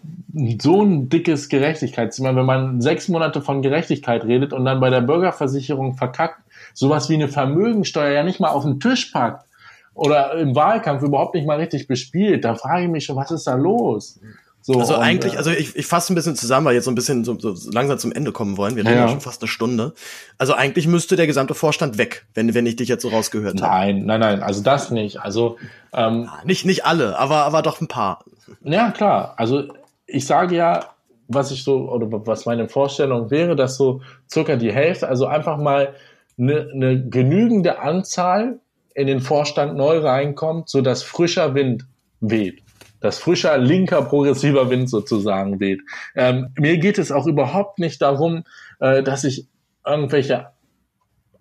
so 0.61 0.83
ein 0.83 1.09
dickes 1.09 1.49
Gerechtigkeitsthema, 1.49 2.37
wenn 2.37 2.45
man 2.45 2.81
sechs 2.81 3.09
Monate 3.09 3.41
von 3.41 3.63
Gerechtigkeit 3.63 4.25
redet 4.25 4.53
und 4.53 4.65
dann 4.65 4.79
bei 4.79 4.91
der 4.91 5.01
Bürgerversicherung 5.01 5.95
verkackt, 5.95 6.41
sowas 6.75 7.09
wie 7.09 7.15
eine 7.15 7.29
Vermögensteuer 7.29 8.13
ja 8.13 8.23
nicht 8.25 8.41
mal 8.41 8.51
auf 8.51 8.65
den 8.65 8.79
Tisch 8.79 9.07
packt 9.07 9.47
oder 9.95 10.35
im 10.35 10.55
Wahlkampf 10.55 11.03
überhaupt 11.03 11.35
nicht 11.35 11.47
mal 11.47 11.59
richtig 11.59 11.87
bespielt, 11.87 12.45
da 12.45 12.57
frage 12.57 12.85
ich 12.85 12.91
mich 12.91 13.05
schon, 13.07 13.17
was 13.17 13.31
ist 13.31 13.47
da 13.47 13.55
los? 13.55 14.21
So, 14.67 14.81
also 14.81 14.97
eigentlich, 14.97 15.35
äh, 15.35 15.37
also 15.37 15.51
ich, 15.51 15.77
ich 15.77 15.87
fasse 15.87 16.11
ein 16.11 16.15
bisschen 16.15 16.37
zusammen, 16.37 16.65
weil 16.65 16.75
jetzt 16.75 16.87
so 16.87 16.91
ein 16.91 16.95
bisschen 16.95 17.23
so, 17.23 17.39
so 17.39 17.55
langsam 17.71 17.99
zum 17.99 18.13
Ende 18.13 18.33
kommen 18.33 18.57
wollen. 18.57 18.77
Wir 18.77 18.85
reden 18.87 18.97
ja. 18.97 19.03
ja 19.03 19.09
schon 19.11 19.21
fast 19.21 19.43
eine 19.43 19.49
Stunde. 19.49 19.93
Also 20.39 20.55
eigentlich 20.55 20.87
müsste 20.87 21.17
der 21.17 21.27
gesamte 21.27 21.53
Vorstand 21.53 21.99
weg, 21.99 22.25
wenn, 22.33 22.55
wenn 22.55 22.65
ich 22.65 22.77
dich 22.77 22.89
jetzt 22.89 23.03
so 23.03 23.11
rausgehört 23.11 23.61
habe. 23.61 23.71
Nein, 23.71 24.07
nein, 24.07 24.21
nein, 24.21 24.43
also 24.43 24.63
das 24.63 24.91
nicht. 24.91 25.21
Also 25.21 25.59
ähm, 25.93 26.31
nicht, 26.47 26.65
nicht 26.65 26.87
alle, 26.87 27.19
aber, 27.19 27.45
aber 27.45 27.61
doch 27.61 27.83
ein 27.83 27.89
paar. 27.89 28.25
Ja, 28.63 28.91
klar. 28.91 29.35
Also 29.37 29.65
ich 30.07 30.25
sage 30.25 30.57
ja, 30.57 30.95
was 31.29 31.51
ich 31.51 31.63
so, 31.63 31.91
oder 31.91 32.07
was 32.27 32.47
meine 32.47 32.67
Vorstellung 32.67 33.31
wäre, 33.31 33.57
dass 33.57 33.77
so 33.77 34.01
circa 34.33 34.57
die 34.57 34.73
Hälfte, 34.73 35.07
also 35.09 35.27
einfach 35.27 35.59
mal 35.59 35.95
eine, 36.39 36.71
eine 36.73 37.07
genügende 37.07 37.81
Anzahl 37.81 38.61
in 38.95 39.09
den 39.09 39.21
Vorstand 39.21 39.77
neu 39.77 39.99
reinkommt, 39.99 40.71
so 40.71 40.81
dass 40.81 41.03
frischer 41.03 41.55
Wind 41.55 41.85
weht 42.21 42.64
dass 43.05 43.19
frischer 43.19 43.59
linker 43.59 44.01
progressiver 44.01 44.71
Wind 44.71 44.89
sozusagen 44.89 45.61
weht. 45.61 45.83
Ähm, 46.17 46.49
mir 46.59 46.79
geht 46.79 46.99
es 46.99 47.13
auch 47.13 47.27
überhaupt 47.27 47.79
nicht 47.79 48.01
darum, 48.01 48.45
äh, 48.81 49.03
dass 49.03 49.25
ich 49.25 49.47
irgendwelche 49.87 50.47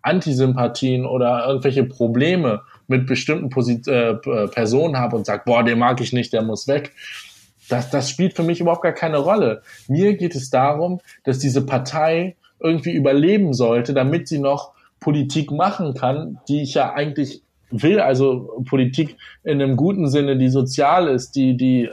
Antisympathien 0.01 1.05
oder 1.05 1.47
irgendwelche 1.47 1.86
Probleme 1.86 2.64
mit 2.88 3.07
bestimmten 3.07 3.49
Posit 3.49 3.88
äh, 3.88 4.16
Personen 4.16 4.97
habe 4.97 5.16
und 5.16 5.26
sage, 5.26 5.43
boah, 5.45 5.64
den 5.64 5.80
mag 5.80 6.01
ich 6.01 6.11
nicht, 6.11 6.34
der 6.34 6.41
muss 6.41 6.68
weg. 6.68 6.91
Das, 7.70 7.89
das 7.89 8.09
spielt 8.09 8.36
für 8.36 8.43
mich 8.43 8.59
überhaupt 8.59 8.84
gar 8.84 8.91
keine 8.91 9.20
Rolle. 9.20 9.61
Mir 9.88 10.18
geht 10.18 10.36
es 10.36 10.49
darum, 10.49 10.99
dass 11.24 11.39
diese 11.39 11.66
Partei 11.66 12.36
irgendwie 12.59 12.91
überleben 12.91 13.53
sollte, 13.53 13.93
damit 13.93 14.28
sie 14.28 14.39
noch 14.39 14.74
Politik 14.99 15.49
machen 15.49 15.93
kann, 15.93 16.39
die 16.49 16.61
ich 16.61 16.74
ja 16.74 16.93
eigentlich 16.93 17.41
will, 17.82 17.99
also 17.99 18.63
Politik 18.67 19.17
in 19.43 19.61
einem 19.61 19.76
guten 19.76 20.07
Sinne, 20.07 20.38
die 20.38 20.49
sozial 20.49 21.07
ist, 21.07 21.36
die, 21.36 21.57
die 21.57 21.86
äh, 21.86 21.89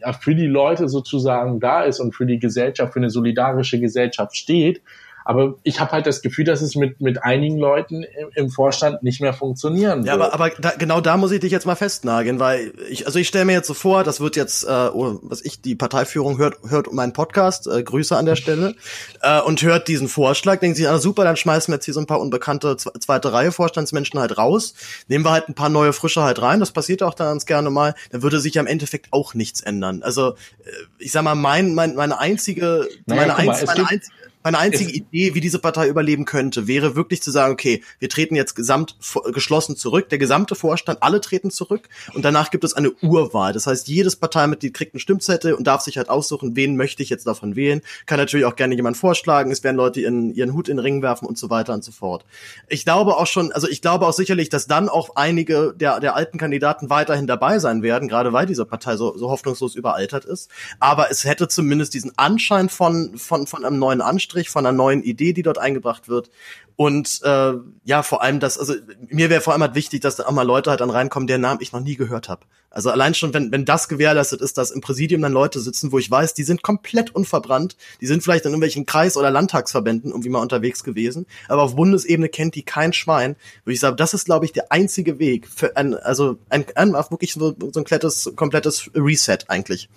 ja, 0.00 0.12
für 0.12 0.34
die 0.34 0.46
Leute 0.46 0.88
sozusagen 0.88 1.60
da 1.60 1.82
ist 1.82 2.00
und 2.00 2.14
für 2.14 2.26
die 2.26 2.38
Gesellschaft, 2.38 2.92
für 2.92 3.00
eine 3.00 3.10
solidarische 3.10 3.80
Gesellschaft 3.80 4.36
steht. 4.36 4.80
Aber 5.28 5.56
ich 5.62 5.78
habe 5.78 5.92
halt 5.92 6.06
das 6.06 6.22
Gefühl, 6.22 6.46
dass 6.46 6.62
es 6.62 6.74
mit, 6.74 7.02
mit 7.02 7.22
einigen 7.22 7.58
Leuten 7.58 8.02
im, 8.02 8.30
im 8.34 8.48
Vorstand 8.48 9.02
nicht 9.02 9.20
mehr 9.20 9.34
funktionieren 9.34 9.98
wird. 9.98 10.06
Ja, 10.06 10.14
aber, 10.14 10.32
aber 10.32 10.48
da, 10.58 10.70
genau 10.70 11.02
da 11.02 11.18
muss 11.18 11.32
ich 11.32 11.40
dich 11.40 11.52
jetzt 11.52 11.66
mal 11.66 11.74
festnageln, 11.74 12.40
weil 12.40 12.72
ich, 12.88 13.04
also 13.04 13.18
ich 13.18 13.28
stelle 13.28 13.44
mir 13.44 13.52
jetzt 13.52 13.66
so 13.66 13.74
vor, 13.74 14.04
das 14.04 14.20
wird 14.20 14.36
jetzt, 14.36 14.64
äh, 14.64 14.88
oh, 14.90 15.18
was 15.20 15.42
ich, 15.42 15.60
die 15.60 15.74
Parteiführung 15.74 16.38
hört, 16.38 16.56
hört 16.66 16.94
meinen 16.94 17.12
Podcast, 17.12 17.66
äh, 17.66 17.82
Grüße 17.82 18.16
an 18.16 18.24
der 18.24 18.36
Stelle, 18.36 18.74
äh, 19.20 19.42
und 19.42 19.60
hört 19.60 19.88
diesen 19.88 20.08
Vorschlag, 20.08 20.60
denkt 20.60 20.78
sich, 20.78 20.88
ah, 20.88 20.96
super, 20.96 21.24
dann 21.24 21.36
schmeißen 21.36 21.70
wir 21.72 21.76
jetzt 21.76 21.84
hier 21.84 21.92
so 21.92 22.00
ein 22.00 22.06
paar 22.06 22.20
unbekannte 22.20 22.78
zweite 22.78 23.30
Reihe 23.30 23.52
Vorstandsmenschen 23.52 24.18
halt 24.18 24.38
raus, 24.38 24.72
nehmen 25.08 25.26
wir 25.26 25.32
halt 25.32 25.50
ein 25.50 25.54
paar 25.54 25.68
neue 25.68 25.92
Frische 25.92 26.22
halt 26.22 26.40
rein, 26.40 26.58
das 26.58 26.70
passiert 26.70 27.02
auch 27.02 27.12
dann 27.12 27.26
ganz 27.26 27.44
gerne 27.44 27.68
mal, 27.68 27.94
dann 28.12 28.22
würde 28.22 28.40
sich 28.40 28.58
am 28.58 28.66
Endeffekt 28.66 29.08
auch 29.12 29.34
nichts 29.34 29.60
ändern. 29.60 30.02
Also, 30.02 30.30
äh, 30.30 30.70
ich 30.98 31.12
sag 31.12 31.22
mal, 31.22 31.34
mein, 31.34 31.74
mein, 31.74 31.96
meine 31.96 32.18
einzige, 32.18 32.88
naja, 33.04 33.34
meine, 33.34 33.36
einz, 33.36 33.66
meine 33.66 33.86
einzige 33.86 34.27
meine 34.48 34.58
einzige 34.60 34.90
Idee, 34.90 35.34
wie 35.34 35.42
diese 35.42 35.58
Partei 35.58 35.88
überleben 35.88 36.24
könnte, 36.24 36.66
wäre 36.66 36.96
wirklich 36.96 37.22
zu 37.22 37.30
sagen, 37.30 37.52
okay, 37.52 37.82
wir 37.98 38.08
treten 38.08 38.34
jetzt 38.34 38.54
gesamt 38.54 38.96
geschlossen 39.34 39.76
zurück, 39.76 40.08
der 40.08 40.16
gesamte 40.16 40.54
Vorstand, 40.54 41.02
alle 41.02 41.20
treten 41.20 41.50
zurück 41.50 41.90
und 42.14 42.24
danach 42.24 42.50
gibt 42.50 42.64
es 42.64 42.72
eine 42.72 42.90
Urwahl. 43.02 43.52
Das 43.52 43.66
heißt, 43.66 43.88
jedes 43.88 44.16
Parteimitglied 44.16 44.72
kriegt 44.72 44.94
einen 44.94 45.00
Stimmzettel 45.00 45.52
und 45.52 45.66
darf 45.66 45.82
sich 45.82 45.98
halt 45.98 46.08
aussuchen, 46.08 46.56
wen 46.56 46.76
möchte 46.76 47.02
ich 47.02 47.10
jetzt 47.10 47.26
davon 47.26 47.56
wählen. 47.56 47.82
Kann 48.06 48.18
natürlich 48.18 48.46
auch 48.46 48.56
gerne 48.56 48.74
jemand 48.74 48.96
vorschlagen, 48.96 49.50
es 49.50 49.62
werden 49.62 49.76
Leute 49.76 50.00
ihren, 50.00 50.32
ihren 50.32 50.54
Hut 50.54 50.70
in 50.70 50.78
den 50.78 50.82
Ring 50.82 51.02
werfen 51.02 51.28
und 51.28 51.36
so 51.36 51.50
weiter 51.50 51.74
und 51.74 51.84
so 51.84 51.92
fort. 51.92 52.24
Ich 52.68 52.86
glaube 52.86 53.18
auch 53.18 53.26
schon, 53.26 53.52
also 53.52 53.68
ich 53.68 53.82
glaube 53.82 54.06
auch 54.06 54.14
sicherlich, 54.14 54.48
dass 54.48 54.66
dann 54.66 54.88
auch 54.88 55.10
einige 55.14 55.74
der, 55.76 56.00
der 56.00 56.16
alten 56.16 56.38
Kandidaten 56.38 56.88
weiterhin 56.88 57.26
dabei 57.26 57.58
sein 57.58 57.82
werden, 57.82 58.08
gerade 58.08 58.32
weil 58.32 58.46
diese 58.46 58.64
Partei 58.64 58.96
so, 58.96 59.14
so 59.18 59.28
hoffnungslos 59.28 59.74
überaltert 59.74 60.24
ist. 60.24 60.50
Aber 60.80 61.10
es 61.10 61.26
hätte 61.26 61.48
zumindest 61.48 61.92
diesen 61.92 62.16
Anschein 62.16 62.70
von, 62.70 63.18
von, 63.18 63.46
von 63.46 63.62
einem 63.66 63.78
neuen 63.78 64.00
Anstrich 64.00 64.37
Anstrich, 64.38 64.50
von 64.50 64.66
einer 64.66 64.76
neuen 64.76 65.02
Idee, 65.02 65.32
die 65.32 65.42
dort 65.42 65.58
eingebracht 65.58 66.08
wird. 66.08 66.30
Und 66.76 67.20
äh, 67.24 67.54
ja, 67.84 68.02
vor 68.04 68.22
allem 68.22 68.38
das, 68.38 68.56
also 68.56 68.74
mir 69.08 69.30
wäre 69.30 69.40
vor 69.40 69.52
allem 69.52 69.62
halt 69.62 69.74
wichtig, 69.74 70.00
dass 70.00 70.14
da 70.14 70.26
auch 70.26 70.30
mal 70.30 70.46
Leute 70.46 70.70
halt 70.70 70.80
dann 70.80 70.90
reinkommen, 70.90 71.26
deren 71.26 71.40
Namen 71.40 71.60
ich 71.60 71.72
noch 71.72 71.80
nie 71.80 71.96
gehört 71.96 72.28
habe. 72.28 72.46
Also 72.70 72.90
allein 72.90 73.14
schon, 73.14 73.34
wenn, 73.34 73.50
wenn 73.50 73.64
das 73.64 73.88
gewährleistet 73.88 74.40
ist, 74.40 74.58
dass 74.58 74.70
im 74.70 74.80
Präsidium 74.80 75.22
dann 75.22 75.32
Leute 75.32 75.58
sitzen, 75.58 75.90
wo 75.90 75.98
ich 75.98 76.08
weiß, 76.08 76.34
die 76.34 76.44
sind 76.44 76.62
komplett 76.62 77.12
unverbrannt, 77.12 77.76
die 78.00 78.06
sind 78.06 78.22
vielleicht 78.22 78.44
in 78.44 78.50
irgendwelchen 78.50 78.86
Kreis- 78.86 79.16
oder 79.16 79.30
Landtagsverbänden 79.30 80.10
irgendwie 80.10 80.28
mal 80.28 80.40
unterwegs 80.40 80.84
gewesen, 80.84 81.26
aber 81.48 81.62
auf 81.62 81.74
Bundesebene 81.74 82.28
kennt 82.28 82.54
die 82.54 82.62
kein 82.62 82.92
Schwein, 82.92 83.34
würde 83.64 83.74
ich 83.74 83.80
sagen, 83.80 83.96
das 83.96 84.14
ist, 84.14 84.26
glaube 84.26 84.44
ich, 84.44 84.52
der 84.52 84.70
einzige 84.70 85.18
Weg 85.18 85.48
für 85.48 85.76
ein, 85.76 85.94
also 85.94 86.38
ein, 86.48 86.64
ein 86.76 86.92
wirklich 86.92 87.32
so, 87.32 87.56
so 87.58 87.66
ein 87.66 87.72
komplettes, 87.72 88.30
komplettes 88.36 88.90
Reset 88.94 89.38
eigentlich. 89.48 89.88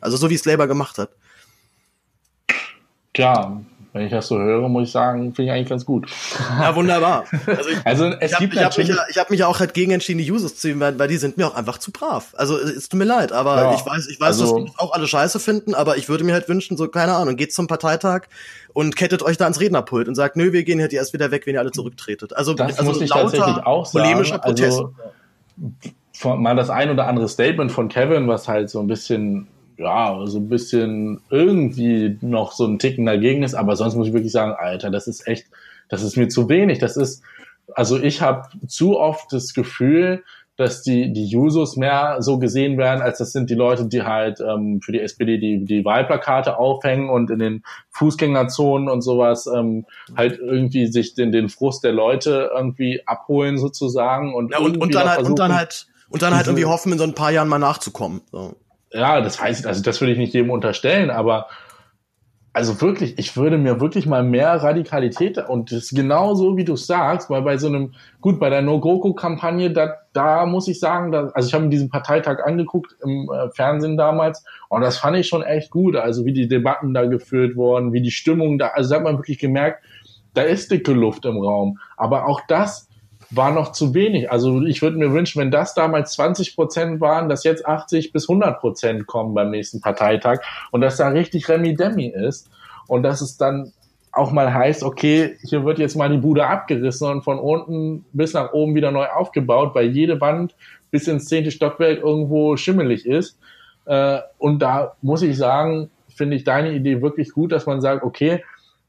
Also 0.00 0.16
so 0.16 0.30
wie 0.30 0.36
es 0.36 0.46
Labour 0.46 0.68
gemacht 0.68 0.96
hat. 0.96 1.10
Tja, 3.12 3.60
wenn 3.92 4.02
ich 4.02 4.10
das 4.10 4.28
so 4.28 4.38
höre, 4.38 4.68
muss 4.68 4.88
ich 4.88 4.92
sagen, 4.92 5.34
finde 5.34 5.50
ich 5.50 5.50
eigentlich 5.50 5.68
ganz 5.68 5.84
gut. 5.84 6.08
Ja, 6.60 6.74
wunderbar. 6.76 7.24
Also, 7.46 7.70
ich, 7.70 7.78
also 7.84 8.04
es 8.20 8.32
ich 8.32 8.38
gibt 8.38 8.56
hab, 8.56 8.78
ich 8.78 8.90
habe 8.90 9.04
mich, 9.08 9.18
hab 9.18 9.30
mich 9.30 9.44
auch 9.44 9.58
halt 9.58 9.74
gegen 9.74 9.90
entschieden, 9.90 10.18
die 10.18 10.30
Users 10.30 10.56
zu 10.56 10.68
nehmen, 10.68 10.80
weil, 10.80 10.98
weil 10.98 11.08
die 11.08 11.16
sind 11.16 11.36
mir 11.36 11.48
auch 11.48 11.54
einfach 11.54 11.78
zu 11.78 11.90
brav. 11.90 12.32
Also 12.36 12.56
es 12.56 12.88
tut 12.88 12.98
mir 12.98 13.04
leid, 13.04 13.32
aber 13.32 13.56
ja, 13.56 13.74
ich 13.74 13.84
weiß, 13.84 14.08
ich 14.08 14.20
weiß, 14.20 14.40
also, 14.40 14.58
dass 14.58 14.72
die 14.72 14.78
auch 14.78 14.92
alle 14.92 15.08
scheiße 15.08 15.40
finden, 15.40 15.74
aber 15.74 15.96
ich 15.96 16.08
würde 16.08 16.22
mir 16.22 16.32
halt 16.32 16.48
wünschen, 16.48 16.76
so 16.76 16.86
keine 16.88 17.14
Ahnung, 17.14 17.36
geht 17.36 17.52
zum 17.52 17.66
Parteitag 17.66 18.28
und 18.72 18.94
kettet 18.94 19.22
euch 19.22 19.36
da 19.36 19.44
ans 19.44 19.60
Rednerpult 19.60 20.06
und 20.06 20.14
sagt, 20.14 20.36
nö, 20.36 20.52
wir 20.52 20.62
gehen 20.62 20.80
halt 20.80 20.92
erst 20.92 21.12
wieder 21.12 21.32
weg, 21.32 21.46
wenn 21.46 21.54
ihr 21.54 21.60
alle 21.60 21.72
zurücktretet. 21.72 22.36
Also 22.36 22.54
das 22.54 22.78
also 22.78 22.84
muss 22.84 23.00
ich 23.00 23.10
tatsächlich 23.10 23.64
auch 23.64 23.86
sagen. 23.86 24.06
Polemischer 24.06 24.38
Protest. 24.38 24.80
Also, 24.80 26.36
mal 26.36 26.54
das 26.54 26.70
ein 26.70 26.90
oder 26.90 27.06
andere 27.06 27.28
Statement 27.28 27.72
von 27.72 27.88
Kevin, 27.88 28.28
was 28.28 28.46
halt 28.46 28.70
so 28.70 28.78
ein 28.80 28.86
bisschen 28.86 29.48
ja, 29.80 30.20
so 30.26 30.38
ein 30.38 30.48
bisschen 30.48 31.20
irgendwie 31.30 32.18
noch 32.20 32.52
so 32.52 32.66
ein 32.66 32.78
Ticken 32.78 33.06
dagegen 33.06 33.42
ist, 33.42 33.54
aber 33.54 33.76
sonst 33.76 33.96
muss 33.96 34.08
ich 34.08 34.12
wirklich 34.12 34.32
sagen, 34.32 34.52
Alter, 34.52 34.90
das 34.90 35.06
ist 35.06 35.26
echt, 35.26 35.46
das 35.88 36.02
ist 36.02 36.16
mir 36.16 36.28
zu 36.28 36.48
wenig. 36.50 36.78
Das 36.78 36.96
ist, 36.98 37.22
also 37.74 37.98
ich 37.98 38.20
habe 38.20 38.48
zu 38.66 38.98
oft 38.98 39.32
das 39.32 39.54
Gefühl, 39.54 40.22
dass 40.56 40.82
die, 40.82 41.14
die 41.14 41.24
Jusos 41.24 41.76
mehr 41.76 42.18
so 42.20 42.38
gesehen 42.38 42.76
werden, 42.76 43.00
als 43.00 43.16
das 43.16 43.32
sind 43.32 43.48
die 43.48 43.54
Leute, 43.54 43.86
die 43.86 44.02
halt 44.02 44.40
ähm, 44.40 44.82
für 44.82 44.92
die 44.92 45.00
SPD 45.00 45.38
die, 45.38 45.64
die 45.64 45.82
Wahlplakate 45.82 46.58
aufhängen 46.58 47.08
und 47.08 47.30
in 47.30 47.38
den 47.38 47.62
Fußgängerzonen 47.92 48.90
und 48.90 49.00
sowas 49.00 49.46
ähm, 49.46 49.86
halt 50.14 50.38
irgendwie 50.38 50.88
sich 50.88 51.14
den, 51.14 51.32
den 51.32 51.48
Frust 51.48 51.82
der 51.84 51.92
Leute 51.92 52.50
irgendwie 52.54 53.00
abholen 53.06 53.56
sozusagen. 53.56 54.34
Und, 54.34 54.52
ja, 54.52 54.58
und, 54.58 54.76
und 54.76 54.94
dann 54.94 55.08
halt, 55.08 55.22
und 55.22 55.38
dann 55.38 55.54
halt, 55.54 55.86
und 56.10 56.20
dann 56.20 56.34
halt 56.34 56.46
irgendwie 56.46 56.66
hoffen, 56.66 56.92
in 56.92 56.98
so 56.98 57.04
ein 57.04 57.14
paar 57.14 57.30
Jahren 57.30 57.48
mal 57.48 57.58
nachzukommen. 57.58 58.20
So 58.30 58.54
ja, 58.92 59.20
das 59.20 59.40
heißt, 59.40 59.66
also 59.66 59.82
das 59.82 60.00
würde 60.00 60.12
ich 60.12 60.18
nicht 60.18 60.34
jedem 60.34 60.50
unterstellen, 60.50 61.10
aber 61.10 61.48
also 62.52 62.80
wirklich, 62.80 63.16
ich 63.16 63.36
würde 63.36 63.58
mir 63.58 63.80
wirklich 63.80 64.06
mal 64.06 64.24
mehr 64.24 64.54
Radikalität 64.54 65.38
und 65.38 65.70
das 65.70 65.84
ist 65.84 65.94
genau 65.94 66.34
so, 66.34 66.56
wie 66.56 66.64
du 66.64 66.74
sagst, 66.74 67.30
weil 67.30 67.42
bei 67.42 67.56
so 67.58 67.68
einem, 67.68 67.94
gut, 68.20 68.40
bei 68.40 68.50
der 68.50 68.60
No-GroKo-Kampagne, 68.60 69.70
da, 69.70 69.98
da 70.12 70.46
muss 70.46 70.66
ich 70.66 70.80
sagen, 70.80 71.12
da, 71.12 71.28
also 71.28 71.46
ich 71.46 71.54
habe 71.54 71.64
mir 71.64 71.70
diesen 71.70 71.90
Parteitag 71.90 72.44
angeguckt 72.44 72.96
im 73.04 73.30
äh, 73.30 73.50
Fernsehen 73.52 73.96
damals 73.96 74.44
und 74.68 74.80
das 74.80 74.98
fand 74.98 75.16
ich 75.16 75.28
schon 75.28 75.42
echt 75.42 75.70
gut, 75.70 75.94
also 75.94 76.24
wie 76.24 76.32
die 76.32 76.48
Debatten 76.48 76.92
da 76.92 77.06
geführt 77.06 77.54
wurden, 77.54 77.92
wie 77.92 78.02
die 78.02 78.10
Stimmung 78.10 78.58
da, 78.58 78.68
also 78.68 78.90
da 78.90 78.96
hat 78.96 79.04
man 79.04 79.18
wirklich 79.18 79.38
gemerkt, 79.38 79.84
da 80.34 80.42
ist 80.42 80.72
dicke 80.72 80.92
Luft 80.92 81.24
im 81.26 81.38
Raum, 81.38 81.78
aber 81.96 82.26
auch 82.26 82.40
das 82.48 82.89
war 83.30 83.52
noch 83.52 83.72
zu 83.72 83.94
wenig. 83.94 84.30
Also 84.30 84.62
ich 84.62 84.82
würde 84.82 84.98
mir 84.98 85.12
wünschen, 85.12 85.40
wenn 85.40 85.50
das 85.50 85.74
damals 85.74 86.12
20 86.12 86.56
Prozent 86.56 87.00
waren, 87.00 87.28
dass 87.28 87.44
jetzt 87.44 87.64
80 87.66 88.12
bis 88.12 88.28
100 88.28 88.60
Prozent 88.60 89.06
kommen 89.06 89.34
beim 89.34 89.50
nächsten 89.50 89.80
Parteitag 89.80 90.40
und 90.72 90.80
dass 90.80 90.96
da 90.96 91.08
richtig 91.08 91.48
Remi-Demi 91.48 92.08
ist 92.08 92.50
und 92.88 93.02
dass 93.02 93.20
es 93.20 93.36
dann 93.36 93.72
auch 94.12 94.32
mal 94.32 94.52
heißt, 94.52 94.82
okay, 94.82 95.36
hier 95.42 95.64
wird 95.64 95.78
jetzt 95.78 95.94
mal 95.94 96.10
die 96.10 96.18
Bude 96.18 96.46
abgerissen 96.46 97.08
und 97.08 97.22
von 97.22 97.38
unten 97.38 98.04
bis 98.12 98.34
nach 98.34 98.52
oben 98.52 98.74
wieder 98.74 98.90
neu 98.90 99.06
aufgebaut, 99.06 99.74
weil 99.74 99.90
jede 99.90 100.20
Wand 100.20 100.56
bis 100.90 101.06
ins 101.06 101.26
zehnte 101.26 101.52
Stockwerk 101.52 101.98
irgendwo 101.98 102.56
schimmelig 102.56 103.06
ist. 103.06 103.38
Äh, 103.86 104.18
und 104.38 104.60
da 104.60 104.96
muss 105.02 105.22
ich 105.22 105.36
sagen, 105.36 105.90
finde 106.08 106.36
ich 106.36 106.42
deine 106.42 106.72
Idee 106.72 107.00
wirklich 107.02 107.30
gut, 107.30 107.52
dass 107.52 107.66
man 107.66 107.80
sagt, 107.80 108.02
okay, 108.02 108.42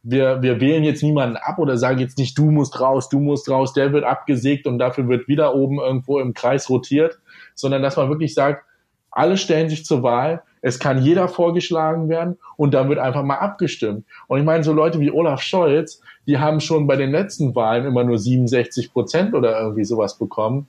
wir, 0.03 0.41
wir 0.41 0.59
wählen 0.59 0.83
jetzt 0.83 1.03
niemanden 1.03 1.37
ab 1.37 1.59
oder 1.59 1.77
sagen 1.77 1.99
jetzt 1.99 2.17
nicht, 2.17 2.37
du 2.37 2.49
musst 2.49 2.79
raus, 2.79 3.09
du 3.09 3.19
musst 3.19 3.49
raus, 3.49 3.73
der 3.73 3.93
wird 3.93 4.03
abgesägt 4.03 4.65
und 4.65 4.79
dafür 4.79 5.07
wird 5.07 5.27
wieder 5.27 5.55
oben 5.55 5.79
irgendwo 5.79 6.19
im 6.19 6.33
Kreis 6.33 6.69
rotiert, 6.69 7.19
sondern 7.53 7.81
dass 7.81 7.97
man 7.97 8.09
wirklich 8.09 8.33
sagt, 8.33 8.65
alle 9.11 9.37
stellen 9.37 9.69
sich 9.69 9.85
zur 9.85 10.03
Wahl, 10.03 10.41
es 10.61 10.79
kann 10.79 11.01
jeder 11.01 11.27
vorgeschlagen 11.27 12.07
werden 12.07 12.37
und 12.55 12.73
dann 12.73 12.87
wird 12.87 12.99
einfach 12.99 13.23
mal 13.23 13.35
abgestimmt. 13.35 14.05
Und 14.27 14.39
ich 14.39 14.45
meine, 14.45 14.63
so 14.63 14.73
Leute 14.73 14.99
wie 14.99 15.11
Olaf 15.11 15.41
Scholz, 15.41 16.01
die 16.27 16.37
haben 16.37 16.61
schon 16.61 16.87
bei 16.87 16.95
den 16.95 17.11
letzten 17.11 17.55
Wahlen 17.55 17.85
immer 17.85 18.03
nur 18.03 18.17
67 18.17 18.93
Prozent 18.93 19.33
oder 19.33 19.59
irgendwie 19.59 19.83
sowas 19.83 20.17
bekommen. 20.17 20.67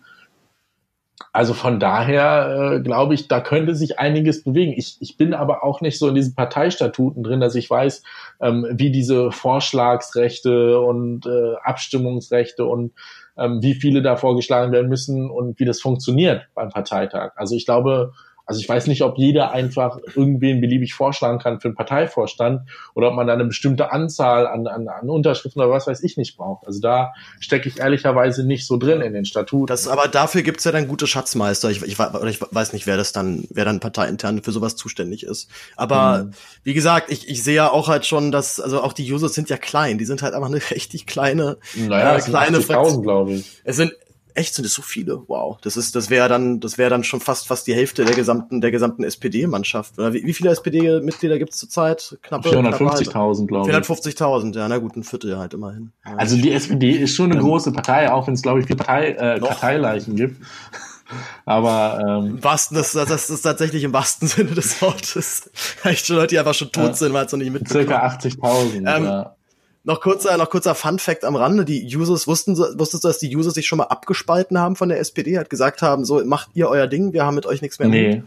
Also 1.33 1.55
von 1.55 1.79
daher 1.81 2.75
äh, 2.75 2.81
glaube 2.81 3.15
ich, 3.15 3.29
da 3.29 3.41
könnte 3.41 3.75
sich 3.75 3.99
einiges 3.99 4.43
bewegen. 4.43 4.75
Ich, 4.77 4.97
ich 5.01 5.17
bin 5.17 5.35
aber 5.35 5.65
auch 5.65 5.81
nicht 5.81 5.99
so 5.99 6.09
in 6.09 6.15
diesen 6.15 6.35
Parteistatuten 6.35 7.23
drin, 7.23 7.41
dass 7.41 7.55
ich 7.55 7.69
weiß, 7.69 8.03
ähm, 8.41 8.67
wie 8.71 8.91
diese 8.91 9.31
Vorschlagsrechte 9.31 10.81
und 10.81 11.27
äh, 11.27 11.55
Abstimmungsrechte 11.63 12.65
und 12.65 12.93
ähm, 13.37 13.63
wie 13.63 13.75
viele 13.75 14.03
da 14.03 14.17
vorgeschlagen 14.17 14.73
werden 14.73 14.89
müssen 14.89 15.31
und 15.31 15.59
wie 15.59 15.65
das 15.65 15.81
funktioniert 15.81 16.47
beim 16.55 16.71
Parteitag. 16.71 17.33
Also 17.37 17.57
ich 17.57 17.65
glaube, 17.65 18.13
also 18.45 18.61
ich 18.61 18.69
weiß 18.69 18.87
nicht, 18.89 19.03
ob 19.03 19.19
jeder 19.19 19.53
einfach 19.53 19.99
irgendwen 20.15 20.61
beliebig 20.61 20.95
vorschlagen 20.95 21.39
kann 21.39 21.61
für 21.61 21.69
einen 21.69 21.77
Parteivorstand 21.77 22.69
oder 22.95 23.09
ob 23.09 23.15
man 23.15 23.27
da 23.27 23.35
eine 23.35 23.45
bestimmte 23.45 23.93
Anzahl 23.93 24.47
an, 24.47 24.67
an, 24.67 24.89
an 24.89 25.09
Unterschriften 25.09 25.63
oder 25.63 25.71
was 25.71 25.87
weiß 25.87 26.03
ich 26.03 26.17
nicht 26.17 26.37
braucht. 26.37 26.67
Also 26.67 26.81
da 26.81 27.13
stecke 27.41 27.69
ich 27.69 27.79
ehrlicherweise 27.79 28.45
nicht 28.45 28.67
so 28.67 28.77
drin 28.77 29.01
in 29.01 29.13
den 29.13 29.25
Statuten. 29.25 29.67
Das, 29.67 29.87
aber 29.87 30.09
dafür 30.09 30.43
gibt's 30.43 30.65
ja 30.65 30.73
dann 30.73 30.89
gute 30.89 31.07
Schatzmeister. 31.07 31.71
Ich, 31.71 31.83
ich, 31.83 31.99
ich 31.99 31.99
weiß 31.99 32.73
nicht, 32.73 32.87
wer 32.87 32.97
das 32.97 33.13
dann, 33.13 33.45
wer 33.51 33.65
dann 33.65 33.81
parteiintern 33.81 34.43
für 34.43 34.53
sowas 34.53 34.77
zuständig 34.77 35.23
ist. 35.23 35.49
Aber 35.77 36.19
hm. 36.19 36.31
wie 36.65 36.75
gesagt, 36.75 37.11
ich, 37.11 37.29
ich 37.29 37.43
sehe 37.45 37.57
ja 37.57 37.71
auch 37.71 37.89
halt 37.89 38.07
schon, 38.07 38.33
dass, 38.33 38.61
also 38.61 38.83
auch 38.83 38.93
die 38.93 39.11
Users 39.11 39.35
sind 39.35 39.51
ja 39.51 39.57
klein. 39.57 39.99
Die 39.99 40.05
sind 40.05 40.23
halt 40.23 40.35
einfach 40.35 40.49
eine 40.49 40.61
richtig 40.71 41.07
kleine, 41.07 41.59
naja, 41.77 42.17
äh, 42.17 42.21
kleine 42.21 42.61
Fraktion, 42.61 43.03
glaube 43.03 43.35
ich. 43.35 43.61
Es 43.65 43.77
sind 43.77 43.93
Echt 44.35 44.55
sind 44.55 44.65
es 44.65 44.75
so 44.75 44.83
viele? 44.83 45.23
Wow, 45.27 45.59
das 45.63 45.77
ist, 45.77 45.95
das 45.95 46.11
wäre 46.11 46.29
dann, 46.29 46.61
das 46.61 46.79
wäre 46.79 46.91
dann 46.91 47.05
schon 47.05 47.21
fast 47.21 47.47
fast 47.47 47.67
die 47.67 47.75
Hälfte 47.75 48.05
der 48.05 48.15
gesamten 48.15 48.61
der 48.61 48.71
gesamten 48.71 49.05
SPD-Mannschaft. 49.05 49.99
Wie, 49.99 50.25
wie 50.25 50.33
viele 50.33 50.51
SPD-Mitglieder 50.51 51.39
gibt 51.39 51.53
es 51.53 51.59
zurzeit? 51.59 52.19
Knapp 52.23 52.45
450.000, 52.45 53.47
glaube 53.47 53.71
ich. 53.71 53.77
450.000, 53.77 54.57
ja, 54.57 54.69
na 54.69 54.79
gut, 54.79 54.97
ein 54.97 55.05
Viertel 55.05 55.39
halt 55.39 55.55
immerhin. 55.55 55.93
Ja. 56.05 56.17
Also 56.17 56.37
die 56.37 56.53
SPD 56.53 56.93
ist 56.93 57.15
schon 57.15 57.31
eine 57.31 57.41
ähm, 57.41 57.47
große 57.47 57.73
Partei, 57.73 58.11
auch 58.11 58.27
wenn 58.27 58.35
es 58.35 58.43
glaube 58.43 58.61
ich 58.61 58.67
viele 58.67 58.79
Partei, 58.79 59.11
äh, 59.13 59.41
Parteileichen 59.41 60.17
gibt. 60.17 60.43
Aber 61.45 62.01
ähm, 62.01 62.37
Im 62.37 62.45
wahrsten, 62.45 62.77
das, 62.77 62.93
das 62.93 63.31
ist 63.31 63.43
tatsächlich 63.43 63.85
im 63.85 63.93
wahrsten 63.93 64.29
Sinne 64.29 64.53
des 64.53 64.81
Wortes. 64.81 65.51
Echt 65.85 66.07
schon 66.07 66.17
Leute, 66.17 66.29
die 66.29 66.39
einfach 66.39 66.55
schon 66.55 66.73
tot 66.73 66.97
sind, 66.97 67.13
weil 67.13 67.27
es 67.27 67.33
noch 67.33 67.39
nicht 67.39 67.53
mitbekommen. 67.53 67.87
Circa 67.87 68.07
80.000. 68.07 68.77
Ähm, 68.77 69.05
ja. 69.05 69.37
Noch 69.85 70.01
kurzer, 70.01 70.37
noch 70.37 70.49
kurzer 70.49 70.75
Fun 70.77 70.99
Fact 70.99 71.25
am 71.25 71.35
Rande. 71.35 71.65
Die 71.65 71.85
Users 71.97 72.29
wussten, 72.29 72.57
wusstest 72.57 73.03
du, 73.03 73.09
dass 73.09 73.19
die 73.19 73.35
Users 73.35 73.55
sich 73.55 73.67
schon 73.67 73.79
mal 73.79 73.85
abgespalten 73.85 74.59
haben 74.59 74.77
von 74.77 74.89
der 74.89 75.01
SPD, 75.01 75.39
hat 75.39 75.51
gesagt 75.51 75.83
haben, 75.83 76.05
so 76.05 76.25
macht 76.25 76.51
ihr 76.55 76.69
euer 76.69 76.87
Ding, 76.87 77.13
wir 77.13 77.25
haben 77.25 77.35
mit 77.35 77.47
euch 77.47 77.63
nichts 77.63 77.79
mehr. 77.81 77.89
Nee. 77.89 78.23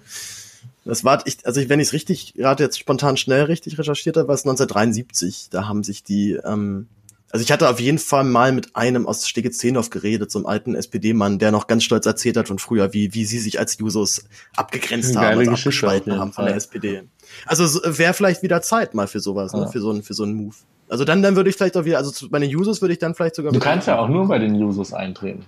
Das 0.83 1.03
war, 1.03 1.25
ich, 1.25 1.37
also 1.45 1.67
wenn 1.67 1.79
ich 1.79 1.87
es 1.87 1.93
richtig, 1.93 2.33
gerade 2.35 2.63
jetzt 2.63 2.77
spontan 2.77 3.17
schnell 3.17 3.43
richtig 3.43 3.79
recherchiert 3.79 4.17
habe, 4.17 4.27
war 4.27 4.35
es 4.35 4.41
1973. 4.41 5.47
Da 5.49 5.67
haben 5.67 5.83
sich 5.83 6.03
die, 6.03 6.33
ähm, 6.33 6.87
also 7.31 7.43
ich 7.43 7.51
hatte 7.51 7.69
auf 7.69 7.79
jeden 7.79 7.97
Fall 7.97 8.23
mal 8.23 8.51
mit 8.51 8.75
einem 8.75 9.07
aus 9.07 9.27
Stege-Zehnhoff 9.27 9.89
geredet, 9.89 10.31
so 10.31 10.39
einem 10.39 10.45
alten 10.45 10.75
SPD-Mann, 10.75 11.39
der 11.39 11.51
noch 11.51 11.67
ganz 11.67 11.83
stolz 11.83 12.05
erzählt 12.05 12.37
hat 12.37 12.49
von 12.49 12.59
früher, 12.59 12.93
wie, 12.93 13.13
wie 13.13 13.25
sie 13.25 13.39
sich 13.39 13.59
als 13.59 13.79
Users 13.79 14.25
abgegrenzt 14.55 15.15
haben, 15.15 15.39
also 15.39 15.51
abgespalten 15.51 16.19
haben 16.19 16.33
von 16.33 16.45
der 16.45 16.55
SPD. 16.55 17.03
Also 17.47 17.81
wäre 17.83 18.13
vielleicht 18.13 18.43
wieder 18.43 18.61
Zeit 18.61 18.93
mal 18.93 19.07
für 19.07 19.19
sowas, 19.19 19.53
ne, 19.53 19.61
ja. 19.61 19.65
ne, 19.65 19.71
für 19.71 19.81
so 19.81 19.89
einen, 19.89 20.03
für 20.03 20.13
so 20.13 20.23
einen 20.23 20.35
Move. 20.35 20.55
Also 20.87 21.03
dann, 21.03 21.21
dann 21.21 21.35
würde 21.35 21.49
ich 21.49 21.55
vielleicht 21.55 21.77
auch 21.77 21.85
wieder, 21.85 21.97
also 21.97 22.29
bei 22.29 22.39
den 22.39 22.53
Users 22.55 22.81
würde 22.81 22.93
ich 22.93 22.99
dann 22.99 23.15
vielleicht 23.15 23.35
sogar. 23.35 23.51
Du 23.51 23.59
kannst 23.59 23.87
ja 23.87 23.99
auch 23.99 24.07
nur 24.07 24.27
bei 24.27 24.39
den 24.39 24.53
Users 24.55 24.93
eintreten. 24.93 25.45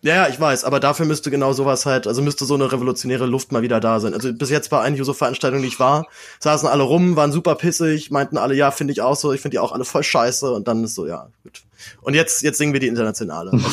Ja, 0.00 0.14
ja, 0.14 0.28
ich 0.28 0.38
weiß, 0.38 0.62
aber 0.62 0.78
dafür 0.78 1.06
müsste 1.06 1.28
genau 1.28 1.52
sowas 1.52 1.84
halt, 1.84 2.06
also 2.06 2.22
müsste 2.22 2.44
so 2.44 2.54
eine 2.54 2.70
revolutionäre 2.70 3.26
Luft 3.26 3.50
mal 3.50 3.62
wieder 3.62 3.80
da 3.80 3.98
sein. 3.98 4.14
Also 4.14 4.32
bis 4.32 4.48
jetzt 4.48 4.70
bei 4.70 4.80
einer 4.80 4.96
User-Veranstaltung, 4.96 5.60
die 5.60 5.66
ich 5.66 5.80
war, 5.80 6.06
saßen 6.38 6.68
alle 6.68 6.84
rum, 6.84 7.16
waren 7.16 7.32
super 7.32 7.56
pissig, 7.56 8.12
meinten 8.12 8.38
alle, 8.38 8.54
ja, 8.54 8.70
finde 8.70 8.92
ich 8.92 9.00
auch 9.00 9.16
so, 9.16 9.32
ich 9.32 9.40
finde 9.40 9.56
die 9.56 9.58
auch 9.58 9.72
alle 9.72 9.84
voll 9.84 10.04
scheiße 10.04 10.52
und 10.52 10.68
dann 10.68 10.84
ist 10.84 10.94
so, 10.94 11.08
ja, 11.08 11.28
gut. 11.42 11.62
Und 12.00 12.14
jetzt, 12.14 12.42
jetzt 12.42 12.58
singen 12.58 12.72
wir 12.72 12.80
die 12.80 12.86
Internationale. 12.86 13.50
Also, 13.50 13.66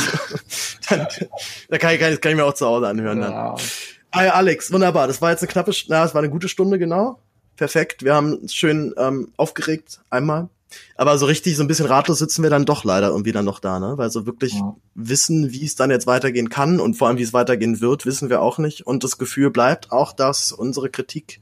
dann, 0.89 1.07
da 1.69 1.77
kann 1.77 1.93
ich, 1.93 1.99
kann, 1.99 2.13
ich, 2.13 2.21
kann 2.21 2.31
ich 2.31 2.37
mir 2.37 2.45
auch 2.45 2.53
zu 2.53 2.65
Hause 2.65 2.87
anhören 2.87 3.21
dann. 3.21 3.31
Ja. 3.31 3.55
Ah, 4.09 4.23
ja, 4.23 4.33
Alex, 4.33 4.71
wunderbar. 4.71 5.07
Das 5.07 5.21
war 5.21 5.29
jetzt 5.29 5.41
eine 5.41 5.51
knappe, 5.51 5.73
na, 5.89 6.05
es 6.05 6.15
war 6.15 6.23
eine 6.23 6.31
gute 6.31 6.49
Stunde, 6.49 6.79
genau. 6.79 7.19
Perfekt. 7.55 8.03
Wir 8.03 8.15
haben 8.15 8.47
schön 8.47 8.95
ähm, 8.97 9.31
aufgeregt, 9.37 9.99
einmal. 10.09 10.49
Aber 10.95 11.17
so 11.17 11.25
richtig, 11.25 11.55
so 11.57 11.63
ein 11.63 11.67
bisschen 11.67 11.85
ratlos 11.85 12.19
sitzen 12.19 12.43
wir 12.43 12.49
dann 12.49 12.65
doch 12.65 12.83
leider 12.83 13.09
irgendwie 13.09 13.31
dann 13.31 13.45
noch 13.45 13.59
da, 13.59 13.79
ne? 13.79 13.97
Weil 13.97 14.09
so 14.09 14.25
wirklich 14.25 14.53
ja. 14.53 14.75
wissen, 14.93 15.51
wie 15.51 15.65
es 15.65 15.75
dann 15.75 15.91
jetzt 15.91 16.07
weitergehen 16.07 16.49
kann 16.49 16.79
und 16.79 16.95
vor 16.95 17.07
allem, 17.07 17.17
wie 17.17 17.23
es 17.23 17.33
weitergehen 17.33 17.81
wird, 17.81 18.05
wissen 18.05 18.29
wir 18.29 18.41
auch 18.41 18.57
nicht. 18.57 18.87
Und 18.87 19.03
das 19.03 19.17
Gefühl 19.17 19.51
bleibt 19.51 19.91
auch, 19.91 20.13
dass 20.13 20.51
unsere 20.51 20.89
Kritik 20.89 21.39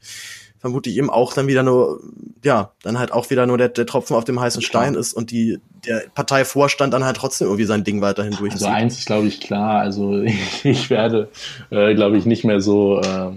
vermutlich 0.64 0.96
eben 0.96 1.10
auch 1.10 1.34
dann 1.34 1.46
wieder 1.46 1.62
nur, 1.62 2.00
ja, 2.42 2.70
dann 2.82 2.98
halt 2.98 3.12
auch 3.12 3.28
wieder 3.28 3.46
nur 3.46 3.58
der, 3.58 3.68
der 3.68 3.84
Tropfen 3.84 4.16
auf 4.16 4.24
dem 4.24 4.40
heißen 4.40 4.62
Stein 4.62 4.94
ist 4.94 5.12
und 5.12 5.30
die, 5.30 5.60
der 5.86 6.04
Parteivorstand 6.14 6.94
dann 6.94 7.04
halt 7.04 7.18
trotzdem 7.18 7.48
irgendwie 7.48 7.66
sein 7.66 7.84
Ding 7.84 8.00
weiterhin 8.00 8.32
durchzieht. 8.32 8.62
Also 8.62 8.74
eins 8.74 8.98
ist, 8.98 9.04
glaube 9.04 9.26
ich, 9.26 9.40
klar. 9.42 9.80
Also 9.80 10.22
ich, 10.22 10.64
ich 10.64 10.88
werde, 10.88 11.28
äh, 11.68 11.94
glaube 11.94 12.16
ich, 12.16 12.24
nicht 12.24 12.44
mehr 12.44 12.62
so, 12.62 12.98
äh, 13.02 13.32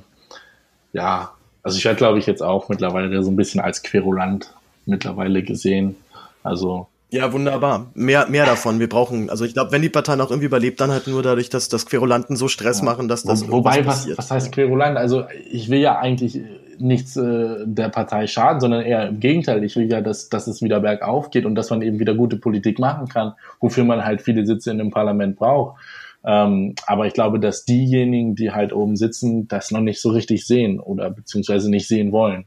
ja, 0.94 1.34
also 1.64 1.78
ich 1.78 1.84
werde, 1.84 1.98
glaube 1.98 2.18
ich, 2.18 2.28
jetzt 2.28 2.42
auch 2.42 2.70
mittlerweile 2.70 3.22
so 3.22 3.30
ein 3.30 3.36
bisschen 3.36 3.60
als 3.60 3.84
Querulant 3.84 4.54
mittlerweile 4.88 5.44
gesehen. 5.44 5.96
Also 6.44 6.88
ja, 7.10 7.32
wunderbar. 7.32 7.88
Mehr, 7.94 8.28
mehr 8.28 8.46
davon. 8.46 8.80
Wir 8.80 8.90
brauchen, 8.90 9.30
also 9.30 9.46
ich 9.46 9.54
glaube, 9.54 9.72
wenn 9.72 9.82
die 9.82 9.90
Partei 9.90 10.18
noch 10.18 10.30
irgendwie 10.30 10.48
überlebt, 10.48 10.82
dann 10.82 10.92
halt 10.92 11.08
nur 11.08 11.24
dadurch, 11.24 11.50
dass, 11.50 11.70
dass 11.70 11.86
Querulanten 11.86 12.36
so 12.36 12.50
Stress 12.50 12.80
ja. 12.80 12.86
machen, 12.86 13.08
dass 13.08 13.24
das. 13.24 13.48
Wo, 13.48 13.54
wobei, 13.54 13.86
was, 13.86 14.10
was 14.18 14.30
heißt 14.30 14.52
Querulant? 14.52 14.98
Also 14.98 15.24
ich 15.50 15.70
will 15.70 15.80
ja 15.80 16.00
eigentlich 16.00 16.42
nichts 16.80 17.16
äh, 17.16 17.56
der 17.66 17.90
Partei 17.90 18.28
schaden, 18.28 18.60
sondern 18.60 18.82
eher 18.82 19.08
im 19.08 19.22
Gegenteil. 19.22 19.64
Ich 19.64 19.78
will 19.78 19.90
ja, 19.90 20.02
dass, 20.02 20.28
dass 20.28 20.48
es 20.48 20.62
wieder 20.62 20.82
bergauf 20.82 21.30
geht 21.30 21.46
und 21.46 21.56
dass 21.56 21.70
man 21.70 21.82
eben 21.82 22.00
wieder 22.00 22.14
gute 22.14 22.36
Politik 22.36 22.78
machen 22.78 23.08
kann, 23.08 23.34
wofür 23.62 23.86
man 23.86 24.04
halt 24.04 24.22
viele 24.22 24.46
Sitze 24.46 24.72
in 24.72 24.78
dem 24.78 24.92
Parlament 24.92 25.38
braucht. 25.38 25.80
Ähm, 26.26 26.76
aber 26.86 27.08
ich 27.08 27.14
glaube, 27.14 27.40
dass 27.40 27.64
diejenigen, 27.64 28.36
die 28.36 28.52
halt 28.52 28.74
oben 28.74 28.98
sitzen, 28.98 29.48
das 29.48 29.72
noch 29.72 29.80
nicht 29.80 30.02
so 30.02 30.10
richtig 30.10 30.46
sehen 30.46 30.80
oder 30.80 31.10
beziehungsweise 31.10 31.70
nicht 31.70 31.88
sehen 31.88 32.12
wollen. 32.12 32.46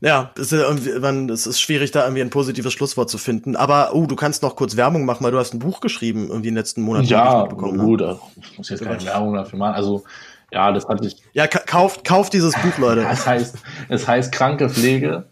Ja. 0.00 0.30
Es 0.36 0.52
ist, 0.52 0.60
irgendwie, 0.60 1.32
es 1.32 1.46
ist 1.46 1.60
schwierig, 1.60 1.90
da 1.90 2.04
irgendwie 2.04 2.22
ein 2.22 2.30
positives 2.30 2.72
Schlusswort 2.72 3.10
zu 3.10 3.18
finden. 3.18 3.56
Aber, 3.56 3.94
oh, 3.94 4.06
du 4.06 4.16
kannst 4.16 4.42
noch 4.42 4.56
kurz 4.56 4.76
Werbung 4.76 5.04
machen, 5.04 5.24
weil 5.24 5.32
du 5.32 5.38
hast 5.38 5.54
ein 5.54 5.58
Buch 5.58 5.80
geschrieben, 5.80 6.28
irgendwie 6.28 6.48
in 6.48 6.54
den 6.54 6.58
letzten 6.58 6.82
Monaten. 6.82 7.06
Ja, 7.06 7.44
gut, 7.44 8.00
ne? 8.00 8.18
ich 8.40 8.58
muss 8.58 8.68
jetzt 8.70 8.82
keine 8.82 9.04
Werbung 9.04 9.34
dafür 9.34 9.58
machen. 9.58 9.74
Also, 9.74 10.04
ja, 10.52 10.72
das 10.72 10.88
hatte 10.88 11.06
ich. 11.06 11.16
Ja, 11.32 11.46
kauft, 11.46 12.04
kauft 12.04 12.32
dieses 12.32 12.54
Buch, 12.54 12.78
Leute. 12.78 13.06
Es 13.10 13.26
heißt, 13.26 13.56
es 13.88 14.08
heißt 14.08 14.32
Kranke 14.32 14.68
Pflege. 14.68 15.26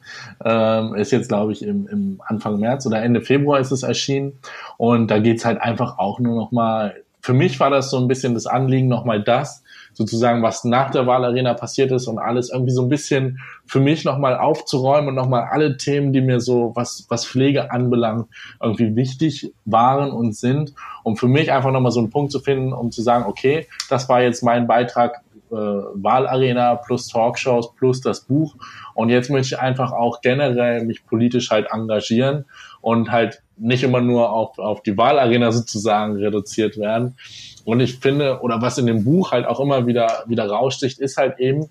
Ähm, 0.44 0.94
ist 0.94 1.10
jetzt, 1.10 1.28
glaube 1.28 1.52
ich, 1.52 1.62
im, 1.62 1.88
im 1.88 2.22
Anfang 2.24 2.60
März 2.60 2.86
oder 2.86 3.02
Ende 3.02 3.20
Februar 3.20 3.58
ist 3.58 3.72
es 3.72 3.82
erschienen. 3.82 4.38
Und 4.76 5.10
da 5.10 5.18
geht's 5.18 5.44
halt 5.44 5.60
einfach 5.60 5.98
auch 5.98 6.20
nur 6.20 6.36
noch 6.36 6.52
mal. 6.52 6.94
Für 7.20 7.32
mich 7.32 7.58
war 7.58 7.70
das 7.70 7.90
so 7.90 7.98
ein 7.98 8.06
bisschen 8.06 8.34
das 8.34 8.46
Anliegen, 8.46 8.86
noch 8.86 9.04
mal 9.04 9.20
das 9.20 9.64
sozusagen, 9.99 10.44
was 10.44 10.62
nach 10.62 10.90
der 10.90 11.09
Wahlarena 11.09 11.55
passiert 11.55 11.90
ist 11.90 12.07
und 12.07 12.20
alles 12.20 12.51
irgendwie 12.51 12.70
so 12.70 12.82
ein 12.82 12.88
bisschen 12.88 13.40
für 13.66 13.80
mich 13.80 14.05
nochmal 14.05 14.38
aufzuräumen 14.38 15.09
und 15.09 15.16
nochmal 15.16 15.49
alle 15.51 15.76
Themen, 15.76 16.12
die 16.12 16.20
mir 16.20 16.38
so, 16.38 16.70
was, 16.76 17.07
was 17.09 17.26
Pflege 17.26 17.72
anbelangt, 17.72 18.28
irgendwie 18.62 18.94
wichtig 18.94 19.53
waren 19.64 20.12
und 20.12 20.36
sind, 20.36 20.72
um 21.03 21.16
für 21.16 21.26
mich 21.26 21.51
einfach 21.51 21.72
nochmal 21.72 21.90
so 21.90 21.99
einen 21.99 22.11
Punkt 22.11 22.30
zu 22.30 22.38
finden, 22.38 22.72
um 22.72 22.92
zu 22.92 23.03
sagen, 23.03 23.24
okay, 23.26 23.66
das 23.90 24.09
war 24.09 24.22
jetzt 24.22 24.44
mein 24.44 24.68
Beitrag 24.68 25.20
äh, 25.51 25.57
Wahlarena 25.57 26.76
plus 26.76 27.09
Talkshows 27.09 27.74
plus 27.74 28.01
das 28.01 28.20
Buch. 28.20 28.55
Und 28.94 29.09
jetzt 29.09 29.30
möchte 29.30 29.57
ich 29.57 29.61
einfach 29.61 29.90
auch 29.90 30.20
generell 30.20 30.84
mich 30.84 31.05
politisch 31.07 31.51
halt 31.51 31.66
engagieren 31.72 32.44
und 32.81 33.11
halt 33.11 33.43
nicht 33.57 33.83
immer 33.83 34.01
nur 34.01 34.31
auf, 34.31 34.59
auf 34.59 34.83
die 34.83 34.97
Wahlarena 34.97 35.53
sozusagen 35.53 36.16
reduziert 36.16 36.79
werden. 36.79 37.16
Und 37.64 37.81
ich 37.81 37.99
finde, 37.99 38.41
oder 38.41 38.62
was 38.62 38.79
in 38.79 38.87
dem 38.87 39.05
Buch 39.05 39.33
halt 39.33 39.47
auch 39.47 39.61
immer 39.61 39.87
wieder, 39.87 40.24
wieder 40.26 40.49
raussticht, 40.49 40.99
ist 41.01 41.16
halt 41.16 41.39
eben, 41.39 41.68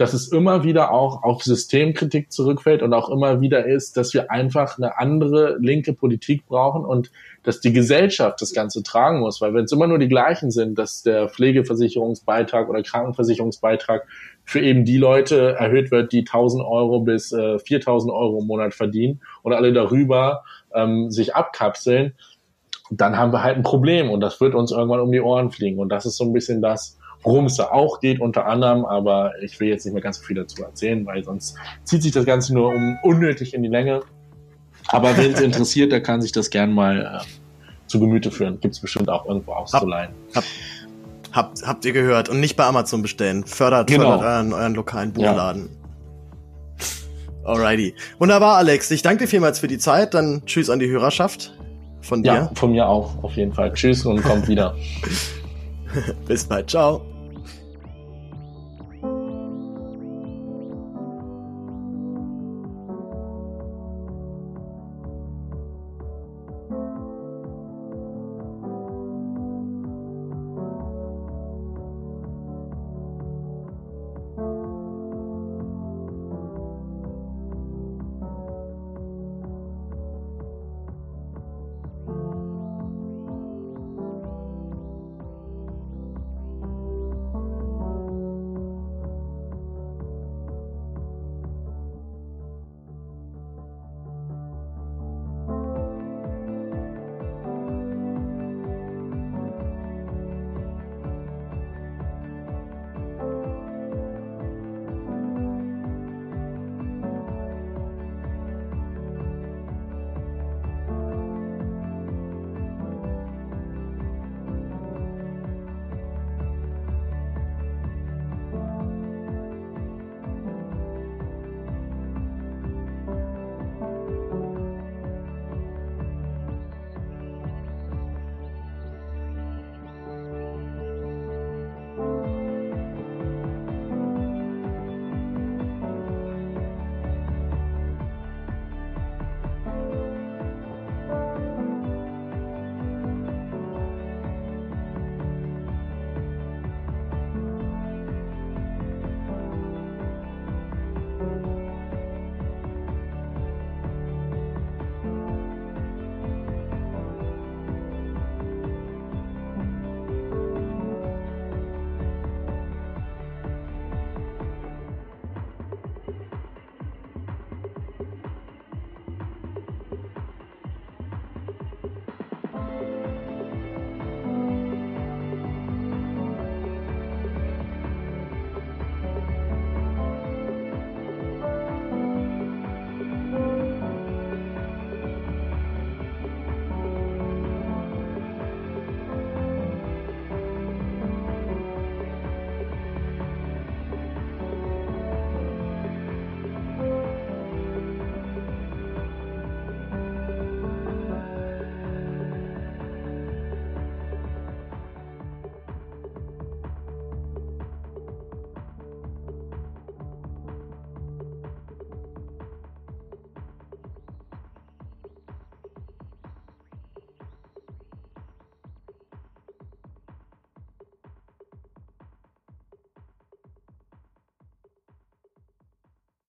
dass 0.00 0.14
es 0.14 0.32
immer 0.32 0.64
wieder 0.64 0.92
auch 0.92 1.22
auf 1.22 1.42
Systemkritik 1.42 2.32
zurückfällt 2.32 2.82
und 2.82 2.94
auch 2.94 3.10
immer 3.10 3.42
wieder 3.42 3.66
ist, 3.66 3.98
dass 3.98 4.14
wir 4.14 4.30
einfach 4.30 4.78
eine 4.78 4.96
andere 4.98 5.58
linke 5.60 5.92
Politik 5.92 6.46
brauchen 6.46 6.86
und 6.86 7.10
dass 7.42 7.60
die 7.60 7.74
Gesellschaft 7.74 8.40
das 8.40 8.54
Ganze 8.54 8.82
tragen 8.82 9.20
muss. 9.20 9.42
Weil 9.42 9.52
wenn 9.52 9.64
es 9.64 9.72
immer 9.72 9.86
nur 9.86 9.98
die 9.98 10.08
gleichen 10.08 10.50
sind, 10.50 10.78
dass 10.78 11.02
der 11.02 11.28
Pflegeversicherungsbeitrag 11.28 12.70
oder 12.70 12.82
Krankenversicherungsbeitrag 12.82 14.06
für 14.44 14.60
eben 14.60 14.84
die 14.84 14.98
Leute 14.98 15.54
erhöht 15.54 15.90
wird, 15.90 16.12
die 16.12 16.20
1000 16.20 16.64
Euro 16.64 17.00
bis 17.00 17.32
äh, 17.32 17.58
4000 17.58 18.12
Euro 18.12 18.40
im 18.40 18.46
Monat 18.46 18.74
verdienen 18.74 19.20
und 19.42 19.52
alle 19.52 19.72
darüber 19.72 20.44
ähm, 20.74 21.10
sich 21.10 21.34
abkapseln, 21.34 22.14
dann 22.90 23.16
haben 23.16 23.32
wir 23.32 23.42
halt 23.42 23.56
ein 23.56 23.62
Problem 23.62 24.10
und 24.10 24.20
das 24.20 24.40
wird 24.40 24.54
uns 24.54 24.72
irgendwann 24.72 25.00
um 25.00 25.12
die 25.12 25.20
Ohren 25.20 25.50
fliegen. 25.50 25.78
Und 25.78 25.90
das 25.90 26.06
ist 26.06 26.16
so 26.16 26.24
ein 26.24 26.32
bisschen 26.32 26.60
das, 26.60 26.98
worum 27.22 27.46
es 27.46 27.56
da 27.56 27.70
auch 27.70 28.00
geht, 28.00 28.20
unter 28.20 28.46
anderem, 28.46 28.84
aber 28.84 29.32
ich 29.42 29.60
will 29.60 29.68
jetzt 29.68 29.84
nicht 29.84 29.92
mehr 29.92 30.02
ganz 30.02 30.18
so 30.18 30.24
viel 30.24 30.36
dazu 30.36 30.62
erzählen, 30.62 31.06
weil 31.06 31.22
sonst 31.22 31.56
zieht 31.84 32.02
sich 32.02 32.12
das 32.12 32.24
Ganze 32.24 32.54
nur 32.54 32.74
um 32.74 32.98
unnötig 33.02 33.54
in 33.54 33.62
die 33.62 33.68
Länge. 33.68 34.02
Aber 34.88 35.16
wen 35.16 35.32
es 35.32 35.40
interessiert, 35.40 35.92
der 35.92 36.02
kann 36.02 36.20
sich 36.20 36.32
das 36.32 36.50
gern 36.50 36.72
mal 36.72 37.20
äh, 37.20 37.26
zu 37.86 38.00
Gemüte 38.00 38.30
führen. 38.30 38.58
Gibt 38.60 38.74
es 38.74 38.80
bestimmt 38.80 39.08
auch 39.08 39.26
irgendwo 39.26 39.52
auszuleihen. 39.52 40.12
Hab, 40.34 40.42
hab, 40.42 40.44
habt, 41.32 41.66
habt 41.66 41.84
ihr 41.84 41.92
gehört 41.92 42.28
und 42.28 42.40
nicht 42.40 42.56
bei 42.56 42.64
Amazon 42.64 43.02
bestellen. 43.02 43.44
Fördert, 43.44 43.88
genau. 43.88 44.18
fördert 44.18 44.22
euren, 44.24 44.52
euren 44.52 44.74
lokalen 44.74 45.12
Buchladen. 45.12 45.68
Ja. 45.68 45.80
Alrighty. 47.44 47.94
Wunderbar, 48.18 48.56
Alex. 48.56 48.90
Ich 48.90 49.02
danke 49.02 49.24
dir 49.24 49.28
vielmals 49.28 49.58
für 49.58 49.68
die 49.68 49.78
Zeit. 49.78 50.14
Dann 50.14 50.42
tschüss 50.46 50.70
an 50.70 50.78
die 50.78 50.88
Hörerschaft. 50.88 51.52
Von 52.02 52.22
dir. 52.22 52.32
Ja, 52.32 52.50
von 52.54 52.72
mir 52.72 52.86
auch, 52.88 53.22
auf 53.22 53.32
jeden 53.34 53.52
Fall. 53.52 53.72
Tschüss 53.74 54.06
und 54.06 54.22
kommt 54.22 54.48
wieder. 54.48 54.74
Bis 56.26 56.44
bald. 56.44 56.70
Ciao. 56.70 57.02